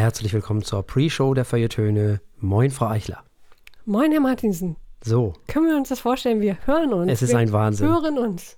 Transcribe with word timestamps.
Herzlich 0.00 0.32
willkommen 0.32 0.62
zur 0.62 0.82
Pre-Show 0.82 1.34
der 1.34 1.44
Feuilletöne. 1.44 2.22
Moin, 2.38 2.70
Frau 2.70 2.86
Eichler. 2.86 3.22
Moin, 3.84 4.10
Herr 4.12 4.22
Martinsen. 4.22 4.76
So, 5.04 5.34
Können 5.46 5.68
wir 5.68 5.76
uns 5.76 5.90
das 5.90 6.00
vorstellen? 6.00 6.40
Wir 6.40 6.56
hören 6.64 6.94
uns. 6.94 7.12
Es 7.12 7.20
ist 7.20 7.32
wir 7.32 7.38
ein 7.38 7.52
Wahnsinn. 7.52 7.86
hören 7.86 8.16
uns. 8.16 8.56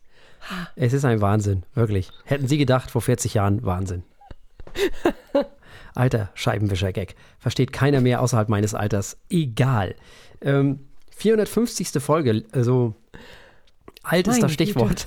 es 0.76 0.92
ist 0.92 1.04
ein 1.04 1.20
Wahnsinn, 1.20 1.64
wirklich. 1.74 2.12
Hätten 2.26 2.46
Sie 2.46 2.58
gedacht, 2.58 2.92
vor 2.92 3.02
40 3.02 3.34
Jahren, 3.34 3.64
Wahnsinn. 3.64 4.04
Alter 5.96 6.30
Scheibenwischer-Gag. 6.34 7.16
Versteht 7.40 7.72
keiner 7.72 8.00
mehr 8.00 8.22
außerhalb 8.22 8.48
meines 8.48 8.72
Alters. 8.72 9.16
Egal. 9.28 9.96
Ähm, 10.42 10.86
450. 11.10 11.88
Folge, 12.00 12.44
also 12.52 12.94
alt 14.04 14.28
ist 14.28 14.40
das 14.44 14.52
Stichwort. 14.52 15.06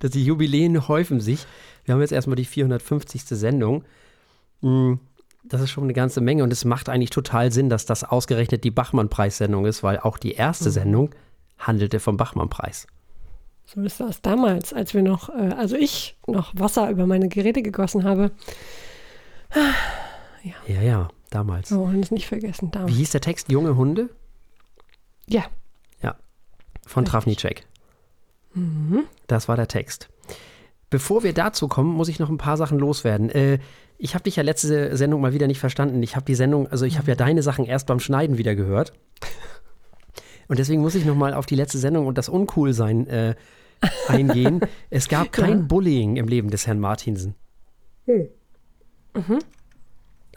dass 0.00 0.10
die 0.10 0.26
Jubiläen 0.26 0.88
häufen 0.88 1.20
sich. 1.20 1.46
Wir 1.86 1.94
haben 1.94 2.02
jetzt 2.02 2.12
erstmal 2.12 2.36
die 2.36 2.44
450. 2.44 3.22
Sendung. 3.28 3.82
Mm, 4.64 4.94
Das 5.46 5.60
ist 5.60 5.70
schon 5.70 5.84
eine 5.84 5.92
ganze 5.92 6.20
Menge 6.22 6.42
und 6.42 6.52
es 6.52 6.64
macht 6.64 6.88
eigentlich 6.88 7.10
total 7.10 7.52
Sinn, 7.52 7.68
dass 7.68 7.84
das 7.84 8.02
ausgerechnet 8.02 8.64
die 8.64 8.70
Bachmann-Preissendung 8.70 9.66
ist, 9.66 9.82
weil 9.82 9.98
auch 9.98 10.16
die 10.18 10.32
erste 10.32 10.70
Sendung 10.70 11.10
handelte 11.58 12.00
vom 12.00 12.16
Bachmann-Preis. 12.16 12.86
So 13.66 13.82
ist 13.82 14.00
das 14.00 14.22
damals, 14.22 14.72
als 14.72 14.94
wir 14.94 15.02
noch, 15.02 15.28
äh, 15.28 15.52
also 15.56 15.76
ich 15.76 16.16
noch 16.26 16.52
Wasser 16.58 16.88
über 16.90 17.06
meine 17.06 17.28
Geräte 17.28 17.62
gegossen 17.62 18.04
habe. 18.04 18.30
Ja, 20.66 20.80
ja, 20.82 21.08
damals. 21.30 21.70
Wir 21.70 21.78
wollen 21.78 22.00
es 22.02 22.10
nicht 22.10 22.26
vergessen. 22.26 22.70
Damals. 22.70 22.92
Wie 22.92 22.96
hieß 22.96 23.10
der 23.10 23.20
Text? 23.20 23.50
Junge 23.50 23.76
Hunde? 23.76 24.08
Ja, 25.26 25.44
Ja, 26.02 26.16
von 26.86 27.04
Travnicek. 27.04 27.66
Das 29.26 29.48
war 29.48 29.56
der 29.56 29.68
Text. 29.68 30.08
Bevor 30.94 31.24
wir 31.24 31.32
dazu 31.32 31.66
kommen, 31.66 31.92
muss 31.92 32.06
ich 32.06 32.20
noch 32.20 32.30
ein 32.30 32.38
paar 32.38 32.56
Sachen 32.56 32.78
loswerden. 32.78 33.28
Äh, 33.28 33.58
ich 33.98 34.14
habe 34.14 34.22
dich 34.22 34.36
ja 34.36 34.44
letzte 34.44 34.96
Sendung 34.96 35.20
mal 35.20 35.32
wieder 35.32 35.48
nicht 35.48 35.58
verstanden. 35.58 36.00
Ich 36.04 36.14
habe 36.14 36.24
die 36.24 36.36
Sendung, 36.36 36.68
also 36.68 36.84
ich 36.84 36.98
habe 36.98 37.08
ja 37.08 37.16
deine 37.16 37.42
Sachen 37.42 37.64
erst 37.64 37.88
beim 37.88 37.98
Schneiden 37.98 38.38
wieder 38.38 38.54
gehört. 38.54 38.92
Und 40.46 40.60
deswegen 40.60 40.82
muss 40.82 40.94
ich 40.94 41.04
noch 41.04 41.16
mal 41.16 41.34
auf 41.34 41.46
die 41.46 41.56
letzte 41.56 41.78
Sendung 41.78 42.06
und 42.06 42.16
das 42.16 42.28
Uncoolsein 42.28 43.08
äh, 43.08 43.34
eingehen. 44.06 44.60
es 44.88 45.08
gab 45.08 45.32
kein 45.32 45.58
Ja. 45.58 45.64
Bullying 45.66 46.14
im 46.14 46.28
Leben 46.28 46.48
des 46.50 46.68
Herrn 46.68 46.78
Martinsen. 46.78 47.34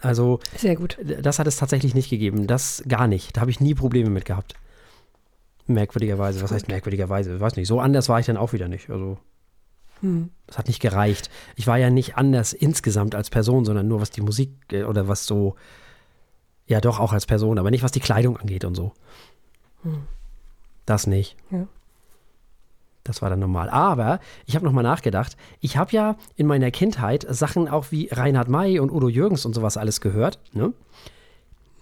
Also 0.00 0.40
sehr 0.56 0.74
gut. 0.74 0.98
das 1.22 1.38
hat 1.38 1.46
es 1.46 1.54
tatsächlich 1.56 1.94
nicht 1.94 2.10
gegeben. 2.10 2.48
Das 2.48 2.82
gar 2.88 3.06
nicht. 3.06 3.36
Da 3.36 3.42
habe 3.42 3.52
ich 3.52 3.60
nie 3.60 3.74
Probleme 3.74 4.10
mit 4.10 4.24
gehabt. 4.24 4.54
Merkwürdigerweise. 5.68 6.42
Was 6.42 6.50
heißt 6.50 6.66
merkwürdigerweise? 6.66 7.36
Ich 7.36 7.40
weiß 7.40 7.54
nicht. 7.54 7.68
So 7.68 7.78
anders 7.78 8.08
war 8.08 8.18
ich 8.18 8.26
dann 8.26 8.36
auch 8.36 8.52
wieder 8.52 8.66
nicht. 8.66 8.90
Also, 8.90 9.18
das 10.46 10.58
hat 10.58 10.68
nicht 10.68 10.80
gereicht. 10.80 11.30
Ich 11.56 11.66
war 11.66 11.78
ja 11.78 11.90
nicht 11.90 12.16
anders 12.16 12.52
insgesamt 12.52 13.14
als 13.14 13.30
Person, 13.30 13.64
sondern 13.64 13.88
nur 13.88 14.00
was 14.00 14.10
die 14.10 14.20
Musik 14.20 14.50
äh, 14.72 14.84
oder 14.84 15.08
was 15.08 15.26
so, 15.26 15.56
ja 16.66 16.80
doch 16.80 17.00
auch 17.00 17.12
als 17.12 17.26
Person, 17.26 17.58
aber 17.58 17.70
nicht 17.70 17.82
was 17.82 17.92
die 17.92 18.00
Kleidung 18.00 18.36
angeht 18.36 18.64
und 18.64 18.74
so. 18.74 18.92
Das 20.86 21.06
nicht. 21.06 21.36
Ja. 21.50 21.66
Das 23.04 23.22
war 23.22 23.30
dann 23.30 23.40
normal. 23.40 23.70
Aber 23.70 24.20
ich 24.44 24.54
habe 24.54 24.66
nochmal 24.66 24.84
nachgedacht. 24.84 25.36
Ich 25.60 25.76
habe 25.78 25.92
ja 25.92 26.16
in 26.36 26.46
meiner 26.46 26.70
Kindheit 26.70 27.26
Sachen 27.28 27.66
auch 27.66 27.86
wie 27.90 28.08
Reinhard 28.12 28.48
May 28.48 28.80
und 28.80 28.90
Udo 28.90 29.08
Jürgens 29.08 29.46
und 29.46 29.54
sowas 29.54 29.78
alles 29.78 30.00
gehört. 30.00 30.38
Ne? 30.52 30.74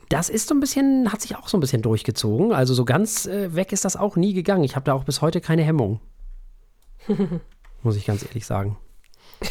Das 0.08 0.28
ist 0.28 0.48
so 0.48 0.54
ein 0.54 0.60
bisschen, 0.60 1.12
hat 1.12 1.20
sich 1.20 1.36
auch 1.36 1.48
so 1.48 1.56
ein 1.56 1.60
bisschen 1.60 1.82
durchgezogen. 1.82 2.52
Also 2.52 2.74
so 2.74 2.84
ganz 2.84 3.26
äh, 3.26 3.54
weg 3.56 3.72
ist 3.72 3.84
das 3.84 3.96
auch 3.96 4.14
nie 4.14 4.34
gegangen. 4.34 4.62
Ich 4.62 4.76
habe 4.76 4.84
da 4.84 4.92
auch 4.92 5.02
bis 5.02 5.20
heute 5.20 5.40
keine 5.40 5.62
Hemmung. 5.62 6.00
Muss 7.86 7.94
ich 7.94 8.04
ganz 8.04 8.24
ehrlich 8.24 8.44
sagen. 8.44 8.76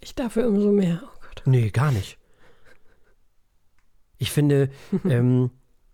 Ich 0.00 0.16
dafür 0.16 0.48
umso 0.48 0.72
mehr. 0.72 1.00
Oh 1.04 1.18
Gott. 1.22 1.42
Nee, 1.46 1.70
gar 1.70 1.92
nicht. 1.92 2.18
Ich 4.18 4.32
finde, 4.32 4.70
ähm, 5.08 5.50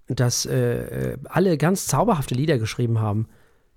dass 0.06 0.47
äh, 0.47 1.12
äh, 1.12 1.19
alle 1.25 1.59
ganz 1.59 1.87
zauberhafte 1.87 2.34
Lieder 2.34 2.59
geschrieben 2.59 2.99
haben. 2.99 3.29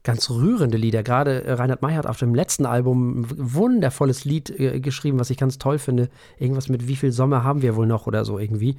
Ganz 0.04 0.30
rührende 0.30 0.78
Lieder. 0.78 1.04
Gerade 1.04 1.44
äh, 1.44 1.52
Reinhard 1.52 1.82
May 1.82 1.94
hat 1.95 2.08
auf 2.08 2.17
dem 2.17 2.34
letzten 2.34 2.66
Album 2.66 3.20
ein 3.20 3.54
wundervolles 3.54 4.23
Lied 4.23 4.50
äh, 4.58 4.80
geschrieben, 4.80 5.20
was 5.20 5.30
ich 5.30 5.38
ganz 5.38 5.58
toll 5.58 5.78
finde. 5.78 6.10
Irgendwas 6.40 6.70
mit 6.70 6.88
Wie 6.88 6.95
viel 6.95 7.11
Sommer 7.11 7.44
haben 7.44 7.61
wir 7.61 7.76
wohl 7.76 7.86
noch 7.86 8.08
oder 8.08 8.23
so 8.23 8.40
irgendwie. 8.40 8.78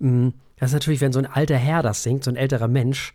Mm, 0.00 0.30
Das 0.56 0.70
ist 0.70 0.74
natürlich, 0.74 1.00
wenn 1.00 1.12
so 1.12 1.20
ein 1.20 1.26
alter 1.26 1.56
Herr 1.56 1.84
das 1.84 2.02
singt, 2.02 2.24
so 2.24 2.32
ein 2.32 2.36
älterer 2.36 2.68
Mensch, 2.68 3.14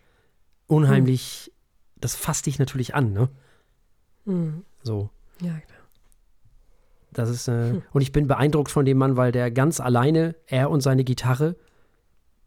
unheimlich, 0.67 1.51
das 1.97 2.15
fasst 2.15 2.45
dich 2.45 2.57
natürlich 2.57 2.95
an, 2.95 3.11
ne? 3.11 3.27
So. 4.83 5.09
Ja, 5.41 5.51
klar. 5.51 5.79
Das 7.11 7.29
ist, 7.29 7.47
äh, 7.47 7.81
und 7.91 8.01
ich 8.01 8.11
bin 8.11 8.27
beeindruckt 8.27 8.71
von 8.71 8.85
dem 8.85 8.97
Mann, 8.97 9.17
weil 9.17 9.31
der 9.31 9.51
ganz 9.51 9.79
alleine, 9.79 10.35
er 10.47 10.69
und 10.69 10.81
seine 10.81 11.03
Gitarre, 11.03 11.55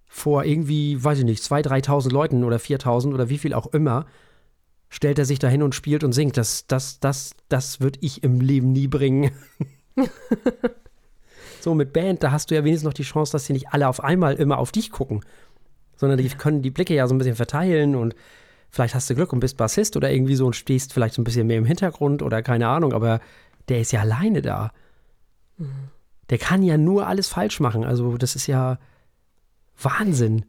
vor 0.07 0.45
irgendwie, 0.45 1.03
weiß 1.03 1.19
ich 1.19 1.25
nicht, 1.25 1.43
2.000, 1.43 1.85
3.000 1.85 2.13
Leuten 2.13 2.45
oder 2.45 2.57
4.000 2.57 3.13
oder 3.13 3.29
wie 3.29 3.39
viel 3.39 3.55
auch 3.55 3.67
immer, 3.69 4.07
stellt 4.89 5.19
er 5.19 5.25
sich 5.25 5.39
dahin 5.39 5.63
und 5.63 5.75
spielt 5.75 6.05
und 6.05 6.13
singt. 6.13 6.37
Das, 6.37 6.67
das, 6.67 7.01
das, 7.01 7.35
das 7.49 7.81
würde 7.81 7.99
ich 8.03 8.23
im 8.23 8.41
Leben 8.41 8.73
nie 8.73 8.89
bringen. 8.89 9.33
so 11.61 11.75
mit 11.75 11.93
Band, 11.93 12.23
da 12.23 12.31
hast 12.31 12.51
du 12.51 12.55
ja 12.55 12.65
wenigstens 12.65 12.87
noch 12.87 12.95
die 12.95 13.03
Chance, 13.03 13.33
dass 13.33 13.47
sie 13.47 13.53
nicht 13.53 13.69
alle 13.69 13.89
auf 13.89 14.03
einmal 14.03 14.35
immer 14.35 14.59
auf 14.59 14.73
dich 14.73 14.91
gucken, 14.91 15.21
sondern 15.97 16.19
die 16.19 16.29
können 16.29 16.63
die 16.63 16.71
Blicke 16.71 16.95
ja 16.95 17.07
so 17.07 17.15
ein 17.15 17.19
bisschen 17.19 17.37
verteilen 17.37 17.97
und 17.97 18.15
vielleicht 18.77 18.95
hast 18.95 19.11
du 19.11 19.15
Glück 19.15 19.33
und 19.33 19.41
bist 19.41 19.57
Bassist 19.57 19.97
oder 19.97 20.11
irgendwie 20.11 20.37
so 20.37 20.47
und 20.47 20.55
stehst 20.55 20.93
vielleicht 20.93 21.15
so 21.15 21.23
ein 21.23 21.25
bisschen 21.25 21.47
mehr 21.47 21.59
im 21.59 21.65
Hintergrund 21.65 22.23
oder 22.23 22.43
keine 22.43 22.69
Ahnung, 22.69 22.93
aber 22.93 23.21
der 23.69 23.81
ist 23.81 23.93
ja 23.93 24.01
alleine 24.01 24.43
da. 24.43 24.73
Der 26.31 26.39
kann 26.39 26.63
ja 26.63 26.77
nur 26.77 27.07
alles 27.07 27.29
falsch 27.29 27.59
machen. 27.61 27.85
Also, 27.85 28.17
das 28.17 28.37
ist 28.37 28.47
ja 28.47 28.79
Wahnsinn. 29.81 30.45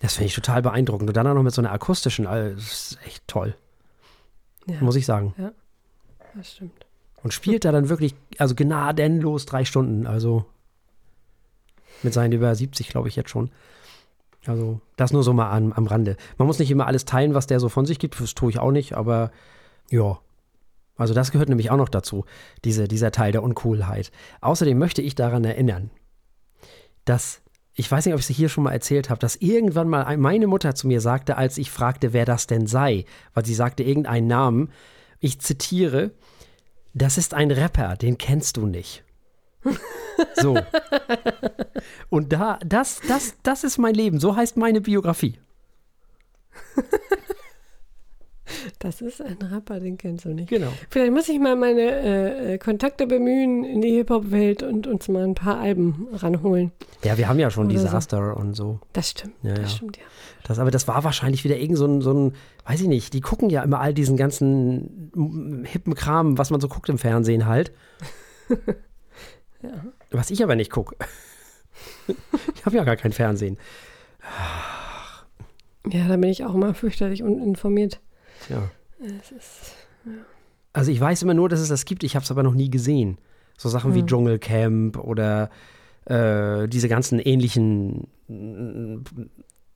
Das 0.00 0.14
finde 0.14 0.26
ich 0.26 0.34
total 0.34 0.62
beeindruckend. 0.62 1.08
Und 1.08 1.16
dann 1.16 1.26
auch 1.26 1.34
noch 1.34 1.42
mit 1.42 1.54
so 1.54 1.62
einer 1.62 1.72
akustischen, 1.72 2.26
also, 2.26 2.54
das 2.54 2.64
ist 2.64 2.98
echt 3.04 3.26
toll. 3.26 3.56
Ja. 4.66 4.80
Muss 4.80 4.96
ich 4.96 5.06
sagen. 5.06 5.34
Das 6.34 6.52
stimmt. 6.52 6.86
Und 7.22 7.32
spielt 7.32 7.64
da 7.64 7.72
dann 7.72 7.88
wirklich, 7.88 8.14
also 8.38 8.54
gnadenlos 8.54 9.46
drei 9.46 9.64
Stunden. 9.64 10.06
Also 10.06 10.44
mit 12.02 12.12
seinen 12.12 12.32
über 12.32 12.54
70, 12.54 12.88
glaube 12.88 13.08
ich, 13.08 13.16
jetzt 13.16 13.30
schon. 13.30 13.50
Also 14.46 14.80
das 14.96 15.12
nur 15.12 15.22
so 15.22 15.32
mal 15.32 15.50
am, 15.50 15.72
am 15.72 15.86
Rande. 15.86 16.16
Man 16.38 16.46
muss 16.46 16.58
nicht 16.58 16.70
immer 16.70 16.86
alles 16.86 17.04
teilen, 17.04 17.34
was 17.34 17.46
der 17.46 17.60
so 17.60 17.68
von 17.68 17.84
sich 17.86 17.98
gibt. 17.98 18.20
Das 18.20 18.34
tue 18.34 18.50
ich 18.50 18.58
auch 18.58 18.70
nicht, 18.70 18.94
aber 18.94 19.30
ja. 19.90 20.18
Also 20.96 21.14
das 21.14 21.30
gehört 21.30 21.48
nämlich 21.48 21.70
auch 21.70 21.76
noch 21.76 21.88
dazu, 21.88 22.24
diese, 22.64 22.86
dieser 22.88 23.10
Teil 23.10 23.32
der 23.32 23.42
Uncoolheit. 23.42 24.10
Außerdem 24.42 24.78
möchte 24.78 25.00
ich 25.02 25.14
daran 25.14 25.44
erinnern, 25.44 25.90
dass, 27.06 27.40
ich 27.74 27.90
weiß 27.90 28.04
nicht, 28.04 28.14
ob 28.14 28.20
ich 28.20 28.28
es 28.28 28.36
hier 28.36 28.48
schon 28.50 28.64
mal 28.64 28.72
erzählt 28.72 29.08
habe, 29.10 29.18
dass 29.18 29.36
irgendwann 29.36 29.88
mal 29.88 30.04
ein- 30.04 30.20
meine 30.20 30.46
Mutter 30.46 30.74
zu 30.74 30.86
mir 30.86 31.00
sagte, 31.00 31.36
als 31.36 31.56
ich 31.58 31.70
fragte, 31.70 32.12
wer 32.12 32.24
das 32.26 32.46
denn 32.46 32.66
sei, 32.66 33.06
weil 33.34 33.46
sie 33.46 33.54
sagte 33.54 33.82
irgendeinen 33.82 34.26
Namen, 34.26 34.70
ich 35.20 35.38
zitiere, 35.40 36.10
das 36.92 37.18
ist 37.18 37.34
ein 37.34 37.50
Rapper, 37.50 37.96
den 37.96 38.18
kennst 38.18 38.56
du 38.58 38.66
nicht. 38.66 39.02
So. 40.34 40.54
Und 42.10 42.32
da, 42.32 42.58
das, 42.64 43.00
das, 43.08 43.36
das 43.42 43.64
ist 43.64 43.78
mein 43.78 43.94
Leben. 43.94 44.20
So 44.20 44.36
heißt 44.36 44.58
meine 44.58 44.82
Biografie. 44.82 45.38
Das 48.78 49.00
ist 49.00 49.22
ein 49.22 49.38
Rapper, 49.42 49.80
den 49.80 49.96
kennst 49.96 50.24
du 50.24 50.30
nicht. 50.30 50.48
Genau. 50.48 50.68
Vielleicht 50.90 51.12
muss 51.12 51.28
ich 51.28 51.38
mal 51.38 51.56
meine 51.56 52.52
äh, 52.52 52.58
Kontakte 52.58 53.06
bemühen 53.06 53.64
in 53.64 53.80
die 53.80 53.90
Hip-Hop-Welt 53.90 54.62
und 54.62 54.86
uns 54.86 55.08
mal 55.08 55.24
ein 55.24 55.34
paar 55.34 55.58
Alben 55.58 56.08
ranholen. 56.12 56.72
Ja, 57.04 57.16
wir 57.16 57.28
haben 57.28 57.38
ja 57.38 57.50
schon 57.50 57.66
Oder 57.66 57.78
so. 57.78 57.84
Disaster 57.84 58.36
und 58.36 58.54
so. 58.54 58.80
Das 58.92 59.10
stimmt. 59.10 59.34
Ja, 59.42 59.54
das 59.54 59.72
ja. 59.72 59.76
stimmt, 59.76 59.96
ja. 59.98 60.02
Das, 60.44 60.58
aber 60.58 60.70
das 60.70 60.88
war 60.88 61.04
wahrscheinlich 61.04 61.44
wieder 61.44 61.56
irgend 61.56 61.78
so 61.78 61.86
ein, 61.86 62.00
so 62.00 62.12
ein, 62.12 62.34
weiß 62.66 62.80
ich 62.80 62.88
nicht, 62.88 63.12
die 63.14 63.20
gucken 63.20 63.50
ja 63.50 63.62
immer 63.62 63.80
all 63.80 63.94
diesen 63.94 64.16
ganzen 64.16 65.62
hippen 65.66 65.94
Kram, 65.94 66.38
was 66.38 66.50
man 66.50 66.60
so 66.60 66.68
guckt 66.68 66.88
im 66.88 66.98
Fernsehen 66.98 67.46
halt. 67.46 67.72
Was 70.10 70.30
ich 70.30 70.42
aber 70.42 70.56
nicht 70.56 70.70
gucke. 70.70 70.96
ich 72.54 72.66
habe 72.66 72.76
ja 72.76 72.84
gar 72.84 72.96
kein 72.96 73.12
Fernsehen. 73.12 73.58
Ja, 75.88 76.08
da 76.08 76.16
bin 76.16 76.30
ich 76.30 76.44
auch 76.44 76.54
immer 76.54 76.74
fürchterlich 76.74 77.22
uninformiert. 77.22 78.00
Es 79.00 79.32
ist, 79.32 79.74
Also 80.72 80.90
ich 80.90 81.00
weiß 81.00 81.22
immer 81.22 81.34
nur, 81.34 81.48
dass 81.48 81.60
es 81.60 81.68
das 81.68 81.84
gibt, 81.84 82.04
ich 82.04 82.14
habe 82.14 82.24
es 82.24 82.30
aber 82.30 82.42
noch 82.42 82.54
nie 82.54 82.70
gesehen. 82.70 83.18
So 83.56 83.68
Sachen 83.68 83.94
wie 83.94 84.04
Dschungelcamp 84.04 84.98
oder 84.98 85.50
äh, 86.06 86.66
diese 86.68 86.88
ganzen 86.88 87.18
ähnlichen 87.18 88.08
mm, 88.28 89.04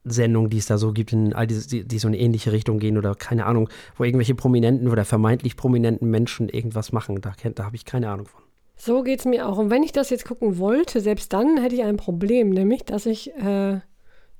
Sendungen, 0.03 0.49
die 0.49 0.57
es 0.57 0.67
da 0.67 0.77
so 0.77 0.93
gibt, 0.93 1.13
in 1.13 1.33
all 1.33 1.47
diese, 1.47 1.67
die, 1.67 1.87
die 1.87 1.99
so 1.99 2.07
in 2.07 2.13
eine 2.13 2.21
ähnliche 2.21 2.51
Richtung 2.51 2.79
gehen 2.79 2.97
oder 2.97 3.15
keine 3.15 3.45
Ahnung, 3.45 3.69
wo 3.95 4.03
irgendwelche 4.03 4.35
prominenten 4.35 4.87
oder 4.87 5.05
vermeintlich 5.05 5.55
prominenten 5.55 6.09
Menschen 6.09 6.49
irgendwas 6.49 6.91
machen. 6.91 7.21
Da, 7.21 7.33
da 7.53 7.65
habe 7.65 7.75
ich 7.75 7.85
keine 7.85 8.09
Ahnung 8.09 8.27
von. 8.27 8.44
So 8.75 9.03
geht 9.03 9.19
es 9.19 9.25
mir 9.25 9.47
auch. 9.47 9.57
Und 9.57 9.69
wenn 9.69 9.83
ich 9.83 9.91
das 9.91 10.09
jetzt 10.09 10.25
gucken 10.25 10.57
wollte, 10.57 10.99
selbst 11.01 11.33
dann 11.33 11.57
hätte 11.57 11.75
ich 11.75 11.83
ein 11.83 11.97
Problem, 11.97 12.49
nämlich, 12.49 12.83
dass 12.83 13.05
ich 13.05 13.33
äh, 13.35 13.79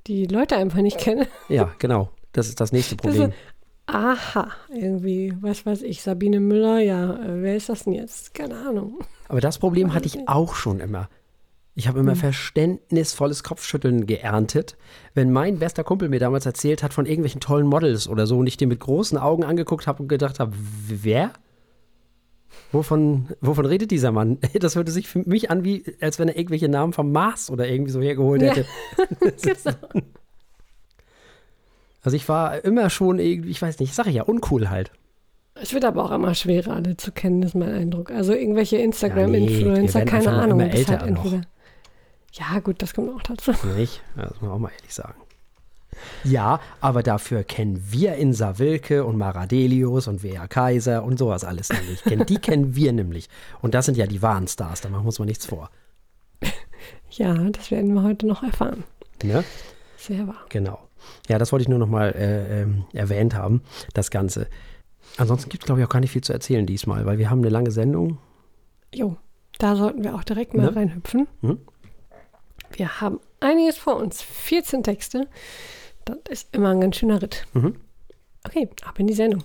die 0.08 0.26
Leute 0.26 0.58
einfach 0.58 0.82
nicht 0.82 0.98
kenne. 0.98 1.28
Ja, 1.50 1.72
genau. 1.80 2.10
Das 2.32 2.48
ist 2.48 2.60
das 2.60 2.72
nächste 2.72 2.96
Das 2.98 3.06
Problem. 3.06 3.30
ist, 3.30 3.36
aha, 3.88 4.52
irgendwie, 4.74 5.34
was 5.40 5.66
weiß 5.66 5.82
ich, 5.84 6.02
Sabine 6.02 6.40
Müller, 6.40 6.80
ja, 6.80 7.16
äh, 7.16 7.42
wer 7.42 7.56
ist 7.56 7.70
das 7.70 7.86
denn 7.86 7.94
jetzt? 7.94 8.34
Keine 8.34 8.56
Ahnung. 8.56 9.00
Aber 9.28 9.42
das 9.42 9.58
Problem 9.58 9.94
hatte 9.94 10.08
ich 10.08 10.28
auch 10.28 10.56
schon 10.56 10.80
immer. 10.80 11.10
Ich 11.78 11.90
habe 11.90 12.00
immer 12.00 12.16
verständnisvolles 12.16 13.44
Kopfschütteln 13.44 14.06
geerntet, 14.06 14.78
wenn 15.14 15.32
mein 15.34 15.60
bester 15.60 15.84
Kumpel 15.84 16.08
mir 16.08 16.20
damals 16.22 16.46
erzählt 16.46 16.84
hat 16.84 16.94
von 16.94 17.06
irgendwelchen 17.06 17.42
tollen 17.42 17.68
Models 17.68 18.08
oder 18.08 18.28
so 18.28 18.38
und 18.38 18.48
ich 18.48 18.56
den 18.56 18.70
mit 18.70 18.80
großen 18.80 19.18
Augen 19.18 19.44
angeguckt 19.44 19.86
habe 19.86 20.04
und 20.04 20.08
gedacht 20.08 20.40
habe, 20.40 20.54
wer? 20.88 21.34
Wovon, 22.72 23.30
wovon 23.42 23.66
redet 23.66 23.92
dieser 23.92 24.12
Mann? 24.12 24.38
Das 24.60 24.76
hörte 24.76 24.92
sich 24.92 25.08
für 25.08 25.20
mich 25.20 25.50
an, 25.50 25.64
wie 25.64 25.84
als 26.02 26.20
wenn 26.20 26.28
er 26.28 26.38
irgendwelche 26.38 26.70
Namen 26.70 26.94
vom 26.94 27.12
Mars 27.12 27.50
oder 27.50 27.68
irgendwie 27.68 27.92
so 27.92 28.02
hergeholt 28.02 28.42
hätte. 28.42 28.66
genau. 29.42 29.76
Also 32.04 32.18
ich 32.18 32.30
war 32.30 32.64
immer 32.64 32.92
schon 32.92 33.18
irgendwie, 33.18 33.50
ich 33.50 33.60
weiß 33.60 33.80
nicht, 33.80 33.90
ich 33.90 33.96
sage 33.96 34.12
ja, 34.12 34.22
uncool 34.22 34.70
halt. 34.70 34.92
Es 35.56 35.74
wird 35.74 35.84
aber 35.86 36.06
auch 36.06 36.12
immer 36.12 36.36
schwerer, 36.36 36.76
alle 36.76 36.96
zu 36.98 37.12
kennen, 37.12 37.42
ist 37.42 37.56
mein 37.56 37.74
Eindruck. 37.74 38.12
Also 38.12 38.34
irgendwelche 38.34 38.78
Instagram-Influencer, 38.78 40.00
ja, 40.00 40.06
nee, 40.06 40.12
keine 40.12 40.30
Ahnung. 40.30 40.60
Immer 40.60 40.72
älter 40.72 41.00
halt 41.00 41.08
entweder. 41.08 41.42
Ja, 42.34 42.60
gut, 42.60 42.84
das 42.84 42.94
kommt 42.94 43.10
auch 43.10 43.24
dazu. 43.24 43.54
Nicht? 43.76 44.04
Das 44.16 44.30
muss 44.34 44.42
man 44.42 44.52
auch 44.52 44.60
mal 44.60 44.72
ehrlich 44.78 44.94
sagen. 44.94 45.20
Ja, 46.24 46.60
aber 46.82 47.04
dafür 47.04 47.44
kennen 47.44 47.84
wir 47.90 48.16
Insa 48.16 48.58
Wilke 48.60 49.06
und 49.06 49.18
Maradelius 49.18 50.08
und 50.08 50.24
Wea 50.24 50.48
Kaiser 50.48 51.04
und 51.04 51.18
sowas 51.18 51.44
alles 51.44 51.70
nämlich. 51.70 52.28
Die 52.28 52.38
kennen 52.40 52.76
wir 52.76 52.94
nämlich. 52.94 53.30
Und 53.62 53.74
das 53.74 53.86
sind 53.86 53.98
ja 53.98 54.08
die 54.08 54.22
wahren 54.22 54.48
Stars, 54.48 54.82
da 54.82 54.90
machen 54.90 55.04
wir 55.04 55.08
uns 55.08 55.20
mal 55.20 55.26
nichts 55.26 55.46
vor. 55.46 55.70
Ja, 57.12 57.34
das 57.34 57.72
werden 57.72 57.94
wir 57.94 58.04
heute 58.04 58.28
noch 58.28 58.44
erfahren. 58.44 58.84
Ne? 59.24 59.46
Sehr 59.96 60.28
wahr. 60.28 60.46
Genau. 60.50 60.80
Ja, 61.30 61.38
das 61.38 61.52
wollte 61.52 61.64
ich 61.64 61.70
nur 61.70 61.80
noch 61.80 61.88
mal 61.88 62.10
äh, 62.10 62.64
äh, 62.64 62.68
erwähnt 62.94 63.36
haben, 63.36 63.62
das 63.94 64.12
Ganze. 64.12 64.48
Ansonsten 65.18 65.50
gibt 65.50 65.64
es, 65.64 65.66
glaube 65.66 65.80
ich, 65.80 65.88
auch 65.88 65.92
gar 65.92 66.02
nicht 66.02 66.12
viel 66.12 66.24
zu 66.24 66.34
erzählen 66.34 66.66
diesmal, 66.66 67.06
weil 67.06 67.18
wir 67.18 67.30
haben 67.30 67.40
eine 67.40 67.50
lange 67.50 67.72
Sendung. 67.72 68.18
Jo, 68.94 69.16
da 69.58 69.76
sollten 69.76 70.04
wir 70.04 70.16
auch 70.16 70.24
direkt 70.24 70.54
mal 70.54 70.64
ne? 70.64 70.76
reinhüpfen. 70.76 71.28
Hm? 71.42 71.60
Wir 72.72 73.02
haben 73.02 73.20
einiges 73.40 73.78
vor 73.78 73.96
uns. 73.98 74.22
14 74.22 74.84
Texte. 74.84 75.28
Das 76.06 76.18
ist 76.30 76.56
immer 76.56 76.70
ein 76.70 76.82
ganz 76.82 76.98
schöner 76.98 77.20
Ritt. 77.20 77.48
Mhm. 77.54 77.78
Okay, 78.46 78.70
ab 78.84 79.00
in 79.00 79.08
die 79.08 79.14
Sendung. 79.14 79.44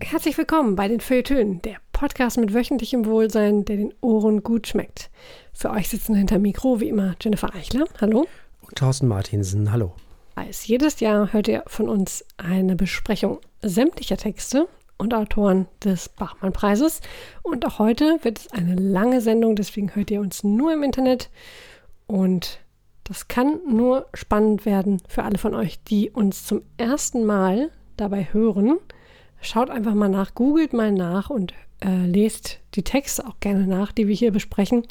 Herzlich 0.00 0.36
willkommen 0.36 0.74
bei 0.74 0.88
den 0.88 0.98
Feuilletönen, 0.98 1.62
der 1.62 1.76
Podcast 1.98 2.38
mit 2.38 2.54
wöchentlichem 2.54 3.06
Wohlsein, 3.06 3.64
der 3.64 3.76
den 3.76 3.92
Ohren 4.00 4.44
gut 4.44 4.68
schmeckt. 4.68 5.10
Für 5.52 5.70
euch 5.70 5.88
sitzen 5.88 6.14
hinter 6.14 6.38
Mikro 6.38 6.78
wie 6.78 6.88
immer 6.88 7.16
Jennifer 7.20 7.52
Eichler. 7.52 7.86
Hallo. 8.00 8.28
Und 8.60 8.76
Thorsten 8.76 9.08
Martinsen. 9.08 9.72
Hallo. 9.72 9.94
Als 10.36 10.68
jedes 10.68 11.00
Jahr 11.00 11.32
hört 11.32 11.48
ihr 11.48 11.64
von 11.66 11.88
uns 11.88 12.24
eine 12.36 12.76
Besprechung 12.76 13.40
sämtlicher 13.62 14.16
Texte 14.16 14.68
und 14.96 15.12
Autoren 15.12 15.66
des 15.82 16.08
Bachmann-Preises. 16.08 17.00
Und 17.42 17.66
auch 17.66 17.80
heute 17.80 18.20
wird 18.22 18.38
es 18.38 18.52
eine 18.52 18.76
lange 18.76 19.20
Sendung, 19.20 19.56
deswegen 19.56 19.96
hört 19.96 20.12
ihr 20.12 20.20
uns 20.20 20.44
nur 20.44 20.72
im 20.72 20.84
Internet. 20.84 21.30
Und 22.06 22.60
das 23.02 23.26
kann 23.26 23.58
nur 23.68 24.06
spannend 24.14 24.66
werden 24.66 25.02
für 25.08 25.24
alle 25.24 25.38
von 25.38 25.52
euch, 25.52 25.82
die 25.82 26.10
uns 26.10 26.46
zum 26.46 26.62
ersten 26.76 27.24
Mal 27.24 27.72
dabei 27.96 28.28
hören. 28.30 28.78
Schaut 29.40 29.68
einfach 29.68 29.94
mal 29.94 30.08
nach, 30.08 30.36
googelt 30.36 30.72
mal 30.72 30.92
nach 30.92 31.28
und 31.28 31.54
äh, 31.84 32.06
lest 32.06 32.58
die 32.74 32.82
Texte 32.82 33.26
auch 33.26 33.40
gerne 33.40 33.66
nach, 33.66 33.92
die 33.92 34.08
wir 34.08 34.14
hier 34.14 34.32
besprechen. 34.32 34.86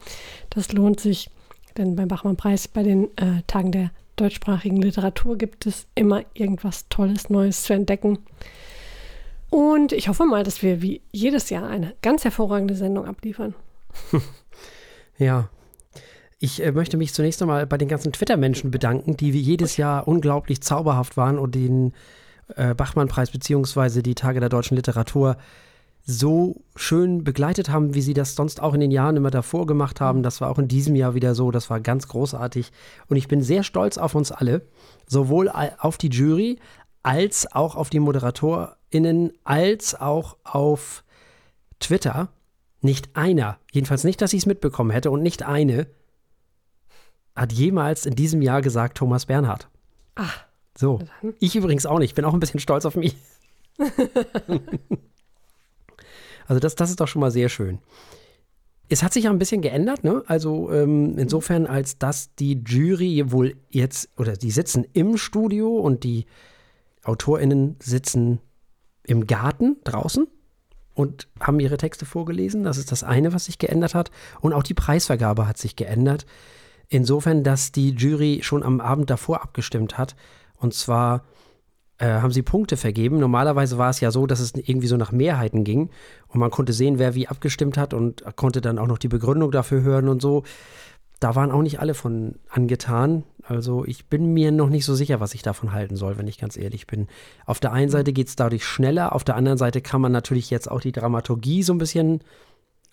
Das 0.50 0.72
lohnt 0.72 1.00
sich, 1.00 1.30
denn 1.78 1.96
beim 1.96 2.08
Bachmann-Preis 2.08 2.68
bei 2.68 2.84
den 2.84 3.06
äh, 3.18 3.42
Tagen 3.48 3.72
der 3.72 3.92
deutschsprachigen 4.16 4.82
Literatur 4.82 5.38
gibt 5.38 5.66
es 5.66 5.88
immer 5.96 6.24
irgendwas 6.34 6.88
Tolles, 6.90 7.30
Neues 7.30 7.64
zu 7.64 7.74
entdecken. 7.74 8.20
Und 9.50 9.94
ich 9.94 10.10
hoffe 10.10 10.26
mal, 10.26 10.44
dass 10.44 10.62
wir 10.62 10.82
wie 10.82 11.02
jedes 11.12 11.50
Jahr 11.50 11.70
eine 11.70 11.94
ganz 12.02 12.24
hervorragende 12.24 12.76
Sendung 12.76 13.06
abliefern. 13.06 13.56
Ja. 15.18 15.50
Ich 16.40 16.64
äh, 16.64 16.72
möchte 16.72 16.98
mich 16.98 17.14
zunächst 17.14 17.42
einmal 17.42 17.66
bei 17.66 17.78
den 17.80 17.88
ganzen 17.88 18.14
Twitter-Menschen 18.14 18.70
bedanken, 18.70 19.18
die 19.18 19.34
wie 19.34 19.40
jedes 19.40 19.78
Jahr 19.78 20.08
unglaublich 20.08 20.62
zauberhaft 20.62 21.18
waren 21.18 21.40
und 21.40 21.56
den 21.56 21.94
äh, 22.56 22.76
Bachmann-Preis 22.76 23.32
beziehungsweise 23.32 24.04
die 24.04 24.14
Tage 24.14 24.40
der 24.40 24.50
deutschen 24.50 24.78
Literatur 24.78 25.38
so 26.10 26.64
schön 26.78 27.26
begleitet 27.26 27.70
haben, 27.70 27.94
wie 27.94 28.02
sie 28.02 28.14
das 28.14 28.34
sonst 28.34 28.62
auch 28.64 28.74
in 28.74 28.80
den 28.80 28.92
Jahren 28.92 29.18
immer 29.18 29.30
davor 29.30 29.68
gemacht 29.68 30.00
haben. 30.00 30.24
Das 30.24 30.40
war 30.40 30.50
auch 30.50 30.58
in 30.58 30.70
diesem 30.70 30.96
Jahr 30.96 31.16
wieder 31.16 31.36
so. 31.36 31.52
Das 31.52 31.70
war 31.70 31.82
ganz 31.82 32.08
großartig. 32.08 32.72
Und 33.10 33.18
ich 33.18 33.28
bin 33.28 33.42
sehr 33.42 33.62
stolz 33.62 33.98
auf 33.98 34.16
uns 34.16 34.32
alle, 34.32 34.66
sowohl 35.06 35.50
auf 35.50 35.98
die 35.98 36.08
Jury 36.08 36.60
als 37.04 37.52
auch 37.54 37.76
auf 37.76 37.90
die 37.90 38.00
ModeratorInnen, 38.00 39.34
als 39.44 40.00
auch 40.00 40.38
auf 40.46 41.04
Twitter. 41.80 42.30
Nicht 42.82 43.18
einer, 43.18 43.58
jedenfalls 43.74 44.06
nicht, 44.06 44.22
dass 44.22 44.32
ich 44.32 44.42
es 44.42 44.46
mitbekommen 44.46 44.92
hätte, 44.92 45.12
und 45.12 45.22
nicht 45.22 45.44
eine 45.44 45.88
hat 47.36 47.52
jemals 47.52 48.06
in 48.06 48.16
diesem 48.16 48.42
Jahr 48.42 48.62
gesagt 48.62 48.98
Thomas 48.98 49.26
Bernhard. 49.26 49.68
Ach. 50.16 50.46
So. 50.78 51.00
Ich 51.40 51.56
übrigens 51.56 51.86
auch 51.86 52.00
nicht. 52.00 52.12
Ich 52.12 52.16
bin 52.16 52.24
auch 52.24 52.34
ein 52.34 52.40
bisschen 52.40 52.60
stolz 52.60 52.86
auf 52.86 52.96
mich. 52.96 53.16
also, 56.48 56.60
das, 56.60 56.76
das 56.76 56.90
ist 56.90 57.00
doch 57.00 57.08
schon 57.08 57.20
mal 57.20 57.32
sehr 57.32 57.50
schön. 57.50 57.80
Es 58.90 59.04
hat 59.04 59.14
sich 59.14 59.26
ja 59.26 59.32
ein 59.32 59.40
bisschen 59.40 59.62
geändert, 59.62 60.06
ne? 60.06 60.24
Also 60.28 60.72
ähm, 60.72 61.18
insofern, 61.18 61.68
als 61.68 61.98
dass 61.98 62.34
die 62.36 62.64
Jury 62.66 63.32
wohl 63.32 63.58
jetzt, 63.70 64.10
oder 64.18 64.34
die 64.34 64.52
sitzen 64.52 64.86
im 64.94 65.18
Studio 65.18 65.78
und 65.78 66.06
die 66.06 66.26
AutorInnen 67.04 67.76
sitzen 67.82 68.40
im 69.04 69.28
Garten 69.28 69.78
draußen 69.84 70.28
und 70.94 71.28
haben 71.40 71.60
ihre 71.60 71.78
Texte 71.78 72.06
vorgelesen. 72.06 72.64
Das 72.64 72.78
ist 72.78 72.92
das 72.92 73.04
eine, 73.04 73.34
was 73.34 73.46
sich 73.46 73.60
geändert 73.60 73.94
hat. 73.94 74.10
Und 74.40 74.54
auch 74.54 74.64
die 74.64 74.74
Preisvergabe 74.74 75.48
hat 75.48 75.58
sich 75.58 75.76
geändert. 75.76 76.26
Insofern, 76.88 77.44
dass 77.44 77.74
die 77.74 77.92
Jury 77.92 78.40
schon 78.42 78.64
am 78.64 78.80
Abend 78.80 79.10
davor 79.10 79.42
abgestimmt 79.42 79.98
hat 79.98 80.16
und 80.58 80.74
zwar 80.74 81.24
äh, 82.00 82.08
haben 82.08 82.32
sie 82.32 82.42
Punkte 82.42 82.78
vergeben. 82.78 83.20
Normalerweise 83.20 83.78
war 83.78 83.90
es 83.90 84.00
ja 84.00 84.12
so, 84.12 84.28
dass 84.28 84.40
es 84.40 84.54
irgendwie 84.56 84.88
so 84.88 84.98
nach 84.98 85.12
Mehrheiten 85.12 85.64
ging 85.64 85.90
und 86.28 86.40
man 86.40 86.52
konnte 86.52 86.74
sehen, 86.74 87.00
wer 87.00 87.16
wie 87.16 87.28
abgestimmt 87.28 87.78
hat 87.78 87.94
und 87.94 88.24
konnte 88.36 88.62
dann 88.62 88.78
auch 88.80 88.88
noch 88.88 88.98
die 88.98 89.08
Begründung 89.08 89.52
dafür 89.52 89.82
hören 89.82 90.08
und 90.08 90.22
so. 90.22 90.44
Da 91.20 91.36
waren 91.36 91.50
auch 91.52 91.64
nicht 91.64 91.80
alle 91.80 91.96
von 91.96 92.36
angetan. 92.50 93.24
Also 93.42 93.84
ich 93.86 94.06
bin 94.06 94.34
mir 94.34 94.52
noch 94.52 94.70
nicht 94.70 94.86
so 94.86 94.94
sicher, 94.94 95.20
was 95.20 95.34
ich 95.34 95.42
davon 95.42 95.72
halten 95.72 95.96
soll, 95.96 96.18
wenn 96.18 96.28
ich 96.28 96.38
ganz 96.38 96.58
ehrlich 96.58 96.86
bin. 96.86 97.08
Auf 97.46 97.60
der 97.60 97.74
einen 97.74 97.90
Seite 97.90 98.14
geht 98.14 98.28
es 98.28 98.36
dadurch 98.36 98.64
schneller, 98.64 99.16
auf 99.16 99.24
der 99.24 99.36
anderen 99.36 99.58
Seite 99.58 99.82
kann 99.82 100.02
man 100.02 100.12
natürlich 100.12 100.52
jetzt 100.52 100.70
auch 100.70 100.82
die 100.82 100.92
Dramaturgie 100.92 101.64
so 101.64 101.74
ein 101.74 101.80
bisschen 101.80 102.22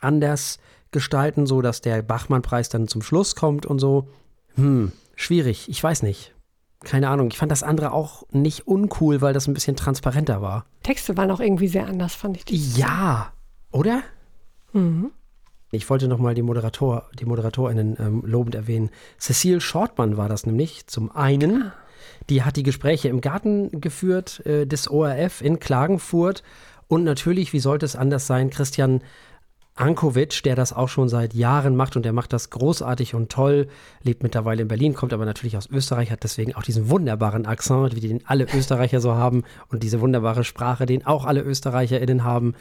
anders 0.00 0.58
gestalten, 0.90 1.44
so 1.46 1.60
dass 1.60 1.82
der 1.82 2.00
Bachmann-Preis 2.00 2.70
dann 2.70 2.88
zum 2.88 3.02
Schluss 3.02 3.34
kommt 3.34 3.66
und 3.66 3.78
so. 3.78 4.08
Hm, 4.54 4.92
schwierig, 5.16 5.68
ich 5.68 5.82
weiß 5.82 6.02
nicht 6.02 6.33
keine 6.84 7.08
Ahnung, 7.08 7.28
ich 7.28 7.38
fand 7.38 7.50
das 7.50 7.62
andere 7.62 7.92
auch 7.92 8.24
nicht 8.30 8.66
uncool, 8.66 9.20
weil 9.20 9.32
das 9.32 9.48
ein 9.48 9.54
bisschen 9.54 9.76
transparenter 9.76 10.40
war. 10.42 10.66
Texte 10.82 11.16
waren 11.16 11.30
auch 11.30 11.40
irgendwie 11.40 11.68
sehr 11.68 11.86
anders, 11.86 12.14
fand 12.14 12.36
ich. 12.36 12.44
Die. 12.44 12.56
Ja, 12.78 13.32
oder? 13.70 14.02
Mhm. 14.72 15.10
Ich 15.70 15.90
wollte 15.90 16.06
nochmal 16.06 16.34
die, 16.34 16.42
Moderator, 16.42 17.10
die 17.18 17.24
ModeratorInnen 17.24 17.96
ähm, 17.98 18.22
lobend 18.24 18.54
erwähnen. 18.54 18.90
Cecile 19.18 19.60
Shortmann 19.60 20.16
war 20.16 20.28
das 20.28 20.46
nämlich 20.46 20.86
zum 20.86 21.10
einen. 21.10 21.64
Ah. 21.64 21.72
Die 22.30 22.42
hat 22.44 22.56
die 22.56 22.62
Gespräche 22.62 23.08
im 23.08 23.20
Garten 23.20 23.80
geführt 23.80 24.44
äh, 24.46 24.66
des 24.66 24.88
ORF 24.88 25.40
in 25.40 25.58
Klagenfurt. 25.58 26.44
Und 26.86 27.02
natürlich, 27.02 27.52
wie 27.52 27.58
sollte 27.60 27.86
es 27.86 27.96
anders 27.96 28.26
sein, 28.26 28.50
Christian 28.50 29.02
Ankovic, 29.76 30.42
der 30.44 30.54
das 30.54 30.72
auch 30.72 30.88
schon 30.88 31.08
seit 31.08 31.34
Jahren 31.34 31.74
macht 31.74 31.96
und 31.96 32.04
der 32.04 32.12
macht 32.12 32.32
das 32.32 32.50
großartig 32.50 33.14
und 33.14 33.30
toll, 33.30 33.66
lebt 34.02 34.22
mittlerweile 34.22 34.62
in 34.62 34.68
Berlin, 34.68 34.94
kommt 34.94 35.12
aber 35.12 35.24
natürlich 35.24 35.56
aus 35.56 35.68
Österreich, 35.68 36.12
hat 36.12 36.22
deswegen 36.22 36.54
auch 36.54 36.62
diesen 36.62 36.90
wunderbaren 36.90 37.44
Akzent, 37.44 37.96
wie 37.96 38.00
den 38.00 38.20
alle 38.26 38.46
Österreicher 38.54 39.00
so 39.00 39.14
haben 39.14 39.42
und 39.68 39.82
diese 39.82 40.00
wunderbare 40.00 40.44
Sprache, 40.44 40.86
den 40.86 41.04
auch 41.04 41.24
alle 41.24 41.42
ÖsterreicherInnen 41.42 42.22
haben. 42.22 42.54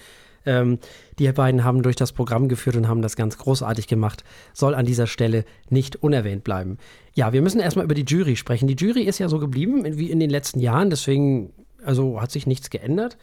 Ähm, 0.46 0.80
die 1.20 1.32
beiden 1.32 1.64
haben 1.64 1.84
durch 1.84 1.96
das 1.96 2.12
Programm 2.12 2.50
geführt 2.50 2.76
und 2.76 2.88
haben 2.88 3.04
das 3.04 3.16
ganz 3.16 3.38
großartig 3.38 3.88
gemacht. 3.88 4.24
Soll 4.54 4.74
an 4.74 4.86
dieser 4.86 5.08
Stelle 5.08 5.46
nicht 5.70 5.98
unerwähnt 5.98 6.44
bleiben. 6.44 6.80
Ja, 7.14 7.32
wir 7.32 7.44
müssen 7.44 7.60
erstmal 7.60 7.86
über 7.86 7.94
die 7.94 8.06
Jury 8.06 8.36
sprechen. 8.36 8.68
Die 8.68 8.76
Jury 8.76 9.04
ist 9.04 9.20
ja 9.20 9.30
so 9.30 9.38
geblieben 9.38 9.84
wie 9.86 10.10
in 10.10 10.20
den 10.20 10.32
letzten 10.32 10.60
Jahren, 10.60 10.90
deswegen 10.90 11.54
also 11.86 12.20
hat 12.22 12.32
sich 12.32 12.48
nichts 12.48 12.72
geändert. 12.72 13.18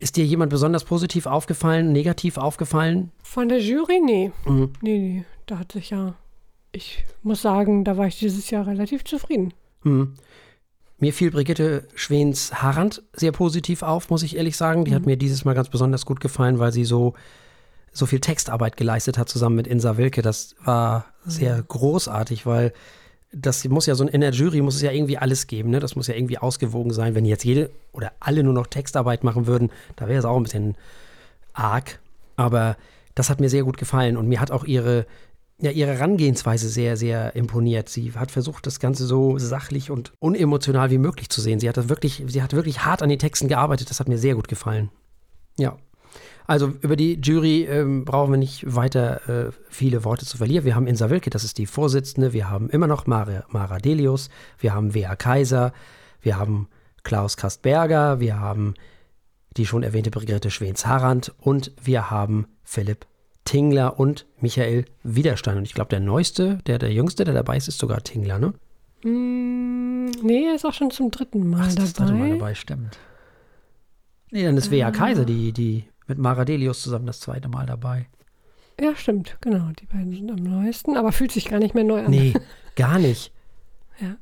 Ist 0.00 0.16
dir 0.16 0.24
jemand 0.24 0.50
besonders 0.50 0.84
positiv 0.84 1.26
aufgefallen, 1.26 1.92
negativ 1.92 2.36
aufgefallen? 2.36 3.10
Von 3.22 3.48
der 3.48 3.60
Jury? 3.60 4.00
Nee. 4.04 4.32
Mhm. 4.46 4.72
Nee, 4.80 4.98
nee. 4.98 5.24
Da 5.46 5.58
hat 5.58 5.72
sich 5.72 5.90
ja. 5.90 6.14
Ich 6.70 7.04
muss 7.22 7.42
sagen, 7.42 7.84
da 7.84 7.96
war 7.96 8.06
ich 8.06 8.18
dieses 8.18 8.50
Jahr 8.50 8.66
relativ 8.66 9.04
zufrieden. 9.04 9.54
Mhm. 9.82 10.14
Mir 10.98 11.12
fiel 11.12 11.30
Brigitte 11.30 11.86
Schwens-Harand 11.94 13.02
sehr 13.12 13.32
positiv 13.32 13.82
auf, 13.82 14.10
muss 14.10 14.22
ich 14.22 14.36
ehrlich 14.36 14.56
sagen. 14.56 14.84
Die 14.84 14.90
mhm. 14.90 14.96
hat 14.96 15.06
mir 15.06 15.16
dieses 15.16 15.44
Mal 15.44 15.54
ganz 15.54 15.68
besonders 15.68 16.04
gut 16.06 16.20
gefallen, 16.20 16.58
weil 16.58 16.72
sie 16.72 16.84
so, 16.84 17.14
so 17.92 18.06
viel 18.06 18.20
Textarbeit 18.20 18.76
geleistet 18.76 19.18
hat 19.18 19.28
zusammen 19.28 19.56
mit 19.56 19.66
Insa 19.66 19.96
Wilke. 19.96 20.22
Das 20.22 20.54
war 20.64 21.06
mhm. 21.24 21.30
sehr 21.30 21.62
großartig, 21.62 22.46
weil 22.46 22.72
das 23.32 23.66
muss 23.68 23.86
ja 23.86 23.94
so 23.94 24.06
in 24.06 24.20
der 24.20 24.30
Jury 24.30 24.62
muss 24.62 24.76
es 24.76 24.82
ja 24.82 24.90
irgendwie 24.90 25.18
alles 25.18 25.46
geben, 25.46 25.70
ne? 25.70 25.80
Das 25.80 25.96
muss 25.96 26.06
ja 26.06 26.14
irgendwie 26.14 26.38
ausgewogen 26.38 26.92
sein. 26.92 27.14
Wenn 27.14 27.24
jetzt 27.24 27.44
jede 27.44 27.70
oder 27.92 28.12
alle 28.20 28.42
nur 28.42 28.54
noch 28.54 28.66
Textarbeit 28.66 29.24
machen 29.24 29.46
würden, 29.46 29.70
da 29.96 30.08
wäre 30.08 30.18
es 30.18 30.24
auch 30.24 30.36
ein 30.36 30.44
bisschen 30.44 30.76
arg. 31.52 32.00
Aber 32.36 32.76
das 33.14 33.28
hat 33.28 33.40
mir 33.40 33.50
sehr 33.50 33.64
gut 33.64 33.76
gefallen 33.76 34.16
und 34.16 34.28
mir 34.28 34.40
hat 34.40 34.50
auch 34.50 34.64
ihre, 34.64 35.04
ja, 35.60 35.70
ihre 35.70 35.92
Herangehensweise 35.92 36.68
sehr, 36.68 36.96
sehr 36.96 37.36
imponiert. 37.36 37.88
Sie 37.88 38.12
hat 38.12 38.30
versucht, 38.30 38.66
das 38.66 38.80
Ganze 38.80 39.06
so 39.06 39.38
sachlich 39.38 39.90
und 39.90 40.12
unemotional 40.20 40.90
wie 40.90 40.98
möglich 40.98 41.28
zu 41.28 41.40
sehen. 41.40 41.60
Sie 41.60 41.68
hat 41.68 41.76
das 41.76 41.88
wirklich, 41.88 42.24
sie 42.28 42.42
hat 42.42 42.52
wirklich 42.54 42.84
hart 42.84 43.02
an 43.02 43.08
den 43.08 43.18
Texten 43.18 43.48
gearbeitet. 43.48 43.90
Das 43.90 44.00
hat 44.00 44.08
mir 44.08 44.18
sehr 44.18 44.36
gut 44.36 44.48
gefallen. 44.48 44.90
Ja. 45.58 45.76
Also 46.48 46.72
über 46.80 46.96
die 46.96 47.20
Jury 47.20 47.64
ähm, 47.64 48.06
brauchen 48.06 48.32
wir 48.32 48.38
nicht 48.38 48.74
weiter 48.74 49.48
äh, 49.48 49.52
viele 49.68 50.02
Worte 50.04 50.24
zu 50.24 50.38
verlieren. 50.38 50.64
Wir 50.64 50.74
haben 50.74 50.86
Insa 50.86 51.10
Wilke, 51.10 51.28
das 51.28 51.44
ist 51.44 51.58
die 51.58 51.66
Vorsitzende. 51.66 52.32
Wir 52.32 52.48
haben 52.48 52.70
immer 52.70 52.86
noch 52.86 53.06
Mara, 53.06 53.44
Mara 53.50 53.78
Delius. 53.78 54.30
Wir 54.58 54.72
haben 54.72 54.94
Wea 54.94 55.14
Kaiser. 55.14 55.74
Wir 56.22 56.38
haben 56.38 56.68
Klaus 57.02 57.36
Kastberger. 57.36 58.18
Wir 58.18 58.40
haben 58.40 58.72
die 59.58 59.66
schon 59.66 59.82
erwähnte 59.82 60.10
Brigitte 60.10 60.50
Schwens-Harand. 60.50 61.34
Und 61.38 61.70
wir 61.82 62.10
haben 62.10 62.46
Philipp 62.64 63.04
Tingler 63.44 64.00
und 64.00 64.24
Michael 64.40 64.86
Widerstein. 65.02 65.58
Und 65.58 65.64
ich 65.64 65.74
glaube, 65.74 65.90
der 65.90 66.00
neueste, 66.00 66.60
der, 66.66 66.78
der 66.78 66.94
jüngste, 66.94 67.24
der 67.24 67.34
dabei 67.34 67.58
ist, 67.58 67.68
ist 67.68 67.78
sogar 67.78 68.02
Tingler, 68.02 68.38
ne? 68.38 68.54
Mm, 69.04 70.06
nee, 70.22 70.46
er 70.46 70.54
ist 70.54 70.64
auch 70.64 70.72
schon 70.72 70.90
zum 70.90 71.10
dritten 71.10 71.50
Mal 71.50 71.60
Ach, 71.64 71.68
dabei. 71.74 71.82
Das 71.82 71.92
dritte 71.92 72.12
Mal 72.14 72.30
dabei, 72.30 72.54
stimmt. 72.54 72.98
Nee, 74.30 74.44
dann 74.44 74.56
ist 74.56 74.70
Wea 74.70 74.88
ah. 74.88 74.90
Kaiser, 74.90 75.26
die, 75.26 75.52
die 75.52 75.84
mit 76.08 76.18
Maradelius 76.18 76.82
zusammen 76.82 77.06
das 77.06 77.20
zweite 77.20 77.48
Mal 77.48 77.66
dabei. 77.66 78.06
Ja, 78.80 78.94
stimmt, 78.96 79.36
genau. 79.40 79.70
Die 79.78 79.86
beiden 79.86 80.12
sind 80.12 80.30
am 80.30 80.36
neuesten, 80.36 80.96
aber 80.96 81.12
fühlt 81.12 81.32
sich 81.32 81.48
gar 81.48 81.58
nicht 81.58 81.74
mehr 81.74 81.84
neu 81.84 82.04
an. 82.04 82.10
Nee, 82.10 82.34
gar 82.76 82.98
nicht. 82.98 83.32
ja. 84.00 84.16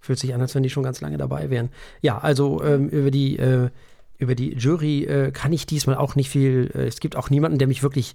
Fühlt 0.00 0.18
sich 0.18 0.34
an, 0.34 0.40
als 0.40 0.54
wenn 0.54 0.62
die 0.62 0.70
schon 0.70 0.82
ganz 0.82 1.00
lange 1.00 1.18
dabei 1.18 1.50
wären. 1.50 1.70
Ja, 2.00 2.18
also 2.18 2.62
ähm, 2.62 2.88
über 2.88 3.10
die 3.10 3.38
äh, 3.38 3.70
über 4.18 4.34
die 4.34 4.54
Jury 4.54 5.04
äh, 5.04 5.30
kann 5.32 5.52
ich 5.52 5.66
diesmal 5.66 5.96
auch 5.96 6.16
nicht 6.16 6.30
viel. 6.30 6.70
Äh, 6.74 6.86
es 6.86 7.00
gibt 7.00 7.16
auch 7.16 7.30
niemanden, 7.30 7.58
der 7.58 7.68
mich 7.68 7.82
wirklich 7.82 8.14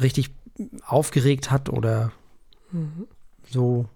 richtig 0.00 0.30
aufgeregt 0.86 1.50
hat 1.50 1.68
oder 1.68 2.12
mhm. 2.72 3.06
so. 3.48 3.86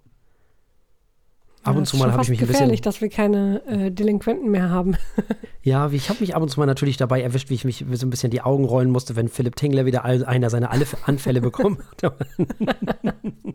Ab 1.65 1.77
und 1.77 1.87
zu 1.87 1.97
mal 1.97 2.13
habe 2.13 2.23
ich 2.23 2.29
mich 2.29 2.41
ein 2.41 2.47
bisschen. 2.47 2.61
gefährlich, 2.61 2.81
dass 2.81 3.01
wir 3.01 3.09
keine 3.09 3.63
äh, 3.67 3.91
Delinquenten 3.91 4.51
mehr 4.51 4.71
haben. 4.71 4.97
ja, 5.63 5.91
ich 5.91 6.09
habe 6.09 6.21
mich 6.21 6.35
ab 6.35 6.43
und 6.43 6.49
zu 6.49 6.61
mal 6.61 6.67
natürlich 6.67 6.97
dabei 6.97 7.21
erwischt, 7.21 7.51
wie 7.51 7.55
ich 7.55 7.65
mich 7.65 7.85
so 7.93 8.07
ein 8.07 8.11
bisschen 8.11 8.31
die 8.31 8.43
Augen 8.43 8.65
rollen 8.65 8.91
musste, 8.91 9.17
wenn 9.17 9.29
Philipp 9.29 9.57
Tingler 9.57 9.85
wieder 9.85 10.05
all, 10.05 10.25
einer 10.25 10.51
seiner 10.51 10.71
alle 10.71 10.87
Anfälle 11.05 11.41
bekommen 11.41 11.79
hat. 12.03 12.13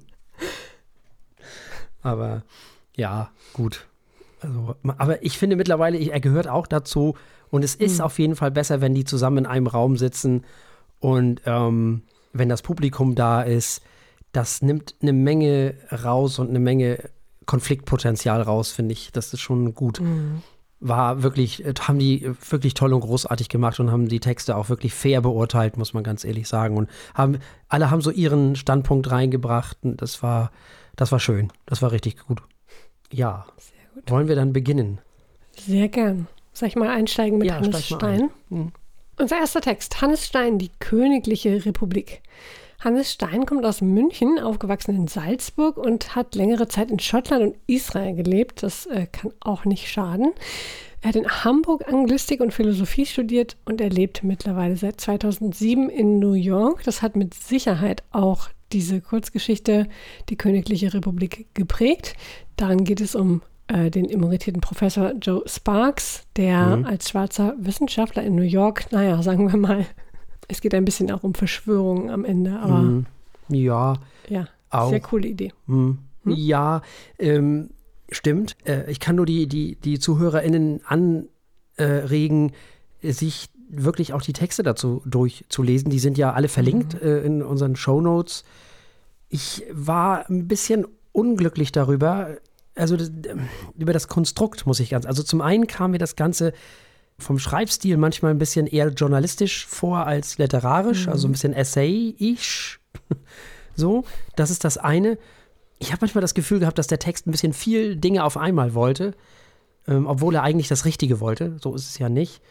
aber 2.02 2.44
ja, 2.96 3.32
gut. 3.54 3.88
Also, 4.42 4.76
aber 4.84 5.24
ich 5.24 5.38
finde 5.38 5.56
mittlerweile, 5.56 5.98
er 5.98 6.20
gehört 6.20 6.48
auch 6.48 6.68
dazu. 6.68 7.16
Und 7.50 7.64
es 7.64 7.76
ist 7.76 8.00
mhm. 8.00 8.06
auf 8.06 8.20
jeden 8.20 8.36
Fall 8.36 8.52
besser, 8.52 8.82
wenn 8.82 8.96
die 8.96 9.06
zusammen 9.06 9.40
in 9.40 9.46
einem 9.46 9.68
Raum 9.68 9.96
sitzen 9.98 10.44
und 11.00 11.42
ähm, 11.46 12.04
wenn 12.34 12.50
das 12.50 12.62
Publikum 12.62 13.16
da 13.16 13.42
ist. 13.42 13.82
Das 14.32 14.64
nimmt 14.64 14.96
eine 15.02 15.14
Menge 15.14 15.76
raus 15.92 16.40
und 16.40 16.50
eine 16.50 16.60
Menge 16.60 16.98
Konfliktpotenzial 17.46 18.42
raus, 18.42 18.72
finde 18.72 18.94
ich. 18.94 19.12
Das 19.12 19.34
ist 19.34 19.42
schon 19.42 19.74
gut. 19.74 20.00
Mhm. 20.00 20.42
War 20.80 21.24
wirklich, 21.24 21.64
haben 21.80 21.98
die 21.98 22.30
wirklich 22.50 22.74
toll 22.74 22.94
und 22.94 23.02
großartig 23.02 23.48
gemacht 23.48 23.80
und 23.80 23.92
haben 23.92 24.10
die 24.10 24.20
Texte 24.20 24.58
auch 24.58 24.70
wirklich 24.70 24.94
fair 24.94 25.22
beurteilt, 25.22 25.78
muss 25.78 25.94
man 25.94 26.04
ganz 26.04 26.26
ehrlich 26.26 26.48
sagen. 26.48 26.76
Und 26.76 26.90
haben, 27.14 27.40
alle 27.70 27.90
haben 27.90 28.02
so 28.02 28.12
ihren 28.12 28.56
Standpunkt 28.56 29.10
reingebracht. 29.10 29.78
Und 29.82 30.02
das 30.02 30.22
war, 30.22 30.52
das 30.96 31.12
war 31.12 31.20
schön. 31.20 31.52
Das 31.66 31.82
war 31.82 31.92
richtig 31.92 32.18
gut. 32.26 32.42
Ja. 33.12 33.46
Gut. 33.94 34.12
Wollen 34.12 34.28
wir 34.28 34.36
dann 34.36 34.52
beginnen? 34.52 35.00
Sehr 35.56 35.88
gern. 35.88 36.28
Soll 36.52 36.68
ich 36.68 36.76
mal 36.76 36.90
einsteigen 36.90 37.38
mit 37.38 37.48
ja, 37.48 37.56
Hannes 37.56 37.86
Stein? 37.86 38.24
Ein. 38.24 38.30
Mhm. 38.50 38.72
Unser 39.18 39.38
erster 39.38 39.62
Text, 39.62 40.02
Hannes 40.02 40.26
Stein, 40.26 40.58
die 40.58 40.72
Königliche 40.80 41.66
Republik. 41.66 42.22
Hannes 42.84 43.14
Stein 43.14 43.46
kommt 43.46 43.66
aus 43.66 43.82
München, 43.82 44.40
aufgewachsen 44.40 44.96
in 44.96 45.08
Salzburg 45.08 45.78
und 45.78 46.16
hat 46.16 46.36
längere 46.36 46.68
Zeit 46.68 46.92
in 46.92 47.00
Schottland 47.00 47.44
und 47.44 47.56
Israel 47.66 48.14
gelebt. 48.14 48.62
Das 48.62 48.86
äh, 48.88 49.08
kann 49.08 49.32
auch 49.40 49.64
nicht 49.64 49.90
schaden. 49.90 50.34
Er 51.02 51.10
hat 51.10 51.16
in 51.16 51.28
Hamburg 51.28 51.88
Anglistik 51.88 52.42
und 52.42 52.54
Philosophie 52.54 53.06
studiert 53.06 53.58
und 53.66 53.82
er 53.82 53.90
lebt 53.90 54.24
mittlerweile 54.24 54.76
seit 54.76 55.00
2007 55.00 55.90
in 55.90 56.20
New 56.20 56.34
York. 56.34 56.84
Das 56.84 57.02
hat 57.02 57.16
mit 57.16 57.34
Sicherheit 57.34 58.04
auch 58.12 58.50
diese 58.72 59.02
Kurzgeschichte 59.02 59.88
Die 60.30 60.38
Königliche 60.38 60.94
Republik 60.94 61.48
geprägt. 61.54 62.16
Darin 62.58 62.84
geht 62.84 63.02
es 63.02 63.16
um 63.16 63.42
äh, 63.68 63.92
den 63.92 64.10
emeritierten 64.10 64.62
Professor 64.62 65.14
Joe 65.22 65.44
Sparks, 65.46 66.26
der 66.36 66.78
mhm. 66.78 66.86
als 66.86 67.10
schwarzer 67.10 67.56
Wissenschaftler 67.58 68.24
in 68.24 68.36
New 68.36 68.42
York, 68.42 68.92
naja, 68.92 69.22
sagen 69.22 69.52
wir 69.52 69.58
mal, 69.58 69.86
es 70.48 70.62
geht 70.62 70.74
ein 70.74 70.86
bisschen 70.86 71.12
auch 71.12 71.24
um 71.24 71.34
Verschwörungen 71.34 72.10
am 72.10 72.26
Ende, 72.26 72.60
aber. 72.60 72.80
Mhm. 72.80 73.06
Ja. 73.50 73.96
Ja, 74.30 74.48
auch. 74.70 74.90
sehr 74.90 75.00
coole 75.00 75.28
Idee. 75.28 75.52
Mhm. 75.68 76.00
Hm? 76.24 76.34
Ja, 76.36 76.82
ähm, 77.20 77.70
stimmt. 78.10 78.56
Äh, 78.66 78.90
ich 78.90 79.00
kann 79.00 79.16
nur 79.16 79.26
die, 79.26 79.48
die, 79.48 79.76
die 79.76 80.00
ZuhörerInnen 80.00 80.82
anregen, 80.86 82.52
äh, 83.02 83.12
sich 83.12 83.50
wirklich 83.70 84.14
auch 84.14 84.22
die 84.22 84.34
Texte 84.34 84.64
dazu 84.64 85.02
durchzulesen. 85.06 85.90
Die 85.90 86.00
sind 86.00 86.18
ja 86.18 86.34
alle 86.34 86.48
verlinkt 86.48 86.94
mhm. 86.94 87.08
äh, 87.08 87.20
in 87.20 87.44
unseren 87.44 87.76
Show 87.76 88.02
Notes. 88.02 88.44
Ich 89.30 89.64
war 89.72 90.30
ein 90.30 90.48
bisschen 90.48 90.86
unglücklich 91.12 91.72
darüber, 91.72 92.38
also 92.76 92.98
das, 92.98 93.12
über 93.78 93.94
das 93.94 94.08
Konstrukt 94.08 94.66
muss 94.66 94.80
ich 94.80 94.90
ganz. 94.90 95.06
Also 95.06 95.24
zum 95.24 95.42
einen 95.42 95.68
kam 95.68 95.92
mir 95.92 96.00
das 96.00 96.16
Ganze 96.16 96.54
vom 97.24 97.40
Schreibstil 97.40 97.98
manchmal 97.98 98.32
ein 98.32 98.38
bisschen 98.38 98.68
eher 98.68 98.90
journalistisch 98.90 99.66
vor 99.66 100.06
als 100.06 100.38
literarisch, 100.38 101.08
mhm. 101.08 101.14
also 101.14 101.28
ein 101.28 101.32
bisschen 101.32 101.54
Essay-ish. 101.54 102.80
so, 103.76 104.04
das 104.36 104.52
ist 104.52 104.64
das 104.64 104.78
eine. 104.78 105.18
Ich 105.80 105.92
habe 105.92 106.02
manchmal 106.02 106.22
das 106.22 106.34
Gefühl 106.34 106.60
gehabt, 106.60 106.78
dass 106.78 106.88
der 106.88 107.00
Text 107.00 107.28
ein 107.28 107.32
bisschen 107.32 107.54
viel 107.54 107.96
Dinge 107.96 108.24
auf 108.24 108.38
einmal 108.38 108.74
wollte, 108.74 109.16
ähm, 109.88 110.06
obwohl 110.06 110.36
er 110.36 110.44
eigentlich 110.44 110.68
das 110.68 110.86
Richtige 110.86 111.20
wollte. 111.20 111.58
So 111.62 111.74
ist 111.74 111.90
es 111.90 111.98
ja 111.98 112.10
nicht. 112.10 112.42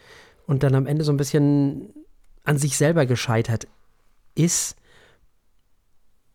Und 0.45 0.63
dann 0.63 0.75
am 0.75 0.85
Ende 0.85 1.05
so 1.05 1.11
ein 1.11 1.17
bisschen 1.17 1.93
an 2.43 2.57
sich 2.57 2.77
selber 2.77 3.05
gescheitert 3.05 3.67
ist. 4.35 4.75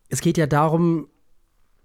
Es 0.08 0.22
geht 0.22 0.38
ja 0.38 0.46
darum, 0.46 1.08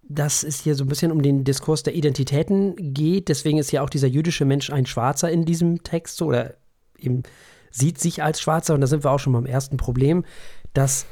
dass 0.07 0.43
es 0.43 0.59
hier 0.59 0.75
so 0.75 0.83
ein 0.83 0.87
bisschen 0.87 1.11
um 1.11 1.21
den 1.21 1.43
Diskurs 1.43 1.83
der 1.83 1.95
Identitäten 1.95 2.93
geht. 2.93 3.29
Deswegen 3.29 3.57
ist 3.57 3.71
ja 3.71 3.81
auch 3.81 3.89
dieser 3.89 4.07
jüdische 4.07 4.45
Mensch 4.45 4.69
ein 4.69 4.85
Schwarzer 4.85 5.31
in 5.31 5.45
diesem 5.45 5.83
Text 5.83 6.17
so, 6.17 6.27
oder 6.27 6.55
eben 6.97 7.23
sieht 7.71 7.99
sich 7.99 8.21
als 8.21 8.41
Schwarzer. 8.41 8.73
Und 8.73 8.81
da 8.81 8.87
sind 8.87 9.03
wir 9.03 9.11
auch 9.11 9.19
schon 9.19 9.33
beim 9.33 9.45
ersten 9.45 9.77
Problem, 9.77 10.25
dass 10.73 11.05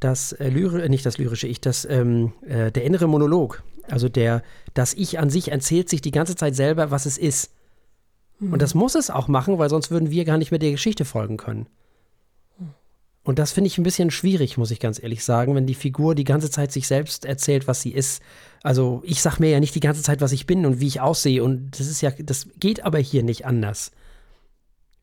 das 0.00 0.32
äh, 0.32 0.48
Lyri 0.48 0.88
nicht 0.88 1.06
das 1.06 1.18
lyrische 1.18 1.46
Ich, 1.46 1.60
das, 1.60 1.86
ähm, 1.88 2.32
äh, 2.46 2.70
der 2.70 2.84
innere 2.84 3.06
Monolog, 3.06 3.62
also 3.88 4.08
der, 4.08 4.42
das 4.74 4.94
Ich 4.94 5.18
an 5.18 5.30
sich 5.30 5.50
erzählt 5.50 5.88
sich 5.88 6.00
die 6.00 6.10
ganze 6.10 6.36
Zeit 6.36 6.54
selber, 6.54 6.90
was 6.90 7.06
es 7.06 7.16
ist. 7.16 7.52
Mhm. 8.38 8.52
Und 8.52 8.62
das 8.62 8.74
muss 8.74 8.94
es 8.94 9.10
auch 9.10 9.28
machen, 9.28 9.58
weil 9.58 9.70
sonst 9.70 9.90
würden 9.90 10.10
wir 10.10 10.24
gar 10.24 10.38
nicht 10.38 10.50
mehr 10.50 10.58
der 10.58 10.72
Geschichte 10.72 11.04
folgen 11.04 11.36
können. 11.36 11.66
Und 13.24 13.38
das 13.38 13.52
finde 13.52 13.68
ich 13.68 13.78
ein 13.78 13.84
bisschen 13.84 14.10
schwierig, 14.10 14.58
muss 14.58 14.70
ich 14.70 14.80
ganz 14.80 15.02
ehrlich 15.02 15.24
sagen, 15.24 15.54
wenn 15.54 15.66
die 15.66 15.74
Figur 15.74 16.14
die 16.14 16.24
ganze 16.24 16.50
Zeit 16.50 16.70
sich 16.70 16.86
selbst 16.86 17.24
erzählt, 17.24 17.66
was 17.66 17.80
sie 17.80 17.90
ist. 17.90 18.22
Also 18.62 19.02
ich 19.04 19.22
sage 19.22 19.36
mir 19.40 19.50
ja 19.50 19.60
nicht 19.60 19.74
die 19.74 19.80
ganze 19.80 20.02
Zeit, 20.02 20.20
was 20.20 20.32
ich 20.32 20.46
bin 20.46 20.66
und 20.66 20.78
wie 20.78 20.86
ich 20.86 21.00
aussehe. 21.00 21.42
Und 21.42 21.70
das 21.72 21.86
ist 21.86 22.02
ja, 22.02 22.10
das 22.10 22.48
geht 22.60 22.84
aber 22.84 22.98
hier 22.98 23.22
nicht 23.22 23.46
anders. 23.46 23.92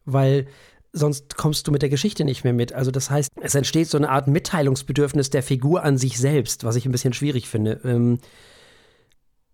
Weil 0.06 0.46
sonst 0.94 1.36
kommst 1.36 1.68
du 1.68 1.72
mit 1.72 1.82
der 1.82 1.90
Geschichte 1.90 2.24
nicht 2.24 2.44
mehr 2.44 2.54
mit. 2.54 2.74
Also 2.74 2.92
das 2.92 3.10
heißt, 3.10 3.32
es 3.42 3.56
entsteht 3.56 3.90
so 3.90 3.98
eine 3.98 4.10
Art 4.10 4.28
Mitteilungsbedürfnis 4.28 5.32
der 5.32 5.42
Figur 5.42 5.84
an 5.84 5.98
sich 5.98 6.20
selbst, 6.20 6.64
was 6.64 6.76
ich 6.76 6.86
ein 6.86 6.92
bisschen 6.92 7.14
schwierig 7.14 7.50
finde. 7.50 7.82
Ähm, 7.84 8.20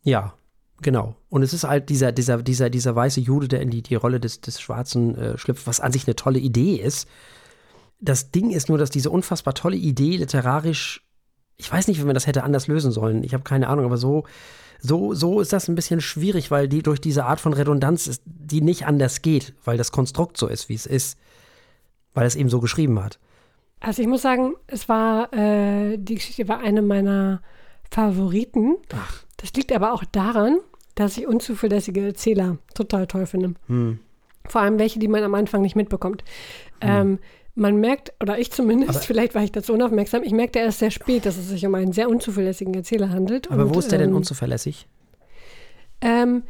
ja, 0.04 0.34
genau. 0.82 1.16
Und 1.30 1.42
es 1.42 1.54
ist 1.54 1.64
halt 1.64 1.88
dieser, 1.90 2.12
dieser, 2.12 2.44
dieser, 2.44 2.70
dieser 2.70 2.96
weiße 2.96 3.22
Jude, 3.22 3.48
der 3.48 3.62
in 3.62 3.70
die, 3.70 3.82
die 3.82 3.96
Rolle 3.96 4.20
des, 4.20 4.42
des 4.42 4.60
Schwarzen 4.60 5.16
äh, 5.16 5.38
schlüpft, 5.38 5.68
was 5.68 5.80
an 5.80 5.94
sich 5.94 6.06
eine 6.06 6.18
tolle 6.18 6.40
Idee 6.40 6.76
ist. 6.76 7.08
Das 8.00 8.32
Ding 8.32 8.52
ist 8.52 8.70
nur, 8.70 8.78
dass 8.78 8.90
diese 8.90 9.10
unfassbar 9.10 9.54
tolle 9.54 9.78
Idee 9.78 10.18
literarisch, 10.18 11.04
ich 11.58 11.72
weiß 11.72 11.88
nicht, 11.88 12.00
wie 12.00 12.06
man 12.06 12.14
das 12.14 12.28
hätte 12.28 12.44
anders 12.44 12.68
lösen 12.68 12.92
sollen. 12.92 13.24
Ich 13.24 13.34
habe 13.34 13.44
keine 13.44 13.68
Ahnung, 13.68 13.86
aber 13.86 13.98
so, 13.98 14.26
so, 14.80 15.14
so 15.14 15.42
ist 15.42 15.54
das 15.54 15.68
ein 15.68 15.76
bisschen 15.76 16.02
schwierig, 16.02 16.52
weil 16.52 16.68
die 16.68 16.84
durch 16.84 17.02
diese 17.02 17.26
Art 17.26 17.40
von 17.40 17.54
Redundanz 17.54 18.08
ist, 18.08 18.22
die 18.26 18.62
nicht 18.62 18.86
anders 18.86 19.22
geht, 19.22 19.54
weil 19.66 19.78
das 19.78 19.92
Konstrukt 19.92 20.38
so 20.38 20.48
ist, 20.48 20.70
wie 20.70 20.76
es 20.76 20.86
ist, 20.86 21.18
weil 22.14 22.28
es 22.28 22.36
eben 22.36 22.50
so 22.50 22.60
geschrieben 22.60 23.04
hat. 23.04 23.20
Also 23.80 24.02
ich 24.02 24.08
muss 24.08 24.22
sagen, 24.22 24.56
es 24.68 24.90
war, 24.90 25.34
äh, 25.34 25.98
die 25.98 26.16
Geschichte 26.16 26.48
war 26.48 26.60
eine 26.60 26.82
meiner 26.82 27.42
Favoriten. 27.92 28.78
Ach. 28.94 29.24
Das 29.38 29.54
liegt 29.54 29.72
aber 29.72 29.94
auch 29.94 30.04
daran, 30.04 30.58
dass 30.96 31.18
ich 31.18 31.28
unzuverlässige 31.28 32.06
Erzähler 32.06 32.58
total 32.74 33.08
toll 33.08 33.28
finde. 33.28 33.54
Hm. 33.68 34.00
Vor 34.48 34.62
allem 34.62 34.80
welche, 34.80 35.00
die 35.00 35.08
man 35.08 35.24
am 35.24 35.36
Anfang 35.36 35.62
nicht 35.62 35.76
mitbekommt. 35.76 36.24
Ähm, 36.82 37.20
man 37.58 37.78
merkt, 37.78 38.14
oder 38.22 38.38
ich 38.38 38.52
zumindest, 38.52 38.90
Aber- 38.92 39.00
vielleicht 39.00 39.36
war 39.36 39.44
ich 39.44 39.52
dazu 39.52 39.74
unaufmerksam, 39.74 40.24
ich 40.24 40.32
merkte 40.32 40.60
erst 40.60 40.80
sehr 40.80 40.92
spät, 40.92 41.26
dass 41.26 41.38
es 41.38 41.50
sich 41.50 41.66
um 41.66 41.74
einen 41.76 41.92
sehr 41.92 42.10
unzuverlässigen 42.10 42.74
Erzähler 42.74 43.10
handelt. 43.10 43.52
Aber 43.52 43.64
Und, 43.66 43.76
wo 43.76 43.80
ist 43.80 43.92
der 43.92 44.00
denn 44.00 44.10
ähm, 44.10 44.16
unzuverlässig? 44.16 44.88
Ähm, 46.02 46.44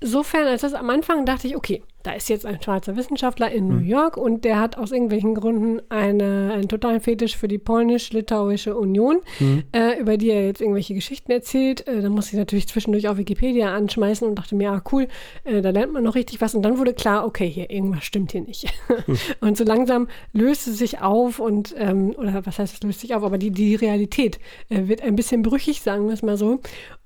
insofern, 0.00 0.46
als 0.46 0.62
das 0.62 0.74
am 0.74 0.90
Anfang 0.90 1.26
dachte 1.26 1.46
ich, 1.46 1.56
okay, 1.56 1.82
da 2.02 2.12
ist 2.12 2.30
jetzt 2.30 2.46
ein 2.46 2.62
schwarzer 2.62 2.96
Wissenschaftler 2.96 3.50
in 3.50 3.68
Hm. 3.68 3.76
New 3.76 3.84
York 3.84 4.16
und 4.16 4.44
der 4.44 4.58
hat 4.58 4.78
aus 4.78 4.90
irgendwelchen 4.90 5.34
Gründen 5.34 5.82
eine, 5.90 6.52
einen 6.54 6.68
totalen 6.68 7.00
Fetisch 7.00 7.36
für 7.36 7.48
die 7.48 7.58
polnisch-litauische 7.58 8.74
Union, 8.74 9.18
Hm. 9.38 9.64
äh, 9.72 10.00
über 10.00 10.16
die 10.16 10.30
er 10.30 10.46
jetzt 10.46 10.60
irgendwelche 10.62 10.94
Geschichten 10.94 11.30
erzählt. 11.30 11.86
Äh, 11.86 12.00
da 12.00 12.08
musste 12.08 12.32
ich 12.32 12.38
natürlich 12.38 12.68
zwischendurch 12.68 13.08
auf 13.08 13.18
Wikipedia 13.18 13.74
anschmeißen 13.74 14.26
und 14.26 14.36
dachte 14.36 14.54
mir, 14.54 14.72
ah 14.72 14.82
cool, 14.92 15.08
äh, 15.44 15.60
da 15.60 15.70
lernt 15.70 15.92
man 15.92 16.02
noch 16.02 16.14
richtig 16.14 16.40
was. 16.40 16.54
Und 16.54 16.62
dann 16.62 16.78
wurde 16.78 16.94
klar, 16.94 17.26
okay, 17.26 17.48
hier, 17.48 17.70
irgendwas 17.70 18.04
stimmt 18.04 18.32
hier 18.32 18.42
nicht. 18.42 18.72
und 19.40 19.58
so 19.58 19.64
langsam 19.64 20.08
löst 20.32 20.68
es 20.68 20.78
sich 20.78 21.02
auf 21.02 21.38
und, 21.38 21.74
ähm, 21.76 22.14
oder 22.16 22.46
was 22.46 22.58
heißt 22.58 22.74
es 22.74 22.82
löst 22.82 23.00
sich 23.00 23.14
auf, 23.14 23.22
aber 23.22 23.36
die, 23.36 23.50
die 23.50 23.74
Realität 23.74 24.38
äh, 24.70 24.88
wird 24.88 25.02
ein 25.02 25.16
bisschen 25.16 25.42
brüchig, 25.42 25.82
sagen 25.82 26.06
wir 26.06 26.14
es 26.14 26.22
mal 26.22 26.38
so. 26.38 26.60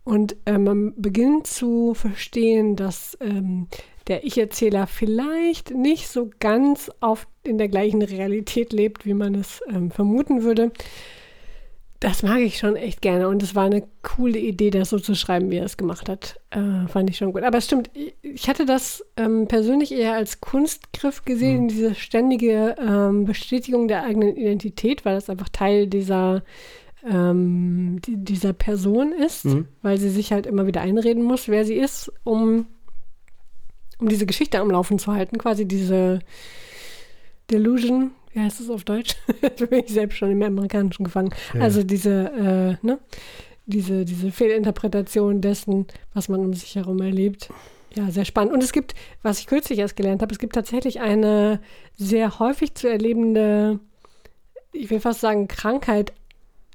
Und 0.04 0.36
äh, 0.44 0.58
man 0.58 0.92
beginnt 0.96 1.46
zu 1.46 1.94
verstehen, 1.94 2.76
dass 2.76 3.16
ähm, 3.20 3.68
der 4.06 4.24
Ich-Erzähler 4.24 4.86
vielleicht 4.86 5.70
nicht 5.70 6.08
so 6.08 6.30
ganz 6.40 6.90
auf, 7.00 7.26
in 7.42 7.56
der 7.56 7.68
gleichen 7.68 8.02
Realität 8.02 8.72
lebt, 8.74 9.06
wie 9.06 9.14
man 9.14 9.34
es 9.34 9.60
ähm, 9.68 9.90
vermuten 9.90 10.42
würde. 10.42 10.72
Das 12.00 12.22
mag 12.22 12.40
ich 12.40 12.58
schon 12.58 12.76
echt 12.76 13.00
gerne 13.00 13.28
und 13.28 13.42
es 13.42 13.54
war 13.54 13.64
eine 13.64 13.82
coole 14.02 14.38
Idee, 14.38 14.68
das 14.68 14.90
so 14.90 14.98
zu 14.98 15.14
schreiben, 15.14 15.50
wie 15.50 15.56
er 15.56 15.64
es 15.64 15.78
gemacht 15.78 16.10
hat. 16.10 16.38
Äh, 16.50 16.86
fand 16.86 17.08
ich 17.08 17.16
schon 17.16 17.32
gut. 17.32 17.42
Aber 17.44 17.56
es 17.56 17.64
stimmt, 17.64 17.90
ich- 17.94 18.46
hatte 18.46 18.66
das 18.66 19.02
ähm, 19.16 19.46
persönlich 19.48 19.90
eher 19.90 20.12
als 20.12 20.42
Kunstgriff 20.42 21.24
gesehen, 21.24 21.66
diese 21.68 21.94
ständige 21.94 22.76
ähm, 22.78 23.24
Bestätigung 23.24 23.88
der 23.88 24.02
eigenen 24.02 24.36
Identität, 24.36 25.06
weil 25.06 25.14
das 25.14 25.30
einfach 25.30 25.48
Teil 25.48 25.86
dieser, 25.86 26.42
ähm, 27.08 28.00
die, 28.04 28.16
dieser 28.16 28.52
Person 28.52 29.12
ist, 29.12 29.44
Mhm. 29.44 29.66
weil 29.82 29.98
sie 29.98 30.10
sich 30.10 30.32
halt 30.32 30.46
immer 30.46 30.66
wieder 30.66 30.80
einreden 30.80 31.22
muss, 31.22 31.48
wer 31.48 31.64
sie 31.64 31.74
ist, 31.74 32.12
um, 32.24 32.66
um 33.98 34.08
diese 34.08 34.26
Geschichte 34.26 34.58
am 34.60 34.70
Laufen 34.70 34.98
zu 34.98 35.12
halten, 35.12 35.38
quasi 35.38 35.66
diese 35.66 36.20
Delusion, 37.50 38.12
wie 38.32 38.40
heißt 38.40 38.60
es 38.60 38.70
auf 38.70 38.84
Deutsch? 38.84 39.16
da 39.58 39.66
bin 39.66 39.84
ich 39.84 39.92
selbst 39.92 40.16
schon 40.18 40.30
im 40.30 40.42
Amerikanischen 40.42 41.04
gefangen. 41.04 41.30
Ja. 41.52 41.60
Also 41.60 41.82
diese, 41.82 42.78
äh, 42.82 42.86
ne? 42.86 42.98
diese, 43.66 44.04
diese 44.04 44.30
Fehlinterpretation 44.30 45.40
dessen, 45.40 45.86
was 46.12 46.28
man 46.28 46.40
um 46.40 46.54
sich 46.54 46.74
herum 46.74 47.00
erlebt. 47.00 47.50
Ja, 47.96 48.10
sehr 48.10 48.24
spannend. 48.24 48.52
Und 48.52 48.62
es 48.62 48.72
gibt, 48.72 48.94
was 49.22 49.38
ich 49.38 49.46
kürzlich 49.46 49.78
erst 49.78 49.96
gelernt 49.96 50.20
habe, 50.20 50.32
es 50.32 50.40
gibt 50.40 50.54
tatsächlich 50.54 51.00
eine 51.00 51.60
sehr 51.94 52.38
häufig 52.40 52.74
zu 52.74 52.88
erlebende, 52.88 53.78
ich 54.72 54.90
will 54.90 54.98
fast 55.00 55.20
sagen, 55.20 55.46
Krankheit 55.46 56.12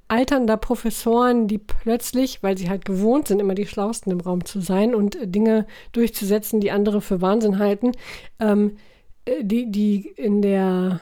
alternder 0.09 0.57
Professoren, 0.57 1.47
die 1.47 1.59
plötzlich, 1.59 2.43
weil 2.43 2.57
sie 2.57 2.69
halt 2.69 2.83
gewohnt 2.83 3.27
sind, 3.27 3.39
immer 3.39 3.55
die 3.55 3.67
Schlausten 3.67 4.11
im 4.11 4.19
Raum 4.19 4.43
zu 4.43 4.59
sein 4.59 4.93
und 4.93 5.15
äh, 5.15 5.27
Dinge 5.27 5.65
durchzusetzen, 5.91 6.59
die 6.59 6.71
andere 6.71 6.99
für 7.01 7.21
Wahnsinn 7.21 7.59
halten, 7.59 7.93
ähm, 8.39 8.77
äh, 9.25 9.43
die, 9.43 9.71
die 9.71 10.07
in 10.15 10.41
der 10.41 10.99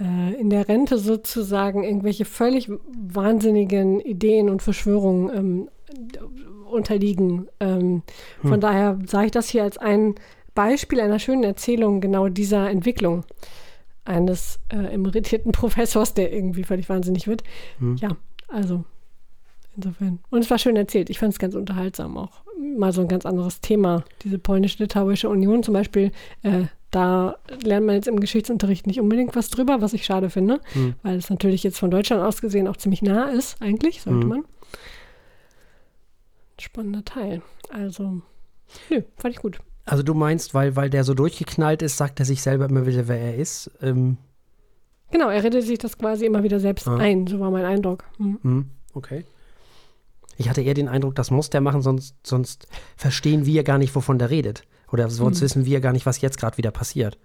äh, 0.00 0.34
in 0.34 0.50
der 0.50 0.68
Rente 0.68 0.98
sozusagen 0.98 1.84
irgendwelche 1.84 2.24
völlig 2.24 2.70
wahnsinnigen 2.88 4.00
Ideen 4.00 4.50
und 4.50 4.62
Verschwörungen 4.62 5.30
ähm, 5.36 5.68
unterliegen. 6.70 7.48
Ähm, 7.60 8.02
Von 8.42 8.54
Hm. 8.54 8.60
daher 8.60 8.98
sage 9.06 9.26
ich 9.26 9.32
das 9.32 9.48
hier 9.48 9.62
als 9.62 9.78
ein 9.78 10.14
Beispiel 10.54 11.00
einer 11.00 11.18
schönen 11.18 11.44
Erzählung 11.44 12.00
genau 12.00 12.28
dieser 12.28 12.68
Entwicklung 12.70 13.24
eines 14.04 14.58
äh, 14.72 14.94
emeritierten 14.94 15.52
Professors, 15.52 16.14
der 16.14 16.32
irgendwie 16.32 16.64
völlig 16.64 16.88
wahnsinnig 16.88 17.26
wird. 17.26 17.42
Hm. 17.78 17.96
Ja, 17.96 18.16
also 18.48 18.84
insofern. 19.76 20.18
Und 20.30 20.40
es 20.40 20.50
war 20.50 20.58
schön 20.58 20.76
erzählt. 20.76 21.10
Ich 21.10 21.18
fand 21.18 21.32
es 21.32 21.38
ganz 21.38 21.54
unterhaltsam 21.54 22.16
auch. 22.16 22.42
Mal 22.78 22.92
so 22.92 23.02
ein 23.02 23.08
ganz 23.08 23.26
anderes 23.26 23.60
Thema. 23.60 24.04
Diese 24.22 24.38
polnisch-litauische 24.38 25.28
Union 25.28 25.62
zum 25.62 25.74
Beispiel, 25.74 26.12
äh, 26.42 26.64
da 26.90 27.36
lernt 27.62 27.84
man 27.86 27.96
jetzt 27.96 28.08
im 28.08 28.20
Geschichtsunterricht 28.20 28.86
nicht 28.86 29.00
unbedingt 29.00 29.36
was 29.36 29.50
drüber, 29.50 29.80
was 29.82 29.92
ich 29.92 30.04
schade 30.06 30.30
finde, 30.30 30.60
Hm. 30.72 30.94
weil 31.02 31.16
es 31.16 31.28
natürlich 31.28 31.62
jetzt 31.62 31.78
von 31.78 31.90
Deutschland 31.90 32.22
aus 32.22 32.40
gesehen 32.40 32.68
auch 32.68 32.76
ziemlich 32.76 33.02
nah 33.02 33.28
ist, 33.28 33.60
eigentlich, 33.60 34.00
sollte 34.02 34.20
Hm. 34.22 34.28
man. 34.28 34.44
Spannender 36.58 37.04
Teil. 37.04 37.42
Also, 37.70 38.22
nö, 38.88 39.02
fand 39.16 39.34
ich 39.34 39.42
gut. 39.42 39.58
Also 39.84 40.02
du 40.02 40.14
meinst, 40.14 40.54
weil, 40.54 40.74
weil 40.74 40.90
der 40.90 41.04
so 41.04 41.14
durchgeknallt 41.14 41.82
ist, 41.82 41.96
sagt 41.96 42.18
er 42.18 42.26
sich 42.26 42.42
selber 42.42 42.66
immer 42.68 42.86
wieder, 42.86 43.08
wer 43.08 43.18
er 43.20 43.36
ist. 43.36 43.70
Ähm, 43.82 44.16
Genau, 45.10 45.28
er 45.28 45.42
redet 45.42 45.62
sich 45.64 45.78
das 45.78 45.96
quasi 45.98 46.26
immer 46.26 46.42
wieder 46.42 46.60
selbst 46.60 46.88
Ah. 46.88 46.96
ein, 46.96 47.26
so 47.26 47.38
war 47.40 47.50
mein 47.50 47.64
Eindruck. 47.64 48.04
Hm. 48.18 48.38
hm, 48.42 48.70
okay. 48.94 49.24
Ich 50.38 50.48
hatte 50.50 50.60
eher 50.60 50.74
den 50.74 50.88
Eindruck, 50.88 51.14
das 51.14 51.30
muss 51.30 51.48
der 51.48 51.60
machen, 51.62 51.80
sonst, 51.80 52.14
sonst 52.22 52.66
verstehen 52.96 53.46
wir 53.46 53.62
gar 53.64 53.78
nicht, 53.78 53.94
wovon 53.94 54.18
der 54.18 54.28
redet. 54.30 54.62
Oder 54.92 55.08
sonst 55.08 55.38
Hm. 55.38 55.44
wissen 55.44 55.64
wir 55.66 55.80
gar 55.80 55.92
nicht, 55.92 56.06
was 56.06 56.20
jetzt 56.20 56.38
gerade 56.38 56.58
wieder 56.58 56.70
passiert. 56.70 57.18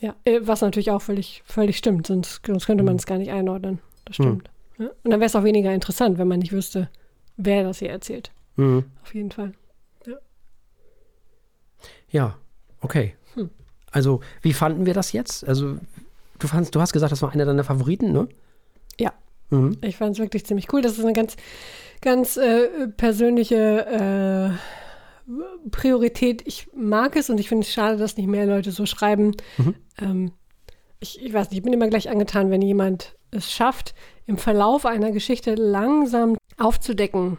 Ja, 0.00 0.14
äh, 0.24 0.40
was 0.42 0.60
natürlich 0.60 0.90
auch 0.90 1.00
völlig, 1.00 1.42
völlig 1.46 1.78
stimmt, 1.78 2.06
sonst, 2.06 2.42
sonst 2.46 2.66
könnte 2.66 2.84
man 2.84 2.92
Hm. 2.94 2.98
es 2.98 3.06
gar 3.06 3.18
nicht 3.18 3.30
einordnen. 3.30 3.78
Das 4.04 4.18
Hm. 4.18 4.24
stimmt. 4.24 4.50
Ja? 4.78 4.86
Und 5.04 5.10
dann 5.10 5.20
wäre 5.20 5.26
es 5.28 5.34
auch 5.36 5.44
weniger 5.44 5.72
interessant, 5.72 6.18
wenn 6.18 6.28
man 6.28 6.40
nicht 6.40 6.52
wüsste, 6.52 6.90
wer 7.38 7.62
das 7.64 7.78
hier 7.78 7.90
erzählt. 7.90 8.30
Hm. 8.56 8.84
Auf 9.02 9.14
jeden 9.14 9.30
Fall. 9.30 9.52
Ja, 12.10 12.36
okay. 12.80 13.14
Hm. 13.34 13.50
Also, 13.90 14.20
wie 14.42 14.52
fanden 14.52 14.86
wir 14.86 14.94
das 14.94 15.12
jetzt? 15.12 15.46
Also, 15.46 15.78
du 16.38 16.46
fandst, 16.48 16.74
du 16.74 16.80
hast 16.80 16.92
gesagt, 16.92 17.12
das 17.12 17.22
war 17.22 17.32
einer 17.32 17.44
deiner 17.44 17.64
Favoriten, 17.64 18.12
ne? 18.12 18.28
Ja. 18.98 19.12
Mhm. 19.50 19.78
Ich 19.82 19.96
fand 19.96 20.14
es 20.14 20.18
wirklich 20.18 20.44
ziemlich 20.44 20.72
cool. 20.72 20.82
Das 20.82 20.98
ist 20.98 21.04
eine 21.04 21.12
ganz, 21.12 21.36
ganz 22.00 22.36
äh, 22.36 22.88
persönliche 22.88 24.56
äh, 25.28 25.70
Priorität. 25.70 26.42
Ich 26.46 26.68
mag 26.74 27.16
es 27.16 27.30
und 27.30 27.38
ich 27.38 27.48
finde 27.48 27.64
es 27.64 27.72
schade, 27.72 27.96
dass 27.96 28.16
nicht 28.16 28.26
mehr 28.26 28.46
Leute 28.46 28.72
so 28.72 28.86
schreiben. 28.86 29.32
Mhm. 29.58 29.74
Ähm, 30.00 30.32
ich, 31.00 31.22
ich 31.22 31.32
weiß 31.32 31.50
nicht, 31.50 31.58
ich 31.58 31.64
bin 31.64 31.72
immer 31.72 31.88
gleich 31.88 32.10
angetan, 32.10 32.50
wenn 32.50 32.62
jemand 32.62 33.16
es 33.30 33.52
schafft, 33.52 33.94
im 34.26 34.38
Verlauf 34.38 34.86
einer 34.86 35.12
Geschichte 35.12 35.54
langsam 35.54 36.36
aufzudecken, 36.58 37.38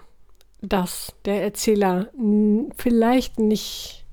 dass 0.62 1.14
der 1.26 1.44
Erzähler 1.44 2.10
vielleicht 2.78 3.40
nicht 3.40 4.06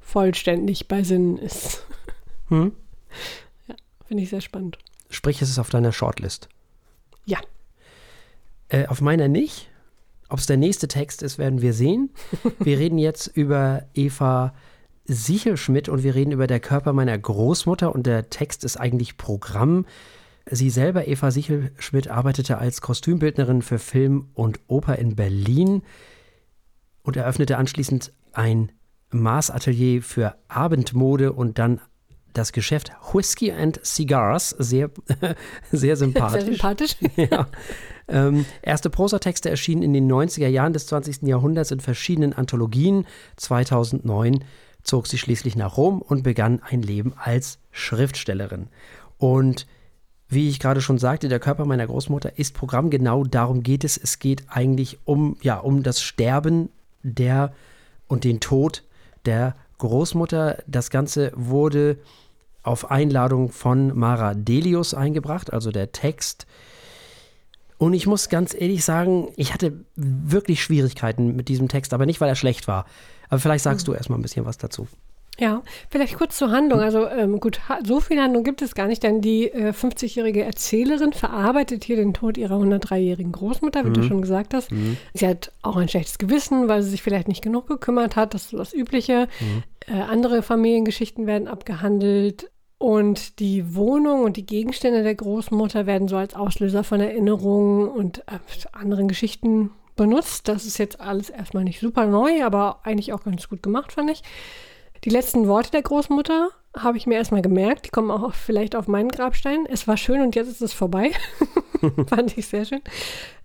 vollständig 0.00 0.88
bei 0.88 1.02
Sinnen 1.02 1.38
ist. 1.38 1.84
Hm? 2.48 2.72
Finde 4.08 4.22
ich 4.22 4.30
sehr 4.30 4.40
spannend. 4.40 4.78
Sprich, 5.10 5.42
es 5.42 5.50
ist 5.50 5.58
auf 5.58 5.68
deiner 5.68 5.92
Shortlist. 5.92 6.48
Ja. 7.26 7.38
Äh, 8.70 8.86
auf 8.86 9.02
meiner 9.02 9.28
nicht. 9.28 9.68
Ob 10.30 10.38
es 10.38 10.46
der 10.46 10.56
nächste 10.56 10.88
Text 10.88 11.22
ist, 11.22 11.36
werden 11.36 11.60
wir 11.60 11.74
sehen. 11.74 12.10
Wir 12.58 12.78
reden 12.78 12.98
jetzt 12.98 13.26
über 13.28 13.84
Eva 13.94 14.54
Sichelschmidt 15.04 15.88
und 15.88 16.02
wir 16.02 16.14
reden 16.14 16.32
über 16.32 16.46
der 16.46 16.60
Körper 16.60 16.92
meiner 16.92 17.16
Großmutter 17.16 17.94
und 17.94 18.06
der 18.06 18.28
Text 18.28 18.62
ist 18.62 18.76
eigentlich 18.76 19.16
Programm. 19.16 19.86
Sie 20.50 20.68
selber, 20.68 21.08
Eva 21.08 21.30
Sichelschmidt, 21.30 22.08
arbeitete 22.08 22.58
als 22.58 22.82
Kostümbildnerin 22.82 23.62
für 23.62 23.78
Film 23.78 24.28
und 24.34 24.60
Oper 24.66 24.96
in 24.96 25.16
Berlin 25.16 25.82
und 27.02 27.16
eröffnete 27.16 27.56
anschließend 27.56 28.12
ein 28.34 28.70
Maßatelier 29.10 30.02
für 30.02 30.36
Abendmode 30.48 31.32
und 31.32 31.58
dann 31.58 31.80
das 32.38 32.52
Geschäft 32.52 32.92
Whiskey 33.12 33.52
and 33.52 33.80
Cigars. 33.84 34.50
Sehr, 34.58 34.90
sehr 35.72 35.96
sympathisch. 35.96 36.44
Sehr 36.44 36.52
sympathisch. 36.52 36.96
ja. 37.16 37.48
Ähm, 38.08 38.46
erste 38.62 38.88
Prosatexte 38.88 39.50
erschienen 39.50 39.82
in 39.82 39.92
den 39.92 40.10
90er 40.10 40.48
Jahren 40.48 40.72
des 40.72 40.86
20. 40.86 41.22
Jahrhunderts 41.22 41.70
in 41.70 41.80
verschiedenen 41.80 42.32
Anthologien. 42.32 43.06
2009 43.36 44.44
zog 44.82 45.06
sie 45.06 45.18
schließlich 45.18 45.56
nach 45.56 45.76
Rom 45.76 46.00
und 46.00 46.22
begann 46.22 46.62
ein 46.62 46.82
Leben 46.82 47.12
als 47.16 47.58
Schriftstellerin. 47.70 48.68
Und 49.18 49.66
wie 50.28 50.48
ich 50.48 50.60
gerade 50.60 50.80
schon 50.80 50.98
sagte, 50.98 51.28
der 51.28 51.40
Körper 51.40 51.64
meiner 51.64 51.86
Großmutter 51.86 52.38
ist 52.38 52.54
Programm. 52.54 52.90
Genau 52.90 53.24
darum 53.24 53.62
geht 53.62 53.82
es. 53.84 53.96
Es 53.96 54.18
geht 54.18 54.44
eigentlich 54.48 54.98
um, 55.04 55.36
ja, 55.42 55.58
um 55.58 55.82
das 55.82 56.02
Sterben 56.02 56.68
der 57.02 57.52
und 58.06 58.24
den 58.24 58.40
Tod 58.40 58.84
der 59.24 59.56
Großmutter. 59.78 60.62
Das 60.66 60.90
Ganze 60.90 61.32
wurde 61.34 61.98
auf 62.68 62.90
Einladung 62.90 63.50
von 63.50 63.96
Mara 63.98 64.34
Delius 64.34 64.94
eingebracht, 64.94 65.52
also 65.52 65.70
der 65.70 65.92
Text. 65.92 66.46
Und 67.78 67.94
ich 67.94 68.06
muss 68.06 68.28
ganz 68.28 68.54
ehrlich 68.54 68.84
sagen, 68.84 69.28
ich 69.36 69.54
hatte 69.54 69.84
wirklich 69.96 70.62
Schwierigkeiten 70.62 71.34
mit 71.34 71.48
diesem 71.48 71.68
Text, 71.68 71.94
aber 71.94 72.06
nicht, 72.06 72.20
weil 72.20 72.28
er 72.28 72.34
schlecht 72.34 72.68
war. 72.68 72.86
Aber 73.28 73.40
vielleicht 73.40 73.64
sagst 73.64 73.88
du 73.88 73.94
erstmal 73.94 74.18
ein 74.18 74.22
bisschen 74.22 74.44
was 74.44 74.58
dazu. 74.58 74.86
Ja, 75.40 75.62
vielleicht 75.88 76.16
kurz 76.16 76.36
zur 76.36 76.50
Handlung. 76.50 76.80
Also 76.80 77.06
ähm, 77.06 77.38
gut, 77.38 77.60
so 77.84 78.00
viel 78.00 78.20
Handlung 78.20 78.42
gibt 78.42 78.60
es 78.60 78.74
gar 78.74 78.88
nicht, 78.88 79.04
denn 79.04 79.20
die 79.20 79.46
äh, 79.46 79.70
50-jährige 79.70 80.42
Erzählerin 80.42 81.12
verarbeitet 81.12 81.84
hier 81.84 81.94
den 81.94 82.12
Tod 82.12 82.36
ihrer 82.36 82.56
103-jährigen 82.56 83.30
Großmutter, 83.30 83.84
wie 83.84 83.90
mhm. 83.90 83.94
du 83.94 84.02
schon 84.02 84.20
gesagt 84.20 84.52
hast. 84.52 84.72
Mhm. 84.72 84.96
Sie 85.14 85.28
hat 85.28 85.52
auch 85.62 85.76
ein 85.76 85.88
schlechtes 85.88 86.18
Gewissen, 86.18 86.66
weil 86.66 86.82
sie 86.82 86.90
sich 86.90 87.02
vielleicht 87.02 87.28
nicht 87.28 87.42
genug 87.42 87.68
gekümmert 87.68 88.16
hat. 88.16 88.34
Das 88.34 88.46
ist 88.46 88.54
das 88.54 88.74
Übliche. 88.74 89.28
Mhm. 89.38 89.62
Äh, 89.86 90.00
andere 90.02 90.42
Familiengeschichten 90.42 91.28
werden 91.28 91.46
abgehandelt. 91.46 92.50
Und 92.78 93.40
die 93.40 93.74
Wohnung 93.74 94.22
und 94.22 94.36
die 94.36 94.46
Gegenstände 94.46 95.02
der 95.02 95.16
Großmutter 95.16 95.86
werden 95.86 96.06
so 96.06 96.16
als 96.16 96.34
Auslöser 96.34 96.84
von 96.84 97.00
Erinnerungen 97.00 97.88
und 97.88 98.20
äh, 98.20 98.38
anderen 98.72 99.08
Geschichten 99.08 99.72
benutzt. 99.96 100.46
Das 100.46 100.64
ist 100.64 100.78
jetzt 100.78 101.00
alles 101.00 101.28
erstmal 101.28 101.64
nicht 101.64 101.80
super 101.80 102.06
neu, 102.06 102.44
aber 102.44 102.80
eigentlich 102.84 103.12
auch 103.12 103.24
ganz 103.24 103.48
gut 103.48 103.62
gemacht, 103.62 103.92
fand 103.92 104.10
ich. 104.10 104.22
Die 105.04 105.10
letzten 105.10 105.48
Worte 105.48 105.72
der 105.72 105.82
Großmutter 105.82 106.50
habe 106.76 106.96
ich 106.96 107.06
mir 107.06 107.16
erstmal 107.16 107.42
gemerkt. 107.42 107.86
Die 107.86 107.90
kommen 107.90 108.10
auch 108.10 108.34
vielleicht 108.34 108.76
auf 108.76 108.88
meinen 108.88 109.08
Grabstein. 109.08 109.66
Es 109.68 109.88
war 109.88 109.96
schön 109.96 110.20
und 110.20 110.36
jetzt 110.36 110.48
ist 110.48 110.62
es 110.62 110.72
vorbei. 110.72 111.10
Fand 112.08 112.36
ich 112.36 112.46
sehr 112.46 112.64
schön. 112.64 112.80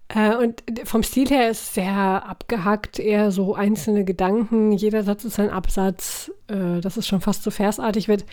Äh, 0.09 0.35
und 0.35 0.63
vom 0.83 1.03
Stil 1.03 1.29
her 1.29 1.49
ist 1.49 1.61
es 1.61 1.73
sehr 1.75 1.95
abgehackt, 1.95 2.99
eher 2.99 3.31
so 3.31 3.55
einzelne 3.55 4.03
Gedanken. 4.03 4.71
Jeder 4.71 5.03
Satz 5.03 5.25
ist 5.25 5.39
ein 5.39 5.49
Absatz, 5.49 6.31
äh, 6.47 6.81
dass 6.81 6.97
es 6.97 7.07
schon 7.07 7.21
fast 7.21 7.43
so 7.43 7.51
versartig 7.51 8.07
wird. 8.07 8.25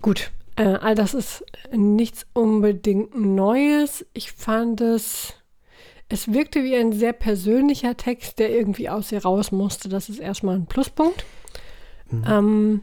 Gut, 0.00 0.30
äh, 0.56 0.62
all 0.62 0.94
das 0.94 1.14
ist 1.14 1.44
nichts 1.72 2.26
unbedingt 2.32 3.14
Neues. 3.14 4.04
Ich 4.12 4.32
fand 4.32 4.80
es, 4.80 5.34
es 6.08 6.32
wirkte 6.32 6.64
wie 6.64 6.74
ein 6.74 6.92
sehr 6.92 7.12
persönlicher 7.12 7.96
Text, 7.96 8.38
der 8.38 8.50
irgendwie 8.50 8.88
aus 8.88 9.12
ihr 9.12 9.22
raus 9.22 9.52
musste. 9.52 9.88
Das 9.88 10.08
ist 10.08 10.18
erstmal 10.18 10.56
ein 10.56 10.66
Pluspunkt. 10.66 11.24
Mhm. 12.10 12.24
Ähm, 12.26 12.82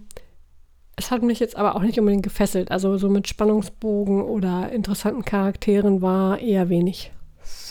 es 0.96 1.12
hat 1.12 1.22
mich 1.22 1.40
jetzt 1.40 1.58
aber 1.58 1.76
auch 1.76 1.82
nicht 1.82 2.00
unbedingt 2.00 2.24
gefesselt. 2.24 2.72
Also 2.72 2.98
so 2.98 3.10
mit 3.10 3.28
Spannungsbogen 3.28 4.22
oder 4.22 4.72
interessanten 4.72 5.26
Charakteren 5.26 6.02
war 6.02 6.40
eher 6.40 6.70
wenig 6.70 7.12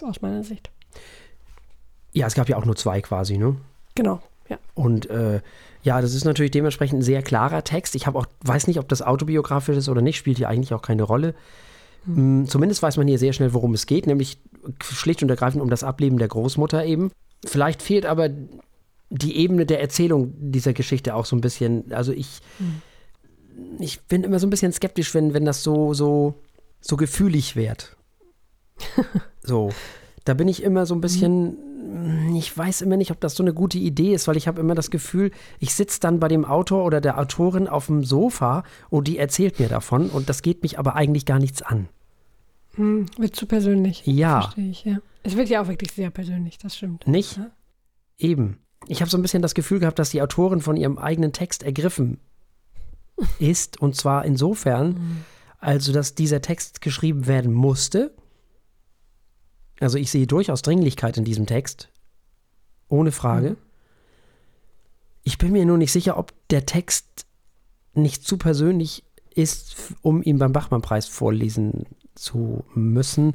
aus 0.02 0.20
meiner 0.20 0.44
Sicht. 0.44 0.70
Ja, 2.12 2.26
es 2.26 2.34
gab 2.34 2.48
ja 2.48 2.56
auch 2.58 2.66
nur 2.66 2.76
zwei 2.76 3.00
quasi, 3.00 3.38
ne? 3.38 3.56
Genau, 3.94 4.20
ja. 4.48 4.58
Und 4.74 5.08
äh, 5.08 5.40
ja, 5.84 6.00
das 6.00 6.14
ist 6.14 6.24
natürlich 6.24 6.50
dementsprechend 6.50 7.00
ein 7.00 7.02
sehr 7.02 7.22
klarer 7.22 7.62
Text. 7.62 7.94
Ich 7.94 8.06
habe 8.06 8.18
auch, 8.18 8.26
weiß 8.40 8.66
nicht, 8.66 8.78
ob 8.78 8.88
das 8.88 9.02
autobiografisch 9.02 9.76
ist 9.76 9.90
oder 9.90 10.00
nicht, 10.00 10.16
spielt 10.16 10.38
hier 10.38 10.48
eigentlich 10.48 10.72
auch 10.72 10.80
keine 10.80 11.02
Rolle. 11.02 11.34
Hm. 12.06 12.46
Zumindest 12.46 12.82
weiß 12.82 12.96
man 12.96 13.06
hier 13.06 13.18
sehr 13.18 13.34
schnell, 13.34 13.52
worum 13.52 13.74
es 13.74 13.84
geht, 13.84 14.06
nämlich 14.06 14.38
schlicht 14.82 15.22
und 15.22 15.28
ergreifend 15.28 15.62
um 15.62 15.68
das 15.68 15.84
Ableben 15.84 16.18
der 16.18 16.28
Großmutter 16.28 16.86
eben. 16.86 17.12
Vielleicht 17.44 17.82
fehlt 17.82 18.06
aber 18.06 18.30
die 19.10 19.36
Ebene 19.36 19.66
der 19.66 19.82
Erzählung 19.82 20.32
dieser 20.38 20.72
Geschichte 20.72 21.14
auch 21.14 21.26
so 21.26 21.36
ein 21.36 21.42
bisschen. 21.42 21.92
Also 21.92 22.12
ich, 22.12 22.40
hm. 22.56 22.80
ich 23.78 24.00
bin 24.04 24.24
immer 24.24 24.38
so 24.38 24.46
ein 24.46 24.50
bisschen 24.50 24.72
skeptisch, 24.72 25.14
wenn, 25.14 25.34
wenn 25.34 25.44
das 25.44 25.62
so, 25.62 25.92
so, 25.92 26.34
so 26.80 26.96
gefühlig 26.96 27.56
wird. 27.56 27.94
so. 29.42 29.70
Da 30.24 30.34
bin 30.34 30.48
ich 30.48 30.62
immer 30.62 30.86
so 30.86 30.94
ein 30.94 31.00
bisschen, 31.00 31.56
hm. 32.28 32.36
ich 32.36 32.56
weiß 32.56 32.82
immer 32.82 32.96
nicht, 32.96 33.10
ob 33.10 33.20
das 33.20 33.34
so 33.34 33.42
eine 33.42 33.52
gute 33.52 33.78
Idee 33.78 34.14
ist, 34.14 34.26
weil 34.28 34.36
ich 34.36 34.48
habe 34.48 34.60
immer 34.60 34.74
das 34.74 34.90
Gefühl, 34.90 35.30
ich 35.58 35.74
sitze 35.74 36.00
dann 36.00 36.20
bei 36.20 36.28
dem 36.28 36.44
Autor 36.44 36.84
oder 36.84 37.00
der 37.00 37.18
Autorin 37.18 37.68
auf 37.68 37.86
dem 37.86 38.04
Sofa 38.04 38.62
und 38.90 39.08
die 39.08 39.18
erzählt 39.18 39.60
mir 39.60 39.68
davon 39.68 40.08
und 40.10 40.28
das 40.28 40.42
geht 40.42 40.62
mich 40.62 40.78
aber 40.78 40.96
eigentlich 40.96 41.26
gar 41.26 41.38
nichts 41.38 41.62
an. 41.62 41.88
Hm, 42.76 43.06
wird 43.18 43.36
zu 43.36 43.46
persönlich. 43.46 44.02
Ja. 44.06 44.42
Verstehe 44.42 44.70
ich, 44.70 44.84
ja. 44.84 44.98
Es 45.22 45.36
wird 45.36 45.48
ja 45.48 45.62
auch 45.62 45.68
wirklich 45.68 45.92
sehr 45.92 46.10
persönlich, 46.10 46.58
das 46.58 46.76
stimmt. 46.76 47.06
Nicht? 47.06 47.36
Ja? 47.36 47.50
Eben 48.18 48.58
ich 48.88 49.00
habe 49.00 49.10
so 49.10 49.18
ein 49.18 49.22
bisschen 49.22 49.42
das 49.42 49.54
Gefühl 49.54 49.80
gehabt, 49.80 49.98
dass 49.98 50.10
die 50.10 50.22
Autorin 50.22 50.60
von 50.60 50.76
ihrem 50.76 50.98
eigenen 50.98 51.32
Text 51.32 51.62
ergriffen 51.62 52.18
ist. 53.38 53.80
Und 53.80 53.96
zwar 53.96 54.24
insofern, 54.24 54.88
mhm. 54.88 55.24
also 55.58 55.92
dass 55.92 56.14
dieser 56.14 56.40
Text 56.40 56.80
geschrieben 56.80 57.26
werden 57.26 57.52
musste. 57.52 58.14
Also 59.84 59.98
ich 59.98 60.10
sehe 60.10 60.26
durchaus 60.26 60.62
Dringlichkeit 60.62 61.16
in 61.16 61.24
diesem 61.24 61.46
Text. 61.46 61.90
Ohne 62.88 63.12
Frage. 63.12 63.50
Mhm. 63.50 63.56
Ich 65.22 65.38
bin 65.38 65.52
mir 65.52 65.64
nur 65.64 65.78
nicht 65.78 65.92
sicher, 65.92 66.18
ob 66.18 66.32
der 66.50 66.66
Text 66.66 67.26
nicht 67.94 68.26
zu 68.26 68.36
persönlich 68.36 69.04
ist, 69.34 69.94
um 70.02 70.22
ihn 70.22 70.38
beim 70.38 70.52
Bachmann-Preis 70.52 71.06
vorlesen 71.06 71.86
zu 72.14 72.64
müssen 72.74 73.34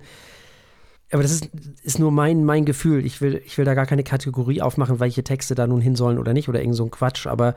aber 1.12 1.24
das 1.24 1.32
ist, 1.32 1.50
ist 1.84 2.00
nur 2.00 2.12
mein, 2.12 2.46
mein 2.46 2.66
Gefühl. 2.66 3.06
Ich 3.06 3.20
will, 3.22 3.42
ich 3.46 3.58
will 3.58 3.66
da 3.66 3.74
gar 3.74 3.86
keine 3.86 4.04
Kategorie 4.04 4.62
aufmachen, 4.62 5.00
welche 5.00 5.24
Texte 5.24 5.56
da 5.56 5.66
nun 5.66 5.82
hin 5.82 5.96
sollen 5.96 6.20
oder 6.20 6.34
nicht 6.34 6.50
oder 6.50 6.60
irgend 6.60 6.76
so 6.76 6.86
ein 6.86 6.92
Quatsch. 6.92 7.26
Aber 7.26 7.56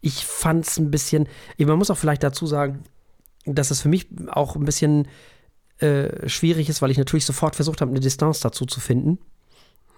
ich 0.00 0.24
fand 0.24 0.66
es 0.66 0.78
ein 0.78 0.90
bisschen, 0.90 1.28
man 1.58 1.78
muss 1.78 1.90
auch 1.90 1.98
vielleicht 1.98 2.22
dazu 2.22 2.46
sagen, 2.46 2.84
dass 3.44 3.70
es 3.70 3.82
für 3.82 3.88
mich 3.88 4.06
auch 4.28 4.54
ein 4.54 4.64
bisschen 4.64 5.08
äh, 5.78 6.28
schwierig 6.28 6.68
ist, 6.68 6.82
weil 6.82 6.90
ich 6.90 6.98
natürlich 6.98 7.26
sofort 7.26 7.56
versucht 7.56 7.80
habe, 7.80 7.90
eine 7.90 8.00
Distanz 8.00 8.40
dazu 8.40 8.66
zu 8.66 8.80
finden. 8.80 9.18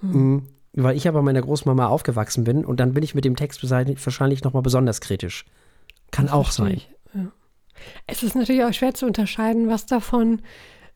Hm. 0.00 0.10
Mhm. 0.12 0.42
Weil 0.74 0.96
ich 0.96 1.08
aber 1.08 1.22
meiner 1.22 1.40
Großmama 1.40 1.86
aufgewachsen 1.86 2.44
bin 2.44 2.64
und 2.64 2.78
dann 2.78 2.94
bin 2.94 3.02
ich 3.02 3.14
mit 3.14 3.24
dem 3.24 3.36
Text 3.36 3.62
wahrscheinlich 3.68 4.44
nochmal 4.44 4.62
besonders 4.62 5.00
kritisch. 5.00 5.44
Kann 6.10 6.26
das 6.26 6.34
auch 6.34 6.50
sein. 6.50 6.82
Ja. 7.14 7.32
Es 8.06 8.22
ist 8.22 8.34
natürlich 8.34 8.64
auch 8.64 8.72
schwer 8.72 8.94
zu 8.94 9.06
unterscheiden, 9.06 9.68
was 9.68 9.86
davon 9.86 10.42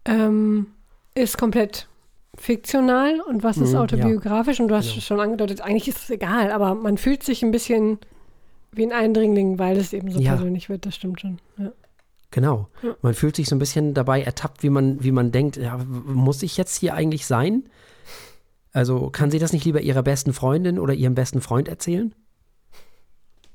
ähm, 0.05 0.69
ist 1.15 1.39
komplett 1.39 1.89
fiktional 2.37 3.21
und 3.21 3.43
was 3.43 3.59
ist 3.59 3.73
mhm, 3.73 3.79
autobiografisch. 3.79 4.59
Ja. 4.59 4.65
Und 4.65 4.69
du 4.69 4.77
hast 4.77 4.91
genau. 4.91 5.01
schon 5.01 5.21
angedeutet, 5.21 5.61
eigentlich 5.61 5.89
ist 5.89 5.99
es 5.99 6.11
egal, 6.11 6.51
aber 6.51 6.75
man 6.75 6.99
fühlt 6.99 7.23
sich 7.23 7.43
ein 7.43 7.51
bisschen 7.51 7.99
wie 8.73 8.85
ein 8.85 8.93
Eindringling, 8.93 9.59
weil 9.59 9.77
es 9.77 9.93
eben 9.93 10.11
so 10.11 10.19
ja. 10.19 10.35
persönlich 10.35 10.69
wird. 10.69 10.87
Das 10.87 10.95
stimmt 10.95 11.21
schon. 11.21 11.39
Ja. 11.59 11.73
Genau. 12.33 12.69
Ja. 12.83 12.97
Man 13.03 13.15
fühlt 13.15 13.37
sich 13.37 13.49
so 13.49 13.55
ein 13.55 13.61
bisschen 13.61 13.95
dabei 13.95 14.23
ertappt, 14.23 14.65
wie 14.65 14.71
man, 14.71 15.03
wie 15.05 15.13
man 15.13 15.31
denkt, 15.31 15.57
ja, 15.57 15.77
muss 15.79 16.43
ich 16.43 16.57
jetzt 16.57 16.77
hier 16.79 16.95
eigentlich 16.95 17.27
sein? 17.27 17.69
Also 18.73 19.11
kann 19.11 19.31
sie 19.31 19.39
das 19.39 19.53
nicht 19.53 19.65
lieber 19.65 19.83
ihrer 19.83 20.03
besten 20.03 20.33
Freundin 20.33 20.81
oder 20.81 20.95
ihrem 20.95 21.15
besten 21.15 21.41
Freund 21.41 21.69
erzählen? 21.69 22.15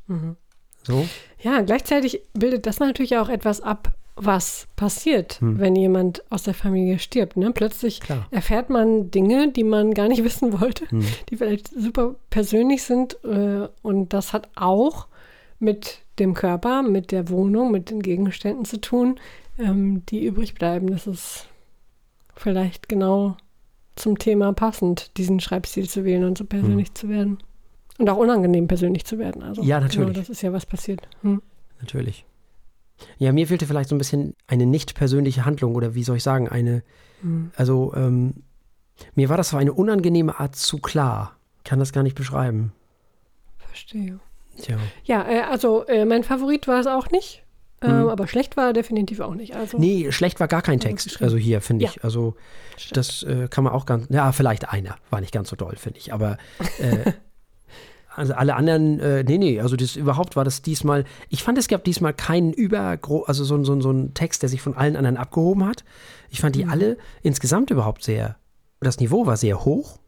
Mhm. 0.05 0.37
So? 0.83 1.07
Ja, 1.41 1.61
gleichzeitig 1.61 2.21
bildet 2.33 2.65
das 2.65 2.79
natürlich 2.79 3.17
auch 3.17 3.29
etwas 3.29 3.61
ab, 3.61 3.93
was 4.15 4.67
passiert, 4.75 5.33
hm. 5.41 5.59
wenn 5.59 5.75
jemand 5.75 6.23
aus 6.31 6.43
der 6.43 6.53
Familie 6.53 6.97
stirbt. 6.97 7.37
Ne? 7.37 7.51
Plötzlich 7.51 7.99
Klar. 7.99 8.27
erfährt 8.31 8.69
man 8.69 9.11
Dinge, 9.11 9.51
die 9.51 9.63
man 9.63 9.93
gar 9.93 10.07
nicht 10.07 10.23
wissen 10.23 10.59
wollte, 10.59 10.89
hm. 10.89 11.05
die 11.29 11.37
vielleicht 11.37 11.69
super 11.69 12.15
persönlich 12.29 12.83
sind. 12.83 13.17
Äh, 13.23 13.67
und 13.81 14.13
das 14.13 14.33
hat 14.33 14.49
auch 14.55 15.07
mit 15.59 15.99
dem 16.19 16.33
Körper, 16.33 16.83
mit 16.83 17.11
der 17.11 17.29
Wohnung, 17.29 17.71
mit 17.71 17.89
den 17.89 18.01
Gegenständen 18.01 18.65
zu 18.65 18.81
tun, 18.81 19.19
ähm, 19.57 20.05
die 20.07 20.25
übrig 20.25 20.55
bleiben. 20.55 20.87
Das 20.87 21.07
ist 21.07 21.47
vielleicht 22.35 22.89
genau 22.89 23.37
zum 23.95 24.17
Thema 24.19 24.53
passend, 24.53 25.17
diesen 25.17 25.39
Schreibstil 25.39 25.89
zu 25.89 26.05
wählen 26.05 26.23
und 26.23 26.37
so 26.37 26.45
persönlich 26.45 26.89
hm. 26.89 26.95
zu 26.95 27.09
werden. 27.09 27.37
Und 27.97 28.09
auch 28.09 28.17
unangenehm 28.17 28.67
persönlich 28.67 29.05
zu 29.05 29.17
werden. 29.17 29.41
Also, 29.41 29.63
ja, 29.63 29.79
natürlich. 29.79 30.07
Genau, 30.07 30.19
das 30.19 30.29
ist 30.29 30.43
ja 30.43 30.53
was 30.53 30.65
passiert. 30.65 31.07
Hm. 31.21 31.41
Natürlich. 31.79 32.25
Ja, 33.17 33.31
mir 33.31 33.47
fehlte 33.47 33.65
vielleicht 33.65 33.89
so 33.89 33.95
ein 33.95 33.99
bisschen 33.99 34.35
eine 34.47 34.65
nicht 34.65 34.95
persönliche 34.95 35.45
Handlung 35.45 35.75
oder 35.75 35.95
wie 35.95 36.03
soll 36.03 36.17
ich 36.17 36.23
sagen, 36.23 36.47
eine, 36.49 36.83
mhm. 37.21 37.51
also 37.55 37.93
ähm, 37.95 38.43
mir 39.15 39.29
war 39.29 39.37
das 39.37 39.53
auf 39.53 39.59
eine 39.59 39.73
unangenehme 39.73 40.39
Art 40.39 40.55
zu 40.55 40.79
klar. 40.79 41.35
Ich 41.57 41.63
kann 41.63 41.79
das 41.79 41.93
gar 41.93 42.03
nicht 42.03 42.15
beschreiben. 42.15 42.71
Verstehe. 43.57 44.19
Tja. 44.61 44.77
Ja, 45.03 45.27
äh, 45.29 45.41
also 45.41 45.85
äh, 45.85 46.05
mein 46.05 46.23
Favorit 46.23 46.67
war 46.67 46.79
es 46.79 46.87
auch 46.87 47.09
nicht. 47.09 47.43
Äh, 47.79 47.89
mhm. 47.89 48.09
aber 48.09 48.27
schlecht 48.27 48.57
war 48.57 48.73
definitiv 48.73 49.19
auch 49.19 49.35
nicht. 49.35 49.55
Also, 49.55 49.77
nee, 49.77 50.11
schlecht 50.11 50.39
war 50.39 50.47
gar 50.47 50.63
kein 50.63 50.79
Text. 50.79 51.21
Also 51.21 51.37
hier, 51.37 51.61
finde 51.61 51.85
ich. 51.85 51.95
Ja. 51.97 52.03
Also 52.03 52.35
Stimmt. 52.75 52.97
das 52.97 53.21
äh, 53.23 53.47
kann 53.49 53.63
man 53.63 53.73
auch 53.73 53.85
ganz. 53.85 54.07
Ja, 54.09 54.31
vielleicht 54.31 54.69
einer. 54.69 54.95
War 55.11 55.21
nicht 55.21 55.31
ganz 55.31 55.49
so 55.49 55.55
doll, 55.55 55.75
finde 55.75 55.99
ich. 55.99 56.11
Aber 56.11 56.37
äh, 56.79 57.11
Also 58.17 58.33
alle 58.33 58.55
anderen, 58.55 58.99
äh, 58.99 59.23
nee, 59.23 59.37
nee, 59.37 59.61
also 59.61 59.75
das 59.75 59.95
überhaupt 59.95 60.35
war 60.35 60.43
das 60.43 60.63
diesmal, 60.63 61.05
ich 61.29 61.43
fand, 61.43 61.59
es 61.59 61.67
gab 61.67 61.83
diesmal 61.83 62.15
keinen 62.15 62.51
über, 62.51 62.97
also 63.27 63.43
so, 63.43 63.63
so, 63.63 63.79
so 63.79 63.89
einen 63.91 64.15
Text, 64.15 64.41
der 64.41 64.49
sich 64.49 64.59
von 64.59 64.75
allen 64.75 64.95
anderen 64.95 65.17
abgehoben 65.17 65.63
hat. 65.67 65.83
Ich 66.31 66.41
fand 66.41 66.55
die 66.55 66.65
mhm. 66.65 66.71
alle 66.71 66.97
insgesamt 67.21 67.69
überhaupt 67.69 68.03
sehr, 68.03 68.37
das 68.79 68.99
Niveau 68.99 69.27
war 69.27 69.37
sehr 69.37 69.63
hoch. 69.63 69.99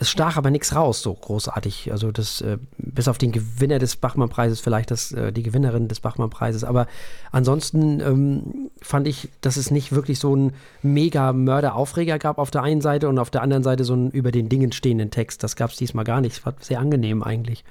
Es 0.00 0.10
stach 0.10 0.36
aber 0.36 0.50
nichts 0.50 0.76
raus, 0.76 1.02
so 1.02 1.12
großartig. 1.12 1.90
Also 1.90 2.12
das, 2.12 2.40
äh, 2.40 2.58
bis 2.76 3.08
auf 3.08 3.18
den 3.18 3.32
Gewinner 3.32 3.80
des 3.80 3.96
Bachmann-Preises, 3.96 4.60
vielleicht 4.60 4.92
das, 4.92 5.10
äh, 5.10 5.32
die 5.32 5.42
Gewinnerin 5.42 5.88
des 5.88 5.98
Bachmann-Preises. 5.98 6.62
Aber 6.62 6.86
ansonsten 7.32 7.98
ähm, 7.98 8.70
fand 8.80 9.08
ich, 9.08 9.28
dass 9.40 9.56
es 9.56 9.72
nicht 9.72 9.90
wirklich 9.90 10.20
so 10.20 10.32
einen 10.32 10.52
mega 10.82 11.32
Mörder-Aufreger 11.32 12.20
gab 12.20 12.38
auf 12.38 12.52
der 12.52 12.62
einen 12.62 12.80
Seite 12.80 13.08
und 13.08 13.18
auf 13.18 13.30
der 13.30 13.42
anderen 13.42 13.64
Seite 13.64 13.82
so 13.82 13.94
einen 13.94 14.12
über 14.12 14.30
den 14.30 14.48
Dingen 14.48 14.70
stehenden 14.70 15.10
Text. 15.10 15.42
Das 15.42 15.56
gab 15.56 15.70
es 15.70 15.76
diesmal 15.76 16.04
gar 16.04 16.20
nicht. 16.20 16.36
Es 16.36 16.46
war 16.46 16.54
sehr 16.60 16.78
angenehm 16.78 17.24
eigentlich. 17.24 17.64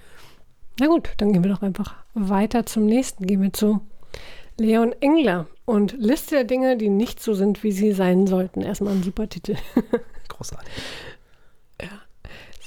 Na 0.82 0.88
gut, 0.88 1.12
dann 1.18 1.32
gehen 1.32 1.46
wir 1.46 1.52
doch 1.52 1.62
einfach 1.62 1.96
weiter 2.14 2.66
zum 2.66 2.88
nächsten. 2.88 3.26
Gehen 3.26 3.42
wir 3.42 3.54
zu 3.54 3.80
Leon 4.58 4.94
Engler 5.00 5.48
und 5.64 5.94
Liste 5.94 6.36
der 6.36 6.44
Dinge, 6.44 6.76
die 6.76 6.90
nicht 6.90 7.22
so 7.22 7.34
sind, 7.34 7.64
wie 7.64 7.72
sie 7.72 7.94
sein 7.94 8.28
sollten. 8.28 8.62
Erstmal 8.62 8.94
ein 8.94 9.04
super 9.04 9.30
Titel. 9.30 9.56
Großartig. 10.28 10.74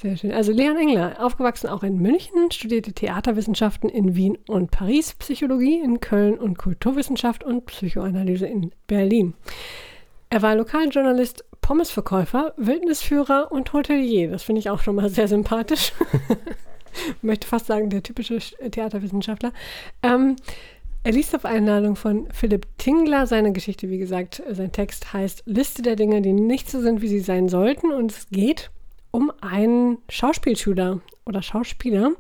Sehr 0.01 0.17
schön. 0.17 0.33
Also 0.33 0.51
Leon 0.51 0.79
Engler, 0.79 1.17
aufgewachsen 1.19 1.69
auch 1.69 1.83
in 1.83 1.99
München, 1.99 2.51
studierte 2.51 2.95
Theaterwissenschaften 2.95 3.91
in 3.91 4.17
Wien 4.17 4.39
und 4.49 4.71
Paris, 4.71 5.13
Psychologie 5.13 5.79
in 5.79 6.01
Köln 6.01 6.39
und 6.39 6.57
Kulturwissenschaft 6.57 7.45
und 7.45 7.67
Psychoanalyse 7.67 8.47
in 8.47 8.71
Berlin. 8.87 9.35
Er 10.31 10.41
war 10.41 10.55
Lokaljournalist, 10.55 11.45
Pommesverkäufer, 11.61 12.55
Wildnisführer 12.57 13.53
und 13.53 13.75
Hotelier. 13.75 14.31
Das 14.31 14.43
finde 14.43 14.61
ich 14.61 14.71
auch 14.71 14.81
schon 14.81 14.95
mal 14.95 15.11
sehr 15.11 15.29
sympathisch. 15.29 15.93
Möchte 17.21 17.47
fast 17.47 17.67
sagen, 17.67 17.91
der 17.91 18.03
typische 18.03 18.39
Theaterwissenschaftler. 18.39 19.53
Ähm, 20.03 20.37
er 21.05 21.13
liest 21.13 21.37
auf 21.37 21.45
Einladung 21.45 21.95
von 21.95 22.27
Philipp 22.33 22.67
Tingler 22.79 23.27
seine 23.27 23.53
Geschichte, 23.53 23.91
wie 23.91 23.99
gesagt, 23.99 24.43
sein 24.51 24.73
Text 24.73 25.13
heißt 25.13 25.43
Liste 25.45 25.83
der 25.83 25.97
Dinge, 25.97 26.23
die 26.23 26.33
nicht 26.33 26.71
so 26.71 26.81
sind, 26.81 27.03
wie 27.03 27.09
sie 27.09 27.21
sein 27.21 27.51
sollten. 27.51 27.93
Und 27.93 28.13
es 28.13 28.29
geht 28.31 28.71
um 29.11 29.33
einen 29.41 29.99
Schauspielschüler 30.09 31.01
oder 31.25 31.43
Schauspieler, 31.43 32.13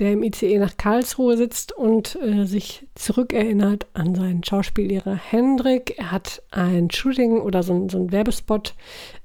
der 0.00 0.12
im 0.12 0.22
ICE 0.22 0.58
nach 0.58 0.76
Karlsruhe 0.76 1.36
sitzt 1.36 1.72
und 1.72 2.16
äh, 2.22 2.46
sich 2.46 2.86
zurückerinnert 2.94 3.86
an 3.92 4.14
seinen 4.14 4.42
Schauspiellehrer 4.42 5.14
Hendrik. 5.14 5.98
Er 5.98 6.10
hat 6.10 6.42
ein 6.50 6.90
Shooting 6.90 7.40
oder 7.40 7.62
so, 7.62 7.86
so 7.90 7.98
ein 7.98 8.10
Werbespot, 8.10 8.74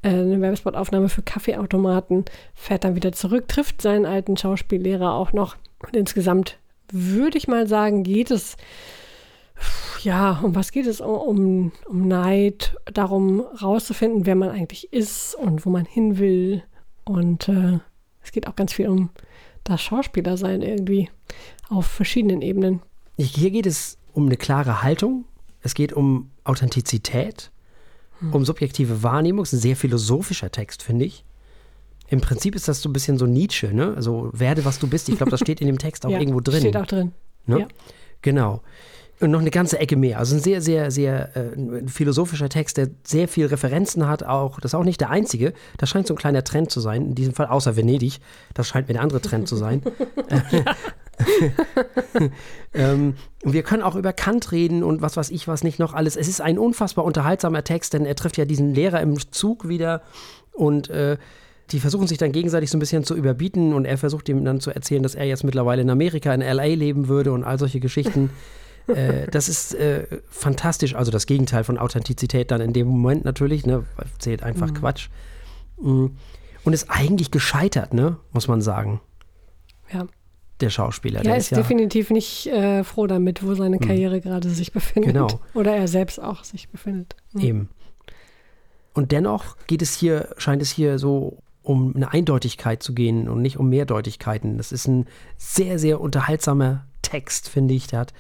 äh, 0.02 0.10
eine 0.10 0.42
Werbespotaufnahme 0.42 1.08
für 1.08 1.22
Kaffeeautomaten, 1.22 2.26
fährt 2.54 2.84
dann 2.84 2.96
wieder 2.96 3.14
zurück, 3.14 3.48
trifft 3.48 3.82
seinen 3.82 4.06
alten 4.06 4.36
Schauspiellehrer 4.36 5.14
auch 5.14 5.32
noch. 5.32 5.56
Und 5.80 5.96
insgesamt 5.96 6.58
würde 6.92 7.38
ich 7.38 7.48
mal 7.48 7.68
sagen, 7.68 8.04
geht 8.04 8.30
es 8.30 8.58
ja, 10.02 10.42
um 10.44 10.56
was 10.56 10.72
geht 10.72 10.86
es? 10.86 11.00
Um, 11.00 11.72
um 11.88 12.08
Neid, 12.08 12.76
darum 12.86 13.40
rauszufinden, 13.40 14.26
wer 14.26 14.36
man 14.36 14.50
eigentlich 14.50 14.92
ist 14.92 15.36
und 15.36 15.66
wo 15.66 15.70
man 15.70 15.86
hin 15.86 16.20
will 16.20 16.64
und 17.06 17.48
äh, 17.48 17.80
es 18.22 18.32
geht 18.32 18.48
auch 18.48 18.56
ganz 18.56 18.74
viel 18.74 18.90
um 18.90 19.10
das 19.64 19.82
Schauspieler 19.82 20.38
sein 20.38 20.62
irgendwie 20.62 21.10
auf 21.70 21.88
verschiedenen 21.88 22.42
Ebenen. 22.42 22.82
Hier 23.18 23.52
geht 23.52 23.66
es 23.66 23.98
um 24.14 24.26
eine 24.26 24.38
klare 24.38 24.84
Haltung. 24.84 25.26
Es 25.62 25.74
geht 25.74 25.94
um 25.94 26.30
Authentizität, 26.44 27.52
hm. 28.20 28.34
um 28.34 28.46
subjektive 28.46 29.02
Wahrnehmung. 29.02 29.44
Es 29.44 29.54
ist 29.54 29.60
ein 29.60 29.62
sehr 29.62 29.76
philosophischer 29.76 30.52
Text, 30.52 30.84
finde 30.84 31.06
ich. 31.06 31.26
Im 32.08 32.22
Prinzip 32.22 32.56
ist 32.56 32.68
das 32.68 32.82
so 32.82 32.90
ein 32.90 32.94
bisschen 32.94 33.18
so 33.18 33.26
Nietzsche, 33.26 33.74
ne? 33.74 33.94
Also 33.96 34.30
werde, 34.32 34.64
was 34.64 34.78
du 34.78 34.88
bist. 34.88 35.10
Ich 35.10 35.18
glaube, 35.18 35.32
das 35.32 35.40
steht 35.40 35.60
in 35.62 35.68
dem 35.68 35.80
Text 35.80 36.06
auch 36.06 36.10
ja, 36.12 36.20
irgendwo 36.20 36.40
drin. 36.40 36.60
Steht 36.60 36.78
auch 36.78 36.86
drin. 36.86 37.14
Ne? 37.48 37.62
Ja. 37.62 37.68
Genau 38.22 38.62
und 39.22 39.32
noch 39.32 39.40
eine 39.40 39.52
ganze 39.52 39.80
Ecke 39.80 39.96
mehr. 39.96 40.20
Also 40.20 40.36
ein 40.36 40.42
sehr, 40.42 40.62
sehr, 40.62 40.92
sehr 40.92 41.36
äh, 41.38 41.88
philosophischer 41.88 42.50
Text, 42.50 42.78
der 42.78 42.90
sehr 43.04 43.28
viel 43.28 43.46
Referenzen 43.46 44.08
hat. 44.08 44.24
Auch 44.24 44.60
das 44.60 44.72
ist 44.72 44.76
auch 44.76 44.84
nicht 44.84 45.00
der 45.00 45.10
einzige. 45.10 45.54
Das 45.78 45.90
scheint 45.90 46.08
so 46.08 46.14
ein 46.14 46.18
kleiner 46.18 46.44
Trend 46.44 46.70
zu 46.70 46.82
sein. 46.82 47.06
In 47.06 47.16
diesem 47.16 47.34
Fall 47.34 47.48
außer 47.48 47.78
Venedig. 47.78 48.20
Das 48.54 48.68
scheint 48.68 48.88
mir 48.88 48.94
der 48.94 49.04
andere 49.04 49.22
Trend 49.22 49.48
zu 49.48 49.56
sein. 49.56 49.82
ähm, 52.74 53.16
wir 53.42 53.64
können 53.64 53.84
auch 53.84 53.96
über 53.96 54.12
Kant 54.12 54.52
reden 54.52 54.84
und 54.84 55.02
was 55.02 55.16
weiß 55.16 55.30
ich 55.30 55.48
was 55.48 55.64
nicht 55.64 55.80
noch 55.80 55.94
alles. 55.94 56.18
Es 56.18 56.28
ist 56.28 56.42
ein 56.42 56.60
unfassbar 56.60 57.06
unterhaltsamer 57.06 57.64
Text, 57.64 57.94
denn 57.94 58.06
er 58.06 58.16
trifft 58.16 58.38
ja 58.38 58.44
diesen 58.44 58.74
Lehrer 58.74 59.00
im 59.00 59.18
Zug 59.32 59.70
wieder 59.70 60.02
und 60.52 60.90
äh, 60.90 61.18
die 61.72 61.80
versuchen 61.80 62.08
sich 62.08 62.18
dann 62.18 62.32
gegenseitig 62.32 62.70
so 62.70 62.78
ein 62.78 62.80
bisschen 62.80 63.06
zu 63.06 63.16
überbieten 63.16 63.74
und 63.74 63.86
er 63.86 63.98
versucht 63.98 64.30
ihm 64.30 64.44
dann 64.44 64.60
zu 64.60 64.72
erzählen, 64.72 65.02
dass 65.02 65.16
er 65.16 65.26
jetzt 65.26 65.44
mittlerweile 65.44 65.82
in 65.82 65.90
Amerika, 65.90 66.34
in 66.34 66.42
LA 66.42 66.66
leben 66.66 67.08
würde 67.08 67.32
und 67.32 67.44
all 67.44 67.58
solche 67.58 67.80
Geschichten. 67.80 68.30
Äh, 68.88 69.28
das 69.32 69.50
ist 69.50 69.74
äh, 69.76 70.06
fantastisch. 70.30 70.96
Also 70.96 71.12
das 71.12 71.26
Gegenteil 71.26 71.64
von 71.64 71.78
Authentizität 71.78 72.52
dann 72.52 72.62
in 72.62 72.74
dem 72.74 72.88
Moment 72.88 73.26
natürlich, 73.26 73.66
ne? 73.66 73.84
Zählt 74.20 74.44
einfach 74.44 74.70
mhm. 74.70 74.76
Quatsch. 74.76 75.10
Mm. 75.80 76.08
Und 76.64 76.74
ist 76.74 76.90
eigentlich 76.90 77.32
gescheitert, 77.32 77.94
ne? 77.94 78.18
Muss 78.32 78.48
man 78.48 78.62
sagen. 78.62 79.02
Ja. 79.92 80.08
Der 80.62 80.70
Schauspieler. 80.70 81.20
Ja, 81.20 81.24
der 81.24 81.38
ist, 81.38 81.46
ist 81.46 81.52
ja 81.52 81.58
definitiv 81.58 82.10
nicht 82.12 82.48
äh, 82.48 82.84
froh 82.84 83.08
damit, 83.08 83.46
wo 83.46 83.56
seine 83.56 83.78
mhm. 83.78 83.82
Karriere 83.82 84.18
mhm. 84.18 84.22
gerade 84.22 84.50
sich 84.50 84.72
befindet. 84.72 85.14
Genau. 85.14 85.28
Oder 85.54 85.76
er 85.76 85.88
selbst 85.88 86.22
auch 86.22 86.44
sich 86.44 86.70
befindet. 86.70 87.16
Mhm. 87.34 87.42
Eben. 87.42 87.70
Und 88.94 89.12
dennoch 89.12 89.58
geht 89.68 89.82
es 89.82 89.94
hier, 89.94 90.30
scheint 90.38 90.62
es 90.62 90.72
hier 90.72 90.98
so 90.98 91.40
um 91.62 91.96
eine 91.96 92.12
Eindeutigkeit 92.12 92.82
zu 92.82 92.94
gehen 92.94 93.28
und 93.28 93.42
nicht 93.42 93.58
um 93.58 93.70
Mehrdeutigkeiten. 93.70 94.58
Das 94.58 94.72
ist 94.72 94.88
ein 94.88 95.08
sehr, 95.38 95.80
sehr 95.80 96.00
unterhaltsamer 96.00 96.86
Text, 97.02 97.50
finde 97.50 97.74
ich. 97.74 97.88
Der 97.88 98.00
hat 98.00 98.14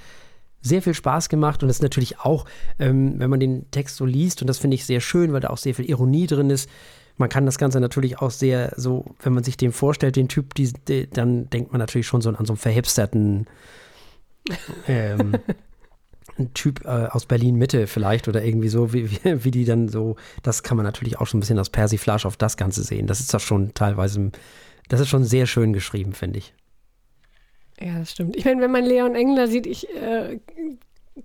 sehr 0.65 0.82
viel 0.82 0.95
Spaß 0.95 1.30
gemacht 1.30 1.62
und 1.62 1.67
das 1.67 1.78
ist 1.78 1.84
natürlich 1.84 2.19
auch, 2.19 2.45
ähm, 2.80 3.19
wenn 3.19 3.30
man 3.30 3.39
den 3.39 3.69
Text 3.71 3.97
so 3.97 4.06
liest, 4.06 4.41
und 4.41 4.47
das 4.47 4.58
finde 4.58 4.75
ich 4.75 4.86
sehr 4.86 4.99
schön, 4.99 5.32
weil 5.32 5.41
da 5.41 5.49
auch 5.51 5.58
sehr 5.58 5.75
viel 5.75 5.89
Ironie 5.89 6.28
drin 6.28 6.49
ist. 6.49 6.69
Man 7.17 7.30
kann 7.30 7.45
das 7.45 7.58
Ganze 7.58 7.80
natürlich 7.80 8.19
auch 8.19 8.32
sehr 8.32 8.73
so, 8.75 9.06
wenn 9.21 9.34
man 9.34 9.43
sich 9.43 9.58
den 9.58 9.71
vorstellt, 9.71 10.15
den 10.15 10.28
Typ, 10.28 10.54
die, 10.56 10.73
die, 10.88 11.08
dann 11.10 11.49
denkt 11.49 11.71
man 11.71 11.80
natürlich 11.80 12.08
schon 12.08 12.21
so 12.21 12.30
an 12.30 12.45
so 12.45 12.54
einen 12.54 12.58
verhipsterten 12.58 13.45
ähm, 14.88 15.36
Typ 16.54 16.84
äh, 16.84 17.08
aus 17.12 17.28
Berlin 17.28 17.56
Mitte 17.56 17.88
vielleicht 17.88 18.28
oder 18.28 18.43
irgendwie 18.43 18.67
so, 18.67 18.91
wie, 18.91 19.10
wie, 19.12 19.45
wie, 19.45 19.51
die 19.51 19.65
dann 19.65 19.88
so, 19.88 20.15
das 20.41 20.63
kann 20.63 20.75
man 20.75 20.86
natürlich 20.86 21.19
auch 21.19 21.28
schon 21.28 21.38
ein 21.38 21.41
bisschen 21.41 21.60
aus 21.60 21.69
Persiflage 21.69 22.28
auf 22.28 22.38
das 22.38 22.58
Ganze 22.58 22.84
sehen. 22.84 23.08
Das 23.08 23.19
ist 23.19 23.34
doch 23.34 23.39
schon 23.39 23.73
teilweise, 23.75 24.32
das 24.89 24.99
ist 24.99 25.10
schon 25.10 25.23
sehr 25.23 25.45
schön 25.45 25.71
geschrieben, 25.71 26.13
finde 26.13 26.39
ich. 26.39 26.54
Ja, 27.79 27.99
das 27.99 28.11
stimmt. 28.11 28.35
Ich 28.35 28.45
meine, 28.45 28.61
wenn 28.61 28.71
man 28.71 28.85
Leon 28.85 29.15
Engler 29.15 29.47
sieht, 29.47 29.67
ich 29.67 29.89
äh, 29.95 30.39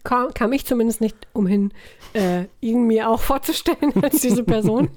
kam, 0.04 0.32
kam, 0.34 0.52
ich 0.52 0.66
zumindest 0.66 1.00
nicht 1.00 1.16
umhin, 1.32 1.72
äh, 2.12 2.44
ihn 2.60 2.86
mir 2.86 3.08
auch 3.08 3.20
vorzustellen 3.20 3.92
als 4.02 4.20
diese 4.20 4.44
Person. 4.44 4.90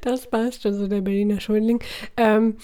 das 0.00 0.28
passt, 0.28 0.64
also 0.66 0.86
der 0.86 1.00
Berliner 1.00 1.40
Schuldling. 1.40 1.82
Ähm, 2.16 2.56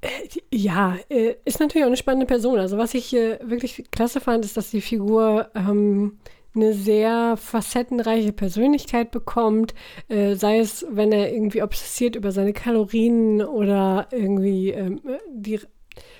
äh, 0.00 0.08
ja, 0.52 0.96
äh, 1.08 1.36
ist 1.44 1.60
natürlich 1.60 1.84
auch 1.84 1.88
eine 1.88 1.96
spannende 1.96 2.26
Person. 2.26 2.58
Also 2.58 2.76
was 2.78 2.94
ich 2.94 3.14
äh, 3.14 3.38
wirklich 3.42 3.84
klasse 3.90 4.20
fand, 4.20 4.44
ist, 4.44 4.56
dass 4.56 4.70
die 4.70 4.82
Figur 4.82 5.48
ähm, 5.54 6.18
eine 6.54 6.72
sehr 6.72 7.36
facettenreiche 7.36 8.32
Persönlichkeit 8.32 9.10
bekommt, 9.10 9.74
äh, 10.08 10.34
sei 10.34 10.58
es, 10.58 10.86
wenn 10.88 11.10
er 11.10 11.32
irgendwie 11.32 11.62
obsessiert 11.62 12.14
über 12.16 12.30
seine 12.30 12.52
Kalorien 12.52 13.42
oder 13.42 14.06
irgendwie 14.12 14.70
ähm, 14.70 15.00
die 15.32 15.58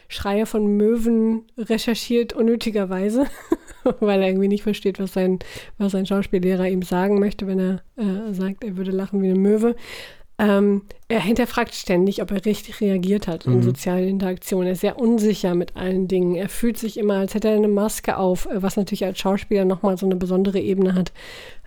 Schreie 0.08 0.46
von 0.46 0.76
Möwen 0.76 1.42
recherchiert 1.56 2.32
unnötigerweise, 2.32 3.26
weil 4.00 4.22
er 4.22 4.28
irgendwie 4.28 4.48
nicht 4.48 4.62
versteht, 4.62 4.98
was 4.98 5.12
sein, 5.12 5.38
was 5.78 5.92
sein 5.92 6.06
Schauspiellehrer 6.06 6.68
ihm 6.68 6.82
sagen 6.82 7.18
möchte, 7.18 7.46
wenn 7.46 7.58
er 7.58 7.82
äh, 7.96 8.32
sagt, 8.32 8.64
er 8.64 8.76
würde 8.76 8.90
lachen 8.90 9.22
wie 9.22 9.30
eine 9.30 9.38
Möwe. 9.38 9.76
Ähm, 10.36 10.82
er 11.06 11.20
hinterfragt 11.20 11.74
ständig, 11.74 12.20
ob 12.20 12.32
er 12.32 12.44
richtig 12.44 12.80
reagiert 12.80 13.28
hat 13.28 13.46
in 13.46 13.56
mhm. 13.56 13.62
sozialen 13.62 14.08
Interaktionen. 14.08 14.66
Er 14.66 14.72
ist 14.72 14.80
sehr 14.80 14.98
unsicher 14.98 15.54
mit 15.54 15.76
allen 15.76 16.08
Dingen. 16.08 16.34
Er 16.34 16.48
fühlt 16.48 16.76
sich 16.76 16.98
immer, 16.98 17.14
als 17.14 17.34
hätte 17.34 17.48
er 17.48 17.56
eine 17.56 17.68
Maske 17.68 18.16
auf, 18.16 18.46
äh, 18.46 18.60
was 18.60 18.76
natürlich 18.76 19.04
als 19.04 19.18
Schauspieler 19.18 19.64
nochmal 19.64 19.96
so 19.96 20.06
eine 20.06 20.16
besondere 20.16 20.58
Ebene 20.58 20.94
hat. 20.94 21.12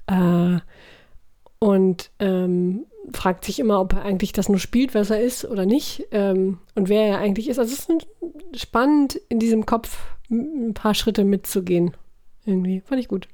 Äh, 0.08 0.60
und 1.60 2.12
ähm, 2.20 2.86
fragt 3.14 3.46
sich 3.46 3.60
immer, 3.60 3.80
ob 3.80 3.94
er 3.94 4.04
eigentlich 4.04 4.34
das 4.34 4.50
nur 4.50 4.60
spielt, 4.60 4.94
was 4.94 5.10
er 5.10 5.22
ist 5.22 5.46
oder 5.46 5.66
nicht 5.66 6.08
ähm, 6.12 6.60
und 6.76 6.90
wer 6.90 7.06
er 7.06 7.18
eigentlich 7.20 7.48
ist. 7.48 7.60
Also 7.60 7.74
es 7.74 7.88
ist 7.88 8.08
spannend, 8.62 9.20
in 9.30 9.40
diesem 9.40 9.66
Kopf 9.66 10.00
ein 10.30 10.74
paar 10.74 10.94
Schritte 10.94 11.24
mitzugehen. 11.24 11.96
Irgendwie. 12.46 12.82
Fand 12.82 13.00
ich 13.00 13.08
gut. 13.08 13.28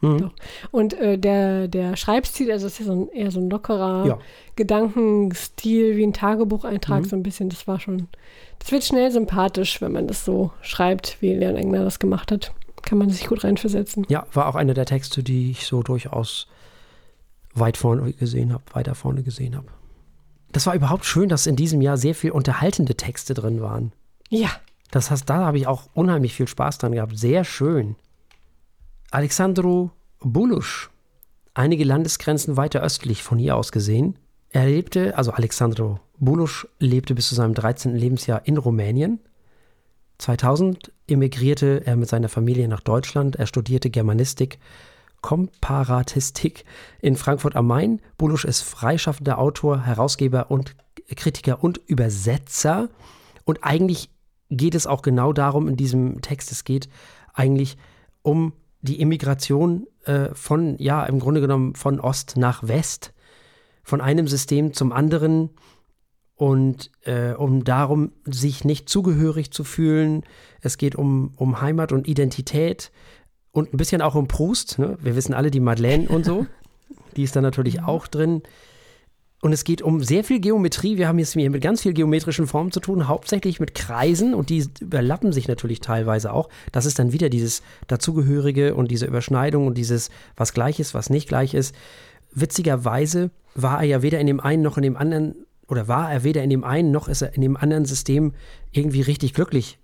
Mhm. 0.00 0.30
Und 0.70 0.94
äh, 0.94 1.18
der, 1.18 1.68
der 1.68 1.96
Schreibstil, 1.96 2.50
also 2.50 2.66
es 2.66 2.74
ist 2.74 2.78
ja 2.80 2.86
so 2.86 2.92
ein, 2.92 3.08
eher 3.10 3.30
so 3.30 3.40
ein 3.40 3.50
lockerer 3.50 4.06
ja. 4.06 4.18
Gedankenstil, 4.56 5.96
wie 5.96 6.04
ein 6.04 6.12
Tagebucheintrag, 6.12 7.02
mhm. 7.02 7.08
so 7.08 7.16
ein 7.16 7.22
bisschen. 7.22 7.50
Das 7.50 7.66
war 7.66 7.80
schon, 7.80 8.08
das 8.58 8.72
wird 8.72 8.84
schnell 8.84 9.10
sympathisch, 9.10 9.80
wenn 9.82 9.92
man 9.92 10.08
das 10.08 10.24
so 10.24 10.52
schreibt, 10.62 11.18
wie 11.20 11.34
Leon 11.34 11.56
Engler 11.56 11.84
das 11.84 11.98
gemacht 11.98 12.32
hat. 12.32 12.52
Kann 12.82 12.96
man 12.96 13.10
sich 13.10 13.26
gut 13.26 13.44
reinversetzen. 13.44 14.06
Ja, 14.08 14.26
war 14.32 14.48
auch 14.48 14.54
einer 14.54 14.72
der 14.72 14.86
Texte, 14.86 15.22
die 15.22 15.50
ich 15.50 15.66
so 15.66 15.82
durchaus 15.82 16.48
weit 17.54 17.76
vorne 17.76 18.12
gesehen 18.12 18.52
habe, 18.52 18.64
weiter 18.72 18.94
vorne 18.94 19.22
gesehen 19.22 19.56
habe. 19.56 19.68
Das 20.52 20.66
war 20.66 20.74
überhaupt 20.74 21.04
schön, 21.04 21.28
dass 21.28 21.46
in 21.46 21.56
diesem 21.56 21.80
Jahr 21.80 21.96
sehr 21.96 22.14
viel 22.14 22.32
unterhaltende 22.32 22.96
Texte 22.96 23.34
drin 23.34 23.60
waren. 23.60 23.92
Ja. 24.28 24.50
Das 24.90 25.10
heißt, 25.10 25.30
da 25.30 25.46
habe 25.46 25.58
ich 25.58 25.68
auch 25.68 25.88
unheimlich 25.94 26.34
viel 26.34 26.48
Spaß 26.48 26.78
dran 26.78 26.92
gehabt. 26.92 27.16
Sehr 27.16 27.44
schön. 27.44 27.94
Alexandru 29.12 29.90
Bulusch, 30.20 30.90
einige 31.54 31.84
Landesgrenzen 31.84 32.56
weiter 32.56 32.82
östlich 32.82 33.22
von 33.22 33.38
hier 33.38 33.56
aus 33.56 33.70
gesehen. 33.70 34.18
Er 34.50 34.66
lebte, 34.66 35.16
also 35.16 35.30
Alexandru 35.30 35.98
Bulusch 36.18 36.66
lebte 36.80 37.14
bis 37.14 37.28
zu 37.28 37.34
seinem 37.34 37.54
13. 37.54 37.94
Lebensjahr 37.94 38.46
in 38.46 38.56
Rumänien. 38.56 39.20
2000 40.18 40.92
emigrierte 41.06 41.86
er 41.86 41.96
mit 41.96 42.08
seiner 42.08 42.28
Familie 42.28 42.68
nach 42.68 42.80
Deutschland. 42.80 43.36
Er 43.36 43.46
studierte 43.46 43.90
Germanistik 43.90 44.58
Komparatistik 45.20 46.64
in 47.00 47.16
Frankfurt 47.16 47.56
am 47.56 47.66
Main. 47.66 48.00
Bulusch 48.18 48.44
ist 48.44 48.62
freischaffender 48.62 49.38
Autor, 49.38 49.82
Herausgeber 49.82 50.50
und 50.50 50.74
Kritiker 51.16 51.62
und 51.62 51.78
Übersetzer. 51.86 52.88
Und 53.44 53.64
eigentlich 53.64 54.10
geht 54.50 54.74
es 54.74 54.86
auch 54.86 55.02
genau 55.02 55.32
darum 55.32 55.68
in 55.68 55.76
diesem 55.76 56.20
Text. 56.22 56.52
Es 56.52 56.64
geht 56.64 56.88
eigentlich 57.34 57.76
um 58.22 58.52
die 58.82 59.00
Immigration 59.00 59.86
äh, 60.04 60.30
von, 60.34 60.76
ja, 60.78 61.04
im 61.04 61.20
Grunde 61.20 61.40
genommen 61.40 61.74
von 61.74 62.00
Ost 62.00 62.36
nach 62.36 62.66
West, 62.66 63.12
von 63.82 64.00
einem 64.00 64.26
System 64.26 64.72
zum 64.72 64.92
anderen 64.92 65.50
und 66.34 66.90
äh, 67.02 67.32
um 67.32 67.64
darum, 67.64 68.12
sich 68.24 68.64
nicht 68.64 68.88
zugehörig 68.88 69.52
zu 69.52 69.62
fühlen. 69.62 70.22
Es 70.62 70.78
geht 70.78 70.94
um, 70.94 71.32
um 71.36 71.60
Heimat 71.60 71.92
und 71.92 72.08
Identität 72.08 72.90
und 73.52 73.72
ein 73.72 73.76
bisschen 73.76 74.02
auch 74.02 74.14
um 74.14 74.28
Proust. 74.28 74.78
Ne? 74.78 74.96
Wir 75.00 75.16
wissen 75.16 75.34
alle 75.34 75.50
die 75.50 75.60
Madeleine 75.60 76.08
und 76.08 76.24
so. 76.24 76.46
Die 77.16 77.24
ist 77.24 77.34
da 77.34 77.40
natürlich 77.40 77.78
mhm. 77.78 77.84
auch 77.84 78.06
drin. 78.06 78.42
Und 79.42 79.52
es 79.52 79.64
geht 79.64 79.80
um 79.80 80.02
sehr 80.02 80.22
viel 80.22 80.38
Geometrie. 80.38 80.98
Wir 80.98 81.08
haben 81.08 81.18
jetzt 81.18 81.32
hier 81.32 81.50
mit 81.50 81.62
ganz 81.62 81.80
viel 81.80 81.94
geometrischen 81.94 82.46
Formen 82.46 82.72
zu 82.72 82.80
tun, 82.80 83.08
hauptsächlich 83.08 83.58
mit 83.58 83.74
Kreisen 83.74 84.34
und 84.34 84.50
die 84.50 84.66
überlappen 84.80 85.32
sich 85.32 85.48
natürlich 85.48 85.80
teilweise 85.80 86.32
auch. 86.32 86.50
Das 86.72 86.84
ist 86.84 86.98
dann 86.98 87.12
wieder 87.12 87.30
dieses 87.30 87.62
Dazugehörige 87.86 88.74
und 88.74 88.90
diese 88.90 89.06
Überschneidung 89.06 89.66
und 89.66 89.78
dieses, 89.78 90.10
was 90.36 90.52
gleich 90.52 90.78
ist, 90.78 90.92
was 90.92 91.08
nicht 91.08 91.26
gleich 91.26 91.54
ist. 91.54 91.74
Witzigerweise 92.32 93.30
war 93.54 93.80
er 93.80 93.86
ja 93.86 94.02
weder 94.02 94.20
in 94.20 94.26
dem 94.26 94.40
einen 94.40 94.62
noch 94.62 94.76
in 94.76 94.82
dem 94.82 94.96
anderen, 94.96 95.34
oder 95.68 95.88
war 95.88 96.12
er 96.12 96.22
weder 96.22 96.42
in 96.42 96.50
dem 96.50 96.62
einen 96.62 96.90
noch 96.90 97.08
ist 97.08 97.22
er 97.22 97.34
in 97.34 97.40
dem 97.40 97.56
anderen 97.56 97.86
System 97.86 98.34
irgendwie 98.72 99.00
richtig 99.00 99.32
glücklich 99.32 99.78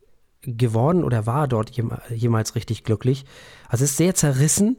geworden 0.47 1.05
oder 1.05 1.27
war 1.27 1.49
dort 1.49 1.73
jemals 2.11 2.55
richtig 2.55 2.85
glücklich. 2.85 3.25
Also 3.69 3.85
es 3.85 3.91
ist 3.91 3.97
sehr 3.97 4.15
zerrissen, 4.15 4.79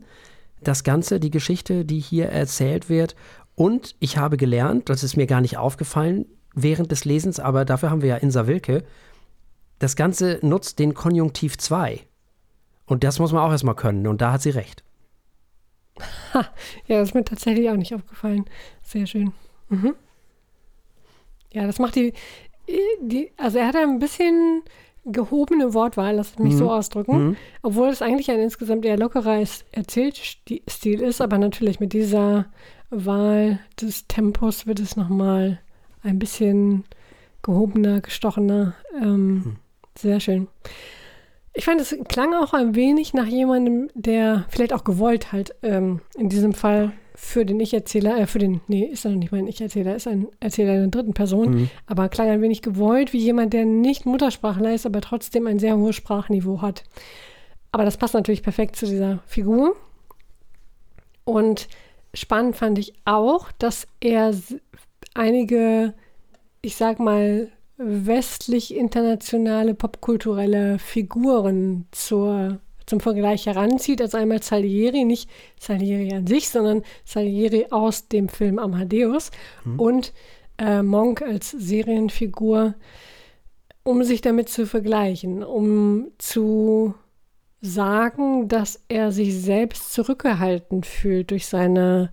das 0.61 0.83
Ganze, 0.83 1.19
die 1.19 1.31
Geschichte, 1.31 1.85
die 1.85 1.99
hier 1.99 2.29
erzählt 2.29 2.89
wird. 2.89 3.15
Und 3.55 3.95
ich 3.99 4.17
habe 4.17 4.37
gelernt, 4.37 4.89
das 4.89 5.03
ist 5.03 5.17
mir 5.17 5.27
gar 5.27 5.41
nicht 5.41 5.57
aufgefallen 5.57 6.25
während 6.53 6.91
des 6.91 7.05
Lesens, 7.05 7.39
aber 7.39 7.65
dafür 7.65 7.91
haben 7.91 8.01
wir 8.01 8.09
ja 8.09 8.17
Insa 8.17 8.47
Wilke, 8.47 8.83
das 9.79 9.95
Ganze 9.95 10.39
nutzt 10.41 10.79
den 10.79 10.93
Konjunktiv 10.93 11.57
2. 11.57 12.01
Und 12.85 13.03
das 13.03 13.19
muss 13.19 13.31
man 13.31 13.43
auch 13.43 13.51
erstmal 13.51 13.75
können. 13.75 14.07
Und 14.07 14.21
da 14.21 14.31
hat 14.31 14.41
sie 14.41 14.49
recht. 14.49 14.83
Ha, 16.33 16.45
ja, 16.87 16.99
das 16.99 17.09
ist 17.09 17.15
mir 17.15 17.23
tatsächlich 17.23 17.69
auch 17.69 17.75
nicht 17.75 17.93
aufgefallen. 17.93 18.45
Sehr 18.81 19.05
schön. 19.05 19.33
Mhm. 19.69 19.95
Ja, 21.51 21.65
das 21.67 21.79
macht 21.79 21.95
die, 21.95 22.13
die, 23.01 23.31
also 23.37 23.57
er 23.57 23.67
hat 23.67 23.75
ein 23.75 23.99
bisschen 23.99 24.63
gehobene 25.11 25.73
Wortwahl, 25.73 26.15
lass 26.15 26.31
es 26.31 26.39
mich 26.39 26.53
mhm. 26.53 26.57
so 26.57 26.71
ausdrücken, 26.71 27.27
mhm. 27.29 27.35
obwohl 27.61 27.89
es 27.89 28.01
eigentlich 28.01 28.31
ein 28.31 28.39
insgesamt 28.39 28.85
eher 28.85 28.97
lockerer 28.97 29.43
Erzählstil 29.71 31.01
ist, 31.01 31.21
aber 31.21 31.37
natürlich 31.37 31.79
mit 31.79 31.93
dieser 31.93 32.45
Wahl 32.89 33.59
des 33.81 34.07
Tempos 34.07 34.67
wird 34.67 34.79
es 34.79 34.95
nochmal 34.95 35.59
ein 36.03 36.19
bisschen 36.19 36.85
gehobener, 37.41 38.01
gestochener. 38.01 38.75
Ähm, 38.95 39.41
hm. 39.43 39.55
Sehr 39.97 40.19
schön. 40.19 40.47
Ich 41.57 41.65
fand, 41.65 41.81
es 41.81 41.97
klang 42.07 42.35
auch 42.35 42.53
ein 42.53 42.75
wenig 42.75 43.15
nach 43.15 43.25
jemandem, 43.25 43.89
der 43.95 44.45
vielleicht 44.47 44.73
auch 44.73 44.83
gewollt 44.83 45.31
halt 45.31 45.55
ähm, 45.63 46.01
in 46.15 46.29
diesem 46.29 46.53
Fall 46.53 46.91
für 47.15 47.47
den 47.47 47.59
Ich-Erzähler, 47.59 48.15
äh, 48.15 48.27
für 48.27 48.37
den, 48.37 48.61
nee, 48.67 48.83
ist 48.83 49.05
er 49.05 49.11
noch 49.11 49.17
nicht 49.17 49.31
mein 49.31 49.47
Ich-Erzähler, 49.47 49.95
ist 49.95 50.07
ein 50.07 50.27
Erzähler 50.39 50.75
in 50.75 50.81
der 50.81 50.89
dritten 50.89 51.15
Person, 51.15 51.49
mhm. 51.49 51.69
aber 51.87 52.09
klang 52.09 52.29
ein 52.29 52.43
wenig 52.43 52.61
gewollt 52.61 53.11
wie 53.11 53.17
jemand, 53.17 53.53
der 53.53 53.65
nicht 53.65 54.05
Muttersprachler 54.05 54.75
ist, 54.75 54.85
aber 54.85 55.01
trotzdem 55.01 55.47
ein 55.47 55.57
sehr 55.57 55.75
hohes 55.77 55.95
Sprachniveau 55.95 56.61
hat. 56.61 56.83
Aber 57.71 57.85
das 57.85 57.97
passt 57.97 58.13
natürlich 58.13 58.43
perfekt 58.43 58.75
zu 58.75 58.85
dieser 58.85 59.23
Figur. 59.25 59.75
Und 61.23 61.69
spannend 62.13 62.55
fand 62.55 62.77
ich 62.77 62.93
auch, 63.05 63.51
dass 63.53 63.87
er 63.99 64.31
einige, 65.15 65.95
ich 66.61 66.75
sag 66.75 66.99
mal, 66.99 67.51
westlich-internationale 67.77 69.73
popkulturelle 69.73 70.79
Figuren 70.79 71.87
zur, 71.91 72.59
zum 72.85 72.99
Vergleich 72.99 73.45
heranzieht. 73.45 74.01
Also 74.01 74.17
einmal 74.17 74.41
Salieri, 74.41 75.05
nicht 75.05 75.29
Salieri 75.59 76.13
an 76.13 76.27
sich, 76.27 76.49
sondern 76.49 76.83
Salieri 77.05 77.67
aus 77.69 78.07
dem 78.07 78.29
Film 78.29 78.59
Amadeus 78.59 79.31
mhm. 79.63 79.79
und 79.79 80.13
äh, 80.57 80.81
Monk 80.81 81.21
als 81.21 81.51
Serienfigur, 81.51 82.75
um 83.83 84.03
sich 84.03 84.21
damit 84.21 84.49
zu 84.49 84.65
vergleichen, 84.65 85.43
um 85.43 86.07
zu 86.17 86.95
sagen, 87.61 88.47
dass 88.47 88.83
er 88.87 89.11
sich 89.11 89.35
selbst 89.39 89.93
zurückgehalten 89.93 90.83
fühlt 90.83 91.31
durch 91.31 91.47
seine, 91.47 92.11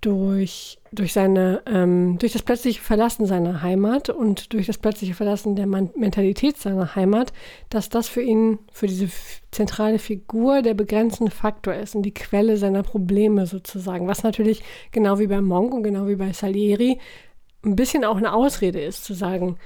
durch, 0.00 0.78
durch 0.92 1.12
seine, 1.12 1.62
ähm, 1.66 2.18
durch 2.18 2.32
das 2.32 2.42
plötzliche 2.42 2.80
Verlassen 2.80 3.26
seiner 3.26 3.62
Heimat 3.62 4.10
und 4.10 4.52
durch 4.52 4.66
das 4.66 4.78
plötzliche 4.78 5.14
Verlassen 5.14 5.56
der 5.56 5.66
Man 5.66 5.90
Mentalität 5.96 6.56
seiner 6.56 6.94
Heimat, 6.94 7.32
dass 7.68 7.88
das 7.88 8.08
für 8.08 8.22
ihn, 8.22 8.58
für 8.72 8.86
diese 8.86 9.08
zentrale 9.50 9.98
Figur 9.98 10.62
der 10.62 10.74
begrenzende 10.74 11.32
Faktor 11.32 11.74
ist 11.74 11.94
und 11.94 12.02
die 12.02 12.14
Quelle 12.14 12.56
seiner 12.56 12.82
Probleme 12.82 13.46
sozusagen. 13.46 14.06
Was 14.06 14.22
natürlich 14.22 14.62
genau 14.92 15.18
wie 15.18 15.26
bei 15.26 15.40
Monk 15.40 15.74
und 15.74 15.82
genau 15.82 16.06
wie 16.06 16.16
bei 16.16 16.32
Salieri 16.32 16.98
ein 17.64 17.76
bisschen 17.76 18.04
auch 18.04 18.16
eine 18.16 18.32
Ausrede 18.32 18.80
ist, 18.80 19.04
zu 19.04 19.14
sagen, 19.14 19.58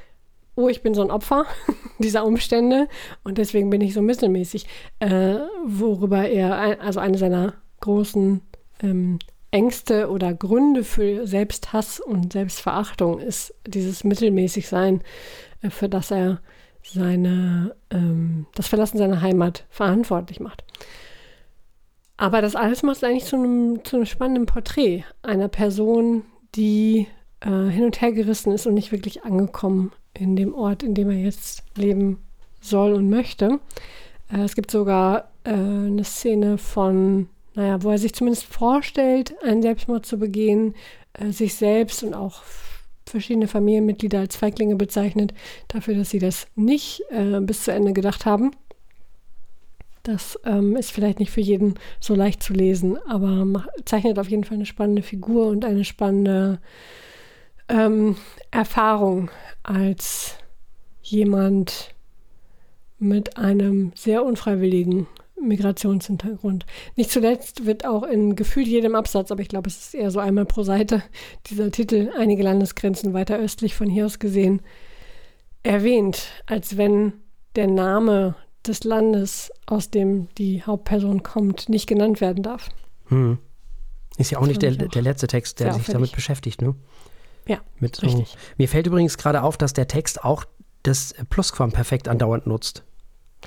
oh, 0.54 0.68
ich 0.68 0.82
bin 0.82 0.94
so 0.94 1.02
ein 1.02 1.10
Opfer 1.10 1.44
dieser 1.98 2.24
Umstände 2.24 2.88
und 3.22 3.38
deswegen 3.38 3.70
bin 3.70 3.80
ich 3.82 3.92
so 3.92 4.00
mittelmäßig, 4.00 4.66
äh, 4.98 5.36
worüber 5.66 6.26
er, 6.28 6.80
also 6.80 7.00
eine 7.00 7.18
seiner 7.18 7.54
großen 7.80 8.40
ähm, 8.82 9.18
Ängste 9.52 10.10
oder 10.10 10.34
Gründe 10.34 10.82
für 10.82 11.26
Selbsthass 11.26 12.00
und 12.00 12.32
Selbstverachtung 12.32 13.20
ist 13.20 13.54
dieses 13.66 14.02
Mittelmäßigsein, 14.02 15.02
äh, 15.62 15.70
für 15.70 15.88
das 15.88 16.10
er 16.10 16.40
seine, 16.82 17.76
ähm, 17.90 18.46
das 18.54 18.66
Verlassen 18.66 18.98
seiner 18.98 19.20
Heimat 19.20 19.64
verantwortlich 19.70 20.40
macht. 20.40 20.64
Aber 22.16 22.42
das 22.42 22.56
alles 22.56 22.82
macht 22.82 23.04
eigentlich 23.04 23.24
zu 23.24 23.36
einem, 23.36 23.84
zu 23.84 23.96
einem 23.96 24.06
spannenden 24.06 24.46
Porträt 24.46 25.04
einer 25.22 25.48
Person, 25.48 26.24
die 26.54 27.06
äh, 27.40 27.68
hin 27.68 27.84
und 27.84 28.00
her 28.00 28.12
gerissen 28.12 28.52
ist 28.52 28.66
und 28.66 28.74
nicht 28.74 28.92
wirklich 28.92 29.24
angekommen 29.24 29.92
in 30.14 30.36
dem 30.36 30.54
Ort, 30.54 30.82
in 30.82 30.94
dem 30.94 31.10
er 31.10 31.16
jetzt 31.16 31.62
leben 31.76 32.22
soll 32.60 32.92
und 32.92 33.10
möchte. 33.10 33.60
Äh, 34.32 34.42
es 34.42 34.54
gibt 34.54 34.70
sogar 34.70 35.30
äh, 35.44 35.52
eine 35.52 36.04
Szene 36.04 36.58
von, 36.58 37.28
naja, 37.54 37.82
wo 37.82 37.90
er 37.90 37.98
sich 37.98 38.14
zumindest 38.14 38.44
vorstellt, 38.44 39.34
einen 39.42 39.62
Selbstmord 39.62 40.06
zu 40.06 40.18
begehen, 40.18 40.74
äh, 41.14 41.30
sich 41.30 41.54
selbst 41.54 42.02
und 42.02 42.14
auch 42.14 42.42
verschiedene 43.06 43.48
Familienmitglieder 43.48 44.20
als 44.20 44.36
Feiglinge 44.36 44.76
bezeichnet, 44.76 45.34
dafür, 45.68 45.94
dass 45.94 46.10
sie 46.10 46.18
das 46.18 46.46
nicht 46.54 47.02
äh, 47.10 47.40
bis 47.40 47.64
zu 47.64 47.72
Ende 47.72 47.92
gedacht 47.92 48.24
haben. 48.24 48.52
Das 50.02 50.38
ähm, 50.44 50.76
ist 50.76 50.90
vielleicht 50.90 51.20
nicht 51.20 51.30
für 51.30 51.40
jeden 51.40 51.74
so 52.00 52.14
leicht 52.14 52.42
zu 52.42 52.52
lesen, 52.52 52.98
aber 53.06 53.64
zeichnet 53.84 54.18
auf 54.18 54.28
jeden 54.28 54.44
Fall 54.44 54.56
eine 54.56 54.66
spannende 54.66 55.02
Figur 55.02 55.46
und 55.46 55.64
eine 55.64 55.84
spannende 55.84 56.58
ähm, 57.68 58.16
Erfahrung 58.50 59.30
als 59.62 60.36
jemand 61.02 61.94
mit 62.98 63.36
einem 63.36 63.92
sehr 63.94 64.24
unfreiwilligen 64.24 65.06
Migrationshintergrund. 65.40 66.66
Nicht 66.96 67.10
zuletzt 67.10 67.66
wird 67.66 67.84
auch 67.84 68.04
in 68.04 68.36
gefühlt 68.36 68.66
jedem 68.66 68.94
Absatz, 68.94 69.30
aber 69.30 69.42
ich 69.42 69.48
glaube, 69.48 69.68
es 69.68 69.78
ist 69.78 69.94
eher 69.94 70.10
so 70.10 70.20
einmal 70.20 70.44
pro 70.44 70.62
Seite, 70.62 71.02
dieser 71.46 71.70
Titel 71.70 72.10
einige 72.16 72.42
Landesgrenzen 72.42 73.12
weiter 73.12 73.38
östlich 73.38 73.74
von 73.74 73.88
hier 73.88 74.06
aus 74.06 74.18
gesehen 74.18 74.62
erwähnt, 75.62 76.26
als 76.46 76.76
wenn 76.76 77.12
der 77.54 77.68
Name 77.68 78.34
des 78.66 78.84
Landes, 78.84 79.50
aus 79.66 79.90
dem 79.90 80.28
die 80.38 80.62
Hauptperson 80.62 81.22
kommt, 81.22 81.68
nicht 81.68 81.86
genannt 81.86 82.20
werden 82.20 82.42
darf. 82.42 82.68
Hm. 83.06 83.38
Ist 84.18 84.30
ja 84.30 84.38
auch 84.38 84.46
nicht 84.46 84.62
der, 84.62 84.72
der 84.72 85.02
letzte 85.02 85.26
Text, 85.26 85.60
der 85.60 85.72
sich 85.74 85.86
damit 85.86 86.12
beschäftigt, 86.12 86.62
ne? 86.62 86.74
Ja, 87.46 87.60
Mit 87.80 88.00
richtig. 88.02 88.36
Mir 88.56 88.68
fällt 88.68 88.86
übrigens 88.86 89.18
gerade 89.18 89.42
auf, 89.42 89.56
dass 89.56 89.72
der 89.72 89.88
Text 89.88 90.22
auch 90.22 90.44
das 90.84 91.14
Plusquamperfekt 91.28 92.06
andauernd 92.06 92.46
nutzt. 92.46 92.84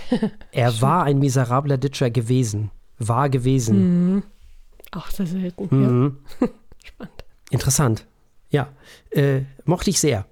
er 0.51 0.81
war 0.81 1.03
ein 1.03 1.19
miserabler 1.19 1.77
Ditcher 1.77 2.09
gewesen. 2.09 2.71
War 2.97 3.29
gewesen. 3.29 4.15
Mhm. 4.15 4.23
Auch 4.91 5.09
sehr 5.09 5.27
selten. 5.27 5.67
Mhm. 5.71 6.17
Ja. 6.39 6.47
Spannend. 6.83 7.25
Interessant. 7.49 8.05
Ja. 8.49 8.69
Äh, 9.11 9.41
mochte 9.65 9.89
ich 9.89 9.99
sehr. 9.99 10.25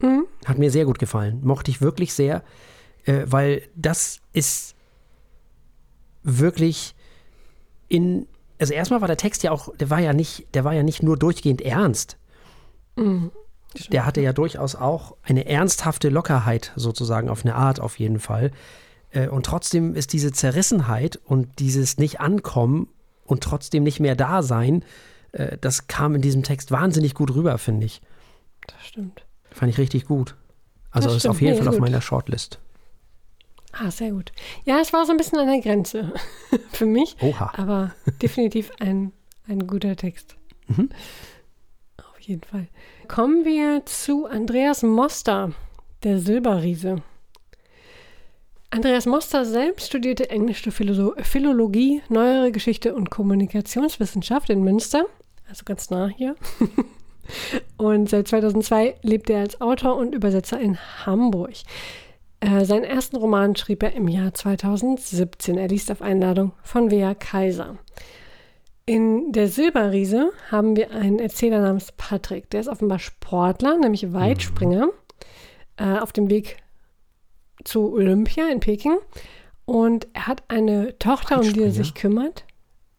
Mhm. 0.00 0.26
Hat 0.44 0.58
mir 0.58 0.70
sehr 0.70 0.84
gut 0.84 0.98
gefallen. 0.98 1.40
Mochte 1.42 1.70
ich 1.70 1.80
wirklich 1.80 2.12
sehr, 2.12 2.42
äh, 3.04 3.22
weil 3.26 3.62
das 3.74 4.20
ist 4.32 4.74
wirklich 6.22 6.94
in. 7.88 8.26
Also 8.58 8.74
erstmal 8.74 9.00
war 9.00 9.08
der 9.08 9.16
Text 9.16 9.42
ja 9.42 9.50
auch, 9.50 9.76
der 9.76 9.90
war 9.90 9.98
ja 9.98 10.12
nicht, 10.12 10.54
der 10.54 10.62
war 10.62 10.72
ja 10.72 10.84
nicht 10.84 11.02
nur 11.02 11.16
durchgehend 11.16 11.62
ernst. 11.62 12.16
Mhm. 12.96 13.32
Der 13.90 14.06
hatte 14.06 14.20
ja 14.20 14.32
durchaus 14.32 14.74
auch 14.74 15.16
eine 15.22 15.46
ernsthafte 15.46 16.08
Lockerheit 16.08 16.72
sozusagen 16.76 17.28
auf 17.28 17.44
eine 17.44 17.54
Art 17.54 17.80
auf 17.80 17.98
jeden 17.98 18.18
Fall. 18.18 18.50
Äh, 19.10 19.28
und 19.28 19.46
trotzdem 19.46 19.94
ist 19.94 20.12
diese 20.12 20.32
Zerrissenheit 20.32 21.20
und 21.24 21.58
dieses 21.58 21.98
Nicht-Ankommen 21.98 22.88
und 23.24 23.42
trotzdem 23.42 23.82
nicht 23.82 24.00
mehr 24.00 24.16
da 24.16 24.42
sein, 24.42 24.84
äh, 25.32 25.56
das 25.60 25.86
kam 25.86 26.14
in 26.14 26.22
diesem 26.22 26.42
Text 26.42 26.70
wahnsinnig 26.70 27.14
gut 27.14 27.34
rüber, 27.34 27.58
finde 27.58 27.86
ich. 27.86 28.00
Das 28.66 28.86
stimmt. 28.86 29.24
Fand 29.50 29.70
ich 29.70 29.78
richtig 29.78 30.06
gut. 30.06 30.36
Also 30.90 31.08
das 31.08 31.18
ist 31.18 31.26
auf 31.26 31.40
jeden 31.40 31.54
nee, 31.54 31.58
Fall 31.58 31.68
gut. 31.68 31.74
auf 31.74 31.80
meiner 31.80 32.00
Shortlist. 32.00 32.58
Ah, 33.72 33.90
sehr 33.90 34.10
gut. 34.10 34.32
Ja, 34.64 34.80
es 34.80 34.92
war 34.92 35.06
so 35.06 35.12
ein 35.12 35.16
bisschen 35.16 35.38
an 35.38 35.46
der 35.46 35.60
Grenze 35.60 36.12
für 36.72 36.84
mich. 36.84 37.16
Oha. 37.20 37.52
Aber 37.56 37.92
definitiv 38.20 38.70
ein, 38.80 39.12
ein 39.48 39.66
guter 39.66 39.96
Text. 39.96 40.36
Mhm 40.68 40.90
jeden 42.22 42.42
Fall. 42.42 42.68
Kommen 43.08 43.44
wir 43.44 43.84
zu 43.86 44.26
Andreas 44.26 44.82
Moster, 44.82 45.52
der 46.02 46.18
Silberriese. 46.18 47.02
Andreas 48.70 49.04
Moster 49.04 49.44
selbst 49.44 49.88
studierte 49.88 50.30
englische 50.30 50.70
Philo 50.70 51.14
Philologie, 51.22 52.00
neuere 52.08 52.52
Geschichte 52.52 52.94
und 52.94 53.10
Kommunikationswissenschaft 53.10 54.48
in 54.48 54.64
Münster, 54.64 55.04
also 55.46 55.64
ganz 55.64 55.90
nah 55.90 56.08
hier. 56.08 56.36
und 57.76 58.08
seit 58.08 58.28
2002 58.28 58.96
lebt 59.02 59.28
er 59.28 59.40
als 59.40 59.60
Autor 59.60 59.96
und 59.96 60.14
Übersetzer 60.14 60.58
in 60.58 60.78
Hamburg. 61.04 61.52
Äh, 62.40 62.64
seinen 62.64 62.84
ersten 62.84 63.16
Roman 63.16 63.56
schrieb 63.56 63.82
er 63.82 63.92
im 63.92 64.08
Jahr 64.08 64.32
2017. 64.32 65.58
Er 65.58 65.68
liest 65.68 65.92
auf 65.92 66.02
Einladung 66.02 66.52
von 66.62 66.90
Wea 66.90 67.14
Kaiser. 67.14 67.76
In 68.84 69.32
der 69.32 69.48
Silberriese 69.48 70.32
haben 70.50 70.74
wir 70.76 70.90
einen 70.90 71.20
Erzähler 71.20 71.60
namens 71.60 71.92
Patrick. 71.96 72.50
Der 72.50 72.60
ist 72.60 72.68
offenbar 72.68 72.98
Sportler, 72.98 73.78
nämlich 73.78 74.12
Weitspringer, 74.12 74.88
äh, 75.76 75.98
auf 75.98 76.12
dem 76.12 76.28
Weg 76.28 76.56
zu 77.64 77.92
Olympia 77.92 78.48
in 78.48 78.60
Peking. 78.60 78.98
Und 79.64 80.08
er 80.12 80.26
hat 80.26 80.42
eine 80.48 80.98
Tochter, 80.98 81.40
um 81.40 81.52
die 81.52 81.62
er 81.62 81.70
sich 81.70 81.94
kümmert. 81.94 82.44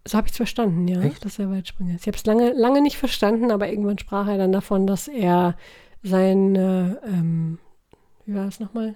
So 0.05 0.17
habe 0.17 0.27
ich 0.27 0.31
es 0.31 0.37
verstanden, 0.37 0.87
ja, 0.87 1.01
Echt? 1.01 1.23
dass 1.23 1.39
er 1.39 1.49
Weitspringer 1.49 1.95
ist. 1.95 2.01
Ich 2.01 2.07
habe 2.07 2.17
es 2.17 2.25
lange, 2.25 2.53
lange 2.53 2.81
nicht 2.81 2.97
verstanden, 2.97 3.51
aber 3.51 3.69
irgendwann 3.69 3.97
sprach 3.97 4.27
er 4.27 4.37
dann 4.37 4.51
davon, 4.51 4.87
dass 4.87 5.07
er 5.07 5.55
sein, 6.01 6.55
äh, 6.55 6.95
ähm, 7.05 7.59
wie 8.25 8.35
war 8.35 8.45
das 8.45 8.59
nochmal? 8.59 8.95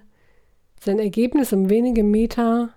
Sein 0.80 0.98
Ergebnis 0.98 1.52
um 1.52 1.68
wenige 1.70 2.04
Meter. 2.04 2.74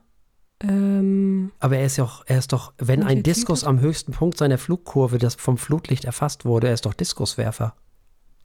Ähm, 0.63 1.51
aber 1.59 1.77
er 1.77 1.85
ist 1.85 1.97
ja 1.97 2.03
auch, 2.03 2.23
er 2.25 2.37
ist 2.37 2.53
doch, 2.53 2.73
wenn 2.77 3.03
ein 3.03 3.23
Diskus 3.23 3.63
am 3.63 3.79
höchsten 3.79 4.11
Punkt 4.11 4.37
seiner 4.37 4.57
Flugkurve, 4.57 5.17
das 5.17 5.35
vom 5.35 5.57
Flutlicht 5.57 6.05
erfasst 6.05 6.45
wurde, 6.45 6.67
er 6.67 6.73
ist 6.73 6.85
doch 6.85 6.93
Diskuswerfer. 6.93 7.73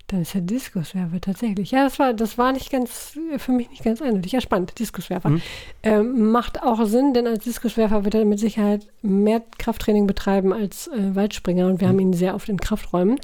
Dann 0.08 0.22
ist 0.22 0.36
er 0.36 0.40
Diskuswerfer 0.40 1.20
tatsächlich. 1.20 1.72
Ja, 1.72 1.82
das 1.82 1.98
war, 1.98 2.14
das 2.14 2.38
war 2.38 2.52
nicht 2.52 2.70
ganz, 2.70 3.18
für 3.38 3.52
mich 3.52 3.70
nicht 3.70 3.82
ganz 3.82 4.00
eindeutig. 4.00 4.32
Ja, 4.32 4.40
spannend, 4.40 4.78
Diskuswerfer. 4.78 5.30
Mhm. 5.30 5.42
Ähm, 5.82 6.30
macht 6.30 6.62
auch 6.62 6.84
Sinn, 6.84 7.12
denn 7.12 7.26
als 7.26 7.42
Diskuswerfer 7.42 8.04
wird 8.04 8.14
er 8.14 8.24
mit 8.24 8.38
Sicherheit 8.38 8.86
mehr 9.02 9.42
Krafttraining 9.58 10.06
betreiben 10.06 10.52
als 10.52 10.86
äh, 10.88 11.16
Weitspringer 11.16 11.66
und 11.66 11.80
wir 11.80 11.88
mhm. 11.88 11.92
haben 11.92 12.00
ihn 12.00 12.12
sehr 12.12 12.36
oft 12.36 12.48
in 12.48 12.60
Krafträumen. 12.60 13.18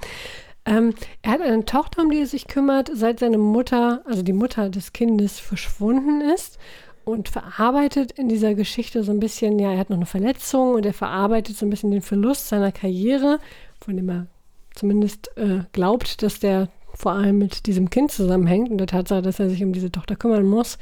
Ähm, 0.64 0.94
er 1.22 1.32
hat 1.32 1.40
eine 1.40 1.64
Tochter, 1.64 2.02
um 2.02 2.10
die 2.10 2.20
er 2.20 2.26
sich 2.26 2.48
kümmert, 2.48 2.90
seit 2.92 3.20
seine 3.20 3.38
Mutter, 3.38 4.02
also 4.04 4.22
die 4.22 4.32
Mutter 4.32 4.68
des 4.68 4.92
Kindes, 4.92 5.38
verschwunden 5.38 6.20
ist 6.20 6.58
und 7.04 7.28
verarbeitet 7.28 8.12
in 8.12 8.28
dieser 8.28 8.54
Geschichte 8.54 9.04
so 9.04 9.12
ein 9.12 9.20
bisschen, 9.20 9.58
ja, 9.58 9.72
er 9.72 9.78
hat 9.78 9.90
noch 9.90 9.96
eine 9.96 10.06
Verletzung 10.06 10.74
und 10.74 10.86
er 10.86 10.94
verarbeitet 10.94 11.56
so 11.56 11.66
ein 11.66 11.70
bisschen 11.70 11.90
den 11.90 12.02
Verlust 12.02 12.48
seiner 12.48 12.72
Karriere, 12.72 13.38
von 13.80 13.96
dem 13.96 14.08
er 14.08 14.26
zumindest 14.74 15.36
äh, 15.36 15.60
glaubt, 15.72 16.22
dass 16.22 16.40
der 16.40 16.68
vor 16.94 17.12
allem 17.12 17.38
mit 17.38 17.66
diesem 17.66 17.90
Kind 17.90 18.12
zusammenhängt 18.12 18.70
und 18.70 18.78
der 18.78 18.86
Tatsache, 18.86 19.22
dass 19.22 19.40
er 19.40 19.48
sich 19.48 19.62
um 19.64 19.72
diese 19.72 19.90
Tochter 19.90 20.16
kümmern 20.16 20.44
muss. 20.44 20.78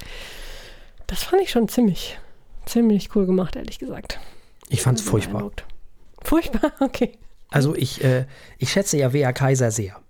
Das 1.07 1.23
fand 1.25 1.43
ich 1.43 1.51
schon 1.51 1.69
ziemlich, 1.69 2.19
ziemlich 2.67 3.15
cool 3.15 3.27
gemacht, 3.27 3.57
ehrlich 3.57 3.79
gesagt. 3.79 4.19
Ich 4.69 4.83
fand 4.83 4.99
es 4.99 5.05
furchtbar. 5.05 5.51
Furchtbar, 6.23 6.73
okay. 6.81 7.13
Also 7.49 7.75
ich, 7.75 8.03
äh, 8.05 8.27
ich 8.59 8.71
schätze 8.71 8.97
ja 8.97 9.13
Wea 9.13 9.33
Kaiser 9.33 9.71
sehr. 9.71 10.01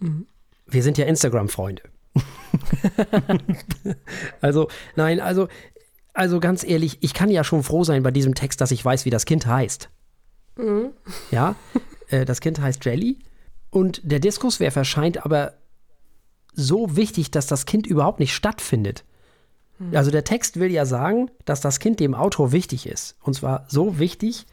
Mhm. 0.00 0.26
Wir 0.66 0.82
sind 0.82 0.98
ja 0.98 1.04
Instagram-Freunde. 1.06 1.82
also, 4.40 4.68
nein, 4.96 5.20
also, 5.20 5.48
also 6.12 6.40
ganz 6.40 6.64
ehrlich, 6.64 6.98
ich 7.00 7.14
kann 7.14 7.30
ja 7.30 7.44
schon 7.44 7.62
froh 7.62 7.84
sein 7.84 8.02
bei 8.02 8.10
diesem 8.10 8.34
Text, 8.34 8.60
dass 8.60 8.70
ich 8.70 8.84
weiß, 8.84 9.04
wie 9.04 9.10
das 9.10 9.24
Kind 9.24 9.46
heißt. 9.46 9.90
Mhm. 10.56 10.90
Ja, 11.30 11.56
äh, 12.08 12.24
das 12.24 12.40
Kind 12.40 12.60
heißt 12.60 12.84
Jelly. 12.84 13.18
Und 13.70 14.00
der 14.04 14.20
Diskuswerfer 14.20 14.84
scheint 14.84 15.24
aber 15.24 15.54
so 16.52 16.96
wichtig, 16.96 17.30
dass 17.30 17.46
das 17.46 17.66
Kind 17.66 17.86
überhaupt 17.86 18.20
nicht 18.20 18.34
stattfindet. 18.34 19.04
Hm. 19.78 19.96
Also 19.96 20.10
der 20.10 20.24
Text 20.24 20.60
will 20.60 20.70
ja 20.70 20.86
sagen, 20.86 21.30
dass 21.44 21.60
das 21.60 21.80
Kind 21.80 22.00
dem 22.00 22.14
Autor 22.14 22.52
wichtig 22.52 22.86
ist. 22.86 23.16
Und 23.22 23.34
zwar 23.34 23.66
so 23.68 23.98
wichtig, 23.98 24.46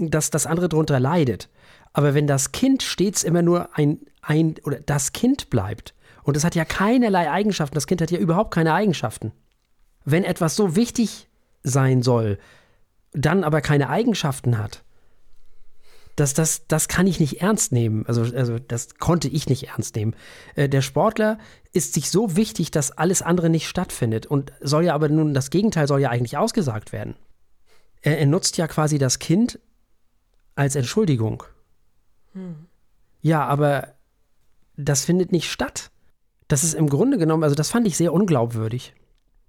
dass 0.00 0.30
das 0.30 0.46
andere 0.46 0.68
darunter 0.68 0.98
leidet. 0.98 1.48
Aber 1.92 2.14
wenn 2.14 2.26
das 2.26 2.50
Kind 2.50 2.82
stets 2.82 3.22
immer 3.22 3.42
nur 3.42 3.76
ein, 3.76 4.00
ein 4.20 4.56
oder 4.64 4.80
das 4.80 5.12
Kind 5.12 5.50
bleibt, 5.50 5.94
und 6.24 6.36
es 6.36 6.44
hat 6.44 6.54
ja 6.54 6.64
keinerlei 6.64 7.30
Eigenschaften, 7.30 7.74
das 7.74 7.86
Kind 7.86 8.00
hat 8.00 8.10
ja 8.10 8.18
überhaupt 8.18 8.52
keine 8.52 8.74
Eigenschaften. 8.74 9.32
Wenn 10.04 10.24
etwas 10.24 10.56
so 10.56 10.74
wichtig 10.74 11.28
sein 11.62 12.02
soll, 12.02 12.38
dann 13.12 13.44
aber 13.44 13.60
keine 13.60 13.88
Eigenschaften 13.88 14.58
hat, 14.58 14.82
das, 16.16 16.32
das, 16.32 16.66
das 16.68 16.88
kann 16.88 17.06
ich 17.06 17.18
nicht 17.18 17.42
ernst 17.42 17.72
nehmen. 17.72 18.06
Also, 18.06 18.22
also 18.22 18.58
das 18.58 18.96
konnte 18.96 19.28
ich 19.28 19.48
nicht 19.48 19.68
ernst 19.68 19.96
nehmen. 19.96 20.14
Äh, 20.54 20.68
der 20.68 20.80
Sportler 20.80 21.38
ist 21.72 21.94
sich 21.94 22.10
so 22.10 22.36
wichtig, 22.36 22.70
dass 22.70 22.92
alles 22.92 23.20
andere 23.20 23.50
nicht 23.50 23.68
stattfindet. 23.68 24.26
Und 24.26 24.52
soll 24.60 24.84
ja 24.84 24.94
aber 24.94 25.08
nun, 25.08 25.34
das 25.34 25.50
Gegenteil 25.50 25.88
soll 25.88 26.00
ja 26.00 26.10
eigentlich 26.10 26.36
ausgesagt 26.36 26.92
werden. 26.92 27.16
Er, 28.00 28.18
er 28.18 28.26
nutzt 28.26 28.56
ja 28.58 28.68
quasi 28.68 28.98
das 28.98 29.18
Kind 29.18 29.58
als 30.54 30.76
Entschuldigung. 30.76 31.42
Hm. 32.32 32.66
Ja, 33.20 33.44
aber 33.44 33.94
das 34.76 35.04
findet 35.04 35.32
nicht 35.32 35.50
statt. 35.50 35.90
Das 36.48 36.64
ist 36.64 36.74
im 36.74 36.88
Grunde 36.88 37.18
genommen, 37.18 37.44
also 37.44 37.54
das 37.54 37.70
fand 37.70 37.86
ich 37.86 37.96
sehr 37.96 38.12
unglaubwürdig. 38.12 38.94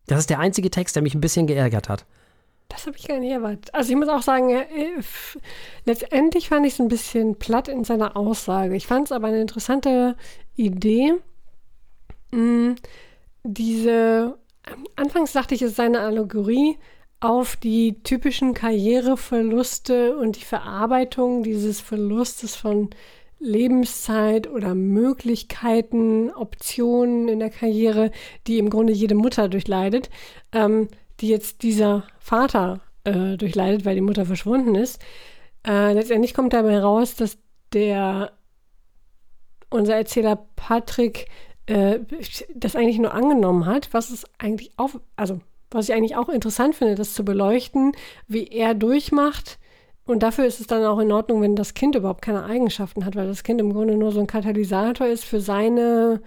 Das 0.08 0.20
ist 0.20 0.30
der 0.30 0.40
einzige 0.40 0.70
Text, 0.70 0.96
der 0.96 1.04
mich 1.04 1.16
ein 1.16 1.22
bisschen 1.22 1.48
geärgert 1.48 1.90
hat. 1.90 2.06
Das 2.70 2.88
habe 2.88 2.98
ich 2.98 3.08
gar 3.08 3.20
nicht 3.20 3.32
erwartet. 3.32 3.74
Also 3.74 3.92
ich 3.92 3.96
muss 3.96 4.10
auch 4.10 4.22
sagen, 4.22 4.50
äh, 4.50 4.66
letztendlich 5.86 6.50
fand 6.50 6.66
ich 6.66 6.74
es 6.74 6.80
ein 6.80 6.88
bisschen 6.88 7.36
platt 7.36 7.68
in 7.68 7.84
seiner 7.84 8.18
Aussage. 8.18 8.76
Ich 8.76 8.88
fand 8.88 9.08
es 9.08 9.12
aber 9.12 9.28
eine 9.28 9.42
interessante 9.42 10.16
Idee. 10.56 11.14
Mh, 12.32 12.38
hm, 12.40 12.76
diese, 13.44 14.38
anfangs 14.96 15.34
dachte 15.34 15.54
ich, 15.54 15.62
es 15.62 15.76
sei 15.76 15.86
eine 15.86 16.00
Allegorie 16.00 16.78
auf 17.20 17.56
die 17.56 18.02
typischen 18.04 18.54
Karriereverluste 18.54 20.18
und 20.18 20.38
die 20.38 20.46
Verarbeitung 20.46 21.44
dieses 21.44 21.80
Verlustes 21.80 22.56
von 22.56 22.90
Lebenszeit 23.46 24.50
oder 24.50 24.76
Möglichkeiten, 24.76 26.32
Optionen 26.32 27.28
in 27.28 27.40
der 27.40 27.50
Karriere, 27.50 28.12
die 28.48 28.58
im 28.58 28.70
Grunde 28.70 28.94
jede 28.94 29.16
Mutter 29.16 29.48
durchleidet. 29.48 30.10
Ähm, 30.52 30.88
die 31.20 31.30
jetzt 31.30 31.64
dieser 31.64 32.04
Vater 32.20 32.82
äh, 33.04 33.38
durchleidet, 33.38 33.86
weil 33.86 33.96
die 33.96 34.02
Mutter 34.02 34.26
verschwunden 34.26 34.76
ist. 34.76 35.02
Äh, 35.66 35.94
letztendlich 35.94 36.34
kommt 36.34 36.54
dabei 36.54 36.80
raus, 36.80 37.16
dass 37.16 37.38
der 37.74 38.34
unser 39.70 39.96
Erzähler 39.96 40.48
Patrick 40.56 41.28
äh, 41.66 42.00
das 42.54 42.76
eigentlich 42.76 43.00
nur 43.00 43.14
angenommen 43.14 43.66
hat, 43.66 43.94
was 43.94 44.10
es 44.12 44.26
eigentlich 44.38 44.72
auch, 44.78 44.92
also 45.16 45.40
was 45.72 45.90
ich 45.90 45.96
eigentlich 45.96 46.16
auch 46.16 46.30
interessant 46.30 46.76
finde, 46.76 46.96
das 46.96 47.14
zu 47.14 47.26
beleuchten, 47.26 47.94
wie 48.28 48.48
er 48.48 48.76
durchmacht. 48.76 49.58
Und 50.06 50.22
dafür 50.22 50.46
ist 50.46 50.60
es 50.60 50.68
dann 50.68 50.86
auch 50.86 51.00
in 51.00 51.12
Ordnung, 51.12 51.42
wenn 51.42 51.56
das 51.56 51.74
Kind 51.74 51.96
überhaupt 51.96 52.22
keine 52.22 52.46
Eigenschaften 52.46 53.06
hat, 53.06 53.16
weil 53.16 53.28
das 53.28 53.44
Kind 53.44 53.60
im 53.60 53.74
Grunde 53.74 53.98
nur 53.98 54.12
so 54.12 54.20
ein 54.20 54.28
Katalysator 54.28 55.08
ist 55.08 55.26
für 55.26 55.40
seine 55.40 56.22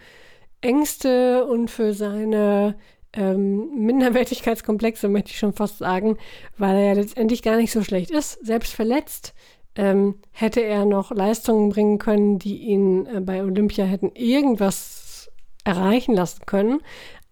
Ängste 0.60 1.46
und 1.46 1.70
für 1.70 1.94
seine 1.94 2.76
ähm, 3.12 3.70
Minderwertigkeitskomplexe, 3.76 5.08
möchte 5.08 5.30
ich 5.30 5.38
schon 5.38 5.52
fast 5.52 5.78
sagen, 5.78 6.18
weil 6.56 6.76
er 6.76 6.84
ja 6.86 6.92
letztendlich 6.94 7.42
gar 7.42 7.56
nicht 7.56 7.72
so 7.72 7.82
schlecht 7.82 8.10
ist. 8.10 8.44
Selbst 8.44 8.74
verletzt 8.74 9.34
ähm, 9.76 10.16
hätte 10.32 10.60
er 10.60 10.84
noch 10.84 11.12
Leistungen 11.12 11.70
bringen 11.70 11.98
können, 11.98 12.40
die 12.40 12.58
ihn 12.58 13.06
äh, 13.06 13.20
bei 13.20 13.42
Olympia 13.42 13.84
hätten 13.84 14.10
irgendwas 14.14 15.30
erreichen 15.62 16.14
lassen 16.14 16.46
können. 16.46 16.80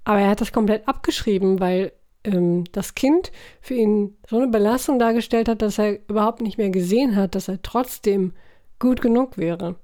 Aber 0.04 0.20
er 0.20 0.30
hat 0.30 0.40
das 0.40 0.52
komplett 0.52 0.86
abgeschrieben, 0.86 1.58
weil 1.58 1.92
ähm, 2.26 2.64
das 2.72 2.94
Kind 2.94 3.32
für 3.60 3.74
ihn 3.74 4.16
so 4.28 4.36
eine 4.36 4.48
Belastung 4.48 4.98
dargestellt 4.98 5.48
hat, 5.48 5.62
dass 5.62 5.78
er 5.78 5.98
überhaupt 6.08 6.42
nicht 6.42 6.58
mehr 6.58 6.70
gesehen 6.70 7.16
hat, 7.16 7.34
dass 7.34 7.48
er 7.48 7.62
trotzdem 7.62 8.32
gut 8.78 9.00
genug 9.00 9.38
wäre. 9.38 9.76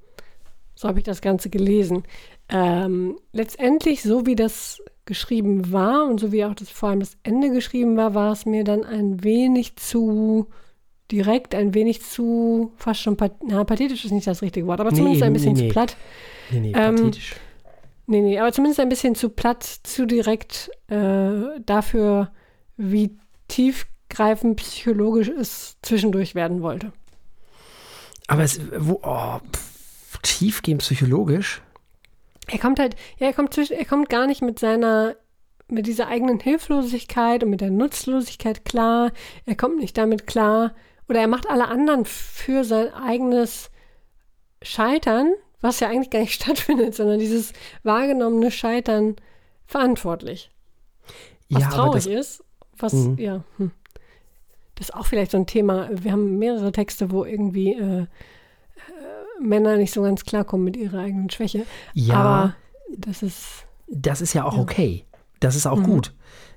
So 0.75 0.89
habe 0.89 0.99
ich 0.99 1.05
das 1.05 1.21
Ganze 1.21 1.49
gelesen. 1.49 2.03
Ähm, 2.49 3.19
letztendlich, 3.33 4.03
so 4.03 4.27
wie 4.27 4.35
das 4.35 4.83
geschrieben 5.05 5.73
war 5.73 6.07
und 6.07 6.21
so 6.21 6.33
wie 6.33 6.45
auch 6.45 6.55
das 6.55 6.71
vor 6.71 6.91
allem 6.91 7.01
das 7.01 7.17
Ende 7.23 7.51
geschrieben 7.51 7.97
war, 7.97 8.15
war 8.15 8.33
es 8.33 8.47
mir 8.47 8.65
dann 8.65 8.85
ein 8.85 9.25
wenig 9.25 9.77
zu 9.77 10.47
direkt, 11.11 11.55
ein 11.55 11.75
wenig 11.75 12.03
zu 12.03 12.73
fast 12.77 13.01
schon 13.01 13.17
path 13.17 13.33
na, 13.45 13.65
pathetisch 13.65 14.05
ist 14.05 14.13
nicht 14.13 14.27
das 14.27 14.43
richtige 14.43 14.67
Wort, 14.67 14.81
aber 14.81 14.91
nee, 14.91 14.97
zumindest 14.97 15.23
ein 15.23 15.33
bisschen 15.33 15.53
nee, 15.55 15.69
zu 15.69 15.73
platt. 15.73 15.97
Nee, 16.51 16.61
nee, 16.61 16.73
ähm, 16.75 16.97
pathetisch. 16.97 17.35
Nee, 18.07 18.21
nee, 18.21 18.39
aber 18.39 18.53
zumindest 18.53 18.81
ein 18.81 18.89
bisschen 18.89 19.15
zu 19.15 19.29
platt, 19.29 19.63
zu 19.63 20.07
direkt 20.07 20.71
äh, 20.89 21.61
dafür, 21.65 22.33
wie 22.77 23.17
tiefgreifend 23.49 24.57
psychologisch 24.57 25.29
es 25.29 25.77
zwischendurch 25.83 26.35
werden 26.35 26.63
wollte. 26.63 26.93
Aber 28.27 28.43
es, 28.43 28.61
wo, 28.77 29.01
oh, 29.03 29.39
pff, 29.39 30.19
tiefgehend 30.23 30.83
psychologisch? 30.83 31.63
er 32.49 32.59
kommt 32.59 32.79
halt, 32.79 32.97
ja, 33.19 33.29
er 33.29 33.33
kommt 33.33 33.55
zwischen, 33.55 33.77
er 33.77 33.85
kommt 33.85 34.09
gar 34.09 34.27
nicht 34.27 34.43
mit 34.43 34.59
seiner, 34.59 35.17
mit 35.69 35.87
dieser 35.87 36.09
eigenen 36.09 36.41
Hilflosigkeit 36.41 37.43
und 37.43 37.51
mit 37.51 37.61
der 37.61 37.71
Nutzlosigkeit 37.71 38.65
klar. 38.65 39.13
Er 39.47 39.57
kommt 39.57 39.79
nicht 39.79 39.97
damit 39.97 40.27
klar. 40.27 40.75
Oder 41.09 41.21
er 41.21 41.29
macht 41.29 41.49
alle 41.49 41.69
anderen 41.69 42.05
für 42.05 42.65
sein 42.65 42.93
eigenes 42.93 43.71
Scheitern, 44.61 45.33
was 45.63 45.81
ja 45.81 45.89
eigentlich 45.89 46.11
gar 46.11 46.21
nicht 46.21 46.35
stattfindet, 46.43 46.95
sondern 46.95 47.19
dieses 47.19 47.53
wahrgenommene 47.83 48.51
Scheitern 48.51 49.17
verantwortlich. 49.67 50.51
Was 51.49 51.63
ja, 51.63 51.69
traurig 51.71 52.05
das, 52.05 52.13
ist, 52.13 52.45
was, 52.79 52.93
Mhm. 52.93 53.19
ja, 53.19 53.45
hm. 53.57 53.71
das 54.75 54.89
ist 54.91 54.95
auch 54.95 55.07
vielleicht 55.07 55.31
so 55.31 55.39
ein 55.39 55.47
Thema. 55.47 55.89
Wir 55.93 56.13
haben 56.13 56.39
mehrere 56.39 56.73
Texte, 56.73 57.11
wo 57.11 57.25
irgendwie 57.25 57.73
äh, 57.75 58.01
äh, 58.03 58.07
Männer 59.41 59.77
nicht 59.77 59.93
so 59.93 60.03
ganz 60.03 60.25
klarkommen 60.25 60.65
mit 60.65 60.77
ihrer 60.77 61.01
eigenen 61.01 61.31
Schwäche. 61.31 61.65
ja, 61.95 62.15
Aber 62.15 62.57
das 62.97 63.23
ist, 63.23 63.67
das 63.89 64.21
ist 64.21 64.33
ja 64.35 64.45
auch 64.45 64.57
Ja. 64.57 64.63
okay. 64.63 65.05
Das 65.41 65.57
ist 65.57 65.67
auch 65.67 65.79
Mhm. 65.79 65.85
gut, 65.85 66.13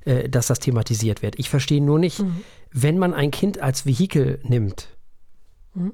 äh, 0.06 0.30
dass 0.30 0.48
das 0.48 0.60
thematisiert 0.60 1.22
wird. 1.22 1.40
Ich 1.40 1.50
verstehe 1.50 1.82
nur 1.82 1.98
nicht, 2.00 2.20
Mhm. 2.20 2.42
wenn 2.72 2.98
man 2.98 3.14
ein 3.14 3.32
Kind 3.32 3.60
als 3.60 3.86
Vehikel 3.86 4.40
nimmt, 4.44 4.90
Mhm. 5.74 5.94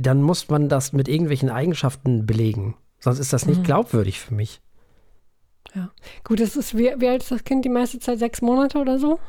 Dann 0.00 0.22
muss 0.22 0.48
man 0.48 0.68
das 0.68 0.92
mit 0.92 1.08
irgendwelchen 1.08 1.50
Eigenschaften 1.50 2.24
belegen. 2.24 2.76
Sonst 3.00 3.18
ist 3.18 3.32
das 3.32 3.46
nicht 3.46 3.58
Mhm. 3.60 3.64
glaubwürdig 3.64 4.20
für 4.20 4.32
mich. 4.34 4.60
gut, 6.24 6.40
das 6.40 6.56
ist, 6.56 6.76
wie, 6.76 6.92
wie 6.98 7.08
alt 7.08 7.22
ist 7.22 7.30
das 7.30 7.44
Kind 7.44 7.64
die 7.64 7.68
meiste 7.68 7.98
Zeit? 8.00 8.18
Sechs 8.18 8.40
Monate 8.40 8.78
oder 8.78 8.98
so? 8.98 9.18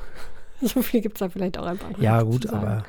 So 0.62 0.82
viel 0.82 1.00
gibt 1.00 1.16
es 1.16 1.20
da 1.20 1.30
vielleicht 1.30 1.58
auch 1.58 1.66
einfach 1.66 1.90
Ja, 2.00 2.22
gut, 2.22 2.48
aber 2.50 2.84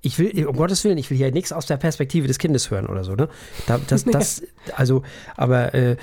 ich 0.00 0.18
will, 0.18 0.46
um 0.46 0.56
Gottes 0.56 0.82
Willen, 0.82 0.96
ich 0.96 1.10
will 1.10 1.16
hier 1.18 1.30
nichts 1.30 1.52
aus 1.52 1.66
der 1.66 1.76
Perspektive 1.76 2.26
des 2.26 2.38
Kindes 2.38 2.70
hören 2.70 2.86
oder 2.86 3.04
so, 3.04 3.14
ne? 3.14 3.28
Da, 3.66 3.76
das, 3.78 4.04
das, 4.10 4.42
also, 4.74 5.02
aber 5.36 5.74
äh, 5.74 5.96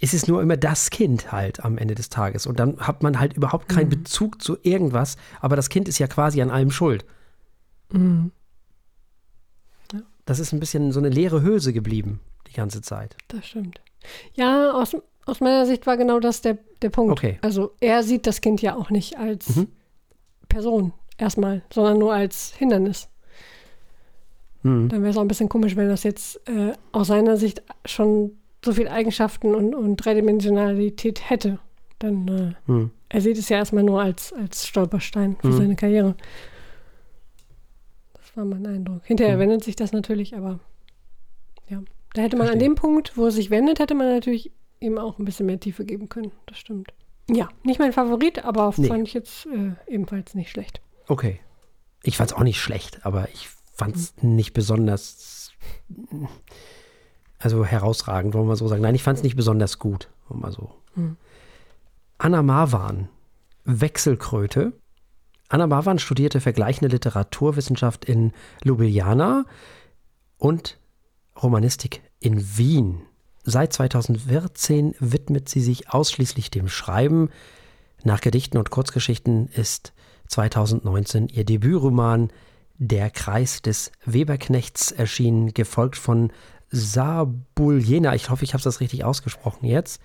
es 0.00 0.14
ist 0.14 0.26
nur 0.28 0.40
immer 0.42 0.56
das 0.56 0.88
Kind 0.90 1.32
halt 1.32 1.64
am 1.64 1.76
Ende 1.78 1.94
des 1.94 2.08
Tages. 2.08 2.46
Und 2.46 2.58
dann 2.58 2.78
hat 2.78 3.02
man 3.02 3.20
halt 3.20 3.34
überhaupt 3.34 3.68
keinen 3.68 3.86
Mhm. 3.88 4.02
Bezug 4.02 4.40
zu 4.42 4.56
irgendwas, 4.62 5.16
aber 5.40 5.54
das 5.56 5.68
Kind 5.68 5.86
ist 5.88 5.98
ja 5.98 6.06
quasi 6.06 6.40
an 6.40 6.50
allem 6.50 6.70
schuld. 6.70 7.04
Mhm. 7.92 8.30
Das 10.26 10.38
ist 10.38 10.52
ein 10.52 10.60
bisschen 10.60 10.92
so 10.92 11.00
eine 11.00 11.08
leere 11.10 11.42
Hülse 11.42 11.72
geblieben, 11.72 12.20
die 12.48 12.52
ganze 12.54 12.80
Zeit. 12.82 13.16
Das 13.28 13.46
stimmt. 13.46 13.80
Ja, 14.34 14.72
aus, 14.72 14.96
aus 15.26 15.40
meiner 15.40 15.66
Sicht 15.66 15.86
war 15.86 15.96
genau 15.96 16.20
das 16.20 16.40
der, 16.42 16.58
der 16.82 16.90
Punkt. 16.90 17.12
Okay. 17.12 17.38
Also 17.42 17.72
er 17.80 18.02
sieht 18.02 18.26
das 18.26 18.40
Kind 18.40 18.62
ja 18.62 18.76
auch 18.76 18.90
nicht 18.90 19.18
als 19.18 19.56
Mhm. 19.56 19.68
Person 20.48 20.92
erstmal, 21.18 21.62
sondern 21.72 21.98
nur 21.98 22.12
als 22.14 22.54
Hindernis. 22.56 23.08
Hm. 24.62 24.88
Dann 24.88 25.00
wäre 25.02 25.10
es 25.10 25.16
auch 25.16 25.22
ein 25.22 25.28
bisschen 25.28 25.48
komisch, 25.48 25.76
wenn 25.76 25.88
das 25.88 26.02
jetzt 26.04 26.36
äh, 26.48 26.72
aus 26.92 27.08
seiner 27.08 27.36
Sicht 27.36 27.62
schon 27.84 28.32
so 28.64 28.72
viele 28.72 28.90
Eigenschaften 28.90 29.54
und, 29.54 29.74
und 29.74 29.96
Dreidimensionalität 29.96 31.28
hätte. 31.28 31.58
Dann 31.98 32.28
äh, 32.28 32.54
Hm. 32.66 32.90
er 33.08 33.20
sieht 33.20 33.36
es 33.38 33.48
ja 33.48 33.58
erstmal 33.58 33.84
nur 33.84 34.00
als, 34.00 34.32
als 34.32 34.66
Stolperstein 34.66 35.36
für 35.40 35.48
Mhm. 35.48 35.56
seine 35.56 35.76
Karriere. 35.76 36.14
Das 38.34 38.38
war 38.38 38.44
mein 38.46 38.66
Eindruck. 38.66 39.02
Hinterher 39.04 39.36
Mhm. 39.36 39.40
wendet 39.40 39.62
sich 39.64 39.76
das 39.76 39.92
natürlich, 39.92 40.34
aber 40.34 40.58
ja. 41.68 41.82
Da 42.14 42.22
hätte 42.22 42.36
man 42.36 42.48
an 42.48 42.58
dem 42.58 42.74
Punkt, 42.74 43.16
wo 43.16 43.28
es 43.28 43.34
sich 43.36 43.50
wendet, 43.50 43.78
hätte 43.78 43.94
man 43.94 44.08
natürlich 44.08 44.50
ihm 44.80 44.98
auch 44.98 45.18
ein 45.20 45.24
bisschen 45.24 45.46
mehr 45.46 45.60
Tiefe 45.60 45.84
geben 45.84 46.08
können. 46.08 46.32
Das 46.46 46.58
stimmt. 46.58 46.92
Ja, 47.30 47.48
nicht 47.62 47.78
mein 47.78 47.92
Favorit, 47.92 48.44
aber 48.44 48.72
Nee. 48.76 48.88
fand 48.88 49.06
ich 49.06 49.14
jetzt 49.14 49.46
äh, 49.46 49.72
ebenfalls 49.86 50.34
nicht 50.34 50.50
schlecht. 50.50 50.80
Okay. 51.06 51.38
Ich 52.02 52.16
fand 52.16 52.30
es 52.32 52.36
auch 52.36 52.42
nicht 52.42 52.60
schlecht, 52.60 53.06
aber 53.06 53.28
ich 53.32 53.48
fand 53.72 53.94
es 53.94 54.14
Mhm. 54.20 54.34
nicht 54.34 54.52
besonders, 54.52 55.52
also 57.38 57.64
herausragend, 57.64 58.34
wollen 58.34 58.48
wir 58.48 58.56
so 58.56 58.66
sagen. 58.68 58.82
Nein, 58.82 58.94
ich 58.96 59.02
fand 59.04 59.18
es 59.18 59.22
nicht 59.24 59.36
besonders 59.36 59.78
gut, 59.78 60.08
wollen 60.28 60.42
wir 60.42 60.50
so. 60.52 60.70
Mhm. 60.96 61.16
Anna 62.18 62.42
Marwan, 62.42 63.08
Wechselkröte. 63.64 64.72
Anna 65.48 65.66
Marwan 65.66 65.98
studierte 65.98 66.40
vergleichende 66.40 66.92
Literaturwissenschaft 66.92 68.04
in 68.04 68.32
Ljubljana 68.64 69.44
und 70.38 70.78
Romanistik 71.40 72.02
in 72.20 72.56
Wien. 72.56 73.02
Seit 73.44 73.72
2014 73.72 74.94
widmet 75.00 75.48
sie 75.48 75.60
sich 75.60 75.90
ausschließlich 75.90 76.50
dem 76.50 76.68
Schreiben. 76.68 77.28
Nach 78.02 78.20
Gedichten 78.20 78.56
und 78.56 78.70
Kurzgeschichten 78.70 79.48
ist 79.48 79.92
2019 80.28 81.28
ihr 81.28 81.44
Debütroman 81.44 82.30
Der 82.78 83.10
Kreis 83.10 83.60
des 83.62 83.92
Weberknechts 84.04 84.92
erschienen, 84.92 85.52
gefolgt 85.52 85.96
von 85.96 86.32
Sabuljena. 86.70 88.14
Ich 88.14 88.30
hoffe, 88.30 88.44
ich 88.44 88.54
habe 88.54 88.64
das 88.64 88.80
richtig 88.80 89.04
ausgesprochen 89.04 89.66
jetzt. 89.66 90.00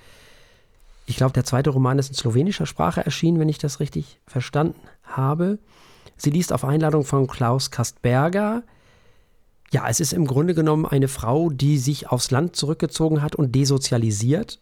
Ich 1.05 1.15
glaube, 1.15 1.33
der 1.33 1.45
zweite 1.45 1.71
Roman 1.71 1.97
ist 1.97 2.09
in 2.09 2.15
slowenischer 2.15 2.67
Sprache 2.67 3.03
erschienen, 3.03 3.39
wenn 3.39 3.49
ich 3.49 3.57
das 3.57 3.79
richtig 3.79 4.19
verstanden 4.27 4.79
habe. 5.17 5.59
Sie 6.19 6.29
liest 6.29 6.51
auf 6.51 6.65
Einladung 6.65 7.05
von 7.05 7.27
Klaus 7.27 7.71
Kastberger. 7.71 8.63
Ja, 9.71 9.87
es 9.87 9.99
ist 9.99 10.13
im 10.13 10.27
Grunde 10.27 10.53
genommen 10.53 10.85
eine 10.85 11.07
Frau, 11.07 11.49
die 11.49 11.77
sich 11.77 12.09
aufs 12.09 12.31
Land 12.31 12.55
zurückgezogen 12.55 13.21
hat 13.21 13.35
und 13.35 13.55
desozialisiert, 13.55 14.59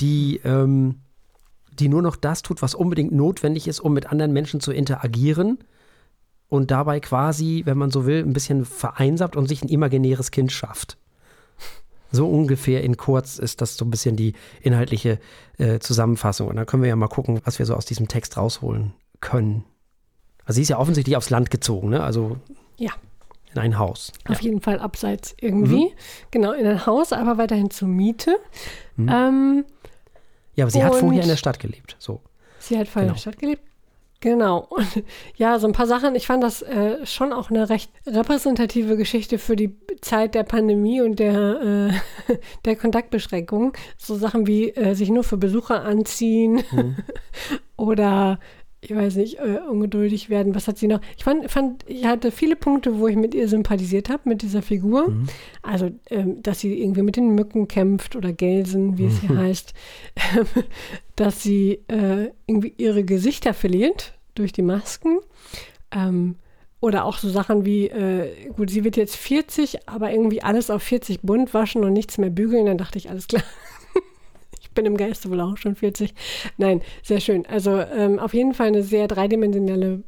die, 0.00 0.40
ähm, 0.44 1.00
die 1.72 1.88
nur 1.88 2.00
noch 2.00 2.16
das 2.16 2.42
tut, 2.42 2.62
was 2.62 2.74
unbedingt 2.74 3.12
notwendig 3.12 3.68
ist, 3.68 3.80
um 3.80 3.92
mit 3.92 4.10
anderen 4.10 4.32
Menschen 4.32 4.60
zu 4.60 4.72
interagieren 4.72 5.58
und 6.48 6.70
dabei 6.70 7.00
quasi, 7.00 7.62
wenn 7.66 7.76
man 7.76 7.90
so 7.90 8.06
will, 8.06 8.22
ein 8.24 8.32
bisschen 8.32 8.64
vereinsamt 8.64 9.36
und 9.36 9.48
sich 9.48 9.62
ein 9.62 9.68
imaginäres 9.68 10.30
Kind 10.30 10.50
schafft. 10.50 10.96
So 12.12 12.28
ungefähr 12.28 12.82
in 12.82 12.96
kurz 12.96 13.38
ist 13.38 13.60
das 13.60 13.76
so 13.76 13.84
ein 13.84 13.90
bisschen 13.90 14.16
die 14.16 14.32
inhaltliche 14.62 15.20
äh, 15.58 15.78
Zusammenfassung. 15.78 16.48
Und 16.48 16.56
dann 16.56 16.66
können 16.66 16.82
wir 16.82 16.88
ja 16.88 16.96
mal 16.96 17.06
gucken, 17.06 17.40
was 17.44 17.58
wir 17.60 17.66
so 17.66 17.74
aus 17.74 17.84
diesem 17.84 18.08
Text 18.08 18.36
rausholen 18.36 18.94
können. 19.20 19.64
Also 20.44 20.56
sie 20.56 20.62
ist 20.62 20.68
ja 20.68 20.78
offensichtlich 20.78 21.16
aufs 21.16 21.30
Land 21.30 21.50
gezogen, 21.50 21.90
ne? 21.90 22.02
Also 22.02 22.38
Ja. 22.76 22.90
in 23.54 23.60
ein 23.60 23.78
Haus. 23.78 24.12
Auf 24.28 24.40
jeden 24.40 24.60
Fall 24.60 24.78
abseits 24.78 25.34
irgendwie. 25.40 25.86
Mhm. 25.86 25.92
Genau, 26.30 26.52
in 26.52 26.66
ein 26.66 26.86
Haus, 26.86 27.12
aber 27.12 27.38
weiterhin 27.38 27.70
zur 27.70 27.88
Miete. 27.88 28.36
Ähm, 28.98 29.64
Ja, 30.56 30.64
aber 30.64 30.70
sie 30.70 30.82
hat 30.84 30.94
vorher 30.94 31.22
in 31.22 31.28
der 31.28 31.36
Stadt 31.36 31.58
gelebt. 31.60 31.96
So. 31.98 32.20
Sie 32.58 32.78
hat 32.78 32.88
vorher 32.88 33.02
in 33.02 33.06
Genau. 33.08 33.14
der 33.14 33.20
Stadt 33.20 33.38
gelebt. 33.38 33.62
Genau. 34.22 34.66
Und 34.68 35.02
ja, 35.36 35.58
so 35.58 35.66
ein 35.66 35.72
paar 35.72 35.86
Sachen. 35.86 36.14
Ich 36.14 36.26
fand 36.26 36.42
das 36.42 36.60
äh, 36.60 37.06
schon 37.06 37.32
auch 37.32 37.48
eine 37.48 37.70
recht 37.70 37.90
repräsentative 38.06 38.98
Geschichte 38.98 39.38
für 39.38 39.56
die 39.56 39.74
Zeit 40.02 40.34
der 40.34 40.42
Pandemie 40.42 41.00
und 41.00 41.18
der, 41.18 41.90
äh, 42.28 42.34
der 42.66 42.76
Kontaktbeschränkungen. 42.76 43.72
So 43.96 44.16
Sachen 44.16 44.46
wie 44.46 44.70
äh, 44.72 44.94
sich 44.94 45.08
nur 45.08 45.24
für 45.24 45.38
Besucher 45.38 45.84
anziehen 45.84 46.62
oder 47.76 48.38
ich 48.82 48.94
weiß 48.94 49.16
nicht, 49.16 49.38
äh, 49.38 49.58
ungeduldig 49.68 50.30
werden. 50.30 50.54
Was 50.54 50.66
hat 50.66 50.78
sie 50.78 50.86
noch? 50.86 51.00
Ich 51.16 51.24
fand, 51.24 51.50
fand, 51.50 51.84
ich 51.86 52.06
hatte 52.06 52.30
viele 52.30 52.56
Punkte, 52.56 52.98
wo 52.98 53.08
ich 53.08 53.16
mit 53.16 53.34
ihr 53.34 53.46
sympathisiert 53.46 54.08
habe, 54.08 54.28
mit 54.28 54.42
dieser 54.42 54.62
Figur. 54.62 55.12
Also, 55.62 55.90
ähm, 56.08 56.42
dass 56.42 56.60
sie 56.60 56.80
irgendwie 56.80 57.02
mit 57.02 57.16
den 57.16 57.34
Mücken 57.34 57.68
kämpft 57.68 58.16
oder 58.16 58.32
Gelsen, 58.32 58.96
wie 58.96 59.04
es 59.04 59.20
hier 59.20 59.36
heißt. 59.36 59.74
Ähm, 60.36 60.46
dass 61.16 61.42
sie 61.42 61.80
äh, 61.88 62.30
irgendwie 62.46 62.72
ihre 62.78 63.04
Gesichter 63.04 63.52
verliert 63.52 64.14
durch 64.34 64.52
die 64.52 64.62
Masken. 64.62 65.18
Ähm, 65.90 66.36
oder 66.80 67.04
auch 67.04 67.18
so 67.18 67.28
Sachen 67.28 67.66
wie, 67.66 67.88
äh, 67.88 68.48
gut, 68.56 68.70
sie 68.70 68.84
wird 68.84 68.96
jetzt 68.96 69.16
40, 69.16 69.86
aber 69.86 70.10
irgendwie 70.10 70.42
alles 70.42 70.70
auf 70.70 70.82
40 70.82 71.20
bunt 71.20 71.52
waschen 71.52 71.84
und 71.84 71.92
nichts 71.92 72.16
mehr 72.16 72.30
bügeln. 72.30 72.64
Dann 72.64 72.78
dachte 72.78 72.96
ich, 72.96 73.10
alles 73.10 73.28
klar. 73.28 73.42
Ich 74.70 74.74
bin 74.74 74.86
im 74.86 74.96
Geiste 74.96 75.28
wohl 75.30 75.40
auch 75.40 75.56
schon 75.56 75.74
40. 75.74 76.14
Nein, 76.56 76.80
sehr 77.02 77.18
schön. 77.18 77.44
Also 77.46 77.80
ähm, 77.80 78.20
auf 78.20 78.34
jeden 78.34 78.54
Fall 78.54 78.68
eine 78.68 78.84
sehr 78.84 79.08
dreidimensionale, 79.08 80.04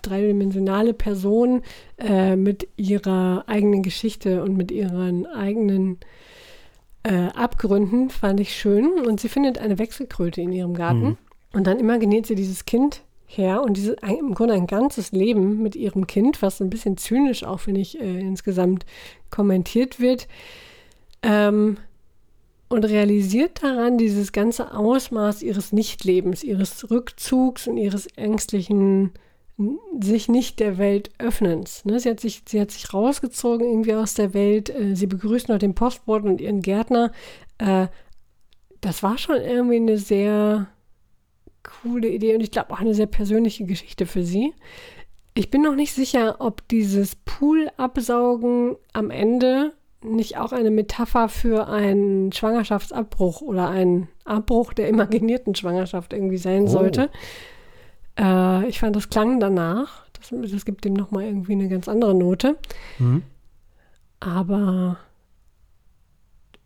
dreidimensionale 0.00 0.94
Person 0.94 1.60
äh, 1.98 2.34
mit 2.34 2.66
ihrer 2.76 3.44
eigenen 3.46 3.82
Geschichte 3.82 4.42
und 4.42 4.56
mit 4.56 4.70
ihren 4.70 5.26
eigenen 5.26 5.98
äh, 7.02 7.28
Abgründen, 7.34 8.08
fand 8.08 8.40
ich 8.40 8.56
schön. 8.56 8.92
Und 9.06 9.20
sie 9.20 9.28
findet 9.28 9.58
eine 9.58 9.78
Wechselkröte 9.78 10.40
in 10.40 10.52
ihrem 10.52 10.72
Garten. 10.72 11.18
Und 11.52 11.66
dann 11.66 11.78
imaginiert 11.78 12.24
sie 12.24 12.34
dieses 12.34 12.64
Kind 12.64 13.02
her 13.26 13.62
und 13.62 13.76
diese, 13.76 13.94
im 14.06 14.32
Grunde 14.34 14.54
ein 14.54 14.66
ganzes 14.66 15.12
Leben 15.12 15.62
mit 15.62 15.76
ihrem 15.76 16.06
Kind, 16.06 16.40
was 16.40 16.62
ein 16.62 16.70
bisschen 16.70 16.96
zynisch 16.96 17.44
auch, 17.44 17.60
finde 17.60 17.82
ich, 17.82 18.00
äh, 18.00 18.20
insgesamt 18.20 18.86
kommentiert 19.28 20.00
wird. 20.00 20.28
Ähm, 21.22 21.76
und 22.68 22.84
realisiert 22.84 23.62
daran 23.62 23.98
dieses 23.98 24.32
ganze 24.32 24.74
Ausmaß 24.74 25.42
ihres 25.42 25.72
Nichtlebens, 25.72 26.44
ihres 26.44 26.90
Rückzugs 26.90 27.66
und 27.66 27.76
ihres 27.78 28.06
ängstlichen 28.16 29.12
sich 30.00 30.28
nicht 30.28 30.60
der 30.60 30.78
Welt 30.78 31.10
öffnens. 31.18 31.84
Ne? 31.84 31.98
Sie, 31.98 32.08
hat 32.08 32.20
sich, 32.20 32.42
sie 32.48 32.60
hat 32.60 32.70
sich 32.70 32.94
rausgezogen 32.94 33.66
irgendwie 33.66 33.94
aus 33.94 34.14
der 34.14 34.32
Welt. 34.32 34.70
Äh, 34.70 34.94
sie 34.94 35.08
begrüßt 35.08 35.48
noch 35.48 35.58
den 35.58 35.74
Postboten 35.74 36.30
und 36.30 36.40
ihren 36.40 36.62
Gärtner. 36.62 37.10
Äh, 37.58 37.88
das 38.80 39.02
war 39.02 39.18
schon 39.18 39.36
irgendwie 39.36 39.76
eine 39.76 39.98
sehr 39.98 40.68
coole 41.64 42.08
Idee 42.08 42.34
und 42.34 42.40
ich 42.40 42.52
glaube 42.52 42.72
auch 42.72 42.78
eine 42.78 42.94
sehr 42.94 43.06
persönliche 43.06 43.64
Geschichte 43.64 44.06
für 44.06 44.22
sie. 44.22 44.54
Ich 45.34 45.50
bin 45.50 45.62
noch 45.62 45.74
nicht 45.74 45.92
sicher, 45.92 46.36
ob 46.40 46.66
dieses 46.68 47.16
Pool-Absaugen 47.16 48.76
am 48.92 49.10
Ende 49.10 49.72
nicht 50.02 50.38
auch 50.38 50.52
eine 50.52 50.70
Metapher 50.70 51.28
für 51.28 51.68
einen 51.68 52.32
Schwangerschaftsabbruch 52.32 53.40
oder 53.40 53.68
einen 53.68 54.08
Abbruch 54.24 54.72
der 54.72 54.88
imaginierten 54.88 55.54
Schwangerschaft 55.54 56.12
irgendwie 56.12 56.38
sein 56.38 56.64
Oh. 56.64 56.68
sollte. 56.68 57.10
Äh, 58.18 58.66
ich 58.68 58.78
fand, 58.80 58.94
das 58.96 59.10
klang 59.10 59.40
danach. 59.40 60.04
Das, 60.12 60.32
das 60.52 60.64
gibt 60.64 60.84
dem 60.84 60.94
nochmal 60.94 61.24
irgendwie 61.24 61.52
eine 61.52 61.68
ganz 61.68 61.88
andere 61.88 62.14
Note. 62.14 62.56
Mhm. 62.98 63.22
Aber 64.20 64.98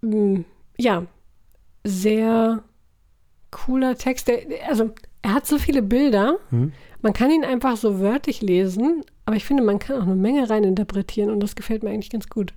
mh, 0.00 0.44
ja, 0.78 1.04
sehr 1.84 2.62
cooler 3.50 3.96
Text. 3.96 4.28
Der, 4.28 4.40
also, 4.68 4.90
er 5.22 5.34
hat 5.34 5.46
so 5.46 5.58
viele 5.58 5.82
Bilder. 5.82 6.36
Hm? 6.50 6.72
Man 7.02 7.12
kann 7.12 7.30
ihn 7.30 7.44
einfach 7.44 7.76
so 7.76 8.00
wörtlich 8.00 8.40
lesen, 8.42 9.02
aber 9.26 9.36
ich 9.36 9.44
finde, 9.44 9.62
man 9.62 9.78
kann 9.78 9.98
auch 9.98 10.06
eine 10.06 10.14
Menge 10.14 10.48
reininterpretieren 10.48 11.30
und 11.30 11.40
das 11.40 11.56
gefällt 11.56 11.82
mir 11.82 11.90
eigentlich 11.90 12.10
ganz 12.10 12.28
gut. 12.28 12.52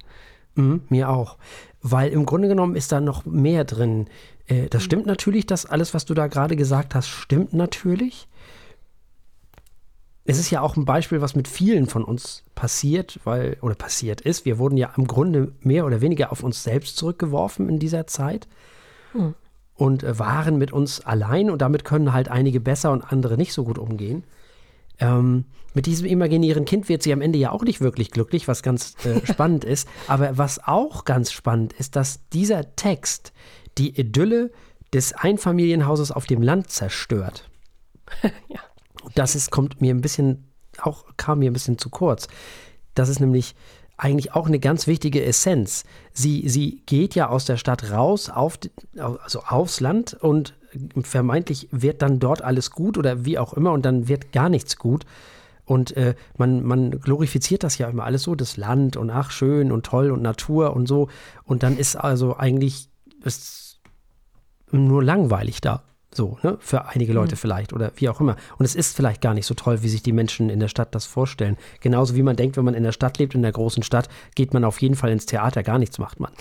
Mhm, 0.55 0.81
mir 0.89 1.09
auch. 1.09 1.37
Weil 1.81 2.11
im 2.11 2.25
Grunde 2.25 2.47
genommen 2.47 2.75
ist 2.75 2.91
da 2.91 2.99
noch 2.99 3.25
mehr 3.25 3.63
drin. 3.65 4.07
Äh, 4.47 4.67
das 4.69 4.83
stimmt 4.83 5.05
natürlich, 5.05 5.45
dass 5.45 5.65
alles, 5.65 5.93
was 5.93 6.05
du 6.05 6.13
da 6.13 6.27
gerade 6.27 6.55
gesagt 6.55 6.95
hast, 6.95 7.07
stimmt 7.07 7.53
natürlich. 7.53 8.27
Es 10.27 10.39
ist 10.39 10.49
ja 10.49 10.61
auch 10.61 10.75
ein 10.75 10.85
Beispiel, 10.85 11.21
was 11.21 11.35
mit 11.35 11.47
vielen 11.47 11.85
von 11.85 12.03
uns 12.03 12.43
passiert, 12.55 13.19
weil, 13.25 13.57
oder 13.61 13.75
passiert 13.75 14.21
ist. 14.21 14.43
Wir 14.43 14.57
wurden 14.57 14.75
ja 14.75 14.91
im 14.97 15.05
Grunde 15.05 15.51
mehr 15.61 15.85
oder 15.85 16.01
weniger 16.01 16.31
auf 16.31 16.43
uns 16.43 16.63
selbst 16.63 16.97
zurückgeworfen 16.97 17.69
in 17.69 17.77
dieser 17.79 18.07
Zeit 18.07 18.47
Hm. 19.11 19.35
und 19.75 20.03
äh, 20.03 20.17
waren 20.17 20.57
mit 20.57 20.73
uns 20.73 20.99
allein 21.05 21.51
und 21.51 21.61
damit 21.61 21.85
können 21.85 22.11
halt 22.11 22.29
einige 22.29 22.59
besser 22.59 22.91
und 22.91 23.03
andere 23.11 23.37
nicht 23.37 23.53
so 23.53 23.63
gut 23.63 23.77
umgehen. 23.77 24.23
Ähm, 24.99 25.45
mit 25.75 25.85
diesem 25.85 26.07
imaginären 26.07 26.65
Kind 26.65 26.89
wird 26.89 27.03
sie 27.03 27.13
am 27.13 27.21
Ende 27.21 27.37
ja 27.37 27.51
auch 27.51 27.63
nicht 27.63 27.81
wirklich 27.81 28.11
glücklich, 28.11 28.47
was 28.47 28.63
ganz 28.63 28.95
äh, 29.05 29.25
spannend 29.31 29.63
ist. 29.63 29.87
Aber 30.07 30.37
was 30.37 30.59
auch 30.65 31.05
ganz 31.05 31.31
spannend 31.31 31.73
ist, 31.73 31.95
dass 31.95 32.27
dieser 32.29 32.75
Text 32.75 33.33
die 33.77 33.99
Idylle 33.99 34.51
des 34.93 35.13
Einfamilienhauses 35.13 36.11
auf 36.11 36.25
dem 36.25 36.41
Land 36.41 36.71
zerstört. 36.71 37.49
Ja. 38.47 38.59
Das 39.13 39.35
ist, 39.35 39.51
kommt 39.51 39.81
mir 39.81 39.93
ein 39.93 40.01
bisschen, 40.01 40.47
auch 40.79 41.05
kam 41.15 41.39
mir 41.39 41.51
ein 41.51 41.53
bisschen 41.53 41.77
zu 41.77 41.91
kurz. 41.91 42.27
Das 42.95 43.07
ist 43.07 43.19
nämlich 43.19 43.53
eigentlich 43.97 44.33
auch 44.33 44.47
eine 44.47 44.59
ganz 44.59 44.87
wichtige 44.87 45.23
Essenz. 45.23 45.83
Sie, 46.11 46.49
sie 46.49 46.81
geht 46.87 47.13
ja 47.13 47.29
aus 47.29 47.45
der 47.45 47.57
Stadt 47.57 47.91
raus, 47.91 48.31
auf, 48.31 48.57
also 48.97 49.41
aufs 49.41 49.79
Land 49.79 50.15
und 50.15 50.55
vermeintlich 51.01 51.69
wird 51.71 52.01
dann 52.01 52.19
dort 52.19 52.41
alles 52.41 52.71
gut 52.71 52.97
oder 52.97 53.25
wie 53.25 53.37
auch 53.37 53.53
immer 53.53 53.71
und 53.71 53.85
dann 53.85 54.07
wird 54.07 54.31
gar 54.31 54.49
nichts 54.49 54.77
gut. 54.77 55.05
Und 55.65 55.95
äh, 55.97 56.15
man, 56.37 56.63
man 56.63 56.91
glorifiziert 56.91 57.63
das 57.63 57.77
ja 57.77 57.89
immer 57.89 58.03
alles 58.03 58.23
so, 58.23 58.35
das 58.35 58.57
Land 58.57 58.97
und 58.97 59.09
ach, 59.09 59.31
schön 59.31 59.71
und 59.71 59.85
toll 59.85 60.11
und 60.11 60.21
Natur 60.21 60.75
und 60.75 60.87
so. 60.87 61.09
Und 61.43 61.63
dann 61.63 61.77
ist 61.77 61.95
also 61.95 62.37
eigentlich 62.37 62.89
es 63.23 63.79
nur 64.71 65.03
langweilig 65.03 65.61
da. 65.61 65.83
So, 66.13 66.37
ne? 66.43 66.57
Für 66.61 66.85
einige 66.85 67.11
Leute 67.11 67.35
vielleicht 67.35 67.73
oder 67.73 67.91
wie 67.97 68.07
auch 68.07 68.21
immer. 68.21 68.37
Und 68.57 68.63
es 68.63 68.73
ist 68.73 68.95
vielleicht 68.95 69.19
gar 69.19 69.33
nicht 69.33 69.45
so 69.45 69.53
toll, 69.53 69.83
wie 69.83 69.89
sich 69.89 70.01
die 70.01 70.13
Menschen 70.13 70.49
in 70.49 70.61
der 70.61 70.69
Stadt 70.69 70.95
das 70.95 71.05
vorstellen. 71.05 71.57
Genauso 71.81 72.15
wie 72.15 72.23
man 72.23 72.37
denkt, 72.37 72.55
wenn 72.55 72.63
man 72.63 72.73
in 72.73 72.83
der 72.83 72.93
Stadt 72.93 73.17
lebt, 73.17 73.35
in 73.35 73.41
der 73.41 73.51
großen 73.51 73.83
Stadt, 73.83 74.07
geht 74.33 74.53
man 74.53 74.63
auf 74.63 74.81
jeden 74.81 74.95
Fall 74.95 75.11
ins 75.11 75.25
Theater, 75.25 75.61
gar 75.61 75.77
nichts 75.77 75.97
macht 75.97 76.21
man. 76.21 76.31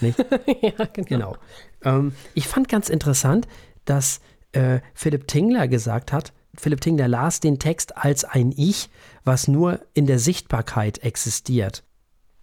Nicht? 0.00 0.18
ja, 0.62 0.84
genau. 0.92 1.08
Genau. 1.08 1.36
Ähm, 1.82 2.12
ich 2.34 2.46
fand 2.46 2.68
ganz 2.68 2.88
interessant, 2.88 3.48
dass 3.86 4.20
äh, 4.52 4.78
Philipp 4.94 5.26
Tingler 5.26 5.66
gesagt 5.66 6.12
hat, 6.12 6.32
Philipp 6.56 6.80
Tingler 6.80 7.08
las 7.08 7.40
den 7.40 7.58
Text 7.58 7.96
als 7.96 8.24
ein 8.24 8.52
Ich, 8.56 8.90
was 9.24 9.48
nur 9.48 9.80
in 9.94 10.06
der 10.06 10.18
Sichtbarkeit 10.18 10.98
existiert. 10.98 11.84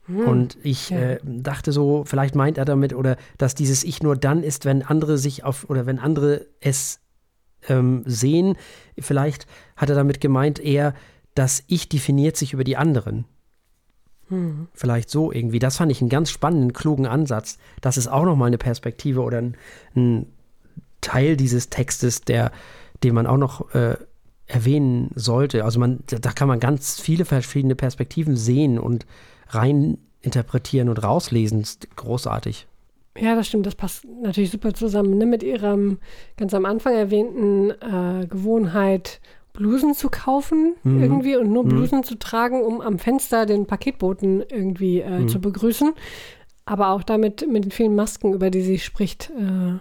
Und 0.07 0.57
ich 0.63 0.89
ja. 0.89 0.99
äh, 0.99 1.19
dachte 1.23 1.71
so, 1.71 2.03
vielleicht 2.05 2.35
meint 2.35 2.57
er 2.57 2.65
damit, 2.65 2.93
oder 2.93 3.17
dass 3.37 3.55
dieses 3.55 3.83
Ich 3.83 4.03
nur 4.03 4.15
dann 4.15 4.43
ist, 4.43 4.65
wenn 4.65 4.83
andere 4.83 5.17
sich 5.17 5.43
auf, 5.43 5.69
oder 5.69 5.85
wenn 5.85 5.99
andere 5.99 6.47
es 6.59 6.99
ähm, 7.69 8.03
sehen. 8.05 8.57
Vielleicht 8.99 9.47
hat 9.77 9.89
er 9.89 9.95
damit 9.95 10.19
gemeint 10.19 10.59
eher, 10.59 10.93
das 11.35 11.63
Ich 11.67 11.87
definiert 11.87 12.35
sich 12.35 12.53
über 12.53 12.63
die 12.63 12.77
anderen. 12.77 13.25
Vielleicht 14.73 15.09
so 15.09 15.31
irgendwie. 15.31 15.59
Das 15.59 15.77
fand 15.77 15.91
ich 15.91 16.01
einen 16.01 16.09
ganz 16.09 16.31
spannenden, 16.31 16.73
klugen 16.73 17.05
Ansatz. 17.05 17.57
Das 17.81 17.97
ist 17.97 18.07
auch 18.07 18.25
nochmal 18.25 18.47
eine 18.47 18.57
Perspektive 18.57 19.21
oder 19.21 19.37
ein, 19.37 19.57
ein 19.95 20.25
Teil 21.01 21.37
dieses 21.37 21.69
Textes, 21.69 22.21
der, 22.21 22.51
den 23.03 23.13
man 23.15 23.27
auch 23.27 23.37
noch 23.37 23.73
äh, 23.73 23.95
erwähnen 24.47 25.11
sollte. 25.15 25.63
Also 25.63 25.79
man, 25.79 25.99
da 26.07 26.31
kann 26.31 26.47
man 26.47 26.59
ganz 26.59 26.99
viele 26.99 27.25
verschiedene 27.25 27.75
Perspektiven 27.75 28.35
sehen 28.35 28.77
und 28.79 29.05
rein 29.49 29.97
interpretieren 30.21 30.89
und 30.89 31.01
rauslesen. 31.03 31.65
Großartig. 31.95 32.67
Ja, 33.17 33.35
das 33.35 33.47
stimmt. 33.47 33.65
Das 33.65 33.75
passt 33.75 34.05
natürlich 34.21 34.51
super 34.51 34.73
zusammen 34.73 35.17
ne? 35.17 35.25
mit 35.25 35.43
ihrem 35.43 35.99
ganz 36.37 36.53
am 36.53 36.65
Anfang 36.65 36.93
erwähnten 36.93 37.71
äh, 37.71 38.25
Gewohnheit, 38.27 39.19
Blusen 39.53 39.93
zu 39.93 40.09
kaufen 40.09 40.75
Mhm. 40.83 41.03
irgendwie 41.03 41.35
und 41.35 41.51
nur 41.51 41.65
Blusen 41.65 42.03
zu 42.03 42.15
tragen, 42.17 42.61
um 42.63 42.79
am 42.79 42.99
Fenster 42.99 43.45
den 43.45 43.65
Paketboten 43.65 44.41
irgendwie 44.49 45.01
äh, 45.01 45.19
Mhm. 45.21 45.27
zu 45.27 45.39
begrüßen. 45.41 45.91
Aber 46.63 46.91
auch 46.91 47.03
damit 47.03 47.45
mit 47.49 47.65
den 47.65 47.71
vielen 47.71 47.95
Masken, 47.95 48.33
über 48.33 48.49
die 48.49 48.61
sie 48.61 48.79
spricht, 48.79 49.29
äh, 49.31 49.79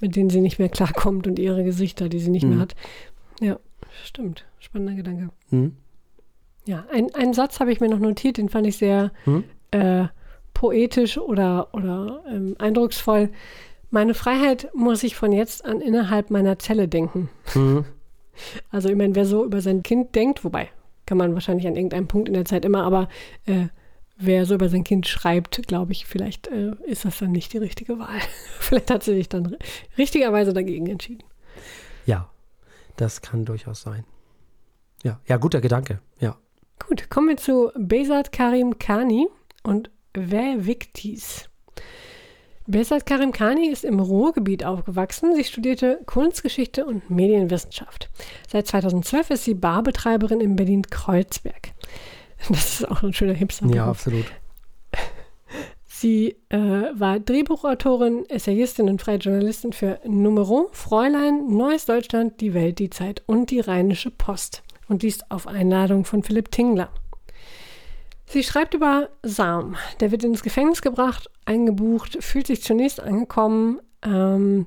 mit 0.00 0.16
denen 0.16 0.30
sie 0.30 0.40
nicht 0.40 0.58
mehr 0.58 0.68
klarkommt 0.68 1.26
und 1.26 1.38
ihre 1.38 1.64
Gesichter, 1.64 2.08
die 2.08 2.18
sie 2.18 2.30
nicht 2.30 2.44
Mhm. 2.44 2.50
mehr 2.50 2.58
hat. 2.60 2.74
Ja, 3.40 3.58
stimmt. 4.04 4.44
Spannender 4.58 4.94
Gedanke. 4.94 5.30
Hm? 5.50 5.76
Ja, 6.66 6.84
ein, 6.92 7.14
einen 7.14 7.32
Satz 7.34 7.60
habe 7.60 7.70
ich 7.72 7.80
mir 7.80 7.88
noch 7.88 7.98
notiert, 8.00 8.36
den 8.38 8.48
fand 8.48 8.66
ich 8.66 8.76
sehr 8.76 9.12
Hm? 9.24 9.44
äh, 9.70 10.06
poetisch 10.54 11.18
oder, 11.18 11.68
oder 11.72 12.22
ähm, 12.28 12.56
eindrucksvoll. 12.58 13.30
Meine 13.90 14.14
Freiheit 14.14 14.68
muss 14.74 15.02
ich 15.04 15.14
von 15.16 15.30
jetzt 15.32 15.64
an 15.64 15.80
innerhalb 15.80 16.30
meiner 16.30 16.58
Zelle 16.58 16.88
denken. 16.88 17.28
Hm? 17.52 17.84
Also 18.70 18.90
ich 18.90 18.96
meine, 18.96 19.14
wer 19.14 19.24
so 19.24 19.46
über 19.46 19.62
sein 19.62 19.82
Kind 19.82 20.14
denkt, 20.14 20.44
wobei 20.44 20.68
kann 21.06 21.16
man 21.16 21.32
wahrscheinlich 21.32 21.66
an 21.66 21.74
irgendeinem 21.74 22.06
Punkt 22.06 22.28
in 22.28 22.34
der 22.34 22.44
Zeit 22.44 22.66
immer, 22.66 22.82
aber 22.84 23.08
äh, 23.46 23.68
wer 24.16 24.46
so 24.46 24.54
über 24.54 24.68
sein 24.68 24.84
Kind 24.84 25.06
schreibt, 25.06 25.66
glaube 25.66 25.92
ich, 25.92 26.06
vielleicht 26.06 26.48
äh, 26.48 26.72
ist 26.86 27.04
das 27.04 27.18
dann 27.18 27.32
nicht 27.32 27.52
die 27.52 27.58
richtige 27.58 27.98
Wahl. 27.98 28.18
vielleicht 28.60 28.90
hat 28.90 29.02
sie 29.02 29.14
sich 29.14 29.28
dann 29.28 29.46
ri- 29.46 29.58
richtigerweise 29.98 30.52
dagegen 30.52 30.86
entschieden. 30.86 31.24
Ja, 32.06 32.30
das 32.96 33.20
kann 33.20 33.44
durchaus 33.44 33.82
sein. 33.82 34.04
Ja, 35.02 35.20
ja, 35.26 35.36
guter 35.36 35.60
Gedanke. 35.60 36.00
Ja. 36.20 36.36
Gut, 36.88 37.10
kommen 37.10 37.28
wir 37.28 37.36
zu 37.36 37.70
Besat 37.76 38.32
Karim 38.32 38.78
Khani 38.78 39.28
und 39.62 39.90
Wer 40.14 40.66
Victis. 40.66 41.48
Besat 42.66 43.06
Karim 43.06 43.32
Khani 43.32 43.68
ist 43.68 43.84
im 43.84 44.00
Ruhrgebiet 44.00 44.64
aufgewachsen. 44.64 45.34
Sie 45.36 45.44
studierte 45.44 46.00
Kunstgeschichte 46.06 46.84
und 46.84 47.10
Medienwissenschaft. 47.10 48.10
Seit 48.50 48.66
2012 48.66 49.30
ist 49.30 49.44
sie 49.44 49.54
Barbetreiberin 49.54 50.40
in 50.40 50.56
Berlin-Kreuzberg. 50.56 51.72
Das 52.48 52.80
ist 52.80 52.88
auch 52.90 53.02
ein 53.02 53.12
schöner 53.12 53.34
hipster 53.34 53.66
Ja, 53.66 53.86
absolut. 53.86 54.26
Sie 55.84 56.36
äh, 56.50 56.58
war 56.58 57.18
Drehbuchautorin, 57.18 58.26
Essayistin 58.28 58.90
und 58.90 59.00
freie 59.00 59.16
Journalistin 59.16 59.72
für 59.72 59.98
Numero, 60.04 60.68
Fräulein, 60.72 61.48
Neues 61.48 61.86
Deutschland, 61.86 62.40
Die 62.42 62.52
Welt, 62.52 62.78
Die 62.78 62.90
Zeit 62.90 63.22
und 63.24 63.50
die 63.50 63.60
Rheinische 63.60 64.10
Post. 64.10 64.62
Und 64.88 65.02
dies 65.02 65.20
auf 65.30 65.46
Einladung 65.46 66.04
von 66.04 66.22
Philipp 66.22 66.50
Tingler. 66.52 66.90
Sie 68.26 68.42
schreibt 68.42 68.74
über 68.74 69.08
Sam. 69.22 69.76
Der 70.00 70.10
wird 70.10 70.22
ins 70.22 70.42
Gefängnis 70.42 70.82
gebracht, 70.82 71.30
eingebucht, 71.44 72.22
fühlt 72.22 72.46
sich 72.46 72.62
zunächst 72.62 73.00
angekommen. 73.00 73.80
Ähm, 74.02 74.66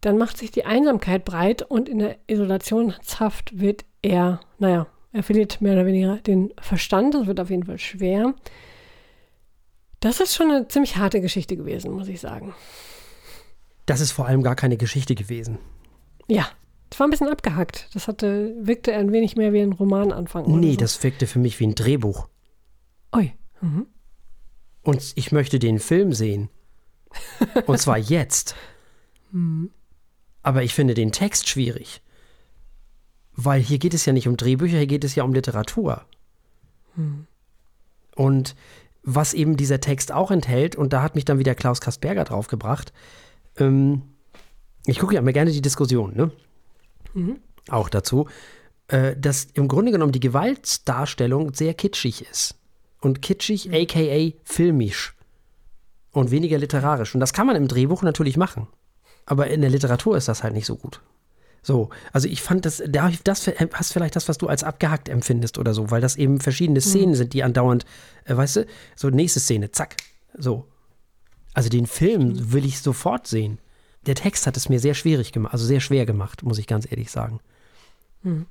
dann 0.00 0.18
macht 0.18 0.38
sich 0.38 0.50
die 0.50 0.64
Einsamkeit 0.64 1.24
breit 1.24 1.62
und 1.62 1.88
in 1.88 2.00
der 2.00 2.16
Isolationshaft 2.26 3.60
wird 3.60 3.84
er, 4.02 4.40
naja, 4.58 4.86
er 5.12 5.22
verliert 5.22 5.60
mehr 5.60 5.72
oder 5.74 5.86
weniger 5.86 6.16
den 6.18 6.52
Verstand. 6.60 7.14
Das 7.14 7.26
wird 7.26 7.40
auf 7.40 7.50
jeden 7.50 7.64
Fall 7.64 7.78
schwer. 7.78 8.34
Das 10.00 10.20
ist 10.20 10.34
schon 10.34 10.50
eine 10.50 10.68
ziemlich 10.68 10.96
harte 10.96 11.20
Geschichte 11.20 11.56
gewesen, 11.56 11.92
muss 11.92 12.08
ich 12.08 12.20
sagen. 12.20 12.54
Das 13.86 14.00
ist 14.00 14.12
vor 14.12 14.26
allem 14.26 14.42
gar 14.42 14.54
keine 14.54 14.76
Geschichte 14.76 15.14
gewesen. 15.14 15.58
Ja, 16.28 16.48
das 16.90 17.00
war 17.00 17.06
ein 17.06 17.10
bisschen 17.10 17.28
abgehackt. 17.28 17.88
Das 17.94 18.06
hatte, 18.06 18.54
wirkte 18.60 18.94
ein 18.94 19.12
wenig 19.12 19.36
mehr 19.36 19.52
wie 19.52 19.60
ein 19.60 19.72
Romananfang. 19.72 20.58
Nee, 20.60 20.72
so. 20.72 20.78
das 20.78 21.02
wirkte 21.02 21.26
für 21.26 21.38
mich 21.38 21.58
wie 21.58 21.66
ein 21.66 21.74
Drehbuch. 21.74 22.28
Ui. 23.16 23.32
Mhm. 23.60 23.86
Und 24.82 25.12
ich 25.16 25.32
möchte 25.32 25.58
den 25.58 25.78
Film 25.78 26.12
sehen. 26.12 26.48
Und 27.66 27.78
zwar 27.78 27.98
jetzt. 27.98 28.54
Aber 30.42 30.62
ich 30.62 30.74
finde 30.74 30.94
den 30.94 31.12
Text 31.12 31.48
schwierig. 31.48 32.02
Weil 33.40 33.60
hier 33.60 33.78
geht 33.78 33.94
es 33.94 34.04
ja 34.04 34.12
nicht 34.12 34.26
um 34.26 34.36
Drehbücher, 34.36 34.78
hier 34.78 34.88
geht 34.88 35.04
es 35.04 35.14
ja 35.14 35.22
um 35.22 35.32
Literatur. 35.32 36.02
Und 38.16 38.56
was 39.04 39.32
eben 39.32 39.56
dieser 39.56 39.78
Text 39.78 40.10
auch 40.10 40.32
enthält, 40.32 40.74
und 40.74 40.92
da 40.92 41.02
hat 41.02 41.14
mich 41.14 41.24
dann 41.24 41.38
wieder 41.38 41.54
Klaus 41.54 41.80
Kasperger 41.80 42.24
draufgebracht, 42.24 42.92
ähm, 43.56 44.02
ich 44.86 44.98
gucke 44.98 45.14
ja 45.14 45.20
immer 45.20 45.32
gerne 45.32 45.52
die 45.52 45.62
Diskussion, 45.62 46.16
ne? 46.16 46.32
Auch 47.68 47.88
dazu, 47.88 48.26
äh, 48.88 49.14
dass 49.16 49.44
im 49.54 49.68
Grunde 49.68 49.92
genommen 49.92 50.12
die 50.12 50.18
Gewaltdarstellung 50.20 51.54
sehr 51.54 51.74
kitschig 51.74 52.28
ist. 52.28 52.56
Und 53.00 53.22
kitschig, 53.22 53.72
aka 53.72 54.36
filmisch. 54.42 55.14
Und 56.10 56.32
weniger 56.32 56.58
literarisch. 56.58 57.14
Und 57.14 57.20
das 57.20 57.32
kann 57.32 57.46
man 57.46 57.54
im 57.54 57.68
Drehbuch 57.68 58.02
natürlich 58.02 58.36
machen. 58.36 58.66
Aber 59.26 59.46
in 59.46 59.60
der 59.60 59.70
Literatur 59.70 60.16
ist 60.16 60.26
das 60.26 60.42
halt 60.42 60.54
nicht 60.54 60.66
so 60.66 60.74
gut. 60.74 61.00
So, 61.68 61.90
also 62.14 62.28
ich 62.28 62.40
fand 62.40 62.64
das, 62.64 62.82
da 62.88 63.12
das 63.24 63.46
hast 63.46 63.92
vielleicht 63.92 64.16
das, 64.16 64.26
was 64.26 64.38
du 64.38 64.46
als 64.46 64.64
abgehackt 64.64 65.10
empfindest 65.10 65.58
oder 65.58 65.74
so, 65.74 65.90
weil 65.90 66.00
das 66.00 66.16
eben 66.16 66.40
verschiedene 66.40 66.80
Szenen 66.80 67.14
sind, 67.14 67.34
die 67.34 67.42
andauernd, 67.42 67.84
äh, 68.24 68.34
weißt 68.34 68.56
du, 68.56 68.66
so 68.96 69.10
nächste 69.10 69.38
Szene, 69.38 69.70
zack, 69.70 69.96
so. 70.32 70.66
Also 71.52 71.68
den 71.68 71.86
Film 71.86 72.54
will 72.54 72.64
ich 72.64 72.80
sofort 72.80 73.26
sehen. 73.26 73.58
Der 74.06 74.14
Text 74.14 74.46
hat 74.46 74.56
es 74.56 74.70
mir 74.70 74.80
sehr 74.80 74.94
schwierig 74.94 75.30
gemacht, 75.30 75.52
also 75.52 75.66
sehr 75.66 75.80
schwer 75.80 76.06
gemacht, 76.06 76.42
muss 76.42 76.56
ich 76.56 76.66
ganz 76.66 76.90
ehrlich 76.90 77.10
sagen. 77.10 77.38
Hm. 78.22 78.46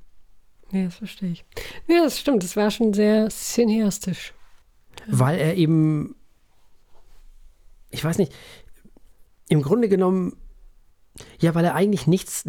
Ja, 0.70 0.84
das 0.84 0.94
verstehe 0.94 1.32
ich. 1.32 1.44
Ja, 1.88 2.04
das 2.04 2.20
stimmt. 2.20 2.44
Das 2.44 2.54
war 2.54 2.70
schon 2.70 2.94
sehr 2.94 3.30
cineastisch. 3.30 4.32
Weil 5.08 5.40
er 5.40 5.56
eben, 5.56 6.14
ich 7.90 8.04
weiß 8.04 8.18
nicht, 8.18 8.32
im 9.48 9.60
Grunde 9.60 9.88
genommen, 9.88 10.36
ja, 11.38 11.54
weil 11.54 11.64
er 11.64 11.74
eigentlich 11.74 12.06
nichts, 12.06 12.44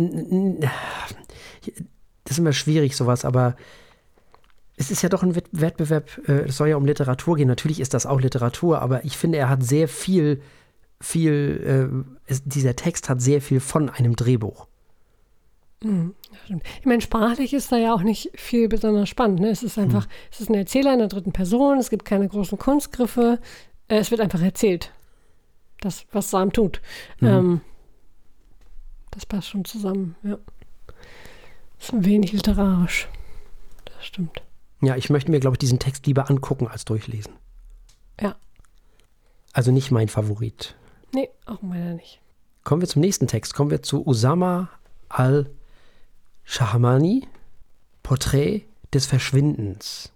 das 2.24 2.32
ist 2.32 2.40
immer 2.40 2.54
schwierig 2.54 2.96
sowas, 2.96 3.26
aber 3.26 3.56
es 4.80 4.92
ist 4.92 5.02
ja 5.02 5.10
doch 5.10 5.24
ein 5.24 5.36
Wettbewerb, 5.36 6.10
äh, 6.28 6.48
es 6.48 6.58
soll 6.58 6.70
ja 6.70 6.78
um 6.78 6.86
Literatur 6.86 7.36
gehen. 7.36 7.50
Natürlich 7.50 7.82
ist 7.82 7.94
das 7.94 8.06
auch 8.06 8.22
Literatur, 8.22 8.82
aber 8.82 9.04
ich 9.04 9.18
finde, 9.18 9.38
er 9.38 9.50
hat 9.50 9.62
sehr 9.62 9.90
viel, 9.90 10.42
viel, 11.02 11.92
äh, 12.30 12.34
dieser 12.46 12.78
Text 12.78 13.10
hat 13.10 13.22
sehr 13.22 13.42
viel 13.42 13.60
von 13.60 13.90
einem 13.90 14.16
Drehbuch. 14.16 14.68
Mhm, 15.84 16.14
ich 16.80 16.86
meine, 16.86 17.02
sprachlich 17.02 17.54
ist 17.54 17.72
da 17.72 17.78
ja 17.78 17.94
auch 17.94 18.04
nicht 18.04 18.32
viel 18.36 18.70
besonders 18.70 19.10
spannend. 19.10 19.42
Ne? 19.42 19.50
Es 19.50 19.64
ist 19.64 19.78
einfach, 19.78 20.06
mhm. 20.06 20.12
es 20.32 20.40
ist 20.42 20.50
ein 20.50 20.56
Erzähler 20.56 20.94
in 20.94 21.00
der 21.00 21.08
dritten 21.10 21.34
Person, 21.34 21.78
es 21.78 21.90
gibt 21.90 22.06
keine 22.06 22.28
großen 22.28 22.58
Kunstgriffe, 22.58 23.40
äh, 23.90 23.98
es 23.98 24.12
wird 24.12 24.22
einfach 24.22 24.42
erzählt. 24.42 24.94
Das, 25.82 26.06
was 26.12 26.30
Sam 26.30 26.54
tut. 26.54 26.82
Mhm. 27.20 27.28
Ähm, 27.28 27.62
das 29.12 29.26
passt 29.26 29.50
schon 29.50 29.66
zusammen, 29.66 30.16
ja. 30.24 30.38
Ist 31.80 31.94
ein 31.94 32.06
wenig 32.06 32.34
literarisch. 32.34 33.08
Das 33.86 34.06
stimmt. 34.06 34.42
Ja, 34.82 34.96
ich 34.96 35.10
möchte 35.10 35.32
mir, 35.32 35.40
glaube 35.40 35.56
ich, 35.56 35.60
diesen 35.60 35.80
Text 35.80 36.06
lieber 36.08 36.30
angucken 36.30 36.68
als 36.68 36.86
durchlesen. 36.86 37.34
Ja. 38.20 38.36
Also 39.54 39.72
nicht 39.72 39.92
mein 39.92 40.08
Favorit. 40.08 40.76
Nee, 41.14 41.30
auch 41.46 41.62
meiner 41.62 41.94
nicht. 41.94 42.20
Kommen 42.64 42.82
wir 42.82 42.88
zum 42.88 43.02
nächsten 43.02 43.28
Text. 43.28 43.54
Kommen 43.54 43.72
wir 43.72 43.82
zu 43.82 44.06
Usama 44.06 44.70
al 45.08 45.50
Shahmani, 46.44 47.28
Porträt 48.04 48.66
des 48.94 49.06
Verschwindens. 49.06 50.12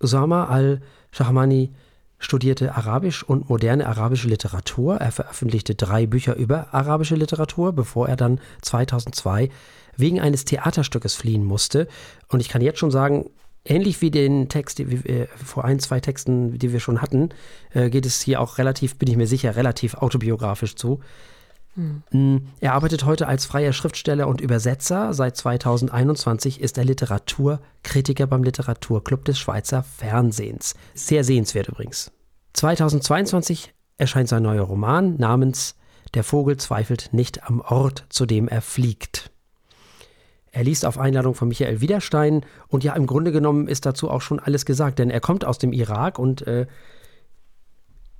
Usama 0.00 0.46
al-Shahmani 0.46 1.74
studierte 2.20 2.76
Arabisch 2.76 3.24
und 3.24 3.48
moderne 3.48 3.88
arabische 3.88 4.28
Literatur. 4.28 4.98
Er 4.98 5.10
veröffentlichte 5.10 5.74
drei 5.74 6.06
Bücher 6.06 6.36
über 6.36 6.72
arabische 6.72 7.16
Literatur, 7.16 7.72
bevor 7.72 8.08
er 8.08 8.16
dann 8.16 8.40
2002 8.62 9.48
wegen 9.96 10.20
eines 10.20 10.44
Theaterstückes 10.44 11.16
fliehen 11.16 11.44
musste. 11.44 11.88
Und 12.28 12.40
ich 12.40 12.48
kann 12.48 12.62
jetzt 12.62 12.78
schon 12.78 12.90
sagen, 12.90 13.30
ähnlich 13.64 14.00
wie 14.02 14.10
den 14.10 14.48
Text, 14.48 14.78
die 14.78 15.04
wir 15.04 15.28
vor 15.44 15.64
ein, 15.64 15.80
zwei 15.80 16.00
Texten, 16.00 16.58
die 16.58 16.72
wir 16.72 16.80
schon 16.80 17.02
hatten, 17.02 17.30
äh, 17.72 17.90
geht 17.90 18.06
es 18.06 18.20
hier 18.20 18.40
auch 18.40 18.58
relativ, 18.58 18.96
bin 18.96 19.10
ich 19.10 19.16
mir 19.16 19.26
sicher, 19.26 19.56
relativ 19.56 19.94
autobiografisch 19.94 20.76
zu. 20.76 21.00
Mhm. 21.76 22.48
Er 22.60 22.74
arbeitet 22.74 23.04
heute 23.04 23.26
als 23.28 23.46
freier 23.46 23.72
Schriftsteller 23.72 24.28
und 24.28 24.40
Übersetzer. 24.40 25.14
Seit 25.14 25.36
2021 25.36 26.60
ist 26.60 26.78
er 26.78 26.84
Literaturkritiker 26.84 28.26
beim 28.26 28.42
Literaturclub 28.42 29.24
des 29.24 29.38
Schweizer 29.38 29.82
Fernsehens. 29.82 30.74
Sehr 30.94 31.24
sehenswert 31.24 31.68
übrigens. 31.68 32.10
2022 32.54 33.72
erscheint 33.96 34.28
sein 34.28 34.42
neuer 34.42 34.64
Roman 34.64 35.16
namens 35.16 35.76
Der 36.14 36.24
Vogel 36.24 36.56
zweifelt 36.56 37.10
nicht 37.12 37.44
am 37.48 37.60
Ort, 37.60 38.06
zu 38.08 38.26
dem 38.26 38.48
er 38.48 38.62
fliegt. 38.62 39.30
Er 40.52 40.64
liest 40.64 40.84
auf 40.84 40.98
Einladung 40.98 41.34
von 41.34 41.46
Michael 41.46 41.80
Widerstein 41.80 42.44
und 42.66 42.82
ja, 42.82 42.94
im 42.94 43.06
Grunde 43.06 43.30
genommen 43.30 43.68
ist 43.68 43.86
dazu 43.86 44.10
auch 44.10 44.20
schon 44.20 44.40
alles 44.40 44.66
gesagt, 44.66 44.98
denn 44.98 45.10
er 45.10 45.20
kommt 45.20 45.44
aus 45.44 45.58
dem 45.58 45.72
Irak 45.72 46.18
und 46.18 46.44
äh, 46.46 46.66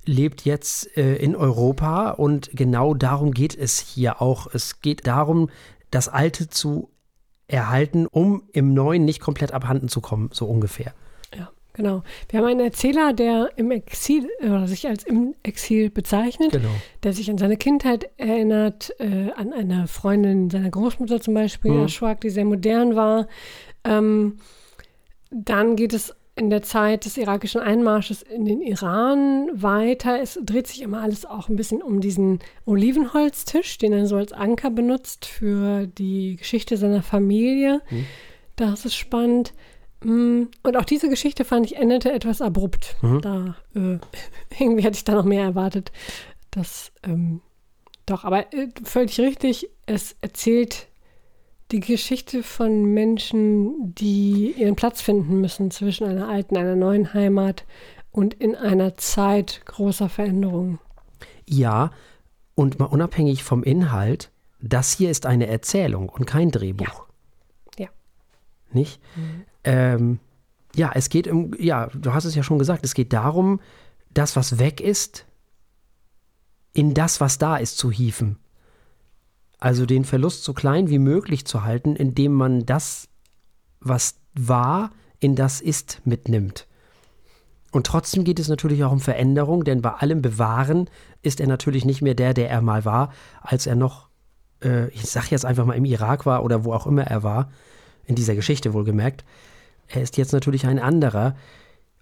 lebt 0.05 0.45
jetzt 0.45 0.97
äh, 0.97 1.15
in 1.15 1.35
Europa 1.35 2.11
und 2.11 2.49
genau 2.53 2.93
darum 2.93 3.31
geht 3.31 3.57
es 3.57 3.79
hier 3.79 4.21
auch. 4.21 4.47
Es 4.53 4.81
geht 4.81 5.07
darum, 5.07 5.49
das 5.91 6.09
Alte 6.09 6.49
zu 6.49 6.89
erhalten, 7.47 8.07
um 8.07 8.43
im 8.53 8.73
Neuen 8.73 9.05
nicht 9.05 9.19
komplett 9.19 9.51
abhanden 9.51 9.89
zu 9.89 10.01
kommen, 10.01 10.29
so 10.31 10.45
ungefähr. 10.45 10.93
Ja, 11.37 11.51
genau. 11.73 12.03
Wir 12.29 12.39
haben 12.39 12.47
einen 12.47 12.61
Erzähler, 12.61 13.13
der 13.13 13.51
im 13.57 13.71
Exil 13.71 14.27
oder 14.41 14.67
sich 14.67 14.87
als 14.87 15.03
im 15.03 15.35
Exil 15.43 15.89
bezeichnet, 15.89 16.51
genau. 16.51 16.69
der 17.03 17.13
sich 17.13 17.29
an 17.29 17.37
seine 17.37 17.57
Kindheit 17.57 18.09
erinnert, 18.17 18.93
äh, 18.99 19.31
an 19.35 19.53
eine 19.53 19.87
Freundin 19.87 20.49
seiner 20.49 20.69
Großmutter 20.69 21.19
zum 21.19 21.33
Beispiel, 21.33 21.71
mhm. 21.71 21.83
Aschwag, 21.83 22.21
die 22.21 22.29
sehr 22.29 22.45
modern 22.45 22.95
war. 22.95 23.27
Ähm, 23.83 24.37
dann 25.29 25.75
geht 25.75 25.93
es 25.93 26.13
in 26.35 26.49
der 26.49 26.61
Zeit 26.61 27.05
des 27.05 27.17
irakischen 27.17 27.61
Einmarsches 27.61 28.21
in 28.21 28.45
den 28.45 28.61
Iran 28.61 29.49
weiter. 29.53 30.21
Es 30.21 30.39
dreht 30.41 30.67
sich 30.67 30.81
immer 30.81 31.01
alles 31.01 31.25
auch 31.25 31.49
ein 31.49 31.55
bisschen 31.55 31.81
um 31.81 31.99
diesen 31.99 32.39
Olivenholztisch, 32.65 33.77
den 33.77 33.93
er 33.93 34.07
so 34.07 34.15
als 34.15 34.31
Anker 34.31 34.69
benutzt 34.69 35.25
für 35.25 35.87
die 35.87 36.37
Geschichte 36.37 36.77
seiner 36.77 37.03
Familie. 37.03 37.81
Mhm. 37.89 38.05
Das 38.55 38.85
ist 38.85 38.95
spannend. 38.95 39.53
Mm, 40.03 40.43
und 40.63 40.77
auch 40.77 40.85
diese 40.85 41.09
Geschichte 41.09 41.45
fand 41.45 41.65
ich 41.65 41.75
endete 41.75 42.11
etwas 42.11 42.41
abrupt. 42.41 42.95
Mhm. 43.01 43.21
Da 43.21 43.55
äh, 43.75 43.99
irgendwie 44.59 44.83
hätte 44.83 44.97
ich 44.97 45.03
da 45.03 45.13
noch 45.13 45.25
mehr 45.25 45.43
erwartet. 45.43 45.91
Das 46.49 46.91
ähm, 47.03 47.41
doch, 48.05 48.23
aber 48.23 48.53
äh, 48.53 48.69
völlig 48.83 49.19
richtig. 49.19 49.69
Es 49.85 50.15
erzählt 50.21 50.87
die 51.71 51.79
Geschichte 51.79 52.43
von 52.43 52.85
Menschen, 52.85 53.95
die 53.95 54.53
ihren 54.57 54.75
Platz 54.75 55.01
finden 55.01 55.39
müssen 55.39 55.71
zwischen 55.71 56.05
einer 56.05 56.27
alten, 56.27 56.57
einer 56.57 56.75
neuen 56.75 57.13
Heimat 57.13 57.65
und 58.11 58.33
in 58.33 58.55
einer 58.55 58.97
Zeit 58.97 59.61
großer 59.65 60.09
Veränderungen. 60.09 60.79
Ja, 61.47 61.91
und 62.55 62.79
mal 62.79 62.85
unabhängig 62.85 63.43
vom 63.43 63.63
Inhalt, 63.63 64.31
das 64.59 64.91
hier 64.91 65.09
ist 65.09 65.25
eine 65.25 65.47
Erzählung 65.47 66.09
und 66.09 66.25
kein 66.25 66.51
Drehbuch. 66.51 67.07
Ja. 67.77 67.85
ja. 67.85 67.89
Nicht? 68.71 69.01
Mhm. 69.15 69.45
Ähm, 69.63 70.19
ja, 70.75 70.91
es 70.93 71.09
geht 71.09 71.27
um, 71.27 71.53
ja, 71.57 71.87
du 71.87 72.13
hast 72.13 72.25
es 72.25 72.35
ja 72.35 72.43
schon 72.43 72.59
gesagt, 72.59 72.85
es 72.85 72.93
geht 72.93 73.13
darum, 73.13 73.59
das, 74.13 74.35
was 74.35 74.59
weg 74.59 74.81
ist, 74.81 75.25
in 76.73 76.93
das, 76.93 77.21
was 77.21 77.37
da 77.37 77.57
ist, 77.57 77.77
zu 77.77 77.91
hieven. 77.91 78.37
Also 79.61 79.85
den 79.85 80.05
Verlust 80.05 80.43
so 80.43 80.53
klein 80.53 80.89
wie 80.89 80.97
möglich 80.97 81.45
zu 81.45 81.63
halten, 81.63 81.95
indem 81.95 82.33
man 82.33 82.65
das, 82.65 83.07
was 83.79 84.15
war, 84.33 84.89
in 85.19 85.35
das 85.35 85.61
Ist 85.61 86.01
mitnimmt. 86.03 86.67
Und 87.71 87.85
trotzdem 87.85 88.23
geht 88.23 88.39
es 88.39 88.49
natürlich 88.49 88.83
auch 88.83 88.91
um 88.91 88.99
Veränderung, 88.99 89.63
denn 89.63 89.83
bei 89.83 89.91
allem 89.91 90.23
Bewahren 90.23 90.89
ist 91.21 91.39
er 91.39 91.47
natürlich 91.47 91.85
nicht 91.85 92.01
mehr 92.01 92.15
der, 92.15 92.33
der 92.33 92.49
er 92.49 92.61
mal 92.61 92.85
war, 92.85 93.13
als 93.39 93.67
er 93.67 93.75
noch, 93.75 94.09
äh, 94.63 94.89
ich 94.89 95.05
sag 95.05 95.29
jetzt 95.29 95.45
einfach 95.45 95.65
mal 95.65 95.77
im 95.77 95.85
Irak 95.85 96.25
war 96.25 96.43
oder 96.43 96.65
wo 96.65 96.73
auch 96.73 96.87
immer 96.87 97.03
er 97.03 97.21
war, 97.21 97.51
in 98.05 98.15
dieser 98.15 98.33
Geschichte 98.33 98.73
wohlgemerkt. 98.73 99.23
Er 99.87 100.01
ist 100.01 100.17
jetzt 100.17 100.33
natürlich 100.33 100.65
ein 100.65 100.79
anderer. 100.79 101.35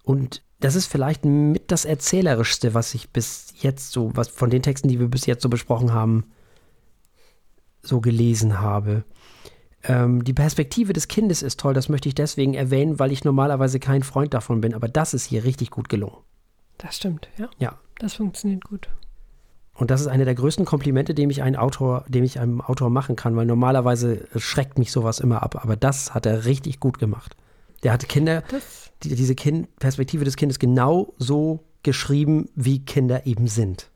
Und 0.03 0.43
das 0.61 0.75
ist 0.75 0.85
vielleicht 0.85 1.25
mit 1.25 1.71
das 1.71 1.83
Erzählerischste, 1.83 2.73
was 2.73 2.93
ich 2.93 3.09
bis 3.09 3.53
jetzt 3.59 3.91
so, 3.91 4.11
was 4.15 4.29
von 4.29 4.49
den 4.49 4.63
Texten, 4.63 4.87
die 4.87 4.99
wir 4.99 5.09
bis 5.09 5.25
jetzt 5.25 5.43
so 5.43 5.49
besprochen 5.49 5.93
haben, 5.93 6.23
so 7.89 7.99
gelesen 7.99 8.61
habe. 8.61 9.03
Ähm, 9.83 10.23
die 10.23 10.33
Perspektive 10.33 10.93
des 10.93 11.07
Kindes 11.07 11.41
ist 11.41 11.59
toll, 11.59 11.73
das 11.73 11.89
möchte 11.89 12.09
ich 12.09 12.15
deswegen 12.15 12.53
erwähnen, 12.53 12.99
weil 12.99 13.11
ich 13.11 13.23
normalerweise 13.23 13.79
kein 13.79 14.03
Freund 14.03 14.33
davon 14.33 14.61
bin, 14.61 14.73
aber 14.73 14.87
das 14.87 15.13
ist 15.13 15.25
hier 15.25 15.43
richtig 15.43 15.71
gut 15.71 15.89
gelungen. 15.89 16.17
Das 16.77 16.95
stimmt, 16.95 17.29
ja. 17.37 17.49
Ja. 17.59 17.77
Das 17.99 18.13
funktioniert 18.13 18.63
gut. 18.63 18.87
Und 19.73 19.91
das 19.91 20.01
ist 20.01 20.07
eine 20.07 20.25
der 20.25 20.35
größten 20.35 20.65
Komplimente, 20.65 21.13
dem 21.13 21.29
ich, 21.29 21.41
einen 21.41 21.55
Autor, 21.55 22.03
dem 22.09 22.23
ich 22.23 22.39
einem 22.39 22.59
Autor 22.59 22.89
machen 22.89 23.15
kann, 23.15 23.35
weil 23.35 23.45
normalerweise 23.45 24.27
schreckt 24.35 24.77
mich 24.77 24.91
sowas 24.91 25.19
immer 25.19 25.41
ab. 25.41 25.63
Aber 25.63 25.77
das 25.77 26.13
hat 26.13 26.25
er 26.25 26.45
richtig 26.45 26.81
gut 26.81 26.99
gemacht. 26.99 27.37
Der 27.83 27.93
hat 27.93 28.09
Kinder, 28.09 28.43
die, 29.03 29.15
diese 29.15 29.35
kind, 29.35 29.73
Perspektive 29.79 30.25
des 30.25 30.35
Kindes 30.35 30.59
genau 30.59 31.13
so 31.17 31.63
geschrieben, 31.83 32.49
wie 32.55 32.83
Kinder 32.83 33.25
eben 33.25 33.47
sind. 33.47 33.89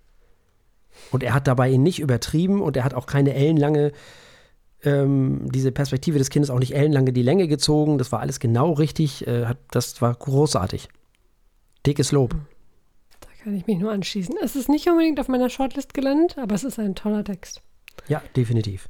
Und 1.12 1.24
er 1.24 1.34
hat 1.34 1.48
dabei 1.48 1.70
ihn 1.70 1.84
nicht 1.84 2.00
übertrieben 2.00 2.62
und 2.62 2.78
er 2.78 2.84
hat 2.84 2.94
auch 2.94 3.06
keine 3.06 3.34
ellenlange, 3.34 3.92
ähm, 4.84 5.50
diese 5.52 5.72
Perspektive 5.72 6.18
des 6.18 6.30
Kindes 6.30 6.50
auch 6.50 6.60
nicht 6.60 6.76
ellenlange 6.76 7.14
die 7.14 7.22
Länge 7.22 7.48
gezogen. 7.48 7.98
Das 7.98 8.12
war 8.12 8.20
alles 8.20 8.40
genau 8.40 8.74
richtig. 8.74 9.28
Äh, 9.28 9.46
hat, 9.46 9.58
das 9.72 10.02
war 10.02 10.14
großartig. 10.14 10.90
Dickes 11.86 12.12
Lob. 12.12 12.36
Da 13.20 13.28
kann 13.44 13.56
ich 13.56 13.68
mich 13.68 13.78
nur 13.78 13.92
anschließen. 13.92 14.36
Es 14.42 14.56
ist 14.56 14.70
nicht 14.70 14.88
unbedingt 14.88 15.20
auf 15.20 15.28
meiner 15.28 15.50
Shortlist 15.50 15.94
gelandet, 15.94 16.38
aber 16.38 16.56
es 16.56 16.64
ist 16.64 16.80
ein 16.80 16.96
toller 16.96 17.24
Text. 17.24 17.62
Ja, 18.08 18.22
definitiv. 18.36 18.90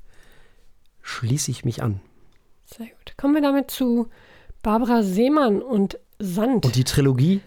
Schließe 1.01 1.51
ich 1.51 1.65
mich 1.65 1.83
an. 1.83 1.99
Sehr 2.65 2.87
gut. 2.87 3.17
Kommen 3.17 3.35
wir 3.35 3.41
damit 3.41 3.69
zu 3.69 4.07
Barbara 4.61 5.03
Seemann 5.03 5.61
und 5.61 5.99
Sand. 6.19 6.65
Und 6.65 6.75
die 6.75 6.85
Trilogie 6.85 7.41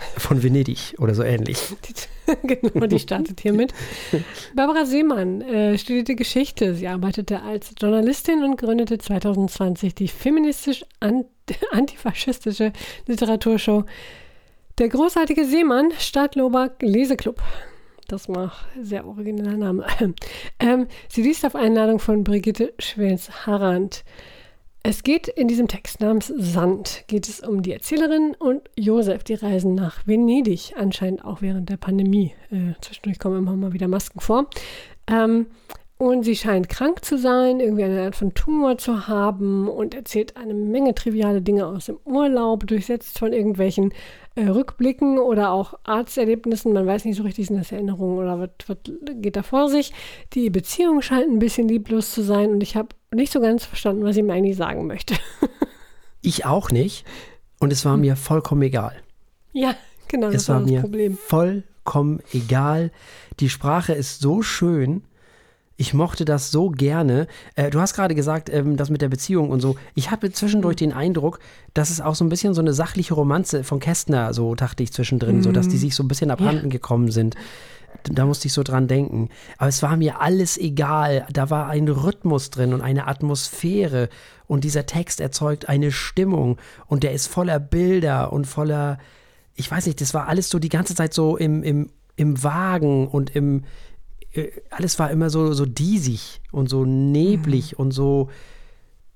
von 0.16 0.42
Venedig 0.42 0.94
oder 0.98 1.14
so 1.14 1.22
ähnlich. 1.22 1.58
genau, 2.42 2.86
die 2.86 2.98
startet 2.98 3.40
hiermit. 3.40 3.72
Barbara 4.54 4.84
Seemann 4.84 5.40
äh, 5.42 5.78
studierte 5.78 6.14
Geschichte. 6.14 6.74
Sie 6.74 6.88
arbeitete 6.88 7.42
als 7.42 7.72
Journalistin 7.78 8.42
und 8.44 8.56
gründete 8.56 8.98
2020 8.98 9.94
die 9.94 10.08
feministisch-antifaschistische 10.08 12.72
Literaturshow 13.06 13.84
Der 14.78 14.88
großartige 14.88 15.44
Seemann 15.44 15.92
Stadtlober 15.98 16.70
Leseklub. 16.80 17.42
Das 18.08 18.28
war 18.28 18.52
sehr 18.80 19.06
origineller 19.06 19.56
Name. 19.56 19.86
Ähm, 20.58 20.88
sie 21.08 21.22
liest 21.22 21.46
auf 21.46 21.54
Einladung 21.54 22.00
von 22.00 22.22
Brigitte 22.22 22.74
Schwens-Harrand. 22.78 24.04
Es 24.82 25.02
geht 25.02 25.28
in 25.28 25.46
diesem 25.46 25.68
Text 25.68 26.00
namens 26.00 26.32
Sand, 26.34 27.04
geht 27.06 27.28
es 27.28 27.40
um 27.40 27.60
die 27.60 27.72
Erzählerin 27.72 28.34
und 28.38 28.62
Josef, 28.76 29.22
die 29.24 29.34
reisen 29.34 29.74
nach 29.74 30.06
Venedig, 30.06 30.72
anscheinend 30.74 31.22
auch 31.22 31.42
während 31.42 31.68
der 31.68 31.76
Pandemie. 31.76 32.32
Äh, 32.50 32.72
zwischendurch 32.80 33.18
kommen 33.18 33.36
immer 33.36 33.56
mal 33.56 33.74
wieder 33.74 33.88
Masken 33.88 34.20
vor. 34.20 34.46
Ähm, 35.06 35.46
und 35.98 36.22
sie 36.22 36.34
scheint 36.34 36.70
krank 36.70 37.04
zu 37.04 37.18
sein, 37.18 37.60
irgendwie 37.60 37.84
eine 37.84 38.00
Art 38.00 38.16
von 38.16 38.32
Tumor 38.32 38.78
zu 38.78 39.06
haben 39.06 39.68
und 39.68 39.94
erzählt 39.94 40.38
eine 40.38 40.54
Menge 40.54 40.94
triviale 40.94 41.42
Dinge 41.42 41.66
aus 41.66 41.84
dem 41.84 41.98
Urlaub, 42.06 42.66
durchsetzt 42.66 43.18
von 43.18 43.34
irgendwelchen 43.34 43.92
äh, 44.34 44.46
Rückblicken 44.46 45.18
oder 45.18 45.50
auch 45.50 45.74
Arzterlebnissen. 45.84 46.72
Man 46.72 46.86
weiß 46.86 47.04
nicht 47.04 47.18
so 47.18 47.22
richtig, 47.22 47.48
sind 47.48 47.58
das 47.58 47.70
Erinnerungen 47.70 48.16
oder 48.16 48.40
was, 48.40 48.48
was 48.66 48.78
geht 49.16 49.36
da 49.36 49.42
vor 49.42 49.68
sich. 49.68 49.92
Die 50.32 50.48
Beziehung 50.48 51.02
scheint 51.02 51.28
ein 51.28 51.38
bisschen 51.38 51.68
lieblos 51.68 52.12
zu 52.12 52.22
sein 52.22 52.48
und 52.48 52.62
ich 52.62 52.76
habe 52.76 52.88
nicht 53.12 53.32
so 53.32 53.40
ganz 53.40 53.64
verstanden, 53.64 54.04
was 54.04 54.14
sie 54.14 54.22
mir 54.22 54.32
eigentlich 54.34 54.56
sagen 54.56 54.86
möchte. 54.86 55.14
ich 56.22 56.44
auch 56.46 56.70
nicht. 56.70 57.04
Und 57.58 57.72
es 57.72 57.84
war 57.84 57.96
mir 57.96 58.16
vollkommen 58.16 58.62
egal. 58.62 58.94
Ja, 59.52 59.74
genau, 60.08 60.28
es 60.28 60.34
das 60.34 60.48
war, 60.48 60.56
war 60.56 60.62
das 60.62 60.70
mir 60.70 60.80
Problem. 60.80 61.16
vollkommen 61.16 62.20
egal. 62.32 62.90
Die 63.40 63.48
Sprache 63.50 63.92
ist 63.92 64.20
so 64.20 64.42
schön. 64.42 65.02
Ich 65.76 65.94
mochte 65.94 66.26
das 66.26 66.50
so 66.50 66.68
gerne. 66.68 67.26
Äh, 67.56 67.70
du 67.70 67.80
hast 67.80 67.94
gerade 67.94 68.14
gesagt, 68.14 68.50
ähm, 68.50 68.76
das 68.76 68.90
mit 68.90 69.00
der 69.00 69.08
Beziehung 69.08 69.50
und 69.50 69.60
so. 69.60 69.76
Ich 69.94 70.10
hatte 70.10 70.30
zwischendurch 70.30 70.76
den 70.76 70.92
Eindruck, 70.92 71.38
dass 71.72 71.88
es 71.88 72.02
auch 72.02 72.14
so 72.14 72.22
ein 72.24 72.28
bisschen 72.28 72.52
so 72.52 72.60
eine 72.60 72.74
sachliche 72.74 73.14
Romanze 73.14 73.64
von 73.64 73.80
Kästner, 73.80 74.34
so 74.34 74.54
dachte 74.54 74.82
ich 74.82 74.92
zwischendrin, 74.92 75.38
Mhm. 75.38 75.42
so 75.42 75.52
dass 75.52 75.68
die 75.68 75.78
sich 75.78 75.94
so 75.94 76.02
ein 76.02 76.08
bisschen 76.08 76.30
abhanden 76.30 76.68
gekommen 76.68 77.10
sind. 77.10 77.34
Da 78.04 78.26
musste 78.26 78.46
ich 78.46 78.52
so 78.52 78.62
dran 78.62 78.88
denken. 78.88 79.28
Aber 79.58 79.68
es 79.68 79.82
war 79.82 79.96
mir 79.96 80.20
alles 80.20 80.56
egal. 80.58 81.26
Da 81.32 81.50
war 81.50 81.68
ein 81.68 81.88
Rhythmus 81.88 82.50
drin 82.50 82.72
und 82.72 82.80
eine 82.80 83.06
Atmosphäre. 83.06 84.08
Und 84.46 84.64
dieser 84.64 84.86
Text 84.86 85.20
erzeugt 85.20 85.68
eine 85.68 85.92
Stimmung. 85.92 86.58
Und 86.86 87.02
der 87.02 87.12
ist 87.12 87.26
voller 87.26 87.60
Bilder 87.60 88.32
und 88.32 88.46
voller, 88.46 88.98
ich 89.54 89.70
weiß 89.70 89.86
nicht, 89.86 90.00
das 90.00 90.14
war 90.14 90.28
alles 90.28 90.48
so 90.48 90.58
die 90.58 90.68
ganze 90.68 90.94
Zeit 90.94 91.14
so 91.14 91.36
im, 91.36 91.62
im, 91.62 91.90
im 92.16 92.42
Wagen 92.42 93.08
und 93.08 93.34
im, 93.34 93.64
äh, 94.32 94.48
alles 94.70 94.98
war 94.98 95.10
immer 95.10 95.30
so, 95.30 95.52
so 95.52 95.66
diesig 95.66 96.40
und 96.52 96.68
so 96.68 96.84
neblig 96.84 97.78
und 97.78 97.92
so 97.92 98.30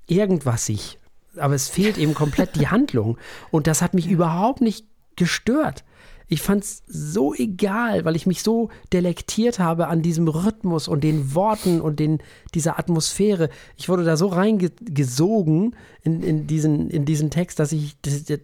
irgendwasig. 0.06 0.98
Aber 1.36 1.54
es 1.54 1.68
fehlt 1.68 1.98
eben 1.98 2.14
komplett 2.14 2.56
die 2.56 2.68
Handlung. 2.68 3.18
Und 3.50 3.66
das 3.66 3.82
hat 3.82 3.94
mich 3.94 4.08
überhaupt 4.08 4.60
nicht 4.60 4.86
gestört. 5.16 5.84
Ich 6.26 6.40
fand 6.40 6.64
es 6.64 6.82
so 6.86 7.34
egal, 7.34 8.04
weil 8.04 8.16
ich 8.16 8.26
mich 8.26 8.42
so 8.42 8.70
delektiert 8.92 9.58
habe 9.58 9.88
an 9.88 10.02
diesem 10.02 10.26
Rhythmus 10.26 10.88
und 10.88 11.04
den 11.04 11.34
Worten 11.34 11.80
und 11.80 12.00
den, 12.00 12.22
dieser 12.54 12.78
Atmosphäre. 12.78 13.50
Ich 13.76 13.88
wurde 13.88 14.04
da 14.04 14.16
so 14.16 14.28
reingesogen 14.28 15.76
in, 16.02 16.22
in, 16.22 16.46
diesen, 16.46 16.88
in 16.88 17.04
diesen 17.04 17.30
Text, 17.30 17.58
dass 17.58 17.72
ich, 17.72 17.96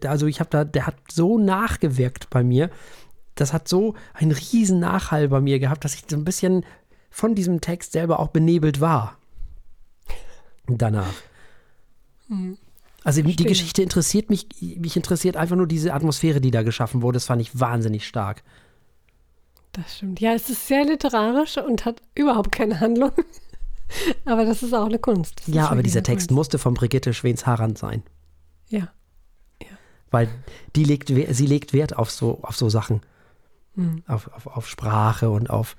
also 0.05 0.27
ich 0.27 0.39
habe 0.39 0.49
da, 0.51 0.63
der 0.63 0.85
hat 0.85 0.95
so 1.11 1.39
nachgewirkt 1.39 2.29
bei 2.29 2.43
mir. 2.43 2.69
Das 3.35 3.53
hat 3.53 3.67
so 3.67 3.95
einen 4.13 4.31
riesen 4.31 4.79
Nachhall 4.79 5.29
bei 5.29 5.41
mir 5.41 5.59
gehabt, 5.59 5.83
dass 5.83 5.95
ich 5.95 6.03
so 6.07 6.15
ein 6.15 6.25
bisschen 6.25 6.63
von 7.09 7.33
diesem 7.33 7.61
Text 7.61 7.93
selber 7.93 8.19
auch 8.19 8.29
benebelt 8.29 8.79
war. 8.79 9.17
Danach. 10.67 11.13
Also 13.03 13.21
die 13.21 13.29
Verstehe. 13.29 13.47
Geschichte 13.47 13.81
interessiert 13.81 14.29
mich, 14.29 14.47
mich 14.59 14.95
interessiert 14.95 15.35
einfach 15.35 15.55
nur 15.55 15.67
diese 15.67 15.93
Atmosphäre, 15.93 16.39
die 16.39 16.51
da 16.51 16.61
geschaffen 16.61 17.01
wurde. 17.01 17.15
Das 17.15 17.25
fand 17.25 17.41
ich 17.41 17.59
wahnsinnig 17.59 18.07
stark. 18.07 18.43
Das 19.71 19.97
stimmt. 19.97 20.19
Ja, 20.19 20.33
es 20.33 20.49
ist 20.49 20.67
sehr 20.67 20.85
literarisch 20.85 21.57
und 21.57 21.85
hat 21.85 22.01
überhaupt 22.13 22.51
keine 22.51 22.79
Handlung. 22.79 23.11
aber 24.25 24.45
das 24.45 24.61
ist 24.63 24.73
auch 24.73 24.85
eine 24.85 24.99
Kunst. 24.99 25.41
Das 25.47 25.55
Ja, 25.55 25.69
aber 25.69 25.81
dieser 25.81 26.03
Text 26.03 26.27
Kunst. 26.27 26.35
musste 26.35 26.59
von 26.59 26.73
Brigitte 26.73 27.13
Schwens-Harrand 27.13 27.77
sein. 27.77 28.03
Ja. 28.69 28.89
Weil 30.11 30.27
die 30.75 30.83
legt, 30.83 31.07
sie 31.07 31.45
legt 31.45 31.73
Wert 31.73 31.97
auf 31.97 32.11
so, 32.11 32.39
auf 32.41 32.55
so 32.55 32.69
Sachen. 32.69 33.01
Hm. 33.75 34.03
Auf, 34.07 34.29
auf, 34.33 34.47
auf 34.47 34.67
Sprache 34.67 35.29
und 35.29 35.49
auf, 35.49 35.77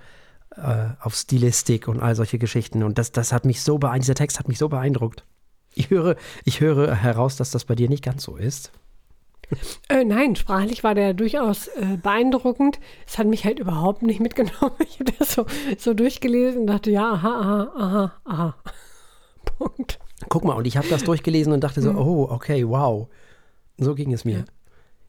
äh, 0.56 0.88
auf 1.00 1.14
Stilistik 1.14 1.86
und 1.86 2.00
all 2.00 2.16
solche 2.16 2.38
Geschichten. 2.38 2.82
Und 2.82 2.96
das, 2.96 3.12
das 3.12 3.32
hat 3.32 3.44
mich 3.44 3.62
so 3.62 3.78
beeindruckt, 3.78 4.04
dieser 4.04 4.14
Text 4.14 4.38
hat 4.38 4.48
mich 4.48 4.58
so 4.58 4.70
beeindruckt. 4.70 5.24
Ich 5.74 5.90
höre, 5.90 6.16
ich 6.44 6.60
höre 6.60 6.94
heraus, 6.94 7.36
dass 7.36 7.50
das 7.50 7.64
bei 7.64 7.74
dir 7.74 7.88
nicht 7.88 8.04
ganz 8.04 8.22
so 8.24 8.36
ist. 8.36 8.72
Äh, 9.88 10.04
nein, 10.04 10.34
sprachlich 10.36 10.82
war 10.82 10.94
der 10.94 11.12
durchaus 11.12 11.66
äh, 11.68 11.98
beeindruckend. 12.02 12.78
Es 13.06 13.18
hat 13.18 13.26
mich 13.26 13.44
halt 13.44 13.58
überhaupt 13.58 14.02
nicht 14.02 14.20
mitgenommen. 14.20 14.72
Ich 14.86 14.98
habe 15.00 15.12
das 15.18 15.32
so, 15.34 15.46
so 15.78 15.92
durchgelesen 15.94 16.62
und 16.62 16.66
dachte, 16.68 16.90
ja, 16.90 17.12
aha, 17.12 17.28
aha, 17.40 17.72
aha, 17.76 18.12
aha. 18.24 18.54
Punkt. 19.58 19.98
Guck 20.28 20.44
mal, 20.44 20.54
und 20.54 20.66
ich 20.66 20.76
habe 20.76 20.88
das 20.88 21.04
durchgelesen 21.04 21.52
und 21.52 21.62
dachte 21.64 21.82
so, 21.82 21.90
oh, 21.90 22.28
okay, 22.30 22.66
wow. 22.66 23.08
So 23.76 23.94
ging 23.94 24.12
es 24.12 24.24
mir. 24.24 24.38
Ja. 24.38 24.44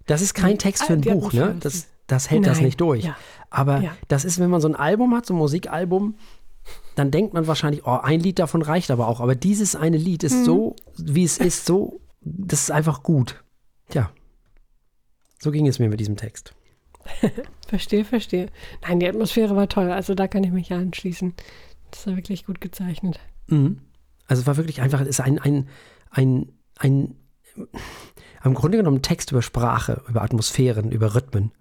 Das 0.08 0.22
ist 0.22 0.34
kein 0.34 0.58
Text 0.58 0.84
für 0.84 0.94
ein 0.94 1.02
Buch, 1.02 1.32
ne? 1.32 1.56
Das, 1.60 1.88
das 2.08 2.30
hält 2.30 2.46
das 2.46 2.58
Nein, 2.58 2.66
nicht 2.66 2.82
durch. 2.82 3.06
ja. 3.06 3.16
Aber 3.50 3.80
Ja. 3.80 3.96
das 4.10 4.26
ist, 4.26 4.40
wenn 4.40 4.50
man 4.50 4.60
so 4.60 4.68
ein 4.68 4.76
Album 4.76 5.16
hat, 5.16 5.26
so 5.26 5.34
ein 5.34 5.38
Musikalbum, 5.38 6.16
dann 6.96 7.12
denkt 7.12 7.34
man 7.34 7.48
wahrscheinlich, 7.48 7.86
oh, 7.86 8.00
ein 8.02 8.20
Lied 8.20 8.40
davon 8.40 8.62
reicht 8.62 8.92
aber 8.92 9.08
auch. 9.08 9.20
Aber 9.20 9.36
dieses 9.36 9.76
eine 9.76 9.98
Lied 9.98 10.24
ist 10.24 10.38
Mhm. 10.40 10.46
so, 10.46 10.76
wie 10.98 11.24
es 11.24 11.38
ist, 11.38 11.66
so, 11.66 12.02
das 12.22 12.62
ist 12.64 12.72
einfach 12.72 13.04
gut. 13.04 13.44
Tja, 13.90 14.12
so 15.40 15.52
ging 15.52 15.68
es 15.68 15.80
mir 15.80 15.90
mit 15.90 16.00
diesem 16.00 16.16
Text. 16.18 16.54
Verstehe, 17.68 18.06
verstehe. 18.06 18.48
Nein, 18.84 19.00
die 19.00 19.08
Atmosphäre 19.08 19.56
war 19.56 19.68
toll. 19.68 19.92
Also 19.92 20.14
da 20.16 20.28
kann 20.28 20.44
ich 20.44 20.52
mich 20.52 20.70
ja 20.70 20.78
anschließen. 20.78 21.34
Das 21.92 22.08
war 22.08 22.16
wirklich 22.16 22.46
gut 22.46 22.62
gezeichnet. 22.62 23.20
Mhm. 23.48 23.82
Also 24.28 24.42
es 24.42 24.48
war 24.48 24.58
wirklich 24.58 24.80
einfach, 24.82 25.02
es 25.02 25.08
ist 25.08 25.20
ein, 25.20 25.40
ein, 25.40 25.68
ein, 26.12 26.52
ein, 26.78 27.16
im 28.44 28.54
Grunde 28.54 28.78
genommen 28.78 28.98
ein 28.98 29.02
Text 29.02 29.32
über 29.32 29.42
Sprache, 29.42 30.02
über 30.08 30.22
Atmosphären, 30.22 30.92
über 30.92 31.16
Rhythmen. 31.16 31.52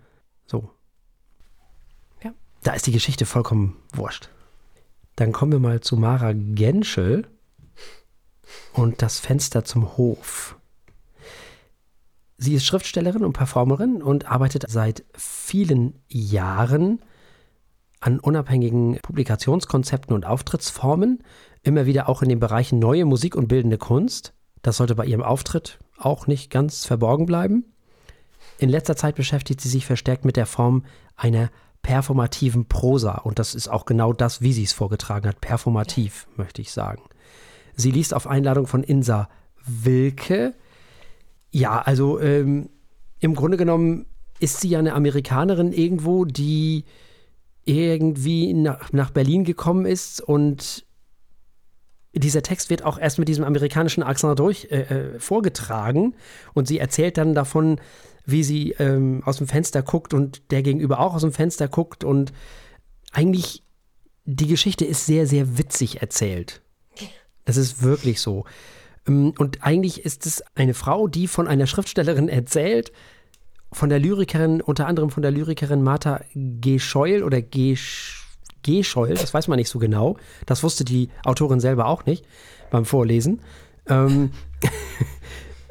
So. 0.47 0.71
Ja. 2.23 2.33
Da 2.63 2.75
ist 2.75 2.87
die 2.87 2.93
Geschichte 2.93 3.27
vollkommen 3.27 3.77
wurscht. 3.95 4.29
Dann 5.17 5.33
kommen 5.33 5.53
wir 5.53 5.59
mal 5.59 5.81
zu 5.81 5.97
Mara 5.97 6.33
Genschel 6.33 7.27
und 8.73 9.03
das 9.03 9.19
Fenster 9.19 9.65
zum 9.65 9.97
Hof. 9.97 10.57
Sie 12.39 12.55
ist 12.55 12.67
Schriftstellerin 12.67 13.25
und 13.25 13.35
Performerin 13.35 14.03
und 14.03 14.27
arbeitet 14.27 14.65
seit 14.69 15.05
vielen 15.15 16.01
Jahren 16.09 17.01
an 18.01 18.19
unabhängigen 18.19 18.99
Publikationskonzepten 19.01 20.15
und 20.15 20.27
Auftrittsformen, 20.27 21.23
immer 21.63 21.87
wieder 21.87 22.09
auch 22.09 22.23
in 22.23 22.29
den 22.29 22.41
Bereichen 22.41 22.81
neue 22.81 23.05
Musik 23.05 23.37
und 23.37 23.47
bildende 23.47 23.79
Kunst. 23.79 24.35
Das 24.63 24.77
sollte 24.77 24.97
bei 24.97 25.07
ihrem 25.07 25.23
Auftritt 25.23 25.79
auch 25.99 26.27
nicht 26.27 26.51
ganz 26.51 26.85
verborgen 26.85 27.27
bleiben. 27.27 27.73
In 28.59 28.69
letzter 28.69 28.97
Zeit 28.97 29.15
beschäftigt 29.15 29.61
sie 29.61 29.69
sich 29.69 29.87
verstärkt 29.87 30.25
mit 30.25 30.37
der 30.37 30.47
Form 30.47 30.85
einer 31.15 31.51
performativen 31.83 32.67
Prosa. 32.67 33.17
Und 33.19 33.39
das 33.39 33.55
ist 33.55 33.69
auch 33.69 33.85
genau 33.85 34.13
das, 34.13 34.41
wie 34.41 34.53
sie 34.53 34.65
es 34.65 34.73
vorgetragen 34.73 35.29
hat, 35.29 35.41
performativ, 35.41 36.27
möchte 36.37 36.63
ich 36.63 36.73
sagen. 36.73 37.03
Sie 37.75 37.91
liest 37.91 38.15
auf 38.15 38.27
Einladung 38.27 38.67
von 38.67 38.83
Insa 38.83 39.29
Wilke. 39.65 40.55
Ja, 41.51 41.81
also 41.81 42.21
ähm, 42.21 42.71
im 43.21 43.35
Grunde 43.35 43.57
genommen 43.57 44.07
ist 44.41 44.61
sie 44.61 44.69
ja 44.69 44.79
eine 44.79 44.95
Amerikanerin 44.95 45.73
irgendwo, 45.73 46.25
die 46.25 46.85
irgendwie 47.65 48.53
nach, 48.55 48.93
nach 48.93 49.11
Berlin 49.11 49.45
gekommen 49.45 49.87
ist. 49.87 50.21
Und 50.21 50.85
dieser 52.15 52.43
Text 52.43 52.71
wird 52.71 52.85
auch 52.85 52.99
erst 52.99 53.19
mit 53.19 53.29
diesem 53.29 53.45
amerikanischen 53.45 54.03
Akzent 54.03 54.39
durch 54.39 54.69
äh, 54.71 54.81
äh, 54.81 55.21
vorgetragen. 55.21 56.15
Und 56.55 56.69
sie 56.69 56.79
erzählt 56.79 57.17
dann 57.17 57.35
davon, 57.35 57.81
wie 58.25 58.45
sie 58.45 58.73
ähm, 58.79 59.23
aus 59.25 59.39
dem 59.39 59.47
Fenster 59.47 59.83
guckt 59.83 60.15
und 60.15 60.51
der 60.51 60.63
gegenüber 60.63 61.01
auch 61.01 61.15
aus 61.15 61.23
dem 61.23 61.33
Fenster 61.33 61.69
guckt 61.69 62.05
und 62.05 62.33
eigentlich 63.13 63.63
die 64.25 64.47
Geschichte 64.47 64.85
ist 64.85 65.07
sehr, 65.07 65.27
sehr 65.27 65.59
witzig 65.59 66.01
erzählt. 66.01 66.63
Das 67.45 67.57
ist 67.57 67.83
wirklich 67.83 68.21
so. 68.21 68.45
Ähm, 69.07 69.35
Und 69.37 69.63
eigentlich 69.65 70.05
ist 70.05 70.27
es 70.27 70.43
eine 70.55 70.75
Frau, 70.75 71.09
die 71.09 71.27
von 71.27 71.49
einer 71.49 71.67
Schriftstellerin 71.67 72.29
erzählt, 72.29 72.93
von 73.73 73.89
der 73.89 73.99
Lyrikerin, 73.99 74.61
unter 74.61 74.87
anderem 74.87 75.11
von 75.11 75.23
der 75.23 75.33
Lyrikerin 75.33 75.83
Martha 75.83 76.21
Gescheul 76.35 77.23
oder 77.23 77.41
Gesch 77.41 78.19
Gescheul, 78.63 79.15
das 79.15 79.35
weiß 79.35 79.49
man 79.49 79.57
nicht 79.57 79.71
so 79.71 79.81
genau. 79.81 80.17
Das 80.47 80.63
wusste 80.63 80.85
die 80.85 81.09
Autorin 81.25 81.59
selber 81.59 81.87
auch 81.87 82.07
nicht 82.07 82.25
beim 82.71 82.85
Vorlesen. 82.85 83.41
Ähm, 83.89 84.31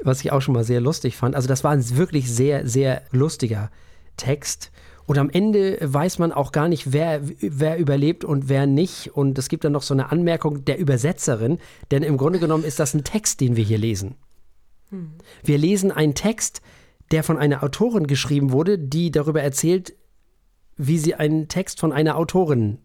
was 0.04 0.22
ich 0.22 0.32
auch 0.32 0.42
schon 0.42 0.54
mal 0.54 0.64
sehr 0.64 0.82
lustig 0.82 1.16
fand. 1.16 1.36
Also 1.36 1.48
das 1.48 1.64
war 1.64 1.72
ein 1.72 1.98
wirklich 1.98 2.32
sehr, 2.32 2.68
sehr 2.68 3.04
lustiger 3.12 3.72
Text. 4.18 4.72
Und 5.06 5.18
am 5.18 5.30
Ende 5.30 5.78
weiß 5.82 6.20
man 6.20 6.32
auch 6.32 6.52
gar 6.52 6.68
nicht, 6.70 6.94
wer, 6.94 7.22
wer 7.40 7.78
überlebt 7.78 8.24
und 8.24 8.50
wer 8.50 8.66
nicht. 8.66 9.16
Und 9.16 9.38
es 9.38 9.50
gibt 9.50 9.64
dann 9.64 9.74
noch 9.74 9.82
so 9.82 9.94
eine 9.94 10.12
Anmerkung 10.12 10.64
der 10.66 10.78
Übersetzerin, 10.78 11.60
denn 11.90 12.04
im 12.04 12.18
Grunde 12.18 12.40
genommen 12.40 12.64
ist 12.64 12.80
das 12.80 12.94
ein 12.94 13.04
Text, 13.04 13.42
den 13.42 13.56
wir 13.56 13.64
hier 13.64 13.78
lesen. 13.78 14.16
Wir 15.44 15.58
lesen 15.58 15.92
einen 15.92 16.16
Text, 16.16 16.62
der 17.12 17.24
von 17.24 17.38
einer 17.38 17.64
Autorin 17.64 18.08
geschrieben 18.08 18.52
wurde, 18.52 18.78
die 18.78 19.12
darüber 19.12 19.42
erzählt, 19.42 19.94
wie 20.78 20.98
sie 20.98 21.16
einen 21.16 21.48
Text 21.48 21.80
von 21.80 21.92
einer 21.92 22.18
Autorin 22.18 22.80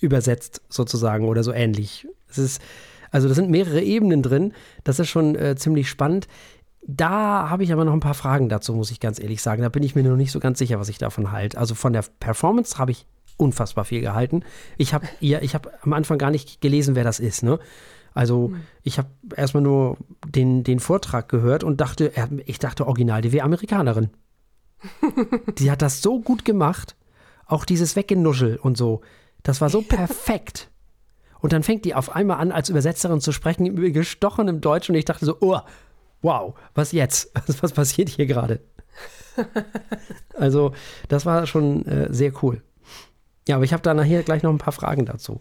übersetzt, 0.00 0.62
sozusagen, 0.68 1.26
oder 1.26 1.42
so 1.42 1.52
ähnlich. 1.52 2.06
Es 2.28 2.38
ist, 2.38 2.62
also 3.10 3.28
da 3.28 3.34
sind 3.34 3.50
mehrere 3.50 3.82
Ebenen 3.82 4.22
drin. 4.22 4.52
Das 4.84 4.98
ist 4.98 5.08
schon 5.08 5.34
äh, 5.34 5.56
ziemlich 5.56 5.88
spannend. 5.88 6.28
Da 6.90 7.50
habe 7.50 7.64
ich 7.64 7.72
aber 7.72 7.84
noch 7.84 7.92
ein 7.92 8.00
paar 8.00 8.14
Fragen 8.14 8.48
dazu, 8.48 8.72
muss 8.72 8.90
ich 8.90 8.98
ganz 8.98 9.20
ehrlich 9.20 9.42
sagen. 9.42 9.60
Da 9.60 9.68
bin 9.68 9.82
ich 9.82 9.94
mir 9.94 10.02
noch 10.02 10.16
nicht 10.16 10.32
so 10.32 10.40
ganz 10.40 10.58
sicher, 10.58 10.80
was 10.80 10.88
ich 10.88 10.96
davon 10.96 11.30
halte. 11.30 11.58
Also 11.58 11.74
von 11.74 11.92
der 11.92 12.02
Performance 12.18 12.78
habe 12.78 12.92
ich 12.92 13.04
unfassbar 13.36 13.84
viel 13.84 14.00
gehalten. 14.00 14.42
Ich 14.78 14.94
habe 14.94 15.06
ja, 15.20 15.40
ich 15.42 15.54
habe 15.54 15.70
am 15.82 15.92
Anfang 15.92 16.16
gar 16.16 16.30
nicht 16.30 16.62
gelesen, 16.62 16.96
wer 16.96 17.04
das 17.04 17.20
ist. 17.20 17.42
Ne? 17.42 17.58
Also 18.14 18.52
ich 18.82 18.96
habe 18.96 19.10
erstmal 19.36 19.62
nur 19.62 19.98
den, 20.26 20.64
den 20.64 20.80
Vortrag 20.80 21.28
gehört 21.28 21.62
und 21.62 21.78
dachte, 21.78 22.10
ich 22.46 22.58
dachte 22.58 22.86
original, 22.86 23.20
die 23.20 23.32
wäre 23.32 23.44
Amerikanerin. 23.44 24.08
die 25.58 25.70
hat 25.70 25.82
das 25.82 26.00
so 26.00 26.20
gut 26.20 26.46
gemacht. 26.46 26.96
Auch 27.44 27.66
dieses 27.66 27.96
Weggenuschel 27.96 28.56
und 28.56 28.78
so. 28.78 29.02
Das 29.42 29.60
war 29.60 29.68
so 29.68 29.82
perfekt. 29.88 30.70
Und 31.40 31.52
dann 31.52 31.62
fängt 31.62 31.84
die 31.84 31.94
auf 31.94 32.16
einmal 32.16 32.38
an, 32.38 32.50
als 32.50 32.70
Übersetzerin 32.70 33.20
zu 33.20 33.30
sprechen, 33.32 33.66
im 33.66 33.92
gestochenem 33.92 34.62
Deutsch. 34.62 34.88
Und 34.88 34.96
ich 34.96 35.04
dachte 35.04 35.26
so, 35.26 35.36
oh, 35.40 35.60
wow, 36.22 36.54
was 36.74 36.92
jetzt? 36.92 37.30
Was 37.62 37.72
passiert 37.72 38.08
hier 38.08 38.26
gerade? 38.26 38.60
also, 40.34 40.72
das 41.08 41.26
war 41.26 41.46
schon 41.46 41.84
äh, 41.86 42.12
sehr 42.12 42.32
cool. 42.42 42.62
Ja, 43.48 43.56
aber 43.56 43.64
ich 43.64 43.72
habe 43.72 43.82
da 43.82 43.94
nachher 43.94 44.22
gleich 44.22 44.42
noch 44.42 44.50
ein 44.50 44.58
paar 44.58 44.72
Fragen 44.72 45.06
dazu. 45.06 45.40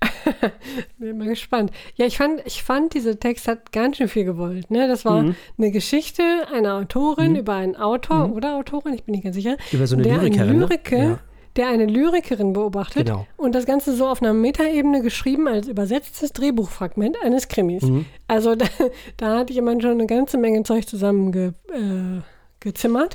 Bin 0.98 1.18
mal 1.18 1.28
gespannt. 1.28 1.70
Ja, 1.94 2.06
ich 2.06 2.16
fand, 2.16 2.42
ich 2.44 2.62
fand, 2.62 2.94
dieser 2.94 3.18
Text 3.18 3.48
hat 3.48 3.72
ganz 3.72 3.96
schön 3.96 4.08
viel 4.08 4.24
gewollt. 4.24 4.70
Ne? 4.70 4.88
Das 4.88 5.04
war 5.04 5.22
mhm. 5.22 5.36
eine 5.58 5.70
Geschichte 5.70 6.22
einer 6.52 6.74
Autorin 6.74 7.32
mhm. 7.32 7.38
über 7.38 7.54
einen 7.54 7.76
Autor 7.76 8.28
mhm. 8.28 8.34
oder 8.34 8.56
Autorin, 8.56 8.94
ich 8.94 9.04
bin 9.04 9.12
nicht 9.12 9.24
ganz 9.24 9.36
sicher. 9.36 9.56
Über 9.72 9.86
so 9.86 9.96
eine 9.96 10.04
Lyrikerin. 10.04 10.48
Eine 10.48 10.58
Lyrike, 10.60 10.98
ne? 10.98 11.04
ja. 11.04 11.18
Der 11.56 11.68
eine 11.68 11.86
Lyrikerin 11.86 12.52
beobachtet 12.52 13.06
genau. 13.06 13.26
und 13.36 13.54
das 13.54 13.64
Ganze 13.66 13.96
so 13.96 14.06
auf 14.06 14.20
einer 14.20 14.34
Metaebene 14.34 15.02
geschrieben 15.02 15.48
als 15.48 15.68
übersetztes 15.68 16.32
Drehbuchfragment 16.32 17.16
eines 17.22 17.48
Krimis. 17.48 17.82
Mhm. 17.82 18.04
Also 18.28 18.54
da, 18.54 18.66
da 19.16 19.38
hatte 19.38 19.52
jemand 19.52 19.82
schon 19.82 19.92
eine 19.92 20.06
ganze 20.06 20.38
Menge 20.38 20.62
Zeug 20.64 20.86
zusammengezimmert. 20.86 22.24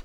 Äh, 0.00 0.04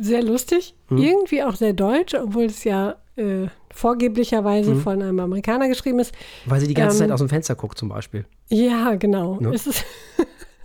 sehr 0.00 0.22
lustig, 0.22 0.76
mhm. 0.88 0.98
irgendwie 0.98 1.42
auch 1.42 1.56
sehr 1.56 1.72
deutsch, 1.72 2.14
obwohl 2.14 2.44
es 2.44 2.64
ja 2.64 2.96
äh, 3.16 3.48
vorgeblicherweise 3.70 4.74
mhm. 4.74 4.80
von 4.80 5.02
einem 5.02 5.20
Amerikaner 5.20 5.68
geschrieben 5.68 5.98
ist. 5.98 6.14
Weil 6.46 6.60
sie 6.60 6.68
die 6.68 6.74
ganze 6.74 6.98
ähm, 6.98 7.08
Zeit 7.08 7.10
aus 7.12 7.20
dem 7.20 7.28
Fenster 7.28 7.54
guckt, 7.54 7.78
zum 7.78 7.88
Beispiel. 7.88 8.24
Ja, 8.48 8.94
genau. 8.94 9.38
Ne? 9.40 9.52
Ist, 9.54 9.84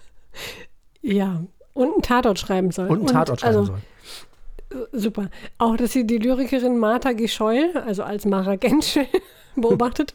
ja, 1.01 1.43
und 1.73 1.93
einen 1.93 2.01
Tatort 2.01 2.39
schreiben 2.39 2.71
soll. 2.71 2.87
Und 2.87 2.99
einen 2.99 3.07
Tatort 3.07 3.41
schreiben 3.41 3.57
also, 3.57 3.71
soll. 3.73 3.81
Super. 4.91 5.29
Auch, 5.57 5.77
dass 5.77 5.93
sie 5.93 6.05
die 6.05 6.17
Lyrikerin 6.17 6.77
Martha 6.77 7.13
Gescheul, 7.13 7.71
also 7.85 8.03
als 8.03 8.25
Mara 8.25 8.55
Genschel, 8.55 9.05
beobachtet. 9.55 10.13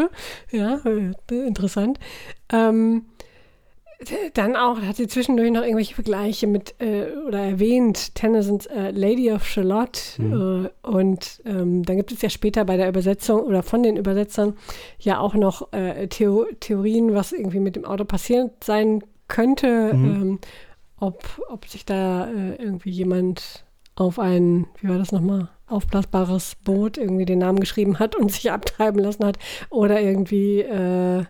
ja, 0.50 0.80
interessant. 1.30 1.98
Ähm, 2.52 3.06
dann 4.32 4.56
auch 4.56 4.80
hat 4.80 4.96
sie 4.96 5.08
zwischendurch 5.08 5.50
noch 5.50 5.62
irgendwelche 5.62 5.94
Vergleiche 5.94 6.46
mit 6.46 6.74
äh, 6.80 7.08
oder 7.26 7.40
erwähnt 7.40 8.14
Tennysons 8.14 8.66
äh, 8.66 8.92
Lady 8.92 9.30
of 9.30 9.46
Charlotte 9.46 10.00
mhm. 10.16 10.70
äh, 10.84 10.88
und 10.88 11.42
ähm, 11.44 11.84
dann 11.84 11.96
gibt 11.98 12.10
es 12.10 12.22
ja 12.22 12.30
später 12.30 12.64
bei 12.64 12.78
der 12.78 12.88
Übersetzung 12.88 13.42
oder 13.42 13.62
von 13.62 13.82
den 13.82 13.96
Übersetzern 13.96 14.56
ja 14.98 15.20
auch 15.20 15.34
noch 15.34 15.72
äh, 15.74 16.08
Theo 16.08 16.46
Theorien, 16.60 17.14
was 17.14 17.32
irgendwie 17.32 17.60
mit 17.60 17.76
dem 17.76 17.84
Auto 17.84 18.04
passiert 18.04 18.64
sein 18.64 19.04
könnte, 19.28 19.92
mhm. 19.92 20.04
ähm, 20.04 20.38
ob, 20.98 21.22
ob 21.50 21.66
sich 21.66 21.84
da 21.84 22.30
äh, 22.30 22.54
irgendwie 22.56 22.90
jemand 22.90 23.66
auf 24.00 24.18
ein, 24.18 24.66
wie 24.80 24.88
war 24.88 24.98
das 24.98 25.12
nochmal, 25.12 25.48
aufblasbares 25.66 26.56
Boot 26.64 26.98
irgendwie 26.98 27.24
den 27.24 27.38
Namen 27.38 27.60
geschrieben 27.60 27.98
hat 27.98 28.16
und 28.16 28.32
sich 28.32 28.50
abtreiben 28.52 29.00
lassen 29.00 29.24
hat 29.24 29.38
oder 29.70 30.00
irgendwie 30.00 30.60
äh, 30.60 31.24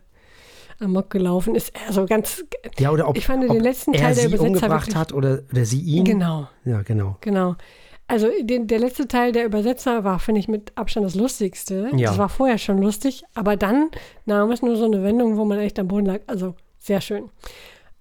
amok 0.81 1.11
gelaufen 1.11 1.55
ist. 1.55 1.73
Also 1.87 2.07
ganz. 2.07 2.45
Ja, 2.79 2.91
oder 2.91 3.09
ob, 3.09 3.17
ich 3.17 3.27
fand 3.27 3.43
den 3.43 3.61
letzten 3.61 3.93
Teil 3.93 4.15
der 4.15 4.27
Übersetzer 4.27 4.47
umgebracht 4.49 4.87
wirklich, 4.87 4.97
hat 4.97 5.13
oder, 5.13 5.43
oder 5.53 5.65
sie 5.65 5.81
ihn. 5.81 6.05
Genau. 6.05 6.49
Ja, 6.65 6.83
genau. 6.83 7.17
Genau. 7.21 7.57
Also 8.09 8.29
den, 8.43 8.67
der 8.67 8.81
letzte 8.81 9.07
Teil 9.07 9.31
der 9.31 9.45
Übersetzer 9.45 10.03
war, 10.03 10.19
finde 10.19 10.41
ich, 10.41 10.49
mit 10.49 10.73
Abstand 10.77 11.07
das 11.07 11.15
Lustigste. 11.15 11.91
Ja. 11.95 12.09
Das 12.09 12.19
war 12.19 12.29
vorher 12.29 12.59
schon 12.59 12.79
lustig, 12.79 13.23
aber 13.35 13.57
dann 13.57 13.91
nahm 14.25 14.51
es 14.51 14.63
nur 14.63 14.77
so 14.77 14.85
eine 14.85 15.05
Wendung, 15.05 15.37
wo 15.37 15.45
man 15.45 15.61
echt 15.61 15.79
am 15.79 15.87
Boden 15.87 16.07
lag. 16.07 16.21
Also 16.27 16.55
sehr 16.81 17.01
schön. 17.01 17.31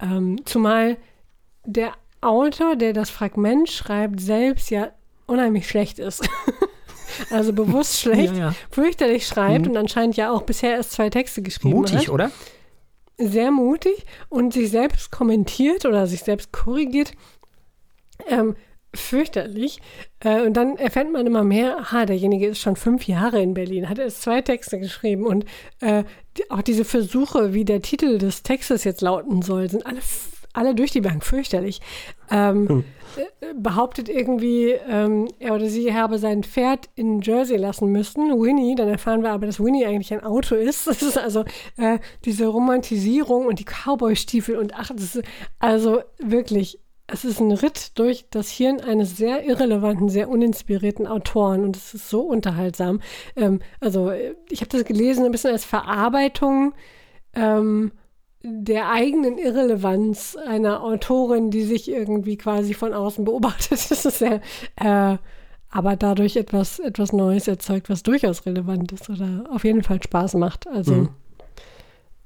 Ähm, 0.02 0.44
zumal 0.46 0.98
der 1.64 1.92
Autor, 2.22 2.76
der 2.76 2.94
das 2.94 3.10
Fragment 3.10 3.70
schreibt, 3.70 4.20
selbst 4.20 4.70
ja 4.72 4.90
unheimlich 5.26 5.68
schlecht 5.68 6.00
ist. 6.00 6.28
also 7.30 7.54
bewusst 7.54 8.00
schlecht, 8.00 8.34
ja, 8.34 8.40
ja. 8.40 8.56
fürchterlich 8.72 9.28
schreibt 9.28 9.66
mhm. 9.66 9.72
und 9.72 9.78
anscheinend 9.78 10.18
ja 10.18 10.32
auch 10.32 10.44
bisher 10.44 10.72
erst 10.72 10.92
zwei 10.92 11.10
Texte 11.10 11.42
geschrieben 11.42 11.76
Mutig, 11.76 11.96
hat. 11.96 12.00
Mutig, 12.00 12.12
oder? 12.12 12.32
sehr 13.20 13.52
mutig 13.52 14.06
und 14.30 14.54
sich 14.54 14.72
selbst 14.72 15.12
kommentiert 15.12 15.86
oder 15.86 16.08
sich 16.08 16.22
selbst 16.22 16.52
korrigiert. 16.52 17.12
Ähm, 18.28 18.56
fürchterlich. 18.94 19.80
Äh, 20.20 20.42
und 20.42 20.54
dann 20.54 20.78
erfährt 20.78 21.12
man 21.12 21.28
immer 21.28 21.44
mehr, 21.44 21.78
aha, 21.78 22.06
derjenige 22.06 22.48
ist 22.48 22.60
schon 22.60 22.76
fünf 22.76 23.08
Jahre 23.08 23.42
in 23.42 23.54
Berlin, 23.54 23.88
hat 23.88 24.00
erst 24.00 24.24
zwei 24.24 24.42
Texte 24.42 24.80
geschrieben 24.80 25.26
und 25.28 25.46
äh, 25.82 26.04
die, 26.38 26.50
auch 26.50 26.64
diese 26.64 26.86
Versuche, 26.86 27.54
wie 27.54 27.66
der 27.66 27.82
Titel 27.82 28.18
des 28.18 28.42
Textes 28.42 28.86
jetzt 28.86 29.02
lauten 29.02 29.44
soll, 29.44 29.70
sind 29.70 29.86
alle 29.86 30.02
alle 30.54 30.76
durch 30.76 30.92
die 30.92 31.02
Bank 31.02 31.24
fürchterlich. 31.24 31.82
Ähm, 32.32 32.68
hm. 32.68 32.84
Äh, 33.18 33.54
behauptet 33.56 34.10
irgendwie, 34.10 34.72
ähm, 34.88 35.28
er 35.40 35.56
oder 35.56 35.68
sie 35.68 35.94
habe 35.94 36.20
sein 36.20 36.44
Pferd 36.44 36.90
in 36.96 37.22
Jersey 37.22 37.58
lassen 37.58 37.92
müssen, 37.92 38.30
Winnie. 38.40 38.76
Dann 38.76 38.88
erfahren 38.88 39.24
wir 39.24 39.32
aber, 39.32 39.46
dass 39.46 39.60
Winnie 39.60 39.86
eigentlich 39.86 40.14
ein 40.14 40.24
Auto 40.24 40.56
ist. 40.56 40.88
Das 41.00 41.04
ist 41.04 41.18
also 41.18 41.46
äh, 41.78 42.00
diese 42.26 42.48
Romantisierung 42.48 43.46
und 43.46 43.60
die 43.60 43.66
Cowboy-Stiefel 43.66 44.58
und 44.58 44.74
ach, 44.76 44.92
das 44.94 45.16
ist 45.16 45.24
also 45.60 46.02
wirklich 46.20 46.80
es 47.12 47.26
ist 47.26 47.40
ein 47.40 47.52
Ritt 47.52 47.98
durch 47.98 48.26
das 48.30 48.50
Hirn 48.50 48.82
eines 48.82 49.18
sehr 49.18 49.44
irrelevanten, 49.44 50.10
sehr 50.10 50.30
uninspirierten 50.30 51.08
Autoren 51.08 51.64
und 51.64 51.76
es 51.76 51.94
ist 51.94 52.10
so 52.10 52.22
unterhaltsam. 52.22 53.02
Ähm, 53.36 53.62
also 53.80 54.10
äh, 54.10 54.36
ich 54.50 54.62
habe 54.62 54.70
das 54.70 54.86
gelesen 54.86 55.26
ein 55.26 55.32
bisschen 55.32 55.52
als 55.52 55.66
Verarbeitung 55.66 56.74
ähm, 57.34 57.92
der 58.42 58.90
eigenen 58.90 59.38
Irrelevanz 59.38 60.38
einer 60.38 60.82
Autorin, 60.82 61.52
die 61.52 61.64
sich 61.64 61.90
irgendwie 61.90 62.38
quasi 62.38 62.74
von 62.74 62.94
außen 62.94 63.26
beobachtet. 63.26 63.70
Das 63.90 64.06
ist 64.06 64.20
sehr, 64.20 64.42
äh, 64.78 65.18
aber 65.72 65.96
dadurch 65.96 66.36
etwas, 66.36 66.80
etwas 66.80 67.14
Neues 67.14 67.48
erzeugt, 67.48 67.90
was 67.90 68.04
durchaus 68.04 68.46
relevant 68.46 68.92
ist 68.92 69.10
oder 69.10 69.46
auf 69.52 69.64
jeden 69.64 69.84
Fall 69.84 70.02
Spaß 70.02 70.36
macht. 70.36 70.68
Also 70.68 70.94
mhm. 70.94 71.10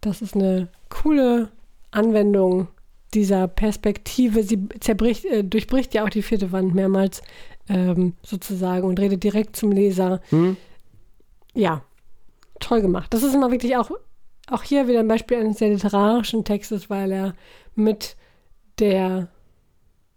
das 0.01 0.21
ist 0.21 0.35
eine 0.35 0.69
coole 0.89 1.49
Anwendung 1.91 2.67
dieser 3.13 3.47
Perspektive. 3.47 4.43
Sie 4.43 4.69
zerbricht, 4.79 5.25
äh, 5.25 5.43
durchbricht 5.43 5.93
ja 5.93 6.05
auch 6.05 6.09
die 6.09 6.21
vierte 6.21 6.51
Wand 6.51 6.73
mehrmals 6.73 7.21
ähm, 7.69 8.13
sozusagen 8.23 8.87
und 8.87 8.99
redet 8.99 9.23
direkt 9.23 9.55
zum 9.55 9.71
Leser. 9.71 10.21
Mhm. 10.31 10.57
Ja, 11.53 11.83
toll 12.59 12.81
gemacht. 12.81 13.13
Das 13.13 13.23
ist 13.23 13.35
immer 13.35 13.51
wirklich 13.51 13.75
auch 13.77 13.91
auch 14.53 14.63
hier 14.63 14.87
wieder 14.87 14.99
ein 14.99 15.07
Beispiel 15.07 15.37
eines 15.37 15.57
sehr 15.57 15.69
literarischen 15.69 16.45
Textes, 16.45 16.89
weil 16.89 17.11
er 17.11 17.33
mit 17.75 18.15
der, 18.79 19.29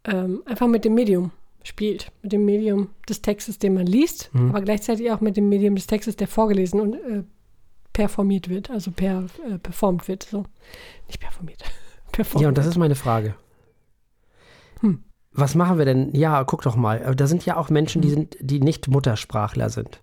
ähm, 0.05 0.43
einfach 0.45 0.67
mit 0.67 0.85
dem 0.85 0.95
Medium 0.95 1.31
spielt, 1.63 2.13
mit 2.23 2.33
dem 2.33 2.45
Medium 2.45 2.91
des 3.09 3.23
Textes, 3.23 3.59
den 3.59 3.75
man 3.75 3.87
liest, 3.87 4.31
mhm. 4.33 4.51
aber 4.51 4.61
gleichzeitig 4.61 5.11
auch 5.11 5.21
mit 5.21 5.37
dem 5.37 5.49
Medium 5.49 5.75
des 5.75 5.87
Textes, 5.87 6.17
der 6.17 6.29
vorgelesen 6.29 6.81
und 6.81 6.95
äh, 6.95 7.25
performiert 7.93 8.49
wird, 8.49 8.71
also 8.71 8.91
per, 8.91 9.27
äh, 9.49 9.59
performt 9.59 10.07
wird, 10.07 10.25
so. 10.25 10.45
Nicht 11.07 11.21
performiert. 11.21 11.65
performt 12.13 12.43
ja, 12.43 12.49
und 12.49 12.59
das 12.59 12.67
ist 12.67 12.77
meine 12.77 12.95
Frage. 12.95 13.35
Hm. 14.81 15.03
Was 15.33 15.55
machen 15.55 15.79
wir 15.79 15.85
denn? 15.87 16.15
Ja, 16.15 16.45
guck 16.45 16.63
doch 16.63 16.77
mal. 16.77 17.15
Da 17.17 17.27
sind 17.27 17.45
ja 17.45 17.57
auch 17.57 17.69
Menschen, 17.69 18.01
die 18.03 18.09
hm. 18.09 18.15
sind, 18.15 18.37
die 18.41 18.61
nicht 18.61 18.89
Muttersprachler 18.89 19.71
sind 19.71 20.01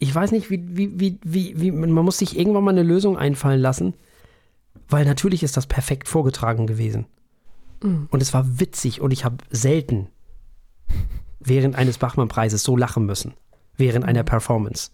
ich 0.00 0.12
weiß 0.14 0.32
nicht, 0.32 0.50
wie, 0.50 0.64
wie, 0.66 0.98
wie, 0.98 1.18
wie, 1.22 1.60
wie, 1.60 1.70
man 1.70 1.92
muss 1.92 2.18
sich 2.18 2.36
irgendwann 2.36 2.64
mal 2.64 2.70
eine 2.70 2.82
Lösung 2.82 3.18
einfallen 3.18 3.60
lassen, 3.60 3.94
weil 4.88 5.04
natürlich 5.04 5.42
ist 5.42 5.58
das 5.58 5.66
perfekt 5.66 6.08
vorgetragen 6.08 6.66
gewesen. 6.66 7.04
Mhm. 7.82 8.08
Und 8.10 8.22
es 8.22 8.32
war 8.32 8.58
witzig 8.58 9.02
und 9.02 9.12
ich 9.12 9.26
habe 9.26 9.36
selten 9.50 10.08
während 11.38 11.76
eines 11.76 11.98
Bachmann-Preises 11.98 12.62
so 12.62 12.78
lachen 12.78 13.04
müssen. 13.04 13.34
Während 13.76 14.06
einer 14.06 14.22
mhm. 14.22 14.26
Performance. 14.26 14.90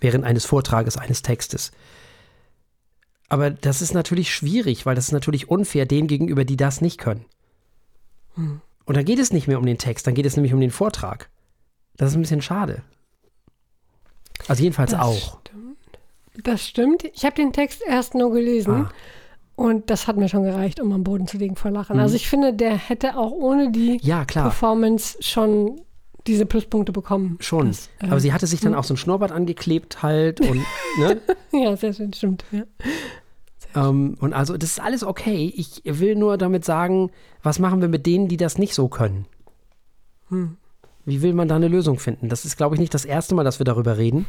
Während 0.00 0.24
eines 0.24 0.44
Vortrages 0.44 0.98
eines 0.98 1.22
Textes. 1.22 1.72
Aber 3.30 3.50
das 3.50 3.80
ist 3.80 3.94
natürlich 3.94 4.32
schwierig, 4.32 4.84
weil 4.84 4.94
das 4.94 5.06
ist 5.06 5.12
natürlich 5.12 5.48
unfair 5.48 5.86
denen 5.86 6.08
gegenüber, 6.08 6.44
die 6.44 6.58
das 6.58 6.82
nicht 6.82 6.98
können. 6.98 7.24
Mhm. 8.36 8.60
Und 8.84 8.96
dann 8.98 9.06
geht 9.06 9.18
es 9.18 9.32
nicht 9.32 9.48
mehr 9.48 9.58
um 9.58 9.66
den 9.66 9.78
Text, 9.78 10.06
dann 10.06 10.14
geht 10.14 10.26
es 10.26 10.36
nämlich 10.36 10.52
um 10.52 10.60
den 10.60 10.70
Vortrag. 10.70 11.30
Das 11.96 12.10
ist 12.10 12.16
ein 12.16 12.20
bisschen 12.20 12.42
schade. 12.42 12.82
Also 14.48 14.62
jedenfalls 14.62 14.92
das 14.92 15.00
auch. 15.00 15.40
Stimmt. 15.40 15.76
Das 16.44 16.66
stimmt. 16.66 17.04
Ich 17.14 17.24
habe 17.24 17.34
den 17.36 17.52
Text 17.52 17.82
erst 17.86 18.14
nur 18.14 18.32
gelesen. 18.32 18.86
Ah. 18.86 18.90
Und 19.56 19.88
das 19.88 20.06
hat 20.06 20.18
mir 20.18 20.28
schon 20.28 20.42
gereicht, 20.42 20.80
um 20.80 20.92
am 20.92 21.02
Boden 21.02 21.26
zu 21.26 21.38
liegen 21.38 21.56
vor 21.56 21.70
Lachen. 21.70 21.96
Mhm. 21.96 22.02
Also 22.02 22.14
ich 22.14 22.28
finde, 22.28 22.52
der 22.52 22.76
hätte 22.76 23.16
auch 23.16 23.32
ohne 23.32 23.72
die 23.72 23.98
ja, 24.02 24.24
Performance 24.24 25.16
schon 25.20 25.80
diese 26.26 26.44
Pluspunkte 26.44 26.92
bekommen. 26.92 27.38
Schon. 27.40 27.68
Das, 27.68 27.88
äh, 28.00 28.08
Aber 28.08 28.20
sie 28.20 28.32
hatte 28.32 28.46
sich 28.46 28.60
dann 28.60 28.74
auch 28.74 28.84
so 28.84 28.94
ein 28.94 28.98
Schnurrbart 28.98 29.32
angeklebt 29.32 30.02
halt 30.02 30.40
und, 30.40 30.62
ne? 30.98 31.20
ja, 31.52 31.76
sehr 31.76 31.92
schön, 31.94 32.12
stimmt. 32.12 32.44
Ja. 32.50 32.64
Ähm, 33.74 34.16
und 34.20 34.32
also, 34.34 34.56
das 34.56 34.70
ist 34.72 34.80
alles 34.80 35.04
okay. 35.04 35.52
Ich 35.56 35.82
will 35.84 36.16
nur 36.16 36.36
damit 36.36 36.64
sagen, 36.64 37.10
was 37.42 37.58
machen 37.58 37.80
wir 37.80 37.88
mit 37.88 38.06
denen, 38.06 38.28
die 38.28 38.36
das 38.36 38.58
nicht 38.58 38.74
so 38.74 38.88
können? 38.88 39.26
Hm. 40.28 40.56
Wie 41.06 41.22
will 41.22 41.32
man 41.32 41.48
da 41.48 41.56
eine 41.56 41.68
Lösung 41.68 41.98
finden? 41.98 42.28
Das 42.28 42.44
ist, 42.44 42.56
glaube 42.56 42.74
ich, 42.74 42.80
nicht 42.80 42.92
das 42.92 43.04
erste 43.04 43.34
Mal, 43.34 43.44
dass 43.44 43.58
wir 43.60 43.64
darüber 43.64 43.96
reden. 43.96 44.26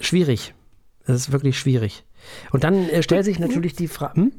Schwierig. 0.00 0.52
Das 1.06 1.16
ist 1.16 1.32
wirklich 1.32 1.58
schwierig. 1.58 2.04
Und 2.50 2.64
dann 2.64 2.88
äh, 2.90 3.02
stellt 3.02 3.24
sich 3.24 3.38
natürlich 3.38 3.74
die 3.74 3.88
Frage. 3.88 4.20
Hm? 4.20 4.32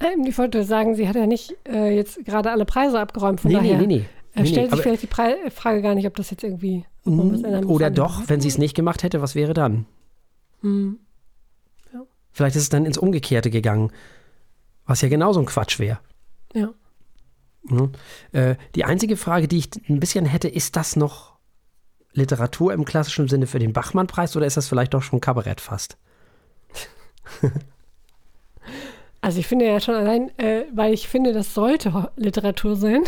Ähm, 0.00 0.24
Ich 0.26 0.38
wollte 0.38 0.64
sagen, 0.64 0.94
sie 0.94 1.08
hat 1.08 1.16
ja 1.16 1.26
nicht 1.26 1.56
äh, 1.68 1.94
jetzt 1.94 2.24
gerade 2.24 2.52
alle 2.52 2.64
Preise 2.64 3.00
abgeräumt, 3.00 3.40
von 3.40 3.50
Nee, 3.50 3.56
daher 3.58 3.78
nee, 3.78 3.86
nee, 3.86 3.96
nee. 3.98 4.04
äh, 4.34 4.42
nee, 4.42 4.46
stellt 4.46 4.70
nee. 4.70 4.76
sich 4.76 4.82
vielleicht 4.82 5.02
die 5.02 5.06
Pre 5.08 5.36
Frage 5.50 5.82
gar 5.82 5.94
nicht, 5.94 6.06
ob 6.06 6.14
das 6.14 6.30
jetzt 6.30 6.44
irgendwie 6.44 6.84
muss 7.04 7.44
Oder 7.44 7.90
doch, 7.90 8.22
wenn 8.28 8.40
sie 8.40 8.48
es 8.48 8.56
nicht 8.56 8.74
gemacht 8.74 9.02
hätte, 9.02 9.20
was 9.20 9.34
wäre 9.34 9.52
dann? 9.52 9.84
Hm. 10.62 10.98
Vielleicht 12.32 12.56
ist 12.56 12.62
es 12.62 12.68
dann 12.68 12.84
ins 12.84 12.98
Umgekehrte 12.98 13.48
gegangen, 13.50 13.92
was 14.86 15.02
ja 15.02 15.08
genauso 15.08 15.38
ein 15.38 15.46
Quatsch 15.46 15.78
wäre. 15.78 16.00
Ja. 16.52 16.72
Ne? 17.64 17.90
Äh, 18.32 18.56
die 18.74 18.84
einzige 18.84 19.16
Frage, 19.16 19.48
die 19.48 19.58
ich 19.58 19.70
ein 19.88 20.00
bisschen 20.00 20.26
hätte, 20.26 20.48
ist 20.48 20.76
das 20.76 20.96
noch 20.96 21.34
Literatur 22.12 22.72
im 22.72 22.84
klassischen 22.84 23.28
Sinne 23.28 23.46
für 23.46 23.58
den 23.58 23.72
Bachmann-Preis 23.72 24.36
oder 24.36 24.46
ist 24.46 24.56
das 24.56 24.68
vielleicht 24.68 24.94
doch 24.94 25.02
schon 25.02 25.20
Kabarett 25.20 25.60
fast? 25.60 25.96
Also 29.24 29.40
ich 29.40 29.46
finde 29.46 29.64
ja 29.64 29.80
schon 29.80 29.94
allein, 29.94 30.38
äh, 30.38 30.66
weil 30.74 30.92
ich 30.92 31.08
finde, 31.08 31.32
das 31.32 31.54
sollte 31.54 32.10
Literatur 32.16 32.76
sein, 32.76 33.04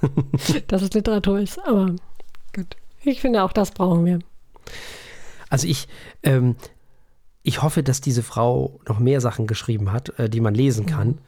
dass 0.68 0.80
es 0.80 0.92
Literatur 0.92 1.40
ist. 1.40 1.58
Aber 1.66 1.86
gut. 2.54 2.76
Ich 3.02 3.20
finde, 3.20 3.42
auch 3.42 3.52
das 3.52 3.72
brauchen 3.72 4.04
wir. 4.04 4.20
Also 5.48 5.66
ich, 5.66 5.88
ähm, 6.22 6.54
ich 7.42 7.62
hoffe, 7.62 7.82
dass 7.82 8.00
diese 8.00 8.22
Frau 8.22 8.78
noch 8.86 9.00
mehr 9.00 9.20
Sachen 9.20 9.48
geschrieben 9.48 9.90
hat, 9.90 10.16
äh, 10.20 10.30
die 10.30 10.40
man 10.40 10.54
lesen 10.54 10.86
kann. 10.86 11.18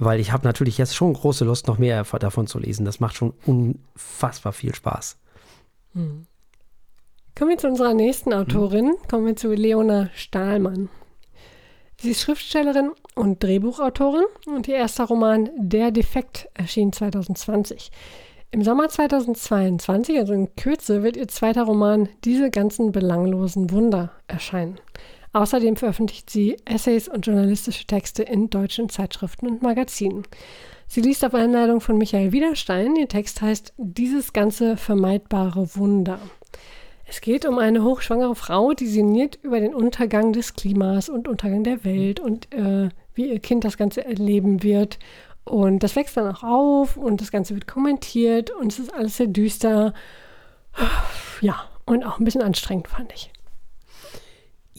Weil 0.00 0.18
ich 0.18 0.32
habe 0.32 0.46
natürlich 0.46 0.78
jetzt 0.78 0.96
schon 0.96 1.12
große 1.12 1.44
Lust, 1.44 1.68
noch 1.68 1.76
mehr 1.76 2.04
davon 2.04 2.46
zu 2.46 2.58
lesen. 2.58 2.86
Das 2.86 3.00
macht 3.00 3.16
schon 3.16 3.34
unfassbar 3.44 4.54
viel 4.54 4.74
Spaß. 4.74 5.18
Kommen 5.92 7.50
wir 7.50 7.58
zu 7.58 7.68
unserer 7.68 7.92
nächsten 7.92 8.32
Autorin. 8.32 8.94
Kommen 9.10 9.26
wir 9.26 9.36
zu 9.36 9.52
Leona 9.52 10.08
Stahlmann. 10.14 10.88
Sie 12.00 12.12
ist 12.12 12.22
Schriftstellerin 12.22 12.92
und 13.14 13.42
Drehbuchautorin 13.42 14.24
und 14.46 14.66
ihr 14.68 14.76
erster 14.76 15.04
Roman 15.04 15.50
Der 15.58 15.90
Defekt 15.90 16.48
erschien 16.54 16.94
2020. 16.94 17.90
Im 18.52 18.64
Sommer 18.64 18.88
2022, 18.88 20.18
also 20.18 20.32
in 20.32 20.56
Kürze, 20.56 21.02
wird 21.02 21.18
ihr 21.18 21.28
zweiter 21.28 21.64
Roman 21.64 22.08
Diese 22.24 22.50
ganzen 22.50 22.90
belanglosen 22.90 23.70
Wunder 23.70 24.12
erscheinen. 24.28 24.80
Außerdem 25.32 25.76
veröffentlicht 25.76 26.28
sie 26.28 26.56
Essays 26.64 27.08
und 27.08 27.26
journalistische 27.26 27.86
Texte 27.86 28.24
in 28.24 28.50
deutschen 28.50 28.88
Zeitschriften 28.88 29.46
und 29.46 29.62
Magazinen. 29.62 30.24
Sie 30.88 31.00
liest 31.00 31.24
auf 31.24 31.34
Einladung 31.34 31.80
von 31.80 31.96
Michael 31.98 32.32
Widerstein. 32.32 32.96
Ihr 32.96 33.06
Text 33.06 33.40
heißt 33.40 33.72
Dieses 33.76 34.32
ganze 34.32 34.76
vermeidbare 34.76 35.76
Wunder. 35.76 36.18
Es 37.06 37.20
geht 37.20 37.46
um 37.46 37.58
eine 37.58 37.84
hochschwangere 37.84 38.34
Frau, 38.34 38.72
die 38.72 38.86
sinniert 38.86 39.38
über 39.42 39.60
den 39.60 39.74
Untergang 39.74 40.32
des 40.32 40.54
Klimas 40.54 41.08
und 41.08 41.28
Untergang 41.28 41.62
der 41.62 41.84
Welt 41.84 42.18
und 42.18 42.52
äh, 42.52 42.88
wie 43.14 43.30
ihr 43.30 43.38
Kind 43.38 43.64
das 43.64 43.76
Ganze 43.76 44.04
erleben 44.04 44.64
wird. 44.64 44.98
Und 45.44 45.84
das 45.84 45.94
wächst 45.94 46.16
dann 46.16 46.32
auch 46.32 46.42
auf 46.42 46.96
und 46.96 47.20
das 47.20 47.30
Ganze 47.30 47.54
wird 47.54 47.68
kommentiert 47.68 48.50
und 48.50 48.72
es 48.72 48.80
ist 48.80 48.94
alles 48.94 49.16
sehr 49.16 49.26
düster. 49.28 49.94
Ja, 51.40 51.68
und 51.84 52.04
auch 52.04 52.18
ein 52.18 52.24
bisschen 52.24 52.42
anstrengend, 52.42 52.88
fand 52.88 53.12
ich. 53.12 53.32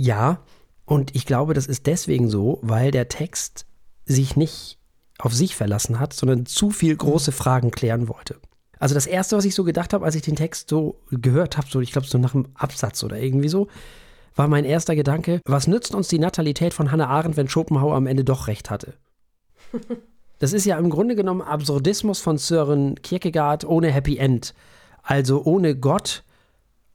Ja, 0.02 0.39
und 0.86 1.16
ich 1.16 1.28
glaube, 1.28 1.54
das 1.54 1.68
ist 1.68 1.86
deswegen 1.86 2.28
so, 2.28 2.58
weil 2.64 2.89
der 2.89 3.08
Text 3.08 3.68
sich 4.04 4.36
nicht 4.36 4.80
auf 5.20 5.32
sich 5.32 5.56
verlassen 5.56 5.99
hat, 5.99 6.14
sondern 6.14 6.47
zu 6.47 6.72
viel 6.72 6.95
große 6.95 7.32
Fragen 7.32 7.70
klären 7.70 8.10
wollte. 8.10 8.39
Also 8.80 8.95
das 8.95 9.06
Erste, 9.06 9.38
was 9.38 9.45
ich 9.45 9.54
so 9.54 9.64
gedacht 9.64 9.93
habe, 9.93 10.04
als 10.04 10.16
ich 10.16 10.24
den 10.24 10.36
Text 10.36 10.70
so 10.70 10.95
gehört 11.12 11.56
habe, 11.56 11.68
so 11.70 11.82
ich 11.82 11.91
glaube 11.91 12.08
so 12.08 12.18
nach 12.18 12.34
einem 12.34 12.47
Absatz 12.56 13.04
oder 13.04 13.20
irgendwie 13.20 13.47
so, 13.47 13.68
war 14.36 14.47
mein 14.47 14.66
erster 14.66 14.95
Gedanke, 14.95 15.39
was 15.45 15.68
nützt 15.68 15.93
uns 15.93 16.08
die 16.08 16.18
Natalität 16.18 16.74
von 16.74 16.91
Hannah 16.91 17.06
Arendt, 17.08 17.38
wenn 17.38 17.47
Schopenhauer 17.47 17.95
am 17.95 18.08
Ende 18.08 18.24
doch 18.24 18.47
recht 18.47 18.72
hatte? 18.72 18.95
Das 20.39 20.54
ist 20.54 20.66
ja 20.66 20.80
im 20.80 20.89
Grunde 20.89 21.16
genommen 21.16 21.43
Absurdismus 21.43 22.20
von 22.20 22.39
Sören 22.39 22.99
Kierkegaard 23.04 23.64
ohne 23.64 23.91
Happy 23.91 24.18
End. 24.18 24.56
Also 25.04 25.43
ohne 25.43 25.76
Gott 25.76 26.24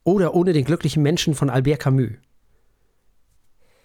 oder 0.02 0.34
ohne 0.34 0.52
den 0.52 0.64
glücklichen 0.64 1.00
Menschen 1.04 1.36
von 1.36 1.48
Albert 1.48 1.78
Camus. 1.78 2.10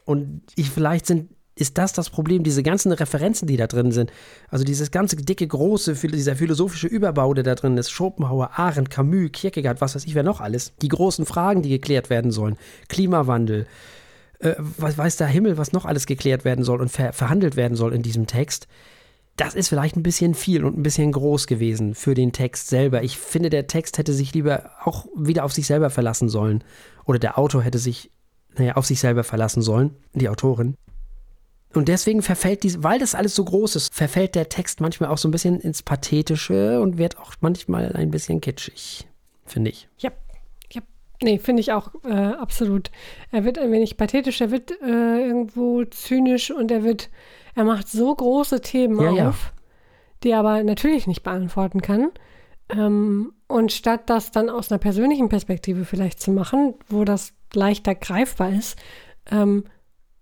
Und 0.05 0.41
ich 0.55 0.69
vielleicht 0.69 1.05
sind, 1.05 1.29
ist 1.55 1.77
das 1.77 1.93
das 1.93 2.09
Problem, 2.09 2.43
diese 2.43 2.63
ganzen 2.63 2.91
Referenzen, 2.91 3.47
die 3.47 3.57
da 3.57 3.67
drin 3.67 3.91
sind. 3.91 4.11
Also 4.49 4.63
dieses 4.63 4.91
ganze 4.91 5.15
dicke, 5.15 5.47
große, 5.47 5.93
dieser 5.93 6.35
philosophische 6.35 6.87
Überbau, 6.87 7.33
der 7.33 7.43
da 7.43 7.55
drin 7.55 7.77
ist. 7.77 7.91
Schopenhauer, 7.91 8.51
Arendt, 8.55 8.89
Camus, 8.89 9.31
Kierkegaard, 9.31 9.81
was 9.81 9.95
weiß 9.95 10.05
ich, 10.05 10.15
wer 10.15 10.23
noch 10.23 10.41
alles. 10.41 10.73
Die 10.81 10.87
großen 10.87 11.25
Fragen, 11.25 11.61
die 11.61 11.69
geklärt 11.69 12.09
werden 12.09 12.31
sollen. 12.31 12.57
Klimawandel. 12.87 13.67
Äh, 14.39 14.55
weiß 14.57 15.17
der 15.17 15.27
Himmel, 15.27 15.57
was 15.57 15.71
noch 15.71 15.85
alles 15.85 16.07
geklärt 16.07 16.45
werden 16.45 16.63
soll 16.65 16.81
und 16.81 16.89
ver 16.89 17.13
verhandelt 17.13 17.55
werden 17.55 17.77
soll 17.77 17.93
in 17.93 18.01
diesem 18.01 18.25
Text. 18.25 18.67
Das 19.37 19.53
ist 19.55 19.69
vielleicht 19.69 19.95
ein 19.95 20.03
bisschen 20.03 20.33
viel 20.33 20.65
und 20.65 20.77
ein 20.77 20.83
bisschen 20.83 21.11
groß 21.11 21.47
gewesen 21.47 21.95
für 21.95 22.15
den 22.15 22.31
Text 22.31 22.67
selber. 22.67 23.03
Ich 23.03 23.17
finde, 23.17 23.49
der 23.49 23.67
Text 23.67 23.97
hätte 23.97 24.13
sich 24.13 24.33
lieber 24.33 24.71
auch 24.83 25.05
wieder 25.15 25.43
auf 25.43 25.53
sich 25.53 25.67
selber 25.67 25.89
verlassen 25.89 26.27
sollen. 26.27 26.63
Oder 27.05 27.19
der 27.19 27.37
Autor 27.37 27.61
hätte 27.61 27.79
sich, 27.79 28.11
naja, 28.57 28.75
auf 28.75 28.85
sich 28.85 28.99
selber 28.99 29.23
verlassen 29.23 29.61
sollen, 29.61 29.95
die 30.13 30.29
Autorin. 30.29 30.75
Und 31.73 31.87
deswegen 31.87 32.21
verfällt 32.21 32.63
diese, 32.63 32.83
weil 32.83 32.99
das 32.99 33.15
alles 33.15 33.33
so 33.33 33.45
groß 33.45 33.77
ist, 33.77 33.93
verfällt 33.93 34.35
der 34.35 34.49
Text 34.49 34.81
manchmal 34.81 35.09
auch 35.09 35.17
so 35.17 35.27
ein 35.27 35.31
bisschen 35.31 35.59
ins 35.59 35.81
Pathetische 35.83 36.81
und 36.81 36.97
wird 36.97 37.17
auch 37.17 37.33
manchmal 37.39 37.93
ein 37.95 38.11
bisschen 38.11 38.41
kitschig, 38.41 39.07
finde 39.45 39.71
ich. 39.71 39.87
Ja, 39.97 40.11
ja. 40.71 40.81
Nee, 41.23 41.39
finde 41.39 41.61
ich 41.61 41.71
auch 41.71 41.91
äh, 42.03 42.11
absolut. 42.11 42.91
Er 43.31 43.45
wird 43.45 43.57
ein 43.57 43.71
wenig 43.71 43.95
pathetisch, 43.95 44.41
er 44.41 44.51
wird 44.51 44.71
äh, 44.81 45.25
irgendwo 45.25 45.85
zynisch 45.85 46.51
und 46.51 46.71
er 46.71 46.83
wird, 46.83 47.09
er 47.55 47.63
macht 47.63 47.87
so 47.87 48.13
große 48.13 48.59
Themen 48.61 48.99
Ja, 48.99 49.11
ja. 49.11 49.29
auf, 49.29 49.53
die 50.23 50.31
er 50.31 50.39
aber 50.39 50.61
natürlich 50.63 51.07
nicht 51.07 51.23
beantworten 51.23 51.81
kann. 51.81 52.09
Ähm, 52.69 53.33
und 53.47 53.71
statt 53.71 54.09
das 54.09 54.31
dann 54.31 54.49
aus 54.49 54.71
einer 54.71 54.79
persönlichen 54.79 55.29
Perspektive 55.29 55.85
vielleicht 55.85 56.19
zu 56.19 56.31
machen, 56.31 56.73
wo 56.89 57.05
das 57.05 57.33
leichter 57.53 57.95
greifbar 57.95 58.49
ist, 58.51 58.77
ähm, 59.29 59.65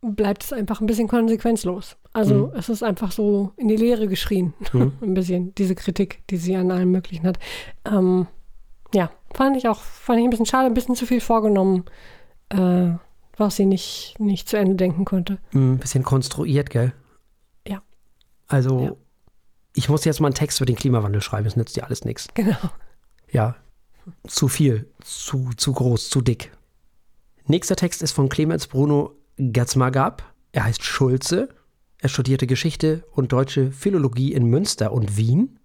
bleibt 0.02 0.44
es 0.44 0.54
einfach 0.54 0.80
ein 0.82 0.86
bisschen 0.88 1.08
konsequenzlos. 1.08 1.98
Also 2.14 2.48
Mhm. 2.48 2.54
es 2.56 2.70
ist 2.70 2.84
einfach 2.84 3.12
so 3.12 3.52
in 3.58 3.68
die 3.68 3.76
Leere 3.76 4.08
geschrien, 4.08 4.54
Mhm. 4.74 4.94
ein 5.02 5.14
bisschen, 5.14 5.54
diese 5.56 5.76
Kritik, 5.76 6.24
die 6.30 6.38
sie 6.38 6.56
an 6.56 6.72
allem 6.72 6.92
Möglichen 6.92 7.26
hat. 7.28 7.38
Ähm, 7.86 8.28
ja, 8.94 9.12
fand 9.36 9.58
ich 9.58 9.68
auch, 9.68 9.80
fand 9.82 10.20
ich 10.20 10.24
ein 10.26 10.30
bisschen 10.32 10.46
schade, 10.46 10.66
ein 10.68 10.74
bisschen 10.74 10.96
zu 10.96 11.06
viel 11.06 11.22
vorgenommen, 11.22 11.86
äh, 12.50 12.92
was 13.38 13.56
sie 13.58 13.66
nicht, 13.66 14.16
nicht 14.20 14.50
zu 14.50 14.58
Ende 14.58 14.76
denken 14.76 15.06
konnte. 15.06 15.38
Ein 15.54 15.78
bisschen 15.78 16.04
konstruiert, 16.04 16.70
gell? 16.70 16.94
Ja. 17.68 17.82
Also, 18.48 18.80
Ja. 18.82 18.92
ich 19.76 19.88
muss 19.90 20.06
jetzt 20.06 20.20
mal 20.22 20.28
einen 20.30 20.36
Text 20.36 20.60
über 20.60 20.66
den 20.66 20.76
Klimawandel 20.76 21.22
schreiben, 21.22 21.44
das 21.46 21.56
nützt 21.56 21.76
dir 21.76 21.86
alles 21.86 22.04
nichts. 22.06 22.28
Genau. 22.34 22.58
Ja, 23.32 23.56
zu 24.28 24.48
viel, 24.48 24.90
zu, 25.02 25.52
zu 25.56 25.72
groß, 25.74 26.10
zu 26.10 26.22
dick. 26.22 26.52
Nächster 27.52 27.76
Text 27.76 28.04
ist 28.04 28.12
von 28.12 28.30
Clemens 28.30 28.68
Bruno 28.68 29.16
Gatzmagab. 29.38 30.22
Er 30.52 30.66
heißt 30.66 30.84
Schulze. 30.84 31.50
Er 31.98 32.08
studierte 32.08 32.46
Geschichte 32.46 33.04
und 33.12 33.32
deutsche 33.32 33.72
Philologie 33.72 34.34
in 34.34 34.46
Münster 34.46 34.94
und 34.94 35.18
Wien. 35.18 35.58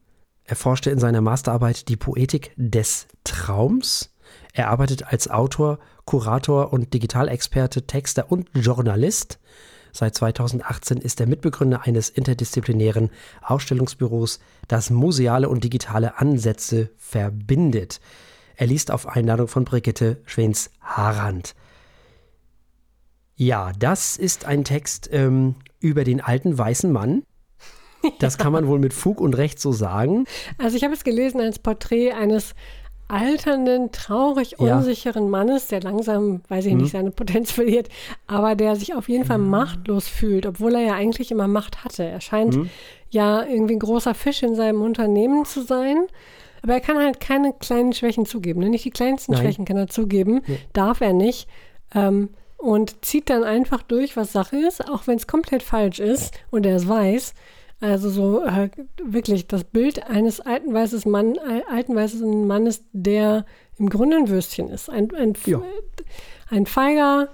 Er 0.45 0.57
forschte 0.57 0.91
in 0.91 0.99
seiner 0.99 1.21
Masterarbeit 1.21 1.91
die 1.91 1.99
Poetik 1.99 2.53
des 2.57 3.07
Traums. 3.25 4.15
Er 4.55 4.71
arbeitet 4.71 5.13
als 5.13 5.29
Autor, 5.29 5.79
Kurator 6.07 6.73
und 6.73 6.95
Digitalexperte, 6.95 7.87
Texter 7.87 8.33
und 8.33 8.49
Journalist. 8.55 9.39
Seit 9.93 10.15
2018 10.15 10.97
ist 10.97 11.21
er 11.21 11.27
Mitbegründer 11.27 11.83
eines 11.83 12.09
interdisziplinären 12.09 13.11
Ausstellungsbüros, 13.43 14.41
das 14.69 14.89
museale 14.89 15.51
und 15.51 15.65
digitale 15.65 16.19
Ansätze 16.19 16.89
verbindet. 16.97 18.01
Er 18.57 18.69
liest 18.69 18.91
auf 18.91 19.07
Einladung 19.07 19.49
von 19.49 19.67
Brigitte 19.67 20.23
Schwens-Harand. 20.25 21.55
Ja, 23.37 23.73
das 23.79 24.17
ist 24.17 24.45
ein 24.45 24.65
Text 24.65 25.09
ähm, 25.13 25.55
über 25.81 26.05
den 26.05 26.21
alten 26.21 26.57
weißen 26.57 26.91
Mann. 26.93 27.25
Das 28.19 28.37
kann 28.39 28.53
man 28.53 28.69
wohl 28.69 28.79
mit 28.79 28.93
Fug 28.93 29.21
und 29.21 29.35
Recht 29.37 29.59
so 29.59 29.73
sagen. 29.73 30.27
Also 30.59 30.77
ich 30.77 30.85
habe 30.85 30.93
es 30.95 31.05
gelesen 31.05 31.41
als 31.41 31.59
Porträt 31.59 32.13
eines 32.13 32.55
alternden, 33.09 33.93
traurig 33.93 34.57
Ja. 34.59 34.77
unsicheren 34.77 35.31
Mannes, 35.31 35.69
der 35.69 35.81
langsam, 35.81 36.43
weiß 36.49 36.67
ich 36.67 36.75
nicht, 36.75 36.93
seine 36.93 37.11
Potenz 37.11 37.51
verliert, 37.53 37.89
aber 38.27 38.55
der 38.55 38.77
sich 38.77 38.95
auf 38.95 39.09
jeden 39.09 39.25
Fall 39.25 39.39
machtlos 39.39 40.07
fühlt, 40.09 40.47
obwohl 40.47 40.75
er 40.75 40.81
ja 40.83 40.95
eigentlich 40.95 41.31
immer 41.31 41.49
Macht 41.49 41.85
hatte. 41.85 42.05
Er 42.05 42.21
scheint 42.21 42.59
ja 43.11 43.43
irgendwie 43.45 43.75
ein 43.75 43.79
großer 43.81 44.15
Fisch 44.15 44.43
in 44.43 44.55
seinem 44.55 44.83
Unternehmen 44.83 45.45
zu 45.45 45.63
sein, 45.63 46.07
Aber 46.63 46.73
er 46.75 46.81
kann 46.81 46.97
halt 46.99 47.21
keine 47.21 47.53
kleinen 47.53 47.93
Schwächen 47.93 48.25
zugeben. 48.25 48.61
Ne? 48.61 48.71
Nicht 48.71 48.85
die 48.87 48.91
kleinsten 48.91 49.33
Nein. 49.33 49.43
Schwächen 49.43 49.65
kann 49.67 49.77
er 49.77 49.89
zugeben, 49.89 50.41
Nee. 50.47 50.59
darf 50.73 51.03
er 51.03 51.13
nicht. 51.13 51.47
Ähm, 51.95 52.31
und 52.65 53.05
zieht 53.05 53.29
dann 53.31 53.45
einfach 53.45 53.83
durch, 53.83 54.17
was 54.17 54.33
Sache 54.33 54.57
ist, 54.57 54.89
auch 54.89 55.07
wenn 55.07 55.17
es 55.17 55.27
komplett 55.27 55.63
falsch 55.63 56.01
ist 56.01 56.35
und 56.51 56.65
er 56.65 56.77
es 56.77 56.89
weiß. 56.89 57.35
Also 57.81 58.09
so 58.09 58.43
äh, 58.45 58.71
wirklich 59.03 59.47
das 59.47 59.65
Bild 59.65 60.09
eines 60.09 60.41
alten 60.41 60.73
weißen 60.73 61.11
Mann, 61.11 61.35
alten 61.71 61.95
weißen 61.95 62.47
Mannes, 62.47 62.83
der 62.93 63.45
im 63.79 63.91
Grunde 63.91 64.17
ein 64.17 64.29
Würstchen 64.29 64.71
ist. 64.71 64.89
Ein, 64.89 65.15
ein, 65.15 65.35
Ja. 65.45 65.61
ein 66.49 66.65
feiger 66.65 67.29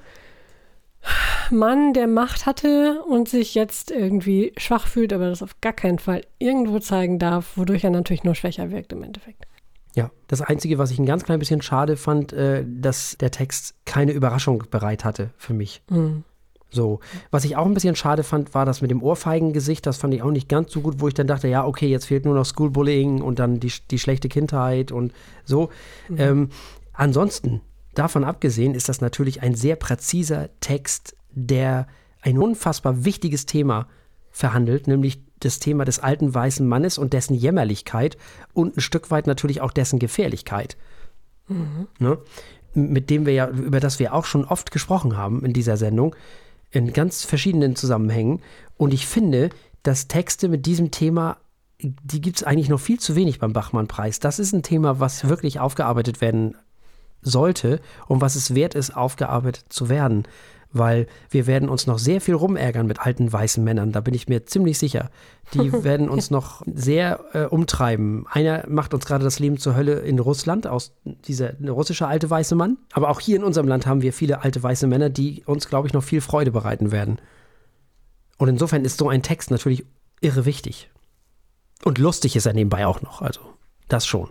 Mann, 1.51 1.93
der 1.95 2.07
Macht 2.07 2.47
hatte 2.47 3.03
und 3.03 3.29
sich 3.29 3.55
jetzt 3.55 3.91
irgendwie 3.91 4.53
schwach 4.57 4.87
fühlt, 4.87 5.13
aber 5.13 5.29
das 5.29 5.43
auf 5.43 5.61
gar 5.61 5.73
keinen 5.73 5.99
Fall 5.99 6.23
irgendwo 6.39 6.79
zeigen 6.79 7.19
darf, 7.19 7.57
wodurch 7.57 7.85
er 7.85 7.91
natürlich 7.91 8.25
nur 8.25 8.35
schwächer 8.35 8.71
wirkt 8.71 8.93
im 8.93 9.03
Endeffekt. 9.03 9.47
Ja, 9.95 10.11
das 10.29 10.41
Einzige, 10.41 10.79
was 10.79 10.91
ich 10.91 10.99
ein 10.99 11.07
ganz 11.07 11.25
klein 11.25 11.39
bisschen 11.39 11.63
schade 11.63 11.97
fand, 11.97 12.33
äh, 12.33 12.65
dass 12.67 13.17
der 13.19 13.31
Text 13.31 13.75
keine 13.85 14.13
Überraschung 14.13 14.65
bereit 14.71 15.05
hatte 15.05 15.31
für 15.37 15.55
mich. 15.55 15.83
Mhm. 15.91 16.25
So. 16.71 17.01
Was 17.31 17.45
ich 17.45 17.57
auch 17.57 17.67
ein 17.67 17.75
bisschen 17.75 17.97
schade 17.97 18.23
fand, 18.23 18.55
war 18.55 18.65
das 18.65 18.81
mit 18.81 18.91
dem 18.91 19.03
Ohrfeigengesicht. 19.03 19.85
Das 19.87 19.97
fand 19.97 20.15
ich 20.15 20.23
auch 20.23 20.31
nicht 20.31 20.49
ganz 20.49 20.73
so 20.73 20.81
gut, 20.81 21.01
wo 21.01 21.09
ich 21.09 21.15
dann 21.15 21.27
dachte, 21.27 21.49
ja, 21.49 21.67
okay, 21.67 21.89
jetzt 21.89 22.07
fehlt 22.07 22.25
nur 22.25 22.35
noch 22.35 22.47
Schoolbullying 22.47 23.21
und 23.21 23.39
dann 23.39 23.59
die, 23.59 23.73
die 23.91 23.99
schlechte 23.99 24.29
Kindheit 24.29 24.93
und 24.93 25.13
so. 25.45 25.71
Ähm, 26.17 26.51
ansonsten, 26.93 27.61
davon 27.95 28.23
abgesehen, 28.23 28.75
ist 28.75 28.89
das 28.89 29.01
natürlich 29.01 29.43
ein 29.43 29.55
sehr 29.55 29.75
präziser 29.77 30.49
Text, 30.61 31.17
der 31.33 31.89
ein 32.23 32.39
unfassbar 32.39 33.05
wichtiges 33.05 33.47
Thema 33.47 33.89
verhandelt, 34.41 34.89
nämlich 34.89 35.23
das 35.39 35.59
Thema 35.59 35.85
des 35.85 36.01
alten 36.01 36.35
weißen 36.35 36.67
Mannes 36.67 36.99
und 36.99 37.13
dessen 37.13 37.35
Jämmerlichkeit 37.35 38.19
und 38.53 38.77
ein 38.77 38.81
Stück 38.81 39.11
weit 39.11 39.27
natürlich 39.27 39.61
auch 39.61 39.71
dessen 39.71 39.99
Gefährlichkeit. 39.99 40.77
Ne? 41.99 42.19
Mit 42.75 43.11
dem 43.11 43.27
wir 43.27 43.33
ja, 43.33 43.49
über 43.49 43.81
das 43.81 43.99
wir 43.99 44.15
auch 44.15 44.25
schon 44.25 44.45
oft 44.45 44.71
gesprochen 44.71 45.17
haben 45.17 45.45
in 45.45 45.53
dieser 45.53 45.77
Sendung, 45.77 46.15
in 46.71 46.93
ganz 46.93 47.25
verschiedenen 47.25 47.77
Zusammenhängen. 47.77 48.41
Und 48.77 48.95
ich 48.95 49.07
finde, 49.07 49.51
dass 49.83 50.09
Texte 50.09 50.49
mit 50.49 50.67
diesem 50.67 50.91
Thema, 50.91 51.39
die 51.81 52.21
gibt 52.21 52.37
es 52.37 52.45
eigentlich 52.45 52.69
noch 52.69 52.81
viel 52.81 53.01
zu 53.01 53.17
wenig 53.17 53.39
beim 53.39 53.53
Bachmann-Preis. 53.53 54.21
Das 54.21 54.39
ist 54.39 54.53
ein 54.53 54.63
Thema, 54.63 55.01
was 55.01 55.29
wirklich 55.29 55.59
aufgearbeitet 55.59 56.21
werden 56.21 56.55
sollte 57.23 57.81
und 58.07 58.21
was 58.21 58.35
es 58.35 58.55
wert 58.55 58.75
ist, 58.75 58.97
aufgearbeitet 58.97 59.67
zu 59.69 59.89
werden. 59.89 60.25
Weil 60.73 61.09
wir 61.31 61.49
werden 61.49 61.69
uns 61.69 61.89
noch 61.89 61.99
sehr 61.99 62.21
viel 62.21 62.35
rumärgern 62.35 62.87
mit 62.87 63.01
alten 63.01 63.33
weißen 63.33 63.63
Männern, 63.63 63.91
da 63.91 64.01
bin 64.01 64.15
ich 64.15 64.29
mir 64.29 64.47
ziemlich 64.47 64.79
sicher. 64.79 65.11
Die 65.53 65.73
werden 65.85 66.09
uns 66.09 66.31
noch 66.31 66.63
sehr 66.73 67.25
äh, 67.33 67.45
umtreiben. 67.47 68.25
Einer 68.31 68.65
macht 68.69 68.95
uns 68.95 69.05
gerade 69.05 69.25
das 69.25 69.41
Leben 69.41 69.59
zur 69.59 69.75
Hölle 69.75 69.95
in 69.95 70.21
Russland, 70.21 70.69
aus 70.69 70.93
dieser 71.05 71.59
russische 71.69 72.07
alte 72.07 72.31
weiße 72.31 72.55
Mann. 72.55 72.79
Aber 72.93 73.09
auch 73.11 73.19
hier 73.19 73.37
in 73.37 73.43
unserem 73.43 73.67
Land 73.67 73.87
haben 73.87 74.03
wir 74.03 74.13
viele 74.13 74.45
alte 74.45 74.63
weiße 74.63 74.87
Männer, 74.87 75.11
die 75.11 75.43
uns, 75.45 75.69
glaube 75.69 75.89
ich, 75.89 75.93
noch 75.93 76.05
viel 76.05 76.21
Freude 76.21 76.53
bereiten 76.53 76.93
werden. 76.93 77.19
Und 78.39 78.49
insofern 78.49 78.85
ist 78.85 78.99
so 78.99 79.09
ein 79.09 79.23
Text 79.23 79.51
natürlich 79.51 79.85
irre 80.21 80.45
wichtig. 80.45 80.89
Und 81.85 81.99
lustig 81.99 82.37
ist 82.37 82.47
er 82.47 82.53
nebenbei 82.53 82.87
auch 82.87 83.03
noch, 83.03 83.23
also 83.23 83.41
das 83.89 84.07
schon. 84.07 84.31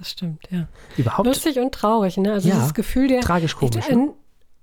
Das 0.00 0.10
stimmt, 0.10 0.42
ja. 0.50 0.66
Überhaupt 0.96 1.26
Lustig 1.28 1.58
und 1.60 1.72
traurig, 1.72 2.16
ne? 2.16 2.32
Also 2.32 2.48
Ja, 2.48 2.56
das 2.56 2.74
Gefühl 2.74 3.06
der. 3.08 3.20
tragisch-komisch, 3.20 3.76
Ich- 3.76 3.90
Ein, 3.90 4.10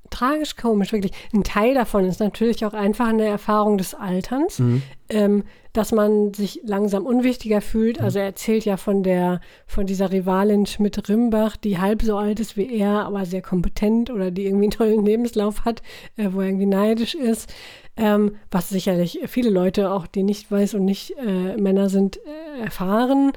tragisch 0.10 0.56
komisch, 0.56 0.92
wirklich. 0.92 1.12
Ein 1.34 1.44
Teil 1.44 1.74
davon 1.76 2.06
ist 2.06 2.20
natürlich 2.20 2.66
auch 2.66 2.74
einfach 2.74 3.08
eine 3.08 3.26
Erfahrung 3.26 3.78
des 3.78 3.94
Alterns, 3.94 4.58
Mhm. 4.60 4.82
ähm, 5.10 5.44
dass 5.74 5.92
man 5.92 6.34
sich 6.34 6.62
langsam 6.64 7.06
unwichtiger 7.06 7.62
fühlt. 7.62 8.02
Also 8.02 8.18
er 8.18 8.26
erzählt 8.26 8.66
ja 8.66 8.78
von 8.78 9.04
der, 9.04 9.42
von 9.68 9.86
dieser 9.86 10.12
Rivalin 10.12 10.66
Schmidt-Rimbach, 10.66 11.56
die 11.56 11.78
halb 11.78 12.02
so 12.02 12.18
alt 12.18 12.40
ist 12.40 12.58
wie 12.58 12.74
er, 12.80 13.06
aber 13.06 13.26
sehr 13.26 13.44
kompetent 13.44 14.10
oder 14.10 14.32
die 14.32 14.46
irgendwie 14.48 14.66
einen 14.66 14.72
tollen 14.72 15.06
Lebenslauf 15.06 15.66
hat, 15.66 15.84
äh, 16.16 16.30
wo 16.32 16.40
er 16.42 16.48
irgendwie 16.48 16.66
neidisch 16.66 17.14
ist. 17.14 17.54
Ähm, 18.00 18.36
was 18.52 18.70
sicherlich 18.70 19.20
viele 19.26 19.50
Leute, 19.50 19.92
auch 19.92 20.06
die 20.08 20.22
nicht 20.24 20.52
weiß 20.52 20.76
und 20.76 20.86
nicht 20.86 21.16
äh, 21.18 21.58
Männer 21.58 21.90
sind, 21.90 22.18
äh, 22.18 22.64
erfahren. 22.64 23.32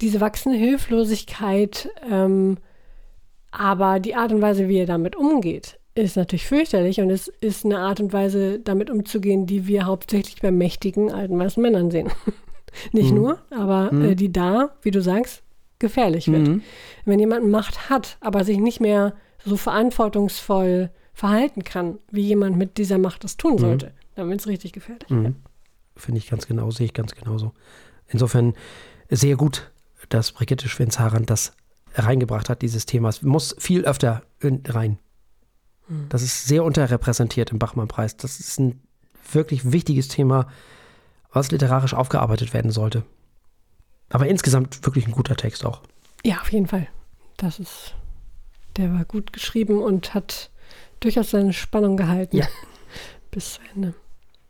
Diese 0.00 0.20
wachsende 0.20 0.58
Hilflosigkeit, 0.58 1.88
ähm, 2.10 2.58
aber 3.50 4.00
die 4.00 4.14
Art 4.14 4.32
und 4.32 4.42
Weise, 4.42 4.68
wie 4.68 4.78
er 4.78 4.86
damit 4.86 5.16
umgeht, 5.16 5.78
ist 5.94 6.16
natürlich 6.16 6.46
fürchterlich 6.46 7.00
und 7.00 7.10
es 7.10 7.28
ist 7.28 7.64
eine 7.64 7.78
Art 7.78 8.00
und 8.00 8.12
Weise, 8.12 8.58
damit 8.58 8.90
umzugehen, 8.90 9.46
die 9.46 9.66
wir 9.66 9.86
hauptsächlich 9.86 10.40
bei 10.42 10.50
mächtigen 10.50 11.12
alten 11.12 11.38
weißen 11.38 11.62
Männern 11.62 11.90
sehen. 11.90 12.10
Nicht 12.92 13.12
nur, 13.12 13.38
aber 13.50 13.92
äh, 13.92 14.16
die 14.16 14.32
da, 14.32 14.70
wie 14.82 14.90
du 14.90 15.00
sagst, 15.00 15.44
gefährlich 15.78 16.26
wird. 16.26 16.48
Mhm. 16.48 16.62
Wenn 17.04 17.20
jemand 17.20 17.48
Macht 17.48 17.88
hat, 17.88 18.16
aber 18.20 18.42
sich 18.42 18.58
nicht 18.58 18.80
mehr 18.80 19.14
so 19.44 19.56
verantwortungsvoll 19.56 20.90
verhalten 21.12 21.62
kann, 21.62 21.98
wie 22.10 22.22
jemand 22.22 22.56
mit 22.56 22.78
dieser 22.78 22.98
Macht 22.98 23.22
das 23.22 23.36
tun 23.36 23.58
sollte, 23.58 23.92
dann 24.16 24.28
wird 24.28 24.40
es 24.40 24.48
richtig 24.48 24.72
gefährlich. 24.72 25.08
Mhm. 25.08 25.36
Finde 25.96 26.18
ich 26.18 26.28
ganz 26.28 26.46
genau, 26.48 26.70
sehe 26.70 26.86
ich 26.86 26.94
ganz 26.94 27.14
genauso. 27.14 27.52
Insofern 28.08 28.54
sehr 29.10 29.36
gut, 29.36 29.70
dass 30.08 30.32
Brigitte 30.32 30.68
Schwenz-Harand 30.68 31.30
das 31.30 31.52
reingebracht 31.94 32.48
hat, 32.48 32.62
dieses 32.62 32.86
Thema. 32.86 33.08
Es 33.08 33.22
muss 33.22 33.54
viel 33.58 33.84
öfter 33.84 34.22
in, 34.40 34.62
rein. 34.66 34.98
Das 36.08 36.22
ist 36.22 36.46
sehr 36.46 36.64
unterrepräsentiert 36.64 37.52
im 37.52 37.58
Bachmann-Preis. 37.58 38.16
Das 38.16 38.40
ist 38.40 38.58
ein 38.58 38.80
wirklich 39.32 39.70
wichtiges 39.70 40.08
Thema, 40.08 40.48
was 41.32 41.50
literarisch 41.50 41.94
aufgearbeitet 41.94 42.54
werden 42.54 42.70
sollte. 42.70 43.04
Aber 44.08 44.26
insgesamt 44.26 44.84
wirklich 44.84 45.06
ein 45.06 45.12
guter 45.12 45.36
Text 45.36 45.64
auch. 45.64 45.82
Ja, 46.24 46.40
auf 46.40 46.52
jeden 46.52 46.66
Fall. 46.66 46.88
Das 47.36 47.58
ist, 47.58 47.94
der 48.76 48.92
war 48.94 49.04
gut 49.04 49.32
geschrieben 49.32 49.82
und 49.82 50.14
hat 50.14 50.50
durchaus 51.00 51.30
seine 51.30 51.52
Spannung 51.52 51.96
gehalten. 51.96 52.38
Ja. 52.38 52.46
Bis 53.30 53.54
zu 53.54 53.60
Ende. 53.74 53.94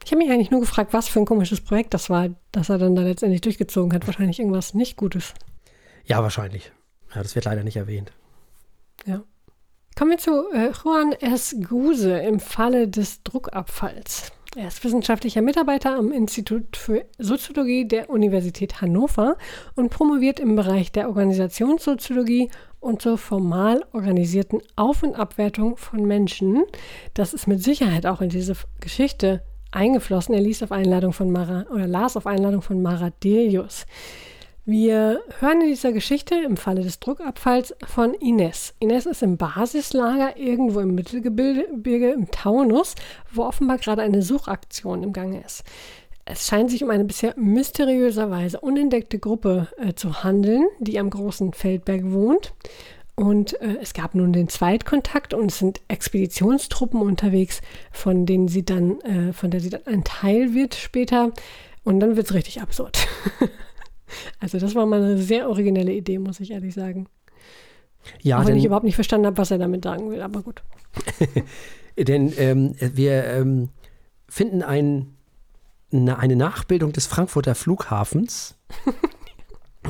Ich 0.05 0.13
habe 0.13 0.19
mich 0.19 0.31
eigentlich 0.31 0.51
nur 0.51 0.61
gefragt, 0.61 0.93
was 0.93 1.09
für 1.09 1.21
ein 1.21 1.25
komisches 1.25 1.63
Projekt 1.63 1.95
das 1.95 2.11
war, 2.11 2.29
dass 2.53 2.69
er 2.69 2.79
dann 2.79 2.95
da 2.95 3.03
letztendlich 3.03 3.41
durchgezogen 3.41 3.95
hat. 3.95 4.07
Wahrscheinlich 4.07 4.39
irgendwas 4.39 4.75
nicht 4.75 4.97
Gutes. 4.97 5.33
Ja, 6.05 6.23
wahrscheinlich. 6.23 6.73
Ja, 7.15 7.23
das 7.23 7.35
wird 7.35 7.47
leider 7.47 7.65
nicht 7.65 7.77
erwähnt. 7.77 8.13
Ja. 9.07 9.23
Kommen 9.97 10.11
wir 10.11 10.19
zu 10.19 10.53
äh, 10.53 10.73
Juan 10.73 11.13
S. 11.13 11.57
Guse 11.69 12.19
im 12.19 12.41
Falle 12.41 12.89
des 12.89 13.23
Druckabfalls. 13.23 14.33
Er 14.57 14.69
ist 14.69 14.85
wissenschaftlicher 14.85 15.41
Mitarbeiter 15.41 15.97
am 15.97 16.13
Institut 16.13 16.77
für 16.77 17.05
Soziologie 17.19 17.89
der 17.89 18.11
Universität 18.11 18.81
Hannover 18.81 19.37
und 19.75 19.91
promoviert 19.91 20.39
im 20.39 20.55
Bereich 20.55 20.93
der 20.93 21.09
Organisationssoziologie 21.09 22.51
und 22.79 23.03
zur 23.03 23.19
formal 23.19 23.85
organisierten 23.93 24.61
Auf- 24.77 25.03
und 25.03 25.15
Abwertung 25.15 25.77
von 25.77 26.05
Menschen. 26.05 26.63
Das 27.15 27.35
ist 27.35 27.47
mit 27.47 27.65
Sicherheit 27.65 28.07
auch 28.07 28.21
in 28.21 28.29
diese 28.29 28.55
Geschichte 28.81 29.43
eingeflossen. 29.75 30.35
Er 30.35 30.41
liest 30.41 30.63
auf 30.63 30.73
Einladung 30.73 31.13
von 31.13 31.31
Mara 31.31 31.67
oder 31.71 31.87
las 31.87 32.17
auf 32.17 32.27
Einladung 32.27 32.63
von 32.63 32.83
Mara 32.83 33.11
Delius. 33.23 33.87
Wir 34.67 35.21
hören 35.41 35.61
in 35.61 35.69
dieser 35.69 35.93
Geschichte 35.93 36.37
im 36.37 36.57
Falle 36.57 36.83
des 36.83 36.99
Druckabfalls 36.99 37.75
von 37.87 38.15
Ines. 38.15 38.73
Ines 38.79 39.05
ist 39.05 39.23
im 39.23 39.37
Basislager 39.37 40.39
irgendwo 40.39 40.81
im 40.81 40.95
Mittelgebirge 40.95 42.13
im 42.13 42.31
Taunus, 42.31 42.95
wo 43.31 43.43
offenbar 43.43 43.77
gerade 43.77 44.01
eine 44.01 44.23
Suchaktion 44.23 45.03
im 45.03 45.13
Gange 45.13 45.45
ist. 45.45 45.65
Es 46.25 46.47
scheint 46.47 46.71
sich 46.71 46.83
um 46.83 46.89
eine 46.89 47.05
bisher 47.05 47.35
mysteriöserweise 47.37 48.59
unentdeckte 48.59 49.19
Gruppe 49.19 49.69
äh, 49.77 49.93
zu 49.93 50.25
handeln, 50.25 50.65
die 50.79 50.99
am 50.99 51.11
großen 51.11 51.53
Feldberg 51.53 52.11
wohnt. 52.11 52.55
Und 53.16 53.61
äh, 53.61 53.77
es 53.81 53.95
gab 53.95 54.15
nun 54.15 54.32
den 54.32 54.49
Zweitkontakt 54.49 55.35
und 55.35 55.51
es 55.51 55.59
sind 55.59 55.81
Expeditionstruppen 55.89 57.01
unterwegs, 57.01 57.61
von 57.93 58.27
denen 58.27 58.49
sie 58.49 58.65
dann, 58.65 59.01
äh, 59.03 59.32
von 59.32 59.51
der 59.51 59.61
sie 59.61 59.70
dann 59.70 59.86
ein 59.86 60.03
Teil 60.03 60.55
wird 60.55 60.74
später. 60.74 61.32
Und 61.85 62.01
dann 62.01 62.16
wird 62.16 62.27
es 62.27 62.35
richtig 62.35 62.61
absurd. 62.61 63.07
Also 64.39 64.59
das 64.59 64.74
war 64.74 64.86
mal 64.86 65.03
eine 65.03 65.19
sehr 65.19 65.49
originelle 65.49 65.93
Idee, 65.93 66.19
muss 66.19 66.41
ich 66.41 66.53
ehrlich 66.53 66.74
sagen. 66.74 67.09
Ja, 68.20 68.36
Auch 68.36 68.41
wenn 68.43 68.49
denn, 68.49 68.59
ich 68.59 68.65
überhaupt 68.65 68.85
nicht 68.85 68.95
verstanden 68.95 69.27
habe, 69.27 69.39
was 69.39 69.51
er 69.51 69.59
damit 69.59 69.85
sagen 69.85 70.11
will, 70.11 70.20
aber 70.20 70.43
gut. 70.43 70.62
denn 71.99 72.32
ähm, 72.36 72.74
wir 72.78 73.24
ähm, 73.24 73.70
finden 74.28 74.62
ein, 74.62 75.16
eine 75.91 76.36
Nachbildung 76.36 76.93
des 76.93 77.07
Frankfurter 77.07 77.55
Flughafens. 77.55 78.57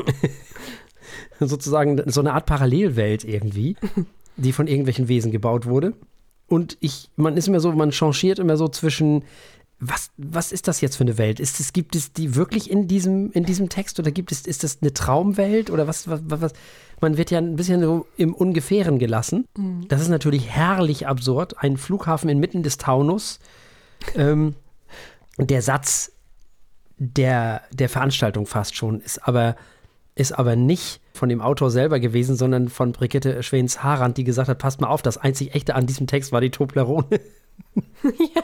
Sozusagen 1.40 2.02
so 2.06 2.20
eine 2.20 2.32
Art 2.32 2.46
Parallelwelt 2.46 3.24
irgendwie, 3.24 3.76
die 4.36 4.52
von 4.52 4.66
irgendwelchen 4.66 5.08
Wesen 5.08 5.32
gebaut 5.32 5.66
wurde. 5.66 5.94
Und 6.46 6.76
ich, 6.80 7.10
man 7.16 7.36
ist 7.36 7.48
immer 7.48 7.60
so, 7.60 7.72
man 7.72 7.92
changiert 7.92 8.38
immer 8.38 8.56
so 8.56 8.68
zwischen, 8.68 9.24
was, 9.80 10.10
was 10.16 10.52
ist 10.52 10.68
das 10.68 10.80
jetzt 10.80 10.96
für 10.96 11.04
eine 11.04 11.18
Welt? 11.18 11.40
Ist 11.40 11.58
es, 11.58 11.72
gibt 11.72 11.96
es 11.96 12.12
die 12.12 12.34
wirklich 12.36 12.70
in 12.70 12.86
diesem, 12.86 13.32
in 13.32 13.44
diesem 13.44 13.68
Text 13.68 13.98
oder 13.98 14.10
gibt 14.10 14.30
es, 14.30 14.42
ist 14.42 14.62
das 14.62 14.78
eine 14.80 14.92
Traumwelt 14.92 15.70
oder 15.70 15.86
was, 15.86 16.08
was, 16.08 16.20
was, 16.26 16.52
man 17.00 17.16
wird 17.16 17.30
ja 17.30 17.38
ein 17.38 17.56
bisschen 17.56 17.82
so 17.82 18.06
im 18.16 18.34
Ungefähren 18.34 18.98
gelassen. 18.98 19.46
Das 19.88 20.00
ist 20.00 20.08
natürlich 20.08 20.48
herrlich 20.48 21.06
absurd. 21.06 21.58
Ein 21.58 21.76
Flughafen 21.76 22.28
inmitten 22.28 22.62
des 22.62 22.78
Taunus. 22.78 23.40
Ähm, 24.14 24.54
der 25.38 25.62
Satz 25.62 26.12
der, 26.96 27.62
der 27.72 27.88
Veranstaltung 27.88 28.46
fast 28.46 28.76
schon 28.76 29.00
ist 29.00 29.26
aber 29.26 29.56
ist 30.14 30.32
aber 30.32 30.56
nicht 30.56 31.00
von 31.12 31.28
dem 31.28 31.40
Autor 31.40 31.70
selber 31.70 32.00
gewesen, 32.00 32.36
sondern 32.36 32.68
von 32.68 32.92
Brigitte 32.92 33.42
Schwens-Harand, 33.42 34.16
die 34.16 34.24
gesagt 34.24 34.48
hat, 34.48 34.58
passt 34.58 34.80
mal 34.80 34.88
auf, 34.88 35.02
das 35.02 35.18
einzig 35.18 35.54
Echte 35.54 35.74
an 35.74 35.86
diesem 35.86 36.06
Text 36.06 36.32
war 36.32 36.40
die 36.40 36.50
Toblerone. 36.50 37.20
ja, 38.02 38.42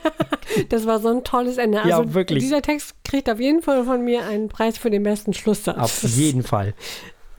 das 0.68 0.86
war 0.86 1.00
so 1.00 1.08
ein 1.08 1.24
tolles 1.24 1.58
Ende. 1.58 1.78
Also 1.82 2.02
ja, 2.02 2.14
wirklich. 2.14 2.42
Dieser 2.42 2.62
Text 2.62 2.94
kriegt 3.04 3.30
auf 3.30 3.40
jeden 3.40 3.62
Fall 3.62 3.84
von 3.84 4.04
mir 4.04 4.24
einen 4.24 4.48
Preis 4.48 4.78
für 4.78 4.90
den 4.90 5.02
besten 5.02 5.32
Schlusssatz. 5.32 5.78
Auf 5.78 6.02
jeden 6.02 6.42
Fall. 6.42 6.74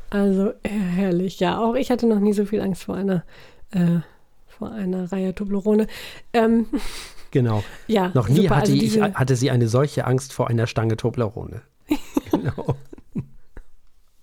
Also 0.10 0.50
äh, 0.64 0.70
herrlich, 0.70 1.40
ja. 1.40 1.60
Auch 1.60 1.76
ich 1.76 1.90
hatte 1.92 2.08
noch 2.08 2.20
nie 2.20 2.34
so 2.34 2.46
viel 2.46 2.62
Angst 2.62 2.84
vor 2.84 2.96
einer, 2.96 3.24
äh, 3.72 4.00
vor 4.48 4.72
einer 4.72 5.12
Reihe 5.12 5.34
Toblerone. 5.34 5.88
Ähm, 6.34 6.68
genau. 7.32 7.64
Ja, 7.88 8.12
noch 8.14 8.30
nie 8.30 8.50
hatte, 8.50 8.72
also 8.72 8.74
ich, 8.74 9.02
hatte 9.02 9.36
sie 9.36 9.52
eine 9.52 9.68
solche 9.68 10.06
Angst 10.06 10.34
vor 10.34 10.50
einer 10.50 10.68
Stange 10.68 10.98
Toblerone. 10.98 11.62
genau. 12.32 12.76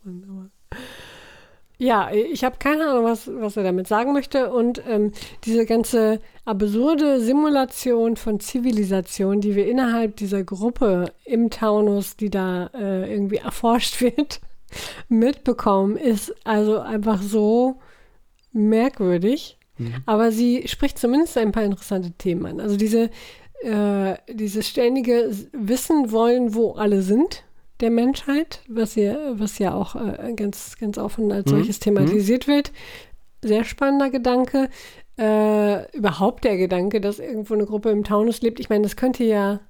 Wunderbar. 0.09 0.51
Ja, 1.81 2.11
ich 2.11 2.43
habe 2.43 2.57
keine 2.59 2.89
Ahnung, 2.89 3.05
was, 3.05 3.31
was 3.33 3.57
er 3.57 3.63
damit 3.63 3.87
sagen 3.87 4.13
möchte. 4.13 4.53
Und 4.53 4.83
ähm, 4.89 5.13
diese 5.45 5.65
ganze 5.65 6.21
absurde 6.45 7.21
Simulation 7.21 8.17
von 8.17 8.41
Zivilisation, 8.41 9.41
die 9.41 9.55
wir 9.55 9.69
innerhalb 9.69 10.17
dieser 10.17 10.43
Gruppe 10.43 11.13
im 11.25 11.51
Taunus, 11.51 12.17
die 12.17 12.31
da 12.31 12.71
äh, 12.75 13.13
irgendwie 13.13 13.37
erforscht 13.37 14.01
wird, 14.01 14.41
mitbekommen, 15.09 15.97
ist 15.97 16.35
also 16.45 16.81
einfach 16.81 17.23
so 17.23 17.77
merkwürdig. 18.53 19.57
Mhm. 19.79 19.95
Aber 20.05 20.33
sie 20.33 20.67
spricht 20.67 20.99
zumindest 20.99 21.39
ein 21.39 21.53
paar 21.53 21.63
interessante 21.63 22.11
Themen 22.11 22.45
an. 22.45 22.61
Also 22.61 22.77
diese, 22.77 23.09
äh, 23.63 24.17
dieses 24.29 24.67
ständige 24.67 25.31
Wissen 25.53 26.11
wollen, 26.11 26.55
wo 26.55 26.73
alle 26.73 27.03
sind 27.03 27.45
der 27.81 27.91
Menschheit, 27.91 28.63
was, 28.69 28.95
hier, 28.95 29.35
was 29.37 29.59
ja 29.59 29.75
auch 29.75 29.95
äh, 29.95 30.33
ganz, 30.35 30.77
ganz 30.79 30.99
offen 30.99 31.31
als 31.33 31.47
mhm. 31.47 31.57
solches 31.57 31.79
thematisiert 31.79 32.47
mhm. 32.47 32.53
wird. 32.53 32.73
Sehr 33.43 33.65
spannender 33.65 34.11
Gedanke. 34.11 34.69
Äh, 35.19 35.97
überhaupt 35.97 36.45
der 36.45 36.57
Gedanke, 36.57 37.01
dass 37.01 37.19
irgendwo 37.19 37.55
eine 37.55 37.67
Gruppe 37.67 37.91
im 37.91 38.05
Taunus 38.05 38.41
lebt. 38.41 38.61
Ich 38.61 38.69
meine, 38.69 38.83
das 38.83 38.97
könnte 38.97 39.25
ja 39.25 39.61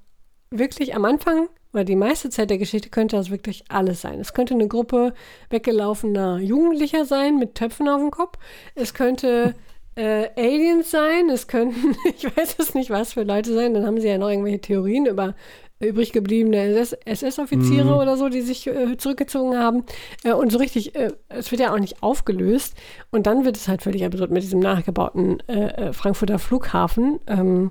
wirklich 0.51 0.95
am 0.95 1.05
Anfang 1.05 1.49
oder 1.73 1.85
die 1.85 1.97
meiste 1.97 2.31
Zeit 2.31 2.51
der 2.51 2.59
Geschichte 2.59 2.89
könnte 2.89 3.17
das 3.17 3.31
wirklich 3.31 3.65
alles 3.69 4.01
sein. 4.01 4.21
Es 4.21 4.33
könnte 4.33 4.55
eine 4.55 4.69
Gruppe 4.69 5.13
weggelaufener 5.51 6.39
Jugendlicher 6.39 7.05
sein 7.05 7.39
mit 7.39 7.55
Töpfen 7.55 7.89
auf 7.89 8.01
dem 8.01 8.11
Kopf. 8.11 8.39
Es 8.75 8.95
könnte 8.95 9.55
äh, 9.95 10.29
Aliens 10.37 10.91
sein. 10.91 11.29
Es 11.29 11.47
könnten, 11.47 11.95
ich 12.17 12.25
weiß 12.25 12.57
es 12.59 12.75
nicht, 12.75 12.91
was 12.91 13.13
für 13.13 13.23
Leute 13.23 13.53
sein. 13.53 13.75
Dann 13.75 13.87
haben 13.87 14.01
sie 14.01 14.09
ja 14.09 14.17
noch 14.17 14.31
irgendwelche 14.31 14.61
Theorien 14.61 15.07
über 15.07 15.35
übrig 15.81 16.13
gebliebene 16.13 16.87
SS-Offiziere 17.05 17.85
mhm. 17.85 18.01
oder 18.01 18.17
so, 18.17 18.29
die 18.29 18.41
sich 18.41 18.67
äh, 18.67 18.97
zurückgezogen 18.97 19.57
haben. 19.57 19.85
Äh, 20.25 20.33
und 20.33 20.51
so 20.51 20.59
richtig, 20.59 20.95
äh, 20.97 21.13
es 21.29 21.51
wird 21.51 21.61
ja 21.61 21.73
auch 21.73 21.79
nicht 21.79 22.03
aufgelöst. 22.03 22.75
Und 23.11 23.27
dann 23.27 23.45
wird 23.45 23.57
es 23.57 23.69
halt 23.69 23.83
völlig 23.83 24.05
absurd 24.05 24.31
mit 24.31 24.43
diesem 24.43 24.61
nachgebauten 24.61 25.41
äh, 25.49 25.89
äh, 25.89 25.93
Frankfurter 25.93 26.39
Flughafen. 26.39 27.21
Ähm, 27.27 27.71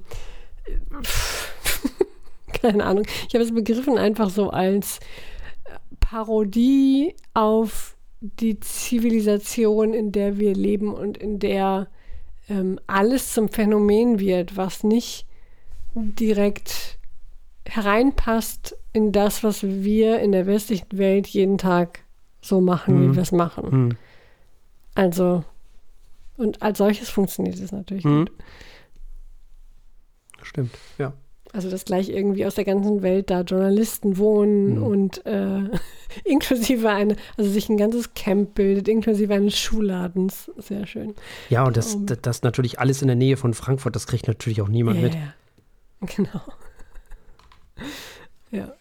keine 2.54 2.86
Ahnung. 2.86 3.06
Ich 3.28 3.36
habe 3.36 3.44
es 3.44 3.54
begriffen 3.54 3.98
einfach 3.98 4.30
so 4.30 4.50
als 4.50 5.00
Parodie 6.00 7.14
auf 7.34 7.98
die 8.22 8.60
Zivilisation, 8.60 9.94
in 9.94 10.12
der 10.12 10.38
wir 10.38 10.54
leben 10.54 10.94
und 10.94 11.18
in 11.18 11.40
der 11.40 11.88
ähm, 12.50 12.80
alles 12.88 13.34
zum 13.34 13.50
Phänomen 13.50 14.20
wird, 14.20 14.56
was 14.56 14.84
nicht 14.84 15.26
direkt 15.94 16.97
hereinpasst 17.70 18.76
in 18.94 19.12
das, 19.12 19.44
was 19.44 19.64
wir 19.64 20.20
in 20.20 20.32
der 20.32 20.48
westlichen 20.48 20.98
Welt 20.98 21.28
jeden 21.28 21.58
Tag 21.58 22.04
so 22.42 22.62
machen, 22.62 22.96
mhm. 22.96 23.12
wie 23.12 23.16
wir 23.16 23.24
es 23.24 23.32
machen. 23.32 23.70
Mhm. 23.70 23.98
Also, 24.96 25.44
und 26.38 26.62
als 26.62 26.78
solches 26.78 27.10
funktioniert 27.10 27.60
es 27.60 27.72
natürlich 27.72 28.06
mhm. 28.06 28.26
gut. 28.26 28.32
Stimmt, 30.42 30.72
ja. 30.98 31.14
Also, 31.54 31.70
dass 31.70 31.86
gleich 31.86 32.10
irgendwie 32.10 32.46
aus 32.46 32.56
der 32.56 32.66
ganzen 32.66 33.02
Welt 33.02 33.30
da 33.30 33.42
Journalisten 33.42 34.18
wohnen 34.18 34.76
mhm. 34.76 34.84
und 34.84 35.26
äh, 35.26 35.70
inklusive 36.26 36.90
eine, 36.90 37.16
also 37.38 37.50
sich 37.50 37.70
ein 37.70 37.78
ganzes 37.78 38.14
Camp 38.14 38.56
bildet, 38.56 38.88
inklusive 38.88 39.34
eines 39.34 39.58
Schulladens. 39.58 40.52
Sehr 40.58 40.86
schön. 40.86 41.16
Ja, 41.50 41.64
und 41.66 41.78
das, 41.78 41.96
um, 41.96 42.06
das, 42.06 42.20
das 42.22 42.42
natürlich 42.44 42.80
alles 42.80 43.02
in 43.02 43.08
der 43.08 43.16
Nähe 43.16 43.38
von 43.38 43.54
Frankfurt, 43.54 43.96
das 43.96 44.08
kriegt 44.08 44.28
natürlich 44.28 44.62
auch 44.62 44.68
niemand 44.68 45.00
yeah. 45.00 45.10
mit. 45.10 46.16
Genau. 46.16 46.42
Ja. 48.52 48.74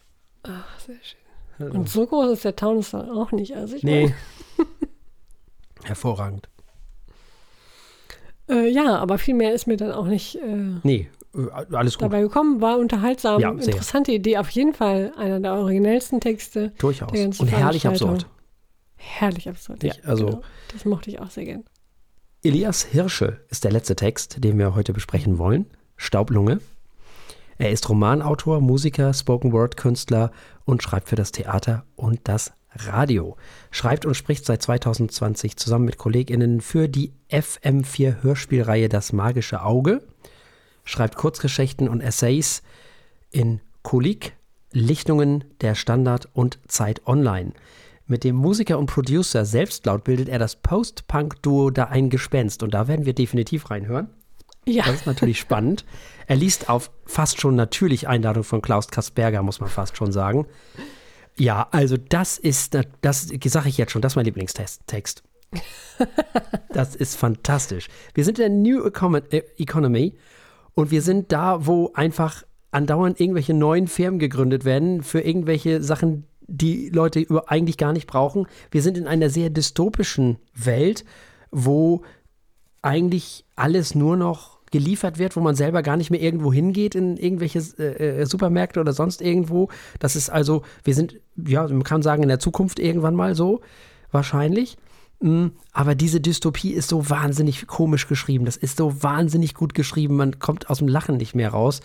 Ach, 0.43 0.81
sehr 0.81 0.97
schön. 1.03 1.71
Und 1.71 1.89
so 1.89 2.07
groß 2.07 2.33
ist 2.33 2.45
der 2.45 2.57
Taunus 2.57 2.91
dann 2.91 3.11
auch 3.11 3.33
nicht. 3.33 3.57
Also 3.57 3.77
ich 3.77 3.83
nee. 3.83 4.15
Hervorragend. 5.85 6.49
Äh, 8.49 8.69
ja, 8.71 8.97
aber 8.97 9.19
viel 9.19 9.35
mehr 9.35 9.53
ist 9.55 9.67
mir 9.67 9.77
dann 9.77 9.93
auch 9.93 10.07
nicht 10.07 10.37
äh, 10.37 10.75
nee, 10.83 11.09
äh, 11.35 11.75
alles 11.75 11.95
gut. 11.95 12.03
dabei 12.03 12.21
gekommen. 12.21 12.61
War 12.61 12.79
unterhaltsam, 12.79 13.41
ja, 13.41 13.51
interessante 13.51 14.13
Idee. 14.13 14.39
Auf 14.39 14.51
jeden 14.51 14.75
Fall 14.75 15.13
einer 15.17 15.41
der 15.41 15.55
originellsten 15.55 16.21
Texte. 16.21 16.73
Durchaus. 16.79 17.13
Und 17.13 17.51
herrlich 17.51 17.87
absurd. 17.87 18.27
Herrlich 18.97 19.49
absurd. 19.49 19.83
Ja, 19.83 19.93
also, 20.05 20.27
genau. 20.27 20.43
Das 20.73 20.85
mochte 20.85 21.11
ich 21.11 21.21
auch 21.21 21.31
sehr 21.31 21.45
gern. 21.45 21.65
Elias 22.43 22.85
Hirsche 22.85 23.41
ist 23.49 23.65
der 23.65 23.73
letzte 23.73 23.97
Text, 23.97 24.43
den 24.43 24.59
wir 24.59 24.75
heute 24.75 24.93
besprechen 24.93 25.39
wollen. 25.39 25.67
Staublunge. 25.97 26.61
Er 27.59 27.71
ist 27.71 27.89
Romanautor, 27.89 28.61
Musiker, 28.61 29.15
Spoken-Word-Künstler 29.15 30.31
und 30.65 30.83
schreibt 30.83 31.09
für 31.09 31.17
das 31.17 31.33
Theater 31.33 31.85
und 31.97 32.21
das 32.25 32.53
Radio. 32.75 33.37
Schreibt 33.71 34.05
und 34.05 34.15
spricht 34.15 34.45
seit 34.45 34.63
2020 34.63 35.57
zusammen 35.57 35.87
mit 35.87 35.97
KollegInnen 35.97 36.61
für 36.61 36.89
die 36.89 37.13
FM4 37.31 38.23
Hörspielreihe 38.23 38.89
Das 38.89 39.13
magische 39.13 39.63
Auge. 39.63 40.03
Schreibt 40.85 41.17
Kurzgeschichten 41.17 41.89
und 41.89 42.01
Essays 42.01 42.63
in 43.31 43.61
Kulik, 43.83 44.35
Lichtungen, 44.73 45.45
der 45.63 45.75
Standard 45.75 46.29
und 46.35 46.59
Zeit 46.69 47.07
Online. 47.07 47.53
Mit 48.07 48.23
dem 48.23 48.37
Musiker 48.37 48.79
und 48.79 48.87
Producer 48.87 49.45
Selbstlaut 49.45 50.05
bildet 50.05 50.29
er 50.29 50.39
das 50.39 50.57
Post-Punk-Duo 50.57 51.71
Da 51.71 51.85
ein 51.85 52.11
Gespenst 52.11 52.63
und 52.63 52.75
da 52.75 52.87
werden 52.87 53.07
wir 53.07 53.15
definitiv 53.15 53.71
reinhören. 53.71 54.11
Ja. 54.67 54.85
Das 54.85 54.97
ist 54.97 55.07
natürlich 55.07 55.41
spannend. 55.41 55.85
Er 56.27 56.37
liest 56.37 56.69
auf 56.69 56.91
fast 57.05 57.41
schon 57.41 57.55
natürlich 57.55 58.09
Einladung 58.09 58.45
von 58.45 58.63
Klaus 58.63 58.89
Kasperger, 58.89 59.43
muss 59.43 59.61
man 59.61 59.69
fast 59.69 59.97
schon 59.97 60.13
sagen. 60.13 60.47
Ja, 61.39 61.69
also 61.71 61.97
das 61.97 62.39
ist, 62.39 62.77
das 63.03 63.29
sage 63.45 63.69
ich 63.69 63.79
jetzt 63.79 63.93
schon, 63.93 64.03
das 64.03 64.13
ist 64.13 64.17
mein 64.17 64.25
Lieblingstext. 64.25 65.23
das 66.73 66.97
ist 66.97 67.17
fantastisch. 67.17 67.89
Wir 68.15 68.25
sind 68.25 68.39
in 68.39 68.65
der 68.65 68.79
New 68.79 68.87
äh, 68.87 69.43
Economy 69.59 70.15
und 70.75 70.91
wir 70.91 71.03
sind 71.03 71.33
da, 71.33 71.67
wo 71.67 71.93
einfach 71.95 72.43
andauernd 72.71 73.21
irgendwelche 73.21 73.55
neuen 73.55 73.87
Firmen 73.87 74.19
gegründet 74.19 74.65
werden 74.65 75.03
für 75.03 75.21
irgendwelche 75.21 75.83
Sachen, 75.83 76.25
die 76.47 76.91
Leute 76.91 77.27
eigentlich 77.47 77.79
gar 77.79 77.93
nicht 77.93 78.07
brauchen. 78.07 78.47
Wir 78.71 78.83
sind 78.83 78.99
in 78.99 79.07
einer 79.07 79.31
sehr 79.31 79.51
dystopischen 79.51 80.39
Welt, 80.55 81.05
wo 81.51 82.03
eigentlich 82.83 83.45
alles 83.57 83.95
nur 83.95 84.17
noch 84.17 84.56
geliefert 84.77 85.19
wird, 85.19 85.37
wo 85.37 85.41
man 85.41 85.55
selber 85.55 85.83
gar 85.83 85.97
nicht 85.97 86.11
mehr 86.11 86.21
irgendwo 86.21 86.53
hingeht 86.53 86.95
in 86.95 87.17
irgendwelche 87.17 87.61
äh, 87.79 88.21
äh, 88.21 88.27
Supermärkte 88.27 88.79
oder 88.79 88.93
sonst 88.93 89.23
irgendwo. 89.23 89.71
Das 90.01 90.17
ist 90.17 90.29
also, 90.29 90.63
wir 90.85 90.95
sind, 90.95 91.19
ja, 91.35 91.67
man 91.67 91.83
kann 91.83 92.03
sagen, 92.03 92.23
in 92.23 92.29
der 92.29 92.41
Zukunft 92.41 92.79
irgendwann 92.79 93.15
mal 93.15 93.35
so, 93.35 93.63
wahrscheinlich. 94.11 94.77
Mm, 95.21 95.47
aber 95.73 95.95
diese 95.95 96.21
Dystopie 96.21 96.73
ist 96.73 96.91
so 96.91 97.09
wahnsinnig 97.09 97.67
komisch 97.67 98.07
geschrieben. 98.07 98.45
Das 98.45 98.59
ist 98.59 98.77
so 98.77 99.03
wahnsinnig 99.03 99.55
gut 99.55 99.73
geschrieben. 99.73 100.17
Man 100.17 100.39
kommt 100.41 100.69
aus 100.69 100.79
dem 100.79 100.89
Lachen 100.89 101.17
nicht 101.17 101.35
mehr 101.35 101.49
raus. 101.49 101.81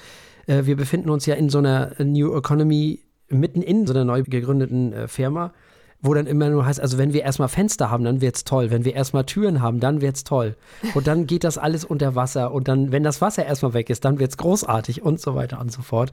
Äh, 0.47 0.65
wir 0.65 0.75
befinden 0.75 1.09
uns 1.09 1.25
ja 1.25 1.35
in 1.35 1.47
so 1.47 1.59
einer 1.59 1.93
New 2.03 2.35
Economy, 2.35 2.99
mitten 3.29 3.61
in 3.61 3.87
so 3.87 3.93
einer 3.93 4.03
neu 4.03 4.23
gegründeten 4.23 4.91
äh, 4.91 5.07
Firma 5.07 5.53
wo 6.01 6.13
dann 6.13 6.25
immer 6.25 6.49
nur 6.49 6.65
heißt, 6.65 6.79
also 6.79 6.97
wenn 6.97 7.13
wir 7.13 7.21
erstmal 7.21 7.47
Fenster 7.47 7.91
haben, 7.91 8.03
dann 8.03 8.21
wird's 8.21 8.43
toll. 8.43 8.71
Wenn 8.71 8.85
wir 8.85 8.95
erstmal 8.95 9.25
Türen 9.25 9.61
haben, 9.61 9.79
dann 9.79 10.01
wird's 10.01 10.23
toll. 10.23 10.55
Und 10.95 11.05
dann 11.07 11.27
geht 11.27 11.43
das 11.43 11.57
alles 11.57 11.85
unter 11.85 12.15
Wasser. 12.15 12.51
Und 12.51 12.67
dann, 12.67 12.91
wenn 12.91 13.03
das 13.03 13.21
Wasser 13.21 13.45
erstmal 13.45 13.73
weg 13.73 13.89
ist, 13.89 14.03
dann 14.03 14.19
wird's 14.19 14.37
großartig 14.37 15.03
und 15.03 15.21
so 15.21 15.35
weiter 15.35 15.59
und 15.59 15.71
so 15.71 15.81
fort. 15.83 16.11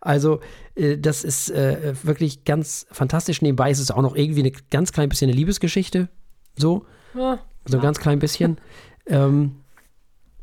Also, 0.00 0.40
äh, 0.74 0.98
das 0.98 1.24
ist 1.24 1.50
äh, 1.50 1.94
wirklich 2.02 2.44
ganz 2.44 2.86
fantastisch. 2.90 3.40
Nebenbei 3.40 3.70
ist 3.70 3.78
es 3.78 3.90
auch 3.90 4.02
noch 4.02 4.16
irgendwie 4.16 4.42
ein 4.42 4.56
ganz 4.70 4.92
klein 4.92 5.08
bisschen 5.08 5.30
eine 5.30 5.36
Liebesgeschichte. 5.36 6.08
So. 6.56 6.86
Ja. 7.14 7.38
So 7.66 7.76
ein 7.76 7.82
ganz 7.82 8.00
klein 8.00 8.18
bisschen. 8.18 8.58
ähm, 9.06 9.56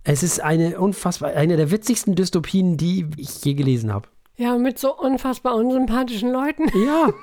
es 0.04 0.24
ist 0.24 0.42
eine 0.42 0.80
unfassbar, 0.80 1.32
eine 1.32 1.58
der 1.58 1.72
witzigsten 1.72 2.16
Dystopien, 2.16 2.78
die 2.78 3.10
ich 3.18 3.44
je 3.44 3.56
gelesen 3.56 3.94
habe. 3.94 4.08
Ja, 4.38 4.58
mit 4.58 4.80
so 4.80 4.96
unfassbar 4.96 5.56
unsympathischen 5.56 6.32
Leuten. 6.32 6.70
Ja. 6.86 7.10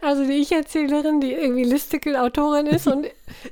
Also 0.00 0.24
die 0.24 0.34
Ich-Erzählerin, 0.34 1.20
die 1.20 1.32
irgendwie 1.32 1.64
Listicle-Autorin 1.64 2.66
ist 2.66 2.86
und 2.86 3.06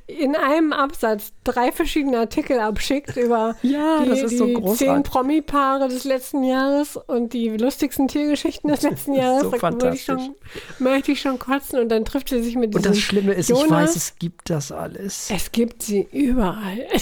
in 0.06 0.36
einem 0.36 0.72
Absatz 0.72 1.32
drei 1.44 1.70
verschiedene 1.72 2.18
Artikel 2.18 2.58
abschickt 2.60 3.16
über 3.16 3.56
Ja, 3.62 4.00
die, 4.02 4.08
das 4.08 4.22
ist 4.22 4.38
so 4.38 4.46
die 4.46 4.54
großartig. 4.54 4.78
zehn 4.86 5.02
Promi-Paare 5.02 5.88
des 5.88 6.04
letzten 6.04 6.44
Jahres 6.44 6.96
und 6.96 7.32
die 7.32 7.48
lustigsten 7.50 8.08
Tiergeschichten 8.08 8.70
des 8.70 8.82
letzten 8.82 9.14
Jahres. 9.14 9.42
so 9.42 9.50
Da 9.50 9.50
möchte 9.50 9.56
ich, 9.56 9.60
fantastisch. 9.60 10.04
schon, 10.06 10.34
möchte 10.78 11.12
ich 11.12 11.20
schon 11.20 11.38
kotzen 11.38 11.78
und 11.80 11.88
dann 11.90 12.04
trifft 12.04 12.28
sie 12.30 12.42
sich 12.42 12.56
mit 12.56 12.74
Und 12.74 12.86
das 12.86 12.98
Schlimme 12.98 13.32
ist, 13.34 13.50
ich 13.50 13.56
Jonas. 13.56 13.70
weiß, 13.70 13.96
es 13.96 14.16
gibt 14.18 14.48
das 14.50 14.72
alles. 14.72 15.30
Es 15.30 15.52
gibt 15.52 15.82
sie 15.82 16.06
überall. 16.10 16.86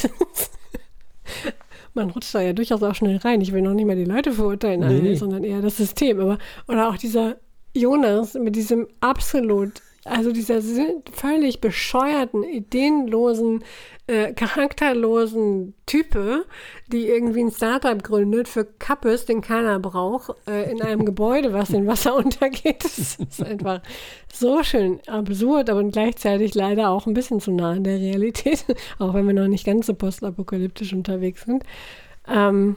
Man 1.95 2.11
rutscht 2.11 2.35
da 2.35 2.41
ja 2.41 2.53
durchaus 2.55 2.83
auch 2.83 2.95
schnell 2.95 3.19
rein. 3.19 3.41
Ich 3.43 3.53
will 3.53 3.61
noch 3.63 3.75
nicht 3.75 3.87
mal 3.87 3.97
die 3.97 4.07
Leute 4.07 4.33
verurteilen, 4.33 4.81
Nee, 4.81 4.87
alle, 4.87 5.03
nee. 5.03 5.15
sondern 5.15 5.45
eher 5.45 5.61
das 5.61 5.77
System. 5.77 6.19
Aber, 6.21 6.39
oder 6.67 6.89
auch 6.89 6.97
dieser 6.97 7.37
Jonas 7.75 8.35
mit 8.35 8.57
diesem 8.57 8.87
absolut, 9.01 9.83
also 10.05 10.33
dieser 10.33 10.61
völlig 11.13 11.61
bescheuerten, 11.61 12.43
ideenlosen, 12.43 13.65
äh, 14.09 14.33
charakterlosen 14.33 15.75
Type, 15.87 16.45
die 16.89 17.07
irgendwie 17.07 17.45
ein 17.45 17.51
Startup 17.51 18.03
gründet 18.03 18.49
für 18.49 18.65
Kappes, 18.65 19.27
den 19.27 19.41
keiner 19.41 19.79
braucht, 19.79 20.37
äh, 20.47 20.71
in 20.71 20.83
einem 20.83 21.05
Gebäude, 21.05 21.53
was 21.53 21.71
in 21.71 21.87
Wasser 21.87 22.17
untergeht. 22.17 22.85
Das 22.85 23.17
ist 23.17 23.43
einfach 23.43 23.81
so 24.33 24.63
schön 24.63 25.01
absurd, 25.07 25.71
aber 25.71 25.85
gleichzeitig 25.85 26.55
leider 26.55 26.91
auch 26.91 27.07
ein 27.07 27.15
bisschen 27.15 27.41
zu 27.41 27.53
nah 27.53 27.71
an 27.71 27.85
der 27.85 27.99
Realität, 27.99 28.65
auch 28.99 29.15
wenn 29.15 29.27
wir 29.27 29.35
noch 29.35 29.49
nicht 29.49 29.65
ganz 29.65 29.87
so 29.87 29.95
postapokalyptisch 29.95 30.93
unterwegs 30.93 31.45
sind. 31.45 31.65
Ähm, 32.29 32.77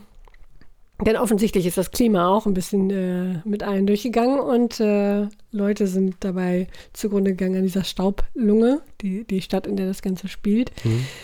denn 1.04 1.18
offensichtlich 1.18 1.66
ist 1.66 1.78
das 1.78 1.92
Klima 1.92 2.28
auch 2.30 2.46
ein 2.46 2.54
bisschen 2.54 2.90
äh, 2.90 3.42
mit 3.44 3.64
allen 3.64 3.86
durchgegangen 3.88 4.40
und 4.40 4.80
äh, 4.80 5.28
Leute 5.52 5.88
sind 5.88 6.16
dabei 6.22 6.68
zugrunde 6.94 7.32
gegangen 7.32 7.58
an 7.58 7.64
dieser 7.64 7.84
Staublunge, 7.84 8.82
die, 9.02 9.26
die 9.26 9.42
Stadt, 9.42 9.68
in 9.68 9.76
der 9.76 9.88
das 9.88 10.02
Ganze 10.02 10.28
spielt. 10.28 10.72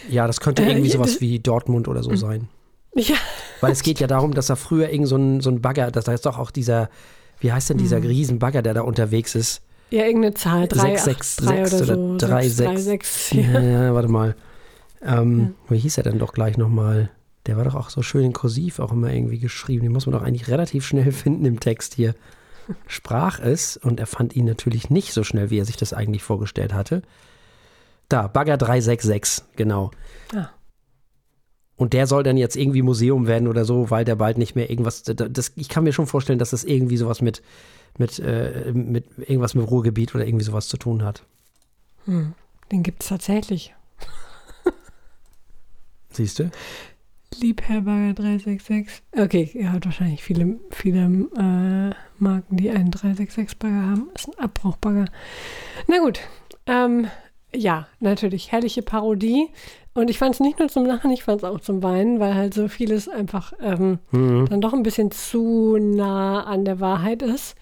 Ja, 0.09 0.27
das 0.27 0.39
könnte 0.41 0.63
Äh, 0.63 0.69
irgendwie 0.69 0.89
ja, 0.89 0.95
sowas 0.97 1.13
das- 1.13 1.21
wie 1.21 1.39
Dortmund 1.39 1.87
oder 1.87 2.03
so 2.03 2.15
sein. 2.15 2.47
Ja, 2.95 3.15
Weil 3.61 3.71
es 3.71 3.83
geht 3.83 4.01
ja 4.01 4.07
darum, 4.07 4.33
dass 4.33 4.47
da 4.47 4.57
früher 4.57 4.89
irgend 4.89 5.07
so 5.07 5.15
ein, 5.15 5.39
so 5.39 5.49
ein 5.49 5.61
Bagger, 5.61 5.91
das 5.91 6.07
heißt 6.09 6.25
doch 6.25 6.37
auch 6.37 6.51
dieser, 6.51 6.89
wie 7.39 7.53
heißt 7.53 7.69
denn 7.69 7.77
dieser 7.77 7.99
Mhm. 7.99 8.07
Riesenbagger, 8.07 8.61
der 8.61 8.73
da 8.73 8.81
unterwegs 8.81 9.35
ist? 9.35 9.61
ja 9.91 10.05
irgendeine 10.05 10.33
Zahl, 10.35 10.67
3, 10.69 10.95
666 10.97 11.45
3 11.45 11.59
oder 11.61 11.67
so. 11.85 11.93
oder 11.93 12.27
36. 12.41 12.83
6. 12.83 13.31
Ja, 13.31 13.41
Ja. 13.41 13.61
ja, 13.61 13.93
warte 13.93 14.07
mal. 14.09 14.35
Ähm, 15.01 15.55
Wie 15.69 15.77
hieß 15.77 15.97
er 15.97 16.03
denn 16.03 16.19
doch 16.19 16.33
gleich 16.33 16.57
nochmal? 16.57 17.09
Der 17.47 17.57
war 17.57 17.63
doch 17.63 17.75
auch 17.75 17.89
so 17.89 18.01
schön 18.01 18.25
in 18.25 18.33
Kursiv 18.33 18.79
auch 18.79 18.91
immer 18.91 19.11
irgendwie 19.11 19.39
geschrieben. 19.39 19.83
Den 19.83 19.91
muss 19.91 20.05
man 20.05 20.13
doch 20.13 20.21
eigentlich 20.21 20.47
relativ 20.47 20.85
schnell 20.85 21.11
finden 21.11 21.45
im 21.45 21.59
Text 21.59 21.95
hier. 21.95 22.15
Sprach 22.87 23.39
es 23.39 23.75
und 23.77 23.99
er 23.99 24.05
fand 24.05 24.35
ihn 24.35 24.45
natürlich 24.45 24.89
nicht 24.89 25.13
so 25.13 25.23
schnell, 25.23 25.49
wie 25.49 25.59
er 25.59 25.65
sich 25.65 25.77
das 25.77 25.93
eigentlich 25.93 26.23
vorgestellt 26.23 26.73
hatte. 26.73 27.01
Da, 28.07 28.27
Bagger 28.27 28.57
366, 28.57 29.45
genau. 29.55 29.91
Ah. 30.35 30.49
Und 31.75 31.93
der 31.93 32.05
soll 32.05 32.21
dann 32.23 32.37
jetzt 32.37 32.55
irgendwie 32.55 32.83
Museum 32.83 33.25
werden 33.25 33.47
oder 33.47 33.65
so, 33.65 33.89
weil 33.89 34.05
der 34.05 34.15
bald 34.15 34.37
nicht 34.37 34.55
mehr 34.55 34.69
irgendwas. 34.69 35.01
Das, 35.03 35.51
ich 35.55 35.67
kann 35.67 35.83
mir 35.83 35.93
schon 35.93 36.05
vorstellen, 36.05 36.37
dass 36.37 36.51
das 36.51 36.63
irgendwie 36.63 36.97
sowas 36.97 37.21
mit, 37.21 37.41
mit, 37.97 38.19
äh, 38.19 38.71
mit 38.73 39.05
irgendwas 39.17 39.55
mit 39.55 39.69
Ruhrgebiet 39.69 40.13
oder 40.13 40.27
irgendwie 40.27 40.45
sowas 40.45 40.67
zu 40.67 40.77
tun 40.77 41.03
hat. 41.03 41.23
Hm, 42.05 42.33
den 42.71 42.83
gibt 42.83 43.01
es 43.01 43.09
tatsächlich. 43.09 43.73
Siehst 46.11 46.39
du? 46.39 46.51
Liebherberger 47.39 48.13
366. 48.13 49.01
Okay, 49.17 49.49
er 49.55 49.71
hat 49.71 49.85
wahrscheinlich 49.85 50.23
viele, 50.23 50.59
viele 50.69 50.99
äh, 51.37 51.95
Marken, 52.21 52.57
die 52.57 52.69
einen 52.69 52.91
366-Bagger 52.91 53.81
haben. 53.89 54.09
Ist 54.15 54.27
ein 54.27 54.43
Abbruchbagger. 54.43 55.05
Na 55.87 55.99
gut. 55.99 56.19
Ähm, 56.67 57.07
ja, 57.53 57.87
natürlich. 57.99 58.51
Herrliche 58.51 58.81
Parodie. 58.81 59.47
Und 59.93 60.09
ich 60.09 60.17
fand 60.19 60.35
es 60.35 60.39
nicht 60.39 60.59
nur 60.59 60.69
zum 60.69 60.85
Lachen, 60.85 61.11
ich 61.11 61.23
fand 61.23 61.39
es 61.41 61.49
auch 61.49 61.59
zum 61.59 61.83
Weinen, 61.83 62.19
weil 62.19 62.33
halt 62.35 62.53
so 62.53 62.67
vieles 62.69 63.09
einfach 63.09 63.53
ähm, 63.61 63.99
Mhm. 64.11 64.47
dann 64.49 64.61
doch 64.61 64.73
ein 64.73 64.83
bisschen 64.83 65.11
zu 65.11 65.77
nah 65.77 66.43
an 66.43 66.63
der 66.63 66.79
Wahrheit 66.79 67.21
ist, 67.21 67.55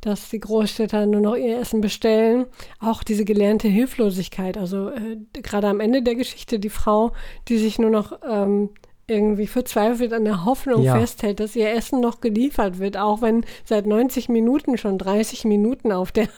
dass 0.00 0.30
die 0.30 0.38
Großstädter 0.38 1.06
nur 1.06 1.20
noch 1.20 1.34
ihr 1.36 1.58
Essen 1.58 1.80
bestellen. 1.80 2.46
Auch 2.80 3.02
diese 3.02 3.24
gelernte 3.24 3.66
Hilflosigkeit, 3.66 4.56
also 4.58 4.90
äh, 4.90 5.16
gerade 5.42 5.66
am 5.68 5.80
Ende 5.80 6.02
der 6.02 6.14
Geschichte 6.14 6.60
die 6.60 6.70
Frau, 6.70 7.12
die 7.48 7.58
sich 7.58 7.80
nur 7.80 7.90
noch 7.90 8.18
ähm, 8.28 8.70
irgendwie 9.12 9.46
verzweifelt 9.46 10.12
an 10.12 10.24
der 10.24 10.44
Hoffnung 10.44 10.82
Ja. 10.82 10.98
festhält, 10.98 11.38
dass 11.40 11.54
ihr 11.54 11.70
Essen 11.72 12.00
noch 12.00 12.20
geliefert 12.20 12.78
wird, 12.78 12.96
auch 12.96 13.22
wenn 13.22 13.44
seit 13.64 13.86
90 13.86 14.28
Minuten 14.28 14.76
schon 14.78 14.98
30 14.98 15.44
Minuten 15.44 15.92
auf 15.92 16.10
der 16.12 16.28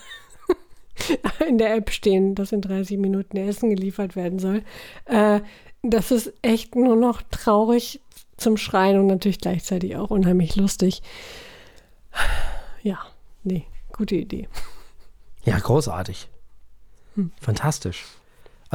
in 1.48 1.58
der 1.58 1.74
App 1.74 1.90
stehen, 1.90 2.34
dass 2.34 2.52
in 2.52 2.60
30 2.60 2.98
Minuten 2.98 3.36
Essen 3.36 3.70
geliefert 3.70 4.16
werden 4.16 4.38
soll. 4.38 4.62
Äh, 5.06 5.40
das 5.82 6.10
ist 6.10 6.32
echt 6.42 6.76
nur 6.76 6.96
noch 6.96 7.22
traurig 7.30 8.00
zum 8.36 8.56
Schreien 8.56 8.98
und 8.98 9.06
natürlich 9.06 9.40
gleichzeitig 9.40 9.96
auch 9.96 10.10
unheimlich 10.10 10.56
lustig. 10.56 11.02
Ja, 12.82 12.98
nee, 13.42 13.64
gute 13.92 14.16
Idee. 14.16 14.48
Ja, 15.44 15.58
großartig. 15.58 16.28
Fantastisch. 17.40 18.04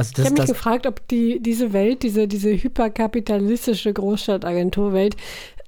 Also 0.00 0.12
ich 0.16 0.24
habe 0.24 0.40
mich 0.40 0.46
gefragt, 0.46 0.86
ob 0.86 1.06
die, 1.08 1.42
diese 1.42 1.74
Welt, 1.74 2.02
diese, 2.02 2.26
diese 2.26 2.50
hyperkapitalistische 2.50 3.92
Großstadtagenturwelt 3.92 5.14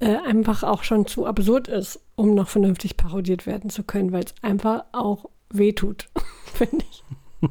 äh, 0.01 0.17
einfach 0.27 0.63
auch 0.63 0.85
schon 0.85 1.07
zu 1.07 1.27
absurd 1.27 1.69
ist, 1.69 2.01
um 2.15 2.35
noch 2.35 2.49
vernünftig 2.49 2.97
parodiert 2.97 3.45
werden 3.45 3.69
zu 3.69 3.83
können, 3.83 4.11
weil 4.11 4.25
es 4.25 4.35
einfach 4.41 4.85
auch 4.93 5.27
wehtut, 5.51 6.09
finde 6.55 6.83
ich. 6.91 7.05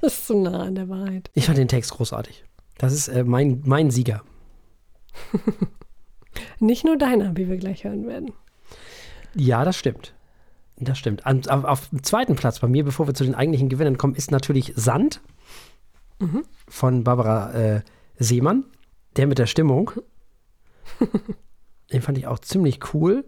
Das 0.00 0.18
ist 0.18 0.26
zu 0.26 0.36
nah 0.36 0.64
an 0.64 0.74
der 0.74 0.88
Wahrheit. 0.88 1.30
ich 1.32 1.46
fand 1.46 1.56
den 1.56 1.68
Text 1.68 1.92
großartig. 1.92 2.44
Das 2.76 2.92
ist 2.92 3.06
äh, 3.06 3.22
mein, 3.22 3.62
mein 3.64 3.92
Sieger. 3.92 4.22
Nicht 6.58 6.84
nur 6.84 6.98
deiner, 6.98 7.36
wie 7.36 7.48
wir 7.48 7.56
gleich 7.56 7.84
hören 7.84 8.08
werden. 8.08 8.32
Ja, 9.36 9.64
das 9.64 9.76
stimmt. 9.76 10.12
Das 10.76 10.98
stimmt. 10.98 11.24
An, 11.24 11.46
auf, 11.48 11.64
auf 11.64 11.88
dem 11.90 12.02
zweiten 12.02 12.34
Platz 12.34 12.58
bei 12.58 12.66
mir, 12.66 12.84
bevor 12.84 13.06
wir 13.06 13.14
zu 13.14 13.22
den 13.22 13.36
eigentlichen 13.36 13.68
Gewinnern 13.68 13.96
kommen, 13.96 14.16
ist 14.16 14.32
natürlich 14.32 14.72
Sand 14.74 15.20
von 16.68 17.04
Barbara 17.04 17.52
äh, 17.52 17.82
Seemann. 18.16 18.64
Der 19.16 19.26
mit 19.26 19.38
der 19.38 19.46
Stimmung. 19.46 19.92
den 21.92 22.02
fand 22.02 22.18
ich 22.18 22.26
auch 22.26 22.38
ziemlich 22.38 22.94
cool. 22.94 23.24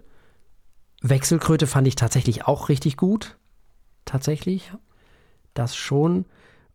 Wechselkröte 1.03 1.67
fand 1.67 1.87
ich 1.87 1.95
tatsächlich 1.95 2.47
auch 2.47 2.69
richtig 2.69 2.97
gut. 2.97 3.37
Tatsächlich. 4.05 4.73
Das 5.55 5.77
schon. 5.77 6.27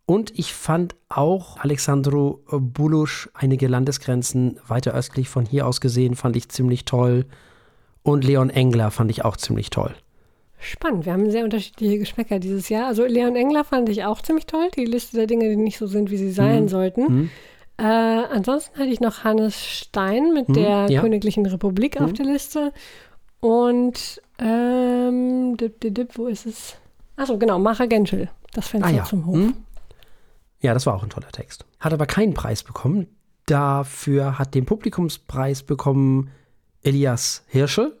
Und 0.06 0.36
ich 0.38 0.52
fand 0.54 0.96
auch 1.08 1.58
Alexandru 1.58 2.40
Bulusch, 2.50 3.30
einige 3.34 3.68
Landesgrenzen 3.68 4.58
weiter 4.66 4.92
östlich 4.92 5.28
von 5.28 5.46
hier 5.46 5.66
aus 5.66 5.80
gesehen, 5.80 6.16
fand 6.16 6.36
ich 6.36 6.48
ziemlich 6.48 6.84
toll. 6.84 7.26
Und 8.02 8.24
Leon 8.24 8.50
Engler 8.50 8.90
fand 8.90 9.10
ich 9.10 9.24
auch 9.24 9.36
ziemlich 9.36 9.70
toll. 9.70 9.94
Spannend, 10.62 11.04
wir 11.06 11.12
haben 11.12 11.30
sehr 11.30 11.44
unterschiedliche 11.44 11.98
Geschmäcker 11.98 12.38
dieses 12.38 12.68
Jahr. 12.68 12.86
Also 12.86 13.04
Leon 13.04 13.34
Engler 13.36 13.64
fand 13.64 13.88
ich 13.88 14.04
auch 14.04 14.20
ziemlich 14.22 14.46
toll, 14.46 14.68
die 14.76 14.84
Liste 14.84 15.16
der 15.16 15.26
Dinge, 15.26 15.48
die 15.48 15.56
nicht 15.56 15.76
so 15.78 15.86
sind, 15.86 16.10
wie 16.10 16.16
sie 16.16 16.30
sein 16.30 16.68
sollten. 16.68 17.02
Mhm. 17.02 17.30
Äh, 17.78 17.84
ansonsten 17.84 18.78
hatte 18.78 18.88
ich 18.90 19.00
noch 19.00 19.24
Hannes 19.24 19.60
Stein 19.64 20.32
mit 20.34 20.48
Mhm, 20.48 20.52
der 20.54 20.86
ja. 20.88 21.00
Königlichen 21.00 21.44
Republik 21.46 22.00
auf 22.00 22.10
Mhm. 22.10 22.14
der 22.14 22.26
Liste. 22.26 22.72
Und 23.40 24.22
ähm, 24.38 25.56
dip, 25.56 25.80
dip, 25.80 25.94
dip, 25.94 26.16
wo 26.18 26.26
ist 26.28 26.46
es? 26.46 26.76
Achso, 27.16 27.38
genau, 27.38 27.58
Macher 27.58 27.86
Genschel. 27.88 28.28
Das 28.54 28.68
Fenster 28.68 28.88
Ah 28.90 28.94
ja. 28.94 29.04
zum 29.04 29.26
Hof. 29.26 29.34
Hm? 29.34 29.54
Ja, 30.60 30.74
das 30.74 30.86
war 30.86 30.94
auch 30.94 31.02
ein 31.02 31.10
toller 31.10 31.30
Text. 31.32 31.64
Hat 31.80 31.92
aber 31.92 32.06
keinen 32.06 32.34
Preis 32.34 32.62
bekommen. 32.62 33.08
Dafür 33.46 34.38
hat 34.38 34.54
den 34.54 34.64
Publikumspreis 34.66 35.64
bekommen 35.64 36.30
Elias 36.82 37.42
Hirsche 37.48 37.96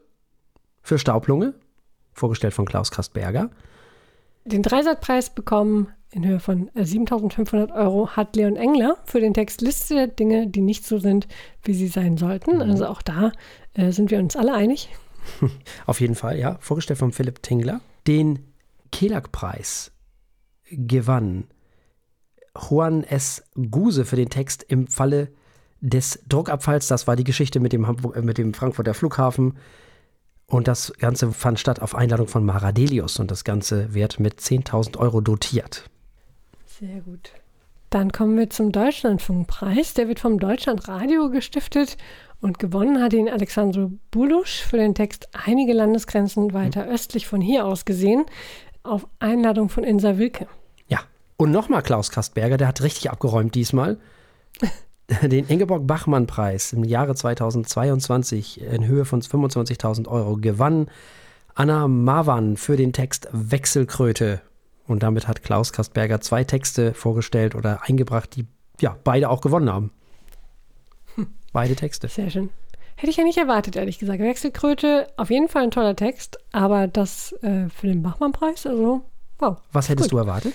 für 0.82 0.98
Staublunge, 0.98 1.54
vorgestellt 2.12 2.54
von 2.54 2.66
Klaus 2.66 2.90
Krastberger. 2.90 3.50
Den 4.44 4.62
Dreisatzpreis 4.62 5.30
bekommen 5.30 5.88
in 6.10 6.26
Höhe 6.26 6.40
von 6.40 6.68
äh, 6.74 6.82
7.500 6.82 7.74
Euro 7.74 8.10
hat 8.10 8.36
Leon 8.36 8.56
Engler 8.56 8.98
für 9.04 9.20
den 9.20 9.34
Text 9.34 9.60
Liste 9.60 9.94
der 9.94 10.06
Dinge, 10.08 10.46
die 10.46 10.60
nicht 10.60 10.84
so 10.84 10.98
sind, 10.98 11.26
wie 11.62 11.74
sie 11.74 11.88
sein 11.88 12.18
sollten. 12.18 12.56
Mhm. 12.56 12.62
Also 12.62 12.86
auch 12.86 13.02
da 13.02 13.32
äh, 13.74 13.92
sind 13.92 14.10
wir 14.10 14.18
uns 14.18 14.36
alle 14.36 14.52
einig. 14.52 14.90
Auf 15.86 16.00
jeden 16.00 16.14
Fall, 16.14 16.38
ja, 16.38 16.58
vorgestellt 16.60 16.98
von 16.98 17.12
Philipp 17.12 17.42
Tingler. 17.42 17.80
Den 18.06 18.40
Kelag-Preis 18.90 19.92
gewann 20.70 21.44
Juan 22.58 23.04
S. 23.04 23.42
Guse 23.70 24.04
für 24.04 24.16
den 24.16 24.28
Text 24.28 24.62
im 24.62 24.86
Falle 24.88 25.28
des 25.80 26.22
Druckabfalls. 26.28 26.88
Das 26.88 27.06
war 27.06 27.16
die 27.16 27.24
Geschichte 27.24 27.60
mit 27.60 27.72
dem, 27.72 27.86
Hamburg, 27.86 28.16
äh, 28.16 28.22
mit 28.22 28.38
dem 28.38 28.52
Frankfurter 28.52 28.94
Flughafen. 28.94 29.56
Und 30.52 30.68
das 30.68 30.92
Ganze 30.98 31.32
fand 31.32 31.58
statt 31.58 31.80
auf 31.80 31.94
Einladung 31.94 32.28
von 32.28 32.44
Mara 32.44 32.72
Delius 32.72 33.18
und 33.18 33.30
das 33.30 33.42
Ganze 33.42 33.94
wird 33.94 34.20
mit 34.20 34.38
10.000 34.38 34.98
Euro 34.98 35.22
dotiert. 35.22 35.88
Sehr 36.66 37.00
gut. 37.00 37.30
Dann 37.88 38.12
kommen 38.12 38.36
wir 38.36 38.50
zum 38.50 38.70
Deutschlandfunkpreis. 38.70 39.94
Der 39.94 40.08
wird 40.08 40.20
vom 40.20 40.38
Deutschlandradio 40.38 41.30
gestiftet 41.30 41.96
und 42.42 42.58
gewonnen 42.58 43.02
hat 43.02 43.14
ihn 43.14 43.30
Alexandru 43.30 43.92
Bulusch 44.10 44.60
für 44.60 44.76
den 44.76 44.94
Text 44.94 45.26
Einige 45.32 45.72
Landesgrenzen 45.72 46.52
weiter 46.52 46.86
östlich 46.86 47.26
von 47.26 47.40
hier 47.40 47.64
aus 47.64 47.86
gesehen. 47.86 48.26
auf 48.82 49.06
Einladung 49.20 49.70
von 49.70 49.84
Insa 49.84 50.18
Wilke. 50.18 50.48
Ja. 50.86 51.00
Und 51.38 51.50
nochmal 51.50 51.82
Klaus 51.82 52.10
Kastberger, 52.10 52.58
der 52.58 52.68
hat 52.68 52.82
richtig 52.82 53.10
abgeräumt 53.10 53.54
diesmal. 53.54 53.98
Den 55.22 55.46
Ingeborg-Bachmann-Preis 55.46 56.72
im 56.72 56.84
Jahre 56.84 57.14
2022 57.14 58.60
in 58.60 58.86
Höhe 58.86 59.04
von 59.04 59.20
25.000 59.20 60.08
Euro 60.08 60.36
gewann 60.36 60.88
Anna 61.54 61.88
Marwan 61.88 62.56
für 62.56 62.76
den 62.76 62.92
Text 62.92 63.28
Wechselkröte. 63.32 64.40
Und 64.86 65.02
damit 65.02 65.28
hat 65.28 65.42
Klaus 65.42 65.72
Kastberger 65.72 66.20
zwei 66.20 66.44
Texte 66.44 66.94
vorgestellt 66.94 67.54
oder 67.54 67.80
eingebracht, 67.84 68.36
die 68.36 68.46
ja 68.80 68.96
beide 69.04 69.28
auch 69.28 69.40
gewonnen 69.40 69.70
haben. 69.70 69.92
Beide 71.52 71.76
Texte. 71.76 72.08
Sehr 72.08 72.30
schön. 72.30 72.50
Hätte 72.96 73.10
ich 73.10 73.16
ja 73.16 73.24
nicht 73.24 73.38
erwartet, 73.38 73.76
ehrlich 73.76 73.98
gesagt. 73.98 74.20
Wechselkröte, 74.20 75.08
auf 75.16 75.30
jeden 75.30 75.48
Fall 75.48 75.64
ein 75.64 75.70
toller 75.70 75.96
Text, 75.96 76.38
aber 76.52 76.86
das 76.86 77.32
äh, 77.42 77.68
für 77.68 77.88
den 77.88 78.02
Bachmann-Preis, 78.02 78.66
also 78.66 79.02
wow. 79.38 79.58
Was 79.72 79.88
hättest 79.88 80.10
Gut. 80.10 80.18
du 80.18 80.18
erwartet? 80.18 80.54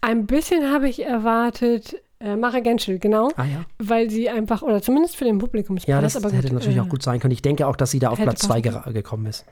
Ein 0.00 0.26
bisschen 0.26 0.72
habe 0.72 0.88
ich 0.88 1.04
erwartet, 1.04 2.02
äh, 2.20 2.36
Mara 2.36 2.60
Genschel, 2.60 2.98
genau, 2.98 3.30
Ah 3.36 3.44
ja. 3.44 3.64
weil 3.78 4.10
sie 4.10 4.28
einfach, 4.30 4.62
oder 4.62 4.80
zumindest 4.82 5.16
für 5.16 5.24
den 5.24 5.38
Publikumspreis, 5.38 5.88
Ja, 5.90 6.00
das 6.00 6.14
hätte 6.14 6.30
gut, 6.30 6.52
natürlich 6.52 6.76
äh, 6.76 6.80
auch 6.80 6.88
gut 6.88 7.02
sein 7.02 7.18
können. 7.20 7.32
Ich 7.32 7.42
denke 7.42 7.66
auch, 7.66 7.76
dass 7.76 7.90
sie 7.90 7.98
da 7.98 8.10
auf 8.10 8.20
Platz 8.20 8.40
2 8.42 8.60
passen 8.62 8.94
gekommen 8.94 9.26
ist. 9.26 9.46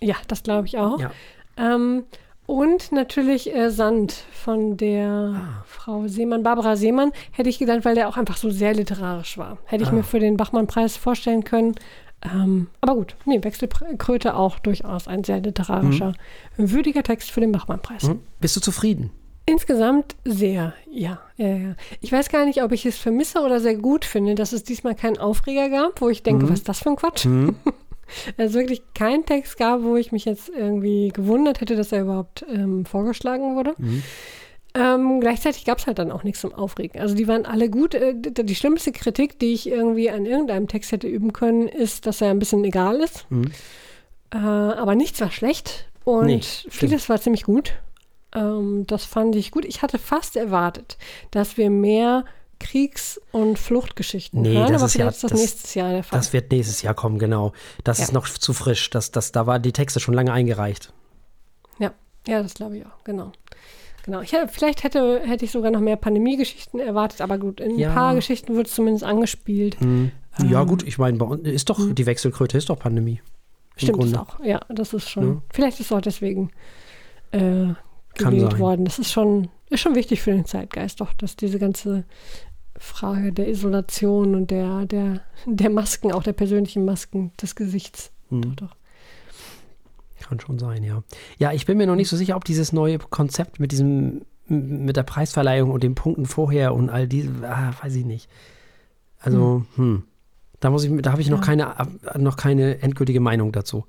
Ja, 0.00 0.16
das 0.28 0.42
glaube 0.42 0.66
ich 0.66 0.78
auch. 0.78 0.98
Ja. 1.00 1.10
Ähm, 1.56 2.04
und 2.46 2.90
natürlich 2.90 3.54
äh, 3.54 3.70
Sand 3.70 4.12
von 4.32 4.76
der 4.76 5.08
Ah. 5.36 5.62
Frau 5.66 6.08
Seemann, 6.08 6.42
Barbara 6.42 6.74
Seemann, 6.74 7.12
hätte 7.30 7.48
ich 7.48 7.58
gedacht, 7.58 7.84
weil 7.84 7.94
der 7.94 8.08
auch 8.08 8.16
einfach 8.16 8.36
so 8.36 8.50
sehr 8.50 8.74
literarisch 8.74 9.38
war. 9.38 9.58
Hätte 9.66 9.84
ich 9.84 9.90
Ah. 9.90 9.92
mir 9.92 10.02
für 10.02 10.18
den 10.18 10.36
Bachmann-Preis 10.36 10.96
vorstellen 10.96 11.44
können. 11.44 11.76
Ähm, 12.22 12.66
aber 12.80 12.96
gut, 12.96 13.14
nee, 13.24 13.42
Wechselkröte 13.42 14.34
auch 14.34 14.58
durchaus 14.58 15.06
ein 15.08 15.22
sehr 15.24 15.40
literarischer, 15.40 16.12
würdiger 16.56 17.02
Text 17.02 17.30
für 17.30 17.40
den 17.40 17.52
Bachmann-Preis. 17.52 18.02
Hm? 18.02 18.20
Bist 18.40 18.56
du 18.56 18.60
zufrieden? 18.60 19.10
Insgesamt 19.50 20.14
sehr, 20.24 20.74
ja, 20.88 21.20
ja, 21.36 21.48
ja. 21.48 21.74
Ich 22.00 22.12
weiß 22.12 22.28
gar 22.28 22.44
nicht, 22.44 22.62
ob 22.62 22.70
ich 22.70 22.86
es 22.86 22.96
vermisse 22.96 23.40
oder 23.40 23.58
sehr 23.58 23.74
gut 23.74 24.04
finde, 24.04 24.36
dass 24.36 24.52
es 24.52 24.62
diesmal 24.62 24.94
keinen 24.94 25.18
Aufreger 25.18 25.68
gab, 25.68 26.00
wo 26.00 26.08
ich 26.08 26.22
denke, 26.22 26.48
was 26.48 26.60
ist 26.60 26.68
das 26.68 26.80
für 26.80 26.90
ein 26.90 26.96
Quatsch? 26.96 27.24
Hm? 27.30 27.56
Also 28.36 28.58
wirklich 28.58 28.82
keinen 28.92 29.24
Text 29.24 29.56
gab, 29.56 29.84
wo 29.84 29.94
ich 29.96 30.10
mich 30.10 30.24
jetzt 30.24 30.48
irgendwie 30.48 31.10
gewundert 31.14 31.60
hätte, 31.60 31.76
dass 31.76 31.92
er 31.92 32.02
überhaupt 32.02 32.44
ähm, 32.52 32.84
vorgeschlagen 32.84 33.54
wurde. 33.54 33.74
Mhm. 33.78 34.02
Ähm, 34.74 35.20
gleichzeitig 35.20 35.64
gab 35.64 35.78
es 35.78 35.86
halt 35.86 36.00
dann 36.00 36.10
auch 36.10 36.24
nichts 36.24 36.40
zum 36.40 36.52
Aufregen. 36.52 37.00
Also 37.00 37.14
die 37.14 37.28
waren 37.28 37.46
alle 37.46 37.70
gut. 37.70 37.94
Äh, 37.94 38.14
die 38.16 38.54
schlimmste 38.56 38.90
Kritik, 38.90 39.38
die 39.38 39.52
ich 39.52 39.68
irgendwie 39.68 40.10
an 40.10 40.26
irgendeinem 40.26 40.66
Text 40.66 40.90
hätte 40.90 41.06
üben 41.06 41.32
können, 41.32 41.68
ist, 41.68 42.06
dass 42.06 42.20
er 42.20 42.30
ein 42.30 42.40
bisschen 42.40 42.64
egal 42.64 42.96
ist. 42.96 43.30
Mhm. 43.30 43.52
Äh, 44.32 44.38
aber 44.38 44.96
nichts 44.96 45.20
war 45.20 45.30
schlecht 45.30 45.88
und 46.04 46.26
Nee, 46.26 46.40
vieles 46.68 47.08
war 47.08 47.20
ziemlich 47.20 47.44
gut. 47.44 47.74
Ähm, 48.34 48.84
das 48.86 49.04
fand 49.04 49.34
ich 49.36 49.50
gut. 49.50 49.64
Ich 49.64 49.82
hatte 49.82 49.98
fast 49.98 50.36
erwartet, 50.36 50.98
dass 51.30 51.56
wir 51.56 51.70
mehr 51.70 52.24
Kriegs- 52.60 53.20
und 53.32 53.58
Fluchtgeschichten 53.58 54.42
Nee, 54.42 54.54
hören, 54.54 54.72
das 54.72 54.82
aber 54.82 54.86
ist 54.86 54.94
ja- 54.94 54.98
vielleicht 55.04 55.14
ist 55.16 55.22
das, 55.24 55.30
das- 55.30 55.40
nächstes 55.40 55.74
Jahr 55.74 55.90
der 55.92 56.04
Fall. 56.04 56.18
Das 56.18 56.32
wird 56.32 56.52
nächstes 56.52 56.82
Jahr 56.82 56.94
kommen, 56.94 57.18
genau. 57.18 57.52
Das 57.84 57.98
Ja. 57.98 58.04
ist 58.04 58.12
noch 58.12 58.28
zu 58.28 58.52
frisch. 58.52 58.90
Das, 58.90 59.10
das, 59.10 59.32
da 59.32 59.46
waren 59.46 59.62
die 59.62 59.72
Texte 59.72 59.98
schon 59.98 60.14
lange 60.14 60.32
eingereicht. 60.32 60.92
Ja, 61.78 61.92
ja, 62.26 62.42
das 62.42 62.54
glaube 62.54 62.76
ich 62.78 62.86
auch, 62.86 63.02
genau. 63.04 63.32
Genau. 64.04 64.20
Ich, 64.22 64.34
vielleicht 64.48 64.82
hätte, 64.84 65.20
hätte 65.24 65.44
ich 65.44 65.50
sogar 65.50 65.70
noch 65.70 65.80
mehr 65.80 65.96
Pandemie-Geschichten 65.96 66.78
erwartet, 66.80 67.20
aber 67.20 67.36
gut, 67.38 67.60
in 67.60 67.78
Ja. 67.78 67.88
ein 67.90 67.94
paar 67.94 68.14
Geschichten 68.14 68.54
wird 68.56 68.66
es 68.66 68.74
zumindest 68.74 69.04
angespielt. 69.04 69.80
Mhm. 69.80 70.12
Ja, 70.48 70.62
Ähm. 70.62 70.68
gut, 70.68 70.82
ich 70.82 70.96
meine, 70.98 71.18
bei 71.18 71.26
uns 71.26 71.46
ist 71.46 71.68
doch, 71.70 71.78
die 71.92 72.06
Wechselkröte 72.06 72.56
ist 72.58 72.70
doch 72.70 72.78
Pandemie. 72.78 73.20
Im 73.76 73.78
Stimmt 73.88 74.04
es 74.04 74.12
Grunde. 74.12 74.20
auch. 74.20 74.40
Ja, 74.44 74.60
das 74.68 74.92
ist 74.94 75.08
schon. 75.08 75.26
Ja. 75.34 75.42
Vielleicht 75.52 75.80
ist 75.80 75.86
es 75.86 75.92
auch 75.92 76.00
deswegen 76.02 76.50
äh, 77.32 77.72
gewählt 78.14 78.52
sein. 78.52 78.60
worden. 78.60 78.84
Das 78.84 78.98
ist 78.98 79.10
schon, 79.12 79.48
ist 79.70 79.80
schon 79.80 79.94
wichtig 79.94 80.20
für 80.22 80.32
den 80.32 80.44
Zeitgeist, 80.44 81.00
doch, 81.00 81.12
dass 81.14 81.36
diese 81.36 81.58
ganze 81.58 82.04
Frage 82.78 83.32
der 83.32 83.48
Isolation 83.48 84.34
und 84.34 84.50
der, 84.50 84.86
der, 84.86 85.20
der 85.46 85.70
Masken, 85.70 86.12
auch 86.12 86.22
der 86.22 86.32
persönlichen 86.32 86.84
Masken 86.84 87.32
des 87.40 87.54
Gesichts. 87.54 88.10
Mhm. 88.30 88.42
Doch, 88.42 88.54
doch. 88.56 88.76
Kann 90.20 90.38
schon 90.40 90.58
sein, 90.58 90.82
ja. 90.84 91.02
Ja, 91.38 91.52
ich 91.52 91.66
bin 91.66 91.76
mir 91.78 91.86
noch 91.86 91.96
nicht 91.96 92.08
so 92.08 92.16
sicher, 92.16 92.36
ob 92.36 92.44
dieses 92.44 92.72
neue 92.72 92.98
Konzept 92.98 93.58
mit 93.58 93.72
diesem, 93.72 94.22
mit 94.46 94.96
der 94.96 95.02
Preisverleihung 95.02 95.70
und 95.70 95.82
den 95.82 95.94
Punkten 95.94 96.26
vorher 96.26 96.74
und 96.74 96.88
all 96.90 97.08
diese, 97.08 97.30
ah, 97.42 97.72
weiß 97.82 97.94
ich 97.96 98.04
nicht. 98.04 98.28
Also, 99.18 99.64
hm. 99.76 100.04
Da 100.60 100.68
muss 100.70 100.84
ich, 100.84 100.92
da 101.02 101.12
habe 101.12 101.22
ich 101.22 101.30
noch 101.30 101.38
Ja. 101.40 101.44
keine, 101.46 101.78
ab- 101.80 101.88
noch 102.18 102.36
keine 102.36 102.80
endgültige 102.82 103.18
Meinung 103.20 103.50
dazu. 103.50 103.86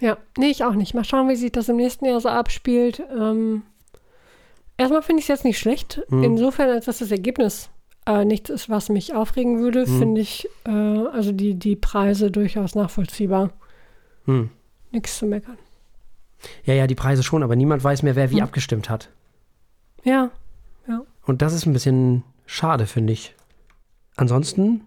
Ja, 0.00 0.18
nee, 0.36 0.50
ich 0.50 0.64
auch 0.64 0.74
nicht. 0.74 0.94
Mal 0.94 1.04
schauen, 1.04 1.28
wie 1.28 1.36
sich 1.36 1.52
das 1.52 1.68
im 1.68 1.76
nächsten 1.76 2.04
Jahr 2.06 2.20
so 2.20 2.28
abspielt. 2.28 3.02
Ähm, 3.16 3.62
erstmal 4.76 5.02
finde 5.02 5.20
ich 5.20 5.24
es 5.24 5.28
jetzt 5.28 5.44
nicht 5.44 5.58
schlecht. 5.58 6.02
Mhm. 6.08 6.22
Insofern, 6.24 6.70
als 6.70 6.86
dass 6.86 6.98
das 6.98 7.10
Ergebnis 7.10 7.70
äh, 8.06 8.24
nichts 8.24 8.50
ist, 8.50 8.68
was 8.68 8.88
mich 8.88 9.14
aufregen 9.14 9.60
würde, 9.60 9.86
Mhm. 9.86 9.98
finde 9.98 10.20
ich 10.20 10.48
äh, 10.64 10.70
also 10.70 11.30
die, 11.32 11.54
die 11.54 11.76
Preise 11.76 12.30
durchaus 12.32 12.74
nachvollziehbar. 12.74 13.50
Hm. 14.24 14.50
Nichts 14.90 15.18
zu 15.18 15.26
meckern. 15.26 15.58
Ja, 16.64 16.74
ja, 16.74 16.86
die 16.88 16.94
Preise 16.96 17.22
schon, 17.22 17.42
aber 17.44 17.54
niemand 17.56 17.84
weiß 17.84 18.02
mehr, 18.02 18.16
wer 18.16 18.30
wie 18.32 18.36
Hm. 18.38 18.42
abgestimmt 18.44 18.90
hat. 18.90 19.08
Ja, 20.04 20.30
Und 21.24 21.40
das 21.42 21.52
ist 21.52 21.66
ein 21.66 21.72
bisschen 21.72 22.24
schade, 22.46 22.86
finde 22.86 23.12
ich. 23.12 23.36
Ansonsten 24.16 24.80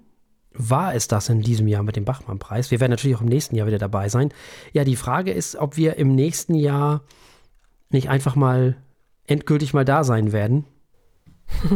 war 0.57 0.93
es 0.95 1.07
das 1.07 1.29
in 1.29 1.41
diesem 1.41 1.67
Jahr 1.67 1.83
mit 1.83 1.95
dem 1.95 2.05
Bachmann-Preis. 2.05 2.71
Wir 2.71 2.79
werden 2.79 2.91
natürlich 2.91 3.17
auch 3.17 3.21
im 3.21 3.27
nächsten 3.27 3.55
Jahr 3.55 3.67
wieder 3.67 3.77
dabei 3.77 4.09
sein. 4.09 4.33
Ja, 4.73 4.83
die 4.83 4.95
Frage 4.95 5.31
ist, 5.31 5.55
ob 5.55 5.77
wir 5.77 5.97
im 5.97 6.15
nächsten 6.15 6.55
Jahr 6.55 7.01
nicht 7.89 8.09
einfach 8.09 8.35
mal 8.35 8.77
endgültig 9.27 9.73
mal 9.73 9.85
da 9.85 10.03
sein 10.03 10.31
werden. 10.31 10.65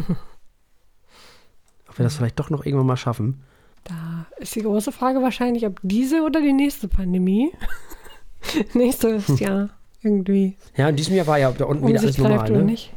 ob 1.88 1.98
wir 1.98 2.04
das 2.04 2.16
vielleicht 2.16 2.40
doch 2.40 2.50
noch 2.50 2.66
irgendwann 2.66 2.88
mal 2.88 2.98
schaffen. 2.98 3.44
da 3.84 4.26
ist 4.38 4.56
die 4.56 4.64
große 4.64 4.92
Frage 4.92 5.22
wahrscheinlich, 5.22 5.66
ob 5.66 5.80
diese 5.84 6.24
oder 6.24 6.42
die 6.42 6.54
nächste 6.54 6.88
Pandemie 6.88 7.52
nächstes 8.74 9.40
Jahr 9.40 9.70
irgendwie 10.02 10.56
Ja, 10.76 10.90
in 10.90 10.96
diesem 10.96 11.16
Jahr 11.16 11.28
war 11.28 11.38
ja 11.38 11.52
da 11.52 11.66
unten 11.66 11.84
um 11.84 11.90
wieder 11.90 12.00
alles 12.00 12.18
normal. 12.18 12.50
Ne? 12.50 12.64
nicht. 12.64 12.94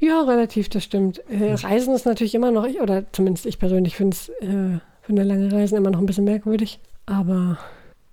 Ja, 0.00 0.22
relativ, 0.22 0.68
das 0.70 0.82
stimmt. 0.84 1.18
Äh, 1.28 1.52
Reisen 1.54 1.94
ist 1.94 2.06
natürlich 2.06 2.34
immer 2.34 2.50
noch, 2.50 2.66
oder 2.66 3.04
zumindest 3.12 3.44
ich 3.46 3.58
persönlich 3.58 3.96
finde 3.96 4.16
es 4.16 4.28
äh, 4.40 4.78
für 5.02 5.10
eine 5.12 5.24
lange 5.24 5.52
Reise 5.52 5.76
immer 5.76 5.90
noch 5.90 5.98
ein 6.00 6.06
bisschen 6.06 6.24
merkwürdig, 6.24 6.80
aber 7.06 7.58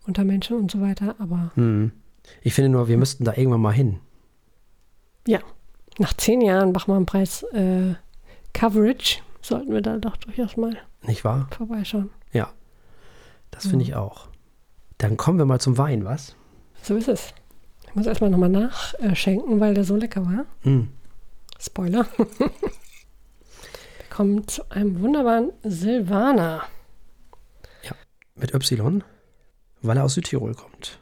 unter 0.06 0.24
Menschen 0.26 0.58
und 0.58 0.70
so 0.70 0.82
weiter. 0.82 1.16
Aber 1.20 1.52
Hm. 1.56 1.92
Ich 2.42 2.54
finde 2.54 2.70
nur, 2.70 2.90
wir 2.90 2.98
müssten 2.98 3.24
da 3.24 3.34
irgendwann 3.36 3.62
mal 3.62 3.72
hin. 3.74 4.00
nach 6.00 6.14
zehn 6.14 6.42
Jahren 6.42 6.74
Bachmann-Preis 6.74 7.42
äh, 7.54 7.96
Coverage 8.54 9.20
sollten 9.42 9.72
wir 9.72 9.82
da 9.82 9.98
doch 9.98 10.16
durchaus 10.18 10.58
mal 10.58 10.78
Nicht 11.04 11.24
wahr? 11.24 11.48
vorbeischauen. 11.58 12.10
Das 13.50 13.66
finde 13.66 13.86
ich 13.86 13.96
auch. 13.96 14.28
Dann 15.00 15.18
kommen 15.18 15.40
wir 15.40 15.46
mal 15.46 15.60
zum 15.60 15.78
Wein, 15.80 16.06
was? 16.06 16.36
So 16.84 16.96
ist 16.96 17.08
es. 17.08 17.34
Ich 17.88 17.96
muss 17.96 18.06
erstmal 18.06 18.30
nochmal 18.30 18.50
nachschenken, 18.50 19.60
weil 19.60 19.74
der 19.74 19.84
so 19.86 19.96
lecker 19.96 20.24
war. 20.26 20.46
Hm. 20.62 20.90
Spoiler. 21.60 22.08
wir 22.18 22.50
kommen 24.10 24.48
zu 24.48 24.70
einem 24.72 25.02
wunderbaren 25.02 25.52
Silvaner. 25.64 26.64
Mit 28.40 28.54
Y, 28.54 29.04
weil 29.82 29.98
er 29.98 30.04
aus 30.04 30.14
Südtirol 30.14 30.54
kommt. 30.54 31.00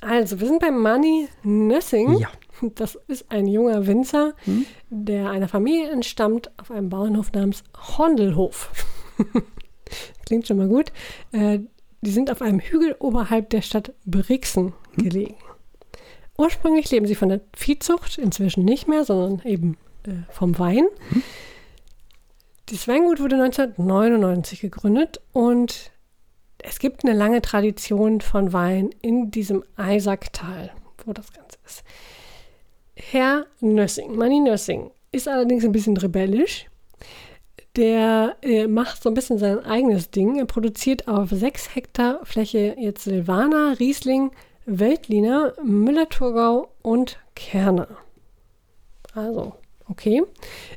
Also, 0.00 0.40
wir 0.40 0.48
sind 0.48 0.60
bei 0.60 0.70
Money 0.70 1.28
Nothing. 1.44 2.18
Ja. 2.18 2.28
Das 2.74 2.98
ist 3.06 3.30
ein 3.30 3.46
junger 3.46 3.86
Winzer, 3.86 4.34
Hm? 4.44 4.66
der 4.88 5.30
einer 5.30 5.46
Familie 5.48 5.90
entstammt 5.90 6.50
auf 6.58 6.70
einem 6.70 6.88
Bauernhof 6.88 7.32
namens 7.32 7.62
Hondelhof. 7.98 8.70
Klingt 10.26 10.46
schon 10.48 10.56
mal 10.56 10.68
gut. 10.68 10.90
Äh, 11.32 11.60
die 12.00 12.10
sind 12.10 12.30
auf 12.30 12.42
einem 12.42 12.60
Hügel 12.60 12.96
oberhalb 12.98 13.50
der 13.50 13.62
Stadt 13.62 13.92
Brixen 14.04 14.72
gelegen. 14.96 15.36
Ursprünglich 16.38 16.90
leben 16.90 17.06
sie 17.06 17.14
von 17.14 17.28
der 17.28 17.40
Viehzucht, 17.54 18.18
inzwischen 18.18 18.64
nicht 18.64 18.88
mehr, 18.88 19.04
sondern 19.04 19.46
eben 19.46 19.76
äh, 20.06 20.30
vom 20.30 20.58
Wein. 20.58 20.86
Das 22.66 22.88
Weingut 22.88 23.20
wurde 23.20 23.36
1999 23.36 24.60
gegründet 24.60 25.20
und 25.32 25.92
es 26.58 26.78
gibt 26.78 27.04
eine 27.04 27.16
lange 27.16 27.40
Tradition 27.42 28.20
von 28.20 28.52
Wein 28.52 28.90
in 29.02 29.30
diesem 29.30 29.62
Eisacktal, 29.76 30.72
wo 31.04 31.12
das 31.12 31.32
Ganze 31.32 31.58
ist. 31.64 31.84
Herr 32.94 33.46
Nössing, 33.60 34.16
Manni 34.16 34.40
Nössing, 34.40 34.90
ist 35.12 35.28
allerdings 35.28 35.64
ein 35.64 35.72
bisschen 35.72 35.96
rebellisch. 35.96 36.66
Der 37.76 38.36
äh, 38.42 38.66
macht 38.66 39.02
so 39.02 39.10
ein 39.10 39.14
bisschen 39.14 39.38
sein 39.38 39.60
eigenes 39.64 40.10
Ding. 40.10 40.38
Er 40.38 40.46
produziert 40.46 41.08
auf 41.08 41.28
sechs 41.30 41.74
Hektar 41.74 42.20
Fläche 42.24 42.74
jetzt 42.78 43.04
Silvaner, 43.04 43.78
Riesling, 43.78 44.30
Weltliner, 44.66 45.54
Müller-Thurgau 45.62 46.68
und 46.82 47.18
Kerner. 47.34 47.88
Also, 49.14 49.54
okay. 49.88 50.22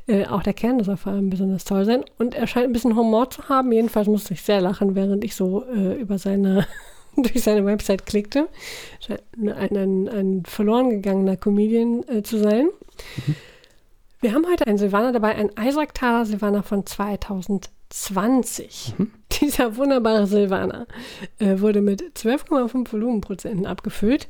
Äh, 0.06 0.26
auch 0.26 0.42
der 0.42 0.54
Kern 0.54 0.82
soll 0.82 0.96
vor 0.96 1.12
allem 1.12 1.28
besonders 1.28 1.64
toll 1.64 1.84
sein. 1.84 2.04
Und 2.18 2.34
er 2.34 2.46
scheint 2.46 2.66
ein 2.66 2.72
bisschen 2.72 2.96
Humor 2.96 3.30
zu 3.30 3.48
haben. 3.48 3.72
Jedenfalls 3.72 4.06
musste 4.06 4.34
ich 4.34 4.42
sehr 4.42 4.60
lachen, 4.60 4.94
während 4.94 5.24
ich 5.24 5.34
so 5.34 5.64
äh, 5.64 6.00
über 6.00 6.18
seine, 6.18 6.66
durch 7.16 7.42
seine 7.42 7.66
Website 7.66 8.06
klickte. 8.06 8.48
Scheint 9.00 9.22
Ein, 9.36 9.76
ein, 9.76 10.08
ein 10.08 10.42
verloren 10.46 10.90
gegangener 10.90 11.36
Comedian 11.36 12.04
äh, 12.08 12.22
zu 12.22 12.38
sein. 12.38 12.68
Wir 14.20 14.34
haben 14.34 14.46
heute 14.46 14.66
einen 14.66 14.78
Silvaner 14.78 15.12
dabei, 15.12 15.34
einen 15.34 15.50
Isaac 15.58 15.94
Thaler 15.94 16.26
Silvaner 16.26 16.62
von 16.62 16.84
2020. 17.90 18.94
Dieser 19.40 19.76
wunderbare 19.76 20.26
Silvaner 20.26 20.86
äh, 21.38 21.60
wurde 21.60 21.80
mit 21.80 22.02
12,5 22.16 22.92
Volumenprozenten 22.92 23.66
abgefüllt. 23.66 24.28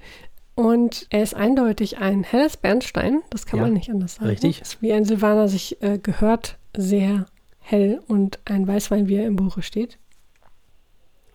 Und 0.55 1.07
er 1.11 1.23
ist 1.23 1.35
eindeutig 1.35 1.99
ein 1.99 2.23
helles 2.23 2.57
Bernstein, 2.57 3.23
das 3.31 3.47
kann 3.47 3.59
Ja, 3.61 3.65
man 3.67 3.75
nicht 3.75 3.89
anders 3.91 4.17
sagen. 4.17 4.27
richtig. 4.29 4.61
Ist 4.61 4.83
wie 4.83 4.93
ein 4.93 5.05
Silvaner 5.05 5.49
sich 5.49 5.81
äh, 5.83 5.99
gehört, 5.99 6.59
sehr 6.77 7.27
hell 7.61 8.03
und 8.09 8.41
ein 8.45 8.67
Weißwein, 8.67 9.09
wie 9.09 9.17
er 9.17 9.27
im 9.27 9.37
Buche 9.37 9.63
steht. 9.63 9.99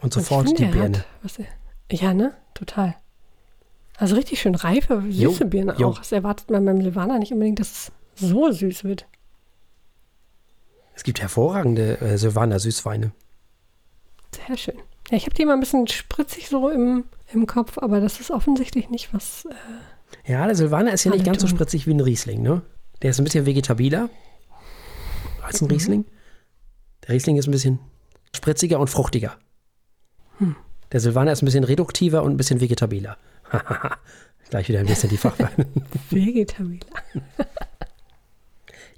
Und 0.02 0.04
Und 0.06 0.14
sofort 0.14 0.48
finde, 0.48 0.66
die 0.66 0.78
Birne. 0.78 1.04
Hat, 1.24 1.40
er, 1.40 1.98
ja, 1.98 2.14
ne? 2.14 2.34
Total. 2.54 2.96
Also 3.98 4.16
richtig 4.16 4.42
schön 4.42 4.54
reife, 4.56 5.02
Jo, 5.10 5.32
süße 5.32 5.46
Birne 5.46 5.76
jo. 5.80 5.88
auch. 5.90 5.98
Das 6.00 6.12
erwartet 6.12 6.52
man 6.52 6.66
beim 6.66 6.82
Silvaner 6.82 7.18
nicht 7.18 7.32
unbedingt, 7.32 7.60
dass 7.60 7.92
es 8.16 8.30
so 8.30 8.52
süß 8.52 8.84
wird. 8.84 9.08
Es 10.96 11.04
gibt 11.04 11.22
hervorragende 11.22 12.00
äh, 12.02 12.18
Silvaner 12.18 12.60
Süßweine. 12.60 13.12
Sehr 14.48 14.58
schön. 14.58 14.76
Ja, 15.12 15.18
ich 15.18 15.26
habe 15.26 15.36
die 15.36 15.44
immer 15.44 15.54
ein 15.54 15.60
bisschen 15.60 15.88
spritzig 15.88 16.48
so 16.50 16.70
im, 16.70 17.04
im 17.32 17.46
Kopf, 17.48 17.78
aber 17.78 18.00
das 18.02 18.20
ist 18.20 18.32
offensichtlich 18.32 18.90
nicht 18.90 19.14
was. 19.14 19.46
Äh, 19.46 20.32
Ja, 20.32 20.46
der 20.46 20.56
Silvaner 20.56 20.94
ist 20.94 21.04
ja 21.04 21.12
nicht 21.12 21.26
ganz 21.26 21.42
so 21.42 21.48
tun. 21.48 21.56
spritzig 21.58 21.86
wie 21.88 21.94
ein 21.94 22.00
Riesling, 22.00 22.42
ne? 22.42 22.62
Der 23.02 23.12
ist 23.12 23.20
ein 23.20 23.24
bisschen 23.24 23.46
vegetabiler 23.46 24.10
als 25.44 25.62
Mhm. 25.62 25.68
ein 25.68 25.72
Riesling. 25.72 26.06
Der 27.08 27.14
Riesling 27.16 27.38
ist 27.38 27.48
ein 27.48 27.52
bisschen 27.52 27.80
spritziger 28.36 28.80
und 28.80 28.90
fruchtiger. 28.90 29.38
Hm. 30.40 30.56
Der 30.92 31.00
Silvaner 31.00 31.32
ist 31.34 31.42
ein 31.42 31.46
bisschen 31.46 31.64
reduktiver 31.64 32.24
und 32.24 32.32
ein 32.34 32.38
bisschen 32.38 32.62
vegetabiler. 32.62 33.18
Gleich 34.50 34.70
wieder 34.70 34.80
ein 34.80 34.86
bisschen 34.88 35.10
die 35.10 35.18
Fachweine. 35.18 35.66
Vegetabiler. 36.10 36.86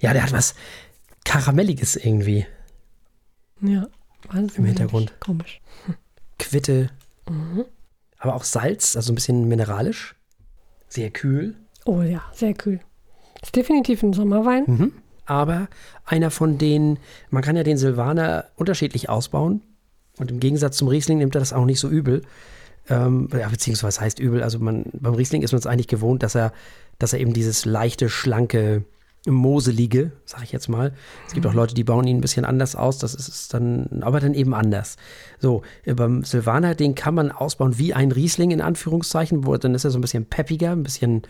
ja, 0.00 0.12
der 0.12 0.22
hat 0.22 0.32
was 0.32 0.54
Karamelliges 1.28 1.96
irgendwie. 1.96 2.46
Ja, 3.60 3.86
wahnsinnig 4.28 4.56
Im 4.58 4.64
Hintergrund. 4.64 5.12
Komisch. 5.20 5.60
Quitte, 6.38 6.90
Mhm. 7.28 7.64
aber 8.18 8.34
auch 8.34 8.44
Salz, 8.44 8.96
also 8.96 9.12
ein 9.12 9.14
bisschen 9.14 9.46
mineralisch. 9.46 10.14
Sehr 10.88 11.10
kühl. 11.10 11.54
Oh 11.84 12.00
ja, 12.00 12.22
sehr 12.32 12.54
kühl. 12.54 12.80
Ist 13.42 13.54
definitiv 13.54 14.02
ein 14.02 14.14
Sommerwein. 14.14 14.64
Mhm. 14.66 14.92
Aber 15.26 15.68
einer 16.06 16.30
von 16.30 16.56
denen, 16.56 16.98
man 17.28 17.42
kann 17.42 17.56
ja 17.56 17.62
den 17.62 17.76
Silvaner 17.76 18.46
unterschiedlich 18.56 19.10
ausbauen. 19.10 19.60
Und 20.18 20.30
im 20.30 20.40
Gegensatz 20.40 20.78
zum 20.78 20.88
Riesling 20.88 21.18
nimmt 21.18 21.34
er 21.36 21.40
das 21.40 21.52
auch 21.52 21.66
nicht 21.66 21.78
so 21.80 21.88
übel. 21.90 22.22
Ähm, 22.88 23.28
ja, 23.38 23.46
beziehungsweise 23.48 24.00
heißt 24.00 24.18
übel, 24.18 24.42
also 24.42 24.58
man, 24.58 24.86
beim 24.94 25.12
Riesling 25.14 25.42
ist 25.42 25.52
man 25.52 25.58
es 25.58 25.66
eigentlich 25.66 25.88
gewohnt, 25.88 26.22
dass 26.22 26.34
er, 26.34 26.54
dass 26.98 27.12
er 27.12 27.20
eben 27.20 27.34
dieses 27.34 27.66
leichte, 27.66 28.08
schlanke, 28.08 28.84
moselige, 29.26 30.12
sag 30.24 30.42
ich 30.42 30.52
jetzt 30.52 30.68
mal. 30.68 30.92
Es 31.26 31.34
gibt 31.34 31.46
auch 31.46 31.54
Leute, 31.54 31.74
die 31.74 31.84
bauen 31.84 32.06
ihn 32.06 32.18
ein 32.18 32.20
bisschen 32.20 32.44
anders 32.44 32.76
aus, 32.76 32.98
das 32.98 33.14
ist 33.14 33.28
es 33.28 33.48
dann, 33.48 34.02
aber 34.02 34.20
dann 34.20 34.34
eben 34.34 34.54
anders. 34.54 34.96
So, 35.38 35.62
äh, 35.84 35.94
beim 35.94 36.24
Silvaner, 36.24 36.74
den 36.74 36.94
kann 36.94 37.14
man 37.14 37.30
ausbauen 37.30 37.78
wie 37.78 37.94
ein 37.94 38.12
Riesling 38.12 38.50
in 38.50 38.60
Anführungszeichen, 38.60 39.46
wo 39.46 39.56
dann 39.56 39.74
ist 39.74 39.84
er 39.84 39.90
so 39.90 39.98
ein 39.98 40.02
bisschen 40.02 40.26
peppiger, 40.26 40.72
ein 40.72 40.82
bisschen 40.82 41.22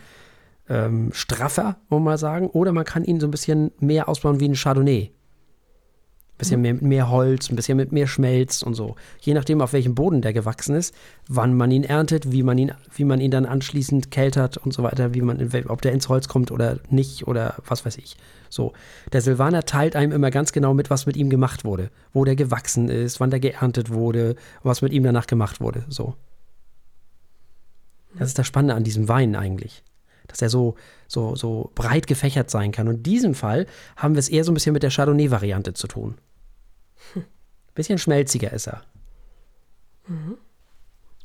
ähm, 0.69 1.09
straffer, 1.13 1.77
wollen 1.89 2.03
wir 2.03 2.11
mal 2.11 2.17
sagen. 2.17 2.47
Oder 2.47 2.71
man 2.71 2.85
kann 2.85 3.03
ihn 3.03 3.19
so 3.19 3.27
ein 3.27 3.31
bisschen 3.31 3.71
mehr 3.79 4.07
ausbauen 4.07 4.39
wie 4.39 4.47
ein 4.47 4.55
Chardonnay. 4.55 5.11
Bisschen 6.39 6.61
mehr 6.61 6.73
mit 6.73 6.83
mehr 6.83 7.09
Holz, 7.09 7.49
ein 7.49 7.57
bisschen 7.57 7.75
mit 7.75 7.91
mehr 7.91 8.07
Schmelz 8.07 8.63
und 8.63 8.73
so. 8.73 8.95
Je 9.19 9.33
nachdem, 9.33 9.59
auf 9.61 9.73
welchem 9.73 9.93
Boden 9.93 10.21
der 10.21 10.31
gewachsen 10.31 10.73
ist, 10.73 10.95
wann 11.27 11.53
man 11.53 11.69
ihn 11.69 11.83
erntet, 11.83 12.31
wie 12.31 12.43
man 12.43 12.57
ihn, 12.57 12.71
wie 12.95 13.03
man 13.03 13.19
ihn 13.19 13.29
dann 13.29 13.45
anschließend 13.45 14.09
keltert 14.09 14.55
und 14.55 14.73
so 14.73 14.81
weiter, 14.81 15.13
wie 15.13 15.21
man, 15.21 15.51
ob 15.67 15.81
der 15.81 15.91
ins 15.91 16.07
Holz 16.07 16.29
kommt 16.29 16.49
oder 16.49 16.79
nicht 16.89 17.27
oder 17.27 17.55
was 17.67 17.85
weiß 17.85 17.97
ich. 17.97 18.15
So. 18.49 18.71
Der 19.11 19.19
Silvaner 19.19 19.65
teilt 19.65 19.97
einem 19.97 20.13
immer 20.13 20.31
ganz 20.31 20.53
genau 20.53 20.73
mit, 20.73 20.89
was 20.89 21.05
mit 21.05 21.17
ihm 21.17 21.29
gemacht 21.29 21.65
wurde. 21.65 21.91
Wo 22.13 22.23
der 22.23 22.37
gewachsen 22.37 22.87
ist, 22.87 23.19
wann 23.19 23.31
der 23.31 23.41
geerntet 23.41 23.89
wurde, 23.91 24.37
was 24.63 24.81
mit 24.81 24.93
ihm 24.93 25.03
danach 25.03 25.27
gemacht 25.27 25.59
wurde. 25.59 25.83
So. 25.89 26.15
Das 28.17 28.29
ist 28.29 28.39
das 28.39 28.47
Spannende 28.47 28.75
an 28.75 28.85
diesem 28.85 29.09
Wein 29.09 29.35
eigentlich. 29.35 29.83
Dass 30.27 30.41
er 30.41 30.49
so, 30.49 30.75
so, 31.09 31.35
so 31.35 31.71
breit 31.75 32.07
gefächert 32.07 32.49
sein 32.49 32.71
kann. 32.71 32.87
Und 32.87 32.95
in 32.95 33.03
diesem 33.03 33.35
Fall 33.35 33.65
haben 33.97 34.15
wir 34.15 34.19
es 34.19 34.29
eher 34.29 34.45
so 34.45 34.51
ein 34.51 34.53
bisschen 34.53 34.71
mit 34.71 34.83
der 34.83 34.91
Chardonnay-Variante 34.91 35.73
zu 35.73 35.87
tun. 35.87 36.15
Bisschen 37.75 37.97
schmelziger 37.97 38.51
ist 38.51 38.67
er. 38.67 38.81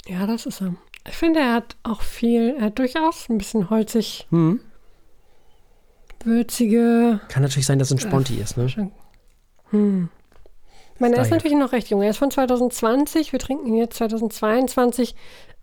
Ja, 0.07 0.27
das 0.27 0.47
ist 0.47 0.61
er. 0.61 0.75
Ich 1.09 1.15
finde, 1.17 1.41
er 1.41 1.55
hat 1.55 1.77
auch 1.83 2.03
viel, 2.03 2.55
er 2.59 2.67
hat 2.67 2.79
durchaus 2.79 3.29
ein 3.29 3.39
bisschen 3.39 3.71
holzig, 3.71 4.27
Hm. 4.31 4.61
würzige. 6.23 7.21
Kann 7.29 7.43
natürlich 7.43 7.67
sein, 7.67 7.79
dass 7.79 7.91
es 7.91 7.97
ein 7.97 8.01
Sponti 8.09 8.37
ist, 8.37 8.57
ne? 8.57 8.91
Hm. 9.71 10.09
Ich 10.95 11.01
meine, 11.01 11.17
er 11.17 11.23
ist 11.23 11.31
natürlich 11.31 11.59
noch 11.59 11.73
recht 11.73 11.89
jung. 11.91 12.03
Er 12.03 12.11
ist 12.11 12.19
von 12.19 12.31
2020. 12.31 13.33
Wir 13.33 13.39
trinken 13.41 13.67
ihn 13.67 13.75
jetzt 13.77 13.97
2022. 13.97 15.15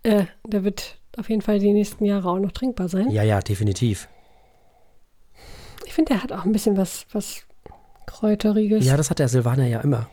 Äh, 0.03 0.26
der 0.45 0.64
wird 0.64 0.99
auf 1.18 1.30
jeden 1.30 1.41
Fall 1.41 1.60
die 1.60 1.72
nächsten 1.72 2.03
Jahre 2.06 2.30
auch 2.30 2.39
noch 2.39 2.52
trinkbar 2.52 2.89
sein. 2.89 3.10
Ja, 3.11 3.23
ja, 3.23 3.39
definitiv. 3.39 4.10
Ich 5.85 5.93
finde, 5.93 6.14
er 6.14 6.23
hat 6.23 6.31
auch 6.34 6.43
ein 6.45 6.52
bisschen 6.52 6.76
was, 6.77 7.06
was 7.14 7.43
Kräuteriges. 8.12 8.86
Ja, 8.86 8.98
das 8.98 9.10
hat 9.10 9.20
der 9.20 9.28
Silvaner 9.28 9.66
ja 9.68 9.80
immer. 9.82 10.10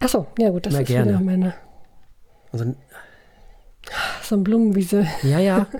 Achso, 0.00 0.26
ja 0.38 0.50
gut, 0.50 0.66
das 0.66 0.72
Immer 0.74 0.82
ist 0.82 0.88
gerne. 0.88 1.10
wieder 1.12 1.20
meine, 1.20 1.54
Also, 2.52 2.74
so 4.22 4.34
ein 4.36 4.44
Blumenwiese-Ding. 4.44 5.30
ja, 5.30 5.38
ja, 5.38 5.66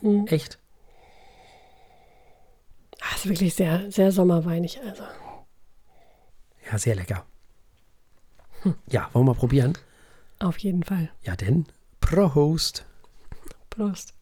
Hm. 0.00 0.26
echt. 0.28 0.58
Ah, 3.00 3.14
ist 3.16 3.28
wirklich 3.28 3.54
sehr, 3.54 3.90
sehr 3.90 4.10
sommerweinig. 4.12 4.80
Also. 4.82 5.02
Ja, 6.70 6.78
sehr 6.78 6.94
lecker. 6.94 7.24
Ja, 8.88 9.08
wollen 9.12 9.26
wir 9.26 9.34
mal 9.34 9.38
probieren? 9.38 9.76
Auf 10.40 10.56
jeden 10.58 10.82
Fall. 10.82 11.10
Ja, 11.22 11.36
denn 11.36 11.66
Prost. 12.00 12.86
Prost. 13.70 14.14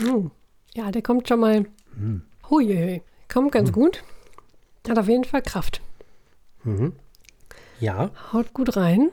Mm. 0.00 0.30
Ja, 0.74 0.90
der 0.90 1.02
kommt 1.02 1.28
schon 1.28 1.40
mal. 1.40 1.66
Huiuiui. 2.50 3.02
Kommt 3.32 3.52
ganz 3.52 3.72
gut. 3.72 4.02
Hat 4.88 4.98
auf 4.98 5.08
jeden 5.08 5.24
Fall 5.24 5.42
Kraft. 5.42 5.80
Mhm. 6.64 6.92
Ja, 7.80 8.10
Haut 8.32 8.52
gut 8.52 8.76
rein. 8.76 9.10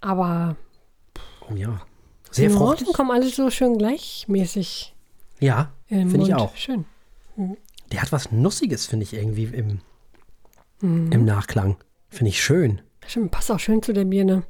Aber 0.00 0.56
oh 1.48 1.54
ja. 1.54 1.80
die 2.30 2.34
Sehr 2.34 2.50
Nuancen 2.50 2.86
fruchtig. 2.86 2.94
kommen 2.94 3.10
alle 3.10 3.28
so 3.28 3.50
schön 3.50 3.76
gleichmäßig 3.78 4.94
Ja, 5.40 5.72
Finde 5.88 6.22
ich 6.22 6.34
auch. 6.34 6.54
Schön. 6.56 6.84
der 7.92 8.02
hat 8.02 8.12
was 8.12 8.30
Nussiges, 8.32 8.86
finde 8.86 9.04
ich 9.04 9.12
irgendwie 9.14 9.44
im, 9.44 9.80
Mhm. 10.80 11.12
im 11.12 11.24
Nachklang. 11.24 11.76
Finde 12.08 12.30
ich 12.30 12.42
schön. 12.42 12.80
Stimmt, 13.06 13.30
passt 13.32 13.50
auch 13.50 13.58
schön 13.60 13.82
zu 13.82 13.92
der 13.92 14.04
Birne. 14.04 14.42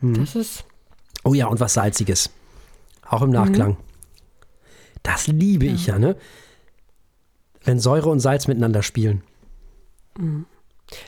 Mhm. 0.00 0.14
Das 0.14 0.34
ist. 0.36 0.64
Oh 1.26 1.34
ja, 1.34 1.46
und 1.46 1.58
was 1.60 1.74
Salziges. 1.74 2.30
Auch 3.08 3.22
im 3.22 3.30
Nachklang. 3.30 3.76
Das 5.02 5.26
liebe 5.26 5.66
ich 5.66 5.86
ja, 5.86 5.98
ne? 5.98 6.16
Wenn 7.64 7.78
Säure 7.80 8.08
und 8.10 8.20
Salz 8.20 8.46
miteinander 8.48 8.82
spielen. 8.82 9.22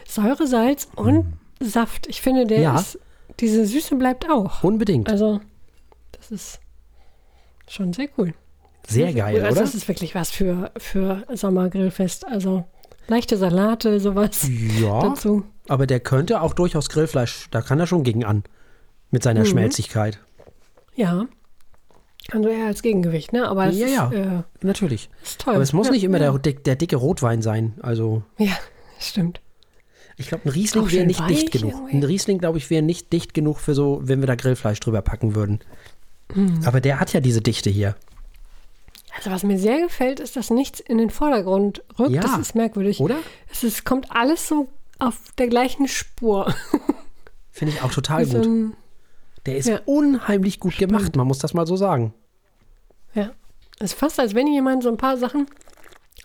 Säure, 0.07 0.47
Salz 0.47 0.89
und 0.97 1.35
Saft. 1.61 2.07
Ich 2.09 2.21
finde, 2.21 2.47
der 2.47 2.59
Mhm. 2.59 2.65
Ja. 2.65 2.79
ist. 2.81 2.99
Diese 3.41 3.65
Süße 3.67 3.97
bleibt 3.97 4.29
auch. 4.29 4.63
Unbedingt. 4.65 5.09
Also, 5.09 5.41
das 6.13 6.31
ist 6.31 6.61
schon 7.69 7.93
sehr 7.93 8.09
cool. 8.19 8.35
Sehr 8.89 9.13
geil. 9.13 9.37
Also, 9.45 9.53
oder? 9.57 9.61
das 9.61 9.75
ist 9.75 9.87
wirklich 9.87 10.15
was 10.15 10.31
für, 10.31 10.73
für 10.79 11.25
Sommergrillfest. 11.33 12.27
Also, 12.27 12.65
leichte 13.07 13.37
Salate, 13.37 14.01
sowas 14.01 14.49
Ja, 14.81 15.01
dazu. 15.11 15.45
aber 15.69 15.87
der 15.87 16.01
könnte 16.01 16.41
auch 16.41 16.55
durchaus 16.55 16.89
Grillfleisch, 16.89 17.49
da 17.51 17.61
kann 17.63 17.79
er 17.79 17.87
schon 17.87 18.03
gegen 18.03 18.25
an. 18.25 18.43
Mit 19.11 19.23
seiner 19.23 19.41
Mhm. 19.41 19.47
Schmelzigkeit. 19.47 20.19
Ja. 20.95 21.27
Also 22.31 22.49
eher 22.49 22.67
als 22.67 22.83
Gegengewicht, 22.83 23.33
ne? 23.33 23.49
Aber 23.49 23.67
es 23.69 23.79
Ja, 23.79 23.87
ist, 23.87 23.93
ja. 23.95 24.13
Äh, 24.13 24.43
Natürlich. 24.61 25.09
ist 25.23 25.41
toll. 25.41 25.55
Aber 25.55 25.63
es 25.63 25.73
muss 25.73 25.87
ja, 25.87 25.93
nicht 25.93 26.05
immer 26.05 26.21
ja. 26.21 26.37
der, 26.37 26.53
der 26.53 26.77
dicke 26.77 26.97
Rotwein 26.97 27.41
sein. 27.41 27.75
Also, 27.83 28.23
Ja, 28.37 28.53
stimmt. 29.01 29.41
ich 30.19 30.29
glaube, 30.29 30.45
ein 30.47 30.51
Riesling 30.51 30.91
wäre 30.91 31.07
nicht 31.07 31.27
dicht 31.31 31.53
genug. 31.53 31.73
irgendwie. 31.73 31.97
Ein 31.97 32.03
Riesling, 32.03 32.39
glaube 32.39 32.59
ich, 32.59 32.69
wäre 32.69 32.83
nicht 32.83 33.13
dicht 33.15 33.33
genug 33.33 33.59
für 33.61 33.75
so, 33.75 34.01
wenn 34.03 34.21
wir 34.21 34.27
da 34.27 34.35
Grillfleisch 34.35 34.81
drüber 34.81 35.01
packen 35.01 35.35
würden. 35.35 35.61
Mhm. 36.35 36.61
Aber 36.67 36.83
der 36.83 37.01
hat 37.01 37.15
ja 37.15 37.21
diese 37.21 37.41
Dichte 37.41 37.71
hier. 37.71 37.97
Also, 39.17 39.31
was 39.31 39.43
mir 39.43 39.59
sehr 39.59 39.81
gefällt, 39.81 40.21
ist, 40.21 40.37
dass 40.37 40.51
nichts 40.51 40.81
in 40.81 40.99
den 40.99 41.09
Vordergrund 41.09 41.83
rückt. 41.99 42.11
Ja. 42.11 42.21
Das 42.21 42.37
ist 42.39 42.55
merkwürdig. 42.55 43.01
Oder? 43.01 43.17
Es 43.51 43.65
ist, 43.65 43.85
kommt 43.87 44.11
alles 44.15 44.47
so 44.47 44.69
auf 44.99 45.17
der 45.39 45.49
gleichen 45.49 45.89
Spur. 45.89 46.55
Finde 47.51 47.73
ich 47.75 47.83
auch 47.83 47.91
total 47.91 48.27
So 48.27 48.39
gut. 48.43 48.73
Der 49.47 49.57
ist 49.57 49.69
Ja. 49.69 49.81
unheimlich 49.87 50.61
gut 50.61 50.77
gemacht, 50.79 51.17
man 51.17 51.27
muss 51.27 51.39
das 51.39 51.55
mal 51.55 51.67
so 51.67 51.77
sagen. 51.77 52.15
ja. 53.15 53.31
Es 53.81 53.93
ist 53.93 53.99
fast, 54.01 54.19
als 54.19 54.35
wenn 54.35 54.49
jemand 54.49 54.83
so 54.83 54.89
ein 54.89 54.97
paar 54.97 55.17
Sachen 55.17 55.47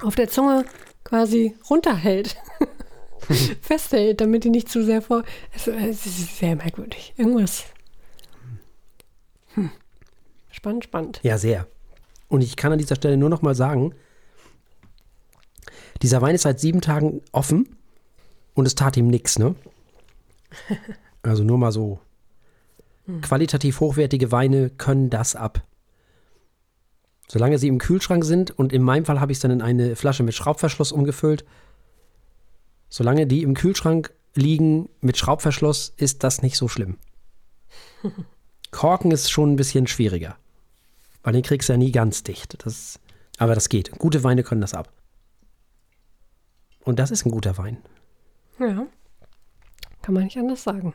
auf 0.02 0.16
der 0.16 0.28
Zunge 0.28 0.66
quasi 1.04 1.56
runterhält. 1.70 2.36
festhält, 3.62 4.20
damit 4.22 4.44
die 4.44 4.50
nicht 4.50 4.70
zu 4.70 4.84
sehr 4.84 5.04
vor. 5.04 5.24
Es, 5.54 5.68
es 5.68 6.06
ist 6.08 6.38
sehr 6.40 6.56
merkwürdig. 6.56 7.14
Irgendwas. 7.16 7.66
Hm. 9.54 9.70
Spannend, 10.50 10.84
spannend. 10.86 11.20
Ja, 11.22 11.38
sehr. 11.38 11.68
Und 12.28 12.42
ich 12.42 12.56
kann 12.56 12.72
an 12.72 12.80
dieser 12.80 12.96
Stelle 12.96 13.18
nur 13.18 13.30
noch 13.30 13.44
mal 13.44 13.54
sagen, 13.54 13.94
dieser 16.02 16.22
Wein 16.24 16.34
ist 16.34 16.42
seit 16.42 16.60
sieben 16.60 16.82
Tagen 16.82 17.22
offen 17.32 17.78
und 18.56 18.66
es 18.66 18.74
tat 18.74 18.98
ihm 18.98 19.08
nichts, 19.10 19.38
ne? 19.38 19.54
Also 21.22 21.44
nur 21.44 21.58
mal 21.60 21.72
so. 21.72 22.00
Qualitativ 23.22 23.80
hochwertige 23.80 24.32
Weine 24.32 24.70
können 24.70 25.10
das 25.10 25.36
ab. 25.36 25.62
Solange 27.28 27.58
sie 27.58 27.68
im 27.68 27.80
Kühlschrank 27.80 28.24
sind 28.24 28.52
und 28.52 28.72
in 28.72 28.84
meinem 28.84 29.06
Fall 29.06 29.20
habe 29.20 29.32
ich 29.32 29.38
es 29.38 29.42
dann 29.42 29.52
in 29.52 29.62
eine 29.62 29.96
Flasche 29.96 30.24
mit 30.24 30.36
Schraubverschluss 30.36 30.92
umgefüllt, 30.92 31.46
solange 32.90 33.28
die 33.28 33.44
im 33.44 33.56
Kühlschrank 33.56 34.14
liegen 34.36 34.90
mit 35.02 35.18
Schraubverschluss, 35.18 35.94
ist 35.98 36.24
das 36.24 36.42
nicht 36.42 36.58
so 36.58 36.68
schlimm. 36.68 36.98
Korken 38.72 39.12
ist 39.12 39.32
schon 39.32 39.54
ein 39.54 39.56
bisschen 39.56 39.88
schwieriger, 39.88 40.38
weil 41.24 41.34
den 41.34 41.44
kriegst 41.44 41.70
du 41.70 41.74
ja 41.74 41.78
nie 41.78 41.92
ganz 41.92 42.24
dicht. 42.24 42.66
Das, 42.66 43.00
aber 43.38 43.56
das 43.56 43.70
geht. 43.70 43.92
Gute 44.00 44.24
Weine 44.24 44.44
können 44.44 44.62
das 44.62 44.74
ab. 44.74 44.92
Und 46.84 47.00
das 47.00 47.12
ist 47.12 47.26
ein 47.26 47.32
guter 47.32 47.58
Wein. 47.58 47.78
Ja. 48.60 48.86
Kann 50.02 50.14
man 50.14 50.24
nicht 50.26 50.38
anders 50.38 50.64
sagen. 50.64 50.94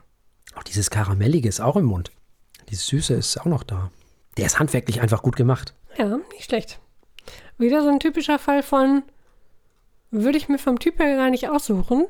Auch 0.55 0.63
dieses 0.63 0.91
Karamellige 0.91 1.49
ist 1.49 1.61
auch 1.61 1.77
im 1.77 1.85
Mund. 1.85 2.11
Dieses 2.69 2.87
Süße 2.87 3.15
ist 3.15 3.39
auch 3.41 3.47
noch 3.47 3.63
da. 3.63 3.91
Der 4.37 4.47
ist 4.47 4.59
handwerklich 4.59 5.01
einfach 5.01 5.23
gut 5.23 5.37
gemacht. 5.37 5.75
Ja, 5.97 6.19
nicht 6.33 6.45
schlecht. 6.45 6.79
Wieder 7.59 7.83
so 7.83 7.89
ein 7.89 8.01
typischer 8.01 8.39
Fall 8.39 8.63
von, 8.63 9.03
würde 10.11 10.39
ich 10.39 10.49
mir 10.49 10.59
vom 10.59 10.79
Typ 10.79 10.99
her 10.99 11.17
gar 11.17 11.31
nicht 11.31 11.49
aussuchen, 11.49 12.07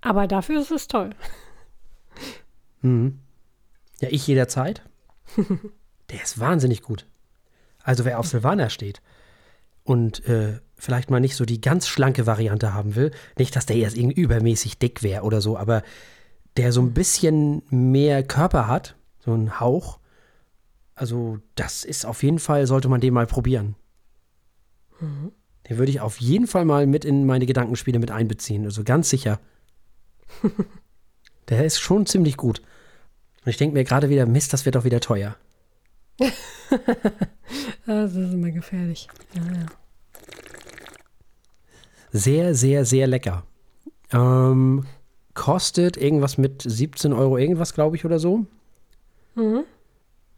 aber 0.00 0.26
dafür 0.26 0.60
ist 0.60 0.70
es 0.70 0.88
toll. 0.88 1.10
Mhm. 2.84 3.20
Ja, 4.00 4.08
ich 4.10 4.26
jederzeit. 4.26 4.82
Der 6.10 6.20
ist 6.20 6.40
wahnsinnig 6.40 6.82
gut. 6.82 7.06
Also 7.84 8.04
wer 8.04 8.18
auf 8.18 8.26
Silvaner 8.26 8.70
steht 8.70 9.00
und 9.84 10.26
äh, 10.26 10.58
vielleicht 10.76 11.10
mal 11.10 11.20
nicht 11.20 11.36
so 11.36 11.44
die 11.44 11.60
ganz 11.60 11.86
schlanke 11.86 12.26
Variante 12.26 12.74
haben 12.74 12.96
will, 12.96 13.12
nicht, 13.38 13.54
dass 13.56 13.66
der 13.66 13.76
erst 13.76 13.96
irgendwie 13.96 14.20
übermäßig 14.20 14.78
dick 14.78 15.02
wäre 15.02 15.22
oder 15.22 15.40
so, 15.40 15.56
aber 15.56 15.82
der 16.56 16.72
so 16.72 16.80
ein 16.80 16.92
bisschen 16.92 17.62
mehr 17.70 18.22
Körper 18.22 18.66
hat, 18.66 18.96
so 19.20 19.32
ein 19.34 19.60
Hauch, 19.60 19.98
also 20.94 21.38
das 21.54 21.84
ist 21.84 22.04
auf 22.04 22.22
jeden 22.22 22.38
Fall, 22.38 22.66
sollte 22.66 22.88
man 22.88 23.00
den 23.00 23.14
mal 23.14 23.26
probieren. 23.26 23.74
Mhm. 25.00 25.32
Den 25.68 25.78
würde 25.78 25.90
ich 25.90 26.00
auf 26.00 26.20
jeden 26.20 26.46
Fall 26.46 26.64
mal 26.64 26.86
mit 26.86 27.04
in 27.04 27.24
meine 27.26 27.46
Gedankenspiele 27.46 27.98
mit 27.98 28.10
einbeziehen, 28.10 28.64
also 28.64 28.84
ganz 28.84 29.08
sicher. 29.10 29.40
Der 31.48 31.64
ist 31.64 31.80
schon 31.80 32.06
ziemlich 32.06 32.36
gut. 32.36 32.62
Und 33.44 33.50
ich 33.50 33.56
denke 33.56 33.74
mir 33.74 33.84
gerade 33.84 34.08
wieder, 34.08 34.26
Mist, 34.26 34.52
das 34.52 34.64
wird 34.64 34.76
doch 34.76 34.84
wieder 34.84 35.00
teuer. 35.00 35.36
Das 37.84 38.14
ist 38.14 38.32
immer 38.32 38.50
gefährlich. 38.50 39.08
Ja, 39.34 39.42
ja. 39.42 39.66
Sehr, 42.12 42.54
sehr, 42.54 42.84
sehr 42.84 43.06
lecker. 43.06 43.44
Ähm, 44.12 44.86
kostet 45.34 45.96
irgendwas 45.96 46.38
mit 46.38 46.62
17 46.62 47.12
Euro 47.12 47.38
irgendwas, 47.38 47.74
glaube 47.74 47.96
ich, 47.96 48.04
oder 48.04 48.18
so. 48.18 48.46
Mhm. 49.34 49.64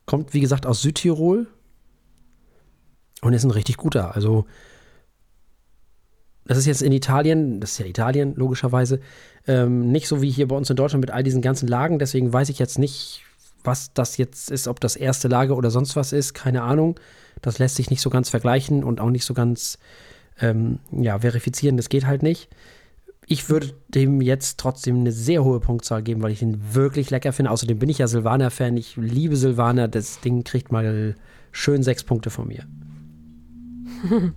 Kommt, 0.06 0.34
wie 0.34 0.40
gesagt, 0.40 0.66
aus 0.66 0.82
Südtirol. 0.82 1.46
Und 3.22 3.32
ist 3.32 3.44
ein 3.44 3.50
richtig 3.50 3.78
guter. 3.78 4.14
Also, 4.14 4.44
das 6.46 6.58
ist 6.58 6.66
jetzt 6.66 6.82
in 6.82 6.92
Italien, 6.92 7.60
das 7.60 7.72
ist 7.72 7.78
ja 7.78 7.86
Italien, 7.86 8.34
logischerweise, 8.34 9.00
ähm, 9.46 9.90
nicht 9.90 10.08
so 10.08 10.20
wie 10.20 10.30
hier 10.30 10.48
bei 10.48 10.56
uns 10.56 10.68
in 10.68 10.76
Deutschland 10.76 11.00
mit 11.00 11.10
all 11.10 11.22
diesen 11.22 11.40
ganzen 11.40 11.66
Lagen. 11.66 11.98
Deswegen 11.98 12.32
weiß 12.32 12.50
ich 12.50 12.58
jetzt 12.58 12.78
nicht, 12.78 13.22
was 13.62 13.94
das 13.94 14.18
jetzt 14.18 14.50
ist, 14.50 14.68
ob 14.68 14.78
das 14.78 14.94
erste 14.94 15.28
Lage 15.28 15.54
oder 15.54 15.70
sonst 15.70 15.96
was 15.96 16.12
ist. 16.12 16.34
Keine 16.34 16.62
Ahnung. 16.62 17.00
Das 17.40 17.58
lässt 17.58 17.76
sich 17.76 17.90
nicht 17.90 18.02
so 18.02 18.10
ganz 18.10 18.28
vergleichen 18.28 18.84
und 18.84 19.00
auch 19.00 19.10
nicht 19.10 19.24
so 19.24 19.32
ganz 19.32 19.78
ähm, 20.40 20.80
ja, 20.92 21.18
verifizieren. 21.18 21.78
Das 21.78 21.88
geht 21.88 22.06
halt 22.06 22.22
nicht. 22.22 22.48
Ich 23.26 23.48
würde 23.48 23.74
dem 23.88 24.20
jetzt 24.20 24.58
trotzdem 24.58 25.00
eine 25.00 25.12
sehr 25.12 25.44
hohe 25.44 25.60
Punktzahl 25.60 26.02
geben, 26.02 26.22
weil 26.22 26.32
ich 26.32 26.42
ihn 26.42 26.60
wirklich 26.72 27.10
lecker 27.10 27.32
finde. 27.32 27.50
Außerdem 27.50 27.78
bin 27.78 27.88
ich 27.88 27.98
ja 27.98 28.06
Silvaner-Fan. 28.06 28.76
Ich 28.76 28.96
liebe 28.96 29.36
Silvaner. 29.36 29.88
Das 29.88 30.20
Ding 30.20 30.44
kriegt 30.44 30.72
mal 30.72 31.14
schön 31.52 31.82
sechs 31.82 32.04
Punkte 32.04 32.30
von 32.30 32.48
mir. 32.48 32.64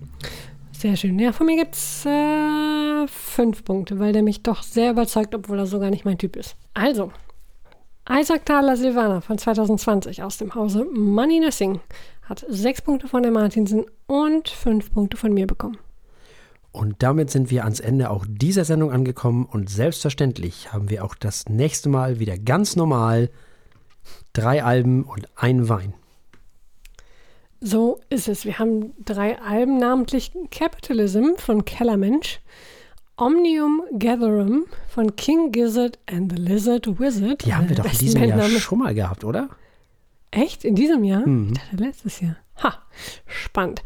Sehr 0.71 0.95
schön. 0.95 1.17
Ja, 1.17 1.31
von 1.31 1.47
mir 1.47 1.55
gibt 1.55 1.73
es 1.73 2.05
äh, 2.05 3.07
fünf 3.07 3.63
Punkte, 3.63 3.97
weil 3.97 4.13
der 4.13 4.21
mich 4.21 4.43
doch 4.43 4.61
sehr 4.61 4.91
überzeugt, 4.91 5.33
obwohl 5.33 5.57
er 5.57 5.65
so 5.65 5.79
gar 5.79 5.89
nicht 5.89 6.05
mein 6.05 6.19
Typ 6.19 6.35
ist. 6.35 6.55
Also, 6.75 7.11
Isaac 8.07 8.45
Thaler 8.45 8.77
Silvaner 8.77 9.21
von 9.21 9.39
2020 9.39 10.21
aus 10.21 10.37
dem 10.37 10.53
Hause 10.53 10.85
Money 10.85 11.39
Nothing 11.39 11.79
hat 12.21 12.45
sechs 12.47 12.81
Punkte 12.81 13.07
von 13.07 13.23
der 13.23 13.31
Martinsen 13.31 13.85
und 14.05 14.49
fünf 14.49 14.93
Punkte 14.93 15.17
von 15.17 15.33
mir 15.33 15.47
bekommen. 15.47 15.77
Und 16.71 16.95
damit 16.99 17.31
sind 17.31 17.49
wir 17.49 17.63
ans 17.63 17.79
Ende 17.79 18.09
auch 18.09 18.25
dieser 18.27 18.65
Sendung 18.65 18.91
angekommen 18.91 19.45
und 19.45 19.69
selbstverständlich 19.69 20.73
haben 20.73 20.89
wir 20.89 21.03
auch 21.03 21.15
das 21.15 21.49
nächste 21.49 21.89
Mal 21.89 22.19
wieder 22.19 22.37
ganz 22.37 22.75
normal 22.75 23.29
drei 24.33 24.63
Alben 24.63 25.03
und 25.03 25.27
ein 25.35 25.69
Wein. 25.69 25.93
So 27.59 27.99
ist 28.09 28.27
es. 28.27 28.45
Wir 28.45 28.59
haben 28.59 28.93
drei 29.03 29.41
Alben, 29.41 29.79
namentlich 29.79 30.31
Capitalism 30.51 31.35
von 31.37 31.65
Kellermensch, 31.65 32.39
Omnium 33.17 33.81
Gatherum 33.97 34.65
von 34.87 35.15
King 35.15 35.51
Gizzard 35.51 35.97
and 36.05 36.31
the 36.31 36.37
Lizard 36.37 36.99
Wizard. 36.99 37.43
Die 37.43 37.55
haben 37.55 37.67
wir 37.67 37.75
doch 37.75 37.85
in 37.85 37.97
diesem 37.97 38.23
Jahr 38.23 38.47
schon 38.49 38.77
mal 38.79 38.93
gehabt, 38.93 39.23
oder? 39.23 39.49
Echt? 40.29 40.63
In 40.63 40.75
diesem 40.75 41.03
Jahr? 41.03 41.25
Mhm. 41.25 41.53
Ich 41.53 41.59
dachte 41.59 41.75
letztes 41.77 42.21
Jahr. 42.21 42.35
Ha, 42.61 42.77
spannend. 43.25 43.81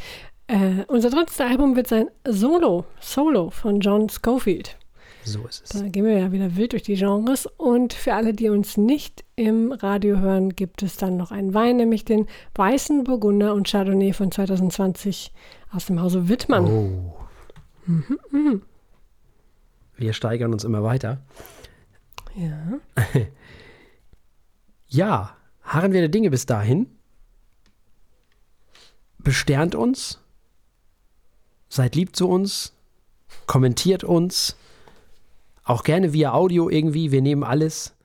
Äh, 0.52 0.84
unser 0.90 1.10
drittes 1.10 1.40
Album 1.40 1.78
wird 1.78 1.88
sein 1.88 2.10
Solo, 2.28 2.84
Solo 3.00 3.52
von 3.52 3.80
John 3.80 4.10
Schofield. 4.10 4.78
So 5.24 5.48
ist 5.48 5.64
es. 5.64 5.70
Da 5.82 5.88
gehen 5.88 6.04
wir 6.04 6.20
ja 6.20 6.34
wieder 6.34 6.58
wild 6.58 6.74
durch 6.74 6.84
die 6.84 6.96
Genres. 6.96 7.46
Und 7.46 7.94
für 7.94 8.16
alle, 8.16 8.34
die 8.34 8.50
uns 8.50 8.76
nicht 8.76 9.24
im 9.38 9.72
Radio 9.72 10.18
hören, 10.20 10.50
gibt 10.50 10.84
es 10.84 10.98
dann 10.98 11.16
noch 11.16 11.32
einen 11.32 11.54
Wein, 11.54 11.78
nämlich 11.78 12.04
den 12.04 12.28
Weißen 12.56 13.06
Burgunder 13.06 13.54
und 13.54 13.66
Chardonnay 13.70 14.12
von 14.12 14.30
2020 14.30 15.32
aus 15.72 15.86
dem 15.86 16.02
Hause 16.02 16.28
Wittmann. 16.28 16.66
Oh. 16.66 17.14
Wir 19.96 20.12
steigern 20.12 20.52
uns 20.52 20.66
immer 20.66 20.84
weiter. 20.84 21.22
Ja. 22.36 22.80
Ja, 24.94 25.38
harren 25.64 25.94
wir 25.94 26.02
der 26.02 26.10
Dinge 26.10 26.30
bis 26.30 26.46
dahin. 26.46 26.88
Besternt 29.20 29.74
uns. 29.74 30.21
Seid 31.72 31.96
lieb 31.96 32.18
zu 32.18 32.28
uns. 32.28 32.74
Kommentiert 33.48 34.04
uns. 34.04 34.58
Auch 35.64 35.84
gerne 35.84 36.12
via 36.12 36.34
Audio 36.34 36.70
irgendwie. 36.70 37.14
Wir 37.14 37.22
nehmen 37.22 37.46
alles. 37.46 37.96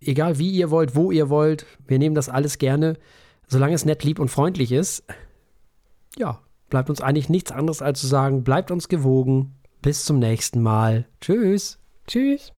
Egal 0.00 0.38
wie 0.38 0.50
ihr 0.50 0.70
wollt, 0.70 0.94
wo 0.94 1.10
ihr 1.10 1.28
wollt. 1.28 1.66
Wir 1.88 1.98
nehmen 1.98 2.14
das 2.14 2.28
alles 2.28 2.58
gerne. 2.58 2.96
Solange 3.48 3.74
es 3.74 3.84
nett, 3.84 4.04
lieb 4.04 4.20
und 4.20 4.28
freundlich 4.28 4.70
ist. 4.70 5.02
Ja, 6.16 6.40
bleibt 6.70 6.90
uns 6.90 7.00
eigentlich 7.00 7.28
nichts 7.28 7.50
anderes 7.50 7.82
als 7.82 8.00
zu 8.00 8.06
sagen, 8.06 8.44
bleibt 8.44 8.70
uns 8.70 8.88
gewogen. 8.88 9.56
Bis 9.82 10.04
zum 10.04 10.20
nächsten 10.20 10.62
Mal. 10.62 11.08
Tschüss. 11.20 11.80
Tschüss. 12.06 12.50